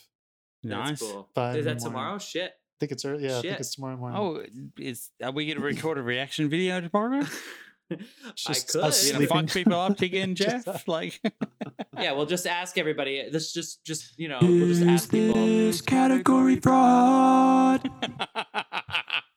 nice? 0.62 1.01
That's 1.01 1.03
cool. 1.03 1.28
Is 1.37 1.43
in 1.43 1.53
the 1.53 1.62
that 1.62 1.64
morning. 1.64 1.78
tomorrow? 1.84 2.18
Shit. 2.18 2.53
I 2.53 2.76
think 2.80 2.93
it's 2.93 3.05
early. 3.05 3.24
Yeah, 3.24 3.39
I 3.39 3.43
think 3.43 3.61
it's 3.61 3.74
tomorrow 3.74 3.97
morning. 3.97 4.18
Oh, 4.18 4.43
is 4.78 5.11
are 5.22 5.30
we 5.30 5.47
gonna 5.47 5.64
record 5.64 5.97
a 5.99 6.03
reaction 6.03 6.49
video 6.51 6.80
tomorrow? 6.80 7.22
I 7.93 7.97
just 8.34 8.68
could. 8.72 8.95
You 9.05 9.12
gonna 9.12 9.26
fuck 9.47 9.55
people 9.55 9.74
up 9.74 10.01
again, 10.01 10.34
Just- 10.34 10.66
Jeff? 10.66 10.89
Like, 10.89 11.20
Yeah, 11.99 12.12
we'll 12.12 12.26
just 12.26 12.47
ask 12.47 12.76
everybody. 12.78 13.28
This 13.30 13.53
just, 13.53 13.84
just 13.84 14.18
you 14.18 14.28
know, 14.28 14.39
we'll 14.43 14.66
just 14.68 14.82
ask 14.82 15.11
people. 15.11 15.72
category 15.87 16.57
fraud? 16.61 17.89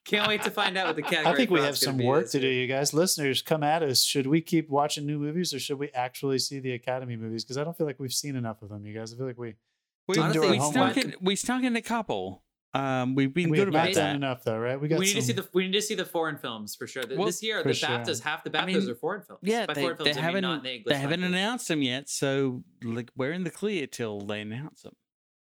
Can't 0.05 0.27
wait 0.27 0.41
to 0.43 0.49
find 0.51 0.75
out 0.75 0.87
what 0.87 0.95
the 0.95 1.03
category. 1.03 1.27
I 1.33 1.35
think 1.35 1.51
we 1.51 1.59
have 1.61 1.77
some 1.77 1.99
work 1.99 2.29
to 2.31 2.39
do, 2.39 2.47
you 2.47 2.65
guys. 2.65 2.93
Listeners, 2.95 3.43
come 3.43 3.61
at 3.61 3.83
us. 3.83 4.01
Should 4.03 4.25
we 4.25 4.41
keep 4.41 4.67
watching 4.69 5.05
new 5.05 5.19
movies 5.19 5.53
or 5.53 5.59
should 5.59 5.77
we 5.77 5.89
actually 5.89 6.39
see 6.39 6.59
the 6.59 6.71
Academy 6.73 7.15
movies? 7.15 7.43
Because 7.43 7.57
I 7.59 7.63
don't 7.63 7.77
feel 7.77 7.85
like 7.85 7.99
we've 7.99 8.11
seen 8.11 8.35
enough 8.35 8.61
of 8.63 8.69
them, 8.69 8.85
you 8.87 8.97
guys. 8.97 9.13
I 9.13 9.17
feel 9.17 9.27
like 9.27 9.37
we 9.37 9.53
we, 10.07 10.15
Didn't 10.15 10.33
do 10.33 10.43
our 10.43 10.49
we 10.49 10.57
homework. 10.57 10.93
stuck 10.93 11.05
in 11.05 11.13
we 11.21 11.35
stuck 11.35 11.63
in 11.63 11.75
a 11.75 11.81
couple. 11.83 12.41
Um, 12.73 13.15
we've 13.15 13.33
been 13.33 13.49
we 13.49 13.57
good 13.57 13.67
about 13.67 13.93
that. 13.95 14.15
enough 14.15 14.43
though, 14.43 14.57
right? 14.59 14.79
We 14.79 14.87
got. 14.87 14.99
We 14.99 15.05
got 15.07 15.15
need 15.15 15.21
to 15.21 15.25
see 15.25 15.33
the 15.33 15.47
we 15.53 15.65
need 15.65 15.73
to 15.73 15.81
see 15.81 15.95
the 15.95 16.05
foreign 16.05 16.37
films 16.37 16.75
for 16.75 16.85
sure. 16.85 17.03
Well, 17.09 17.25
this 17.25 17.41
year, 17.41 17.63
for 17.63 17.69
the 17.69 17.73
sure. 17.73 17.89
BAFTAs, 17.89 18.21
half 18.21 18.43
the 18.43 18.55
I 18.55 18.61
BAFTAs 18.61 18.65
mean, 18.67 18.89
are 18.91 18.95
foreign 18.95 19.23
films. 19.23 19.39
Yeah, 19.43 19.65
By 19.65 19.73
they, 19.73 19.81
foreign 19.81 19.97
they 19.97 20.03
films, 20.03 20.17
I 20.17 20.19
mean 20.19 20.25
haven't 20.25 20.41
not 20.43 20.57
in 20.59 20.63
the 20.63 20.73
English 20.75 20.93
they 20.93 20.99
haven't 21.01 21.23
announced 21.23 21.67
them 21.67 21.81
yet, 21.81 22.09
so 22.09 22.63
like 22.83 23.09
we're 23.17 23.31
in 23.31 23.43
the 23.43 23.49
clear 23.49 23.87
till 23.87 24.21
they 24.21 24.41
announce 24.41 24.83
them. 24.83 24.93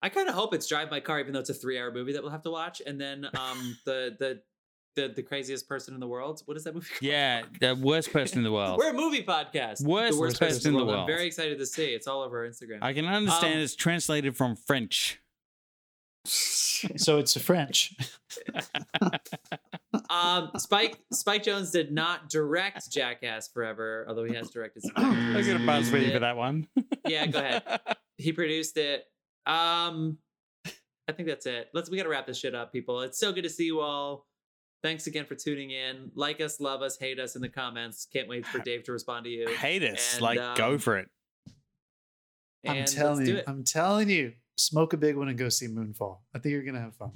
I 0.03 0.09
kind 0.09 0.29
of 0.29 0.35
hope 0.35 0.55
it's 0.55 0.67
Drive 0.69 0.91
My 0.91 1.01
Car, 1.01 1.19
even 1.21 1.33
though 1.33 1.41
it's 1.41 1.51
a 1.51 1.55
three-hour 1.55 1.93
movie 1.93 2.13
that 2.13 2.23
we'll 2.23 2.31
have 2.33 2.43
to 2.45 2.51
watch. 2.51 2.81
And 2.87 3.01
then 3.01 3.27
um 3.37 3.77
the 3.85 4.15
the 4.19 4.41
the 4.97 5.09
the 5.09 5.23
craziest 5.23 5.69
person 5.69 5.95
in 5.95 6.01
the 6.01 6.07
world. 6.09 6.43
What 6.47 6.57
is 6.57 6.63
that 6.65 6.75
movie? 6.75 6.87
called? 6.89 7.03
Yeah, 7.03 7.43
the 7.61 7.75
worst 7.75 8.13
person 8.13 8.39
in 8.39 8.45
the 8.45 8.53
world. 8.53 8.79
We're 8.79 8.91
a 8.91 8.95
movie 8.95 9.25
podcast. 9.25 9.85
Worst 9.85 10.15
the 10.15 10.21
worst 10.21 10.39
person 10.39 10.57
person 10.57 10.71
in 10.71 10.77
the 10.79 10.83
I'm 10.83 10.87
world. 10.87 11.07
very 11.09 11.27
excited 11.27 11.59
to 11.59 11.67
see. 11.67 11.87
It's 11.87 12.07
all 12.07 12.23
over 12.23 12.49
Instagram. 12.49 12.79
I 12.83 12.93
can 12.93 13.05
understand 13.07 13.55
Um, 13.57 13.61
it's 13.61 13.75
translated 13.75 14.37
from 14.37 14.55
French. 14.55 15.21
So 16.25 17.19
it's 17.19 17.35
a 17.37 17.41
French. 17.41 17.95
um, 20.11 20.51
Spike 20.57 20.99
Spike 21.13 21.45
Jonze 21.45 21.73
did 21.73 21.93
not 21.93 22.29
direct 22.29 22.91
Jackass 22.91 23.49
Forever, 23.49 24.05
although 24.09 24.25
he 24.25 24.35
has 24.35 24.51
directed. 24.51 24.83
Some 24.83 24.93
I 24.97 25.09
others. 25.33 25.47
got 25.47 25.57
a 25.57 25.59
He 25.59 25.67
buzz 25.67 25.91
produced 25.91 26.13
for 26.13 26.19
that 26.21 26.37
one. 26.37 26.67
Yeah, 27.07 27.27
go 27.27 27.39
ahead. 27.39 27.63
He 28.19 28.33
produced 28.35 28.77
it. 28.77 29.05
Um, 29.47 30.19
I 31.09 31.13
think 31.13 31.27
that's 31.27 31.47
it. 31.47 31.69
Let's 31.73 31.89
we 31.91 31.97
gotta 31.97 32.11
wrap 32.11 32.27
this 32.27 32.39
shit 32.39 32.55
up, 32.55 32.71
people. 32.71 33.01
It's 33.01 33.19
so 33.19 33.33
good 33.33 33.45
to 33.45 33.49
see 33.49 33.65
you 33.65 33.81
all. 33.81 34.27
Thanks 34.83 35.07
again 35.07 35.25
for 35.25 35.35
tuning 35.35 35.71
in. 35.71 36.11
Like 36.15 36.43
us, 36.43 36.61
love 36.61 36.83
us, 36.83 36.99
hate 36.99 37.19
us 37.19 37.35
in 37.35 37.41
the 37.41 37.49
comments. 37.49 38.07
Can't 38.13 38.29
wait 38.29 38.47
for 38.47 38.59
Dave 38.59 38.85
to 38.85 38.93
respond 38.93 39.25
to 39.25 39.31
you. 39.31 39.49
Hate 39.49 39.83
us, 39.83 40.15
And, 40.15 40.23
like 40.23 40.37
go 40.57 40.73
um, 40.75 40.79
for 40.79 40.99
it. 40.99 41.09
I'm 42.67 42.85
telling 42.85 43.27
you, 43.27 43.37
it. 43.37 43.45
I'm 43.47 43.65
telling 43.65 44.11
you, 44.11 44.35
smoke 44.61 44.93
a 44.93 44.97
big 44.97 45.17
one 45.17 45.29
and 45.29 45.39
go 45.39 45.49
see 45.49 45.67
Moonfall. 45.69 46.19
I 46.35 46.39
think 46.39 46.53
you're 46.53 46.63
gonna 46.65 46.81
have 46.81 46.97
fun. 46.97 47.13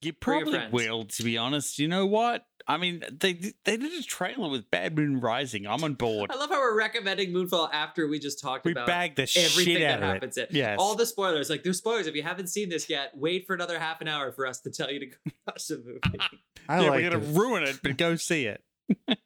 You 0.00 0.12
probably 0.12 0.60
will, 0.70 1.06
to 1.06 1.22
be 1.22 1.38
honest. 1.38 1.78
You 1.78 1.88
know 1.88 2.04
what? 2.04 2.44
I 2.68 2.76
mean, 2.76 3.02
they 3.10 3.32
they 3.64 3.76
did 3.78 3.92
a 3.92 4.02
trailer 4.02 4.50
with 4.50 4.70
Bad 4.70 4.96
Moon 4.96 5.18
Rising. 5.20 5.66
I'm 5.66 5.82
on 5.82 5.94
board. 5.94 6.30
I 6.32 6.36
love 6.36 6.50
how 6.50 6.60
we're 6.60 6.76
recommending 6.76 7.30
Moonfall 7.32 7.70
after 7.72 8.06
we 8.06 8.18
just 8.18 8.38
talked 8.40 8.66
We 8.66 8.72
about 8.72 8.86
bagged 8.86 9.16
the 9.16 9.22
everything 9.22 9.64
shit 9.76 9.80
that 9.80 9.94
out 9.94 10.02
of 10.02 10.08
it. 10.10 10.12
happens 10.14 10.36
in 10.38 10.46
Yes. 10.50 10.76
all 10.78 10.94
the 10.94 11.06
spoilers. 11.06 11.48
Like 11.48 11.62
there's 11.62 11.78
spoilers. 11.78 12.06
If 12.06 12.14
you 12.14 12.22
haven't 12.22 12.48
seen 12.48 12.68
this 12.68 12.88
yet, 12.90 13.12
wait 13.14 13.46
for 13.46 13.54
another 13.54 13.78
half 13.78 14.00
an 14.02 14.08
hour 14.08 14.30
for 14.32 14.46
us 14.46 14.60
to 14.60 14.70
tell 14.70 14.90
you 14.90 15.00
to 15.00 15.06
go 15.06 15.16
watch 15.46 15.66
the 15.68 15.78
movie. 15.78 16.00
I 16.68 16.82
yeah, 16.82 16.90
like 16.90 17.02
we're 17.02 17.10
gonna 17.10 17.24
it. 17.24 17.36
ruin 17.36 17.62
it, 17.62 17.80
but 17.82 17.96
go 17.96 18.16
see 18.16 18.44
it. 18.46 18.62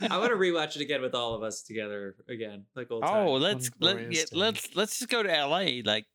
I 0.01 0.19
want 0.19 0.31
to 0.31 0.37
rewatch 0.37 0.77
it 0.77 0.83
again 0.83 1.03
with 1.03 1.14
all 1.16 1.35
of 1.35 1.43
us 1.43 1.62
together 1.62 2.14
again, 2.29 2.66
like 2.77 2.89
old 2.93 3.03
Oh, 3.05 3.09
times. 3.39 3.43
let's 3.43 3.71
let, 3.81 4.12
yeah, 4.12 4.21
day. 4.23 4.25
let's 4.33 4.77
let's 4.77 4.99
just 5.01 5.11
go 5.11 5.21
to 5.25 5.29
LA. 5.29 5.81
Like, 5.85 6.07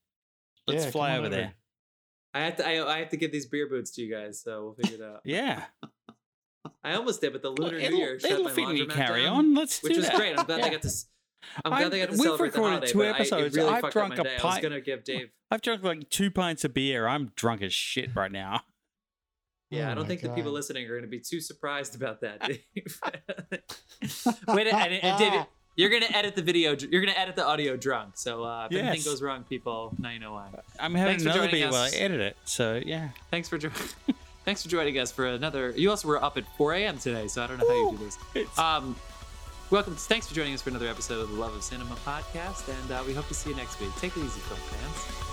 let's 0.67 0.85
Yeah, 0.85 0.91
fly 0.91 1.11
over 1.17 1.27
over. 1.27 1.29
there. 1.35 1.53
I 2.33 2.41
have 2.41 2.55
to. 2.57 2.67
I, 2.67 2.95
I 2.95 2.99
have 2.99 3.09
to 3.09 3.17
give 3.17 3.31
these 3.31 3.45
beer 3.45 3.67
boots 3.69 3.91
to 3.91 4.01
you 4.01 4.13
guys, 4.13 4.41
so 4.41 4.63
we'll 4.63 4.73
figure 4.73 5.03
it 5.05 5.07
out. 5.07 5.21
Yeah, 5.23 5.63
I 6.83 6.95
almost 6.95 7.21
did, 7.21 7.31
but 7.33 7.41
the 7.41 7.49
Lunar 7.51 7.77
New 7.77 7.83
it'll, 7.85 7.99
Year 7.99 8.19
shut 8.19 8.31
it'll 8.31 8.43
my 8.45 8.51
fit 8.51 8.67
me. 8.69 8.85
laundromat 8.85 8.91
Carry 8.91 9.23
down, 9.23 9.33
on. 9.37 9.55
Let's 9.55 9.79
do 9.79 9.89
that. 9.89 9.89
which 9.89 9.93
do 9.95 9.99
was 10.01 10.07
that. 10.07 10.15
great. 10.17 10.39
I'm 10.39 10.45
glad 10.47 10.59
Yeah. 10.59 10.65
I 10.65 10.69
got 10.69 10.81
to. 10.81 10.87
s- 10.87 11.05
I'm 11.65 11.71
glad 11.71 11.91
they 11.91 11.99
got 11.99 12.05
to 12.05 12.11
we've 12.13 12.21
celebrate 12.21 12.53
the 12.53 12.59
recorded 12.61 12.73
holiday. 12.75 12.91
two 12.91 12.97
but 12.99 13.07
I- 13.07 13.09
episodes. 13.11 13.55
really 13.55 13.69
I've 13.69 13.91
drunk 13.91 14.17
a 14.17 14.23
day. 14.23 14.37
I 14.41 14.45
was 14.45 14.59
gonna 14.59 14.81
give 14.81 15.03
Dave. 15.03 15.29
I've 15.51 15.61
drunk 15.61 15.83
like 15.83 16.09
two 16.09 16.31
pints 16.31 16.63
of 16.63 16.73
beer. 16.73 17.05
I'm 17.07 17.31
drunk 17.35 17.61
as 17.61 17.73
shit 17.73 18.15
right 18.15 18.31
now. 18.31 18.61
Yeah, 19.69 19.87
Oh 19.89 19.91
I 19.91 19.93
don't 19.95 20.03
my 20.03 20.07
think 20.07 20.21
the 20.21 20.29
people 20.29 20.51
listening 20.51 20.85
are 20.85 20.89
going 20.89 21.01
to 21.01 21.07
be 21.07 21.19
too 21.19 21.39
surprised 21.41 21.95
about 21.95 22.21
that, 22.21 22.41
Dave. 22.47 23.01
Wait, 24.47 24.67
and, 24.67 24.93
and 24.93 25.17
David, 25.19 25.45
you're 25.75 25.89
going 25.89 26.03
to 26.03 26.15
edit 26.15 26.35
the 26.35 26.41
video. 26.41 26.71
You're 26.71 27.01
going 27.01 27.13
to 27.13 27.19
edit 27.19 27.35
the 27.35 27.45
audio 27.45 27.75
drunk. 27.77 28.11
So 28.15 28.43
uh, 28.43 28.65
if 28.65 28.71
Yes. 28.71 28.85
anything 28.85 29.11
goes 29.11 29.21
wrong, 29.21 29.43
people, 29.43 29.93
now 29.99 30.09
you 30.11 30.19
know 30.19 30.33
why. 30.33 30.47
I'm 30.79 30.93
having 30.95 31.13
Thanks 31.19 31.23
another 31.23 31.49
beer 31.49 31.69
while 31.71 31.83
I 31.83 31.89
edit 31.95 32.19
it. 32.21 32.37
So 32.45 32.81
yeah. 32.85 33.09
Thanks 33.31 33.49
for 33.49 33.57
joining. 33.57 33.77
Thanks 34.45 34.61
for 34.63 34.69
joining 34.69 34.99
us 34.99 35.11
for 35.11 35.25
another. 35.25 35.71
You 35.71 35.89
also 35.89 36.07
were 36.09 36.21
up 36.23 36.37
at 36.37 36.43
4 36.57 36.73
a.m. 36.73 36.97
today, 36.97 37.27
so 37.29 37.43
I 37.43 37.47
don't 37.47 37.59
know 37.59 37.67
how 37.67 37.91
you 37.91 37.97
do 37.97 38.03
this. 38.05 38.17
It's, 38.35 38.59
Um, 38.59 38.93
welcome. 39.69 39.95
Thanks 39.95 40.27
for 40.27 40.35
joining 40.35 40.53
us 40.53 40.61
for 40.61 40.69
another 40.69 40.87
episode 40.89 41.21
of 41.21 41.29
the 41.29 41.35
Love 41.35 41.55
of 41.55 41.63
Cinema 41.63 41.95
podcast, 42.05 42.67
and 42.67 42.91
uh, 42.91 43.01
we 43.07 43.13
hope 43.13 43.27
to 43.29 43.33
see 43.33 43.51
you 43.51 43.55
next 43.55 43.79
week. 43.79 43.89
Take 43.99 44.17
it 44.17 44.19
easy, 44.19 44.41
film 44.41 44.59
fans. 44.59 45.32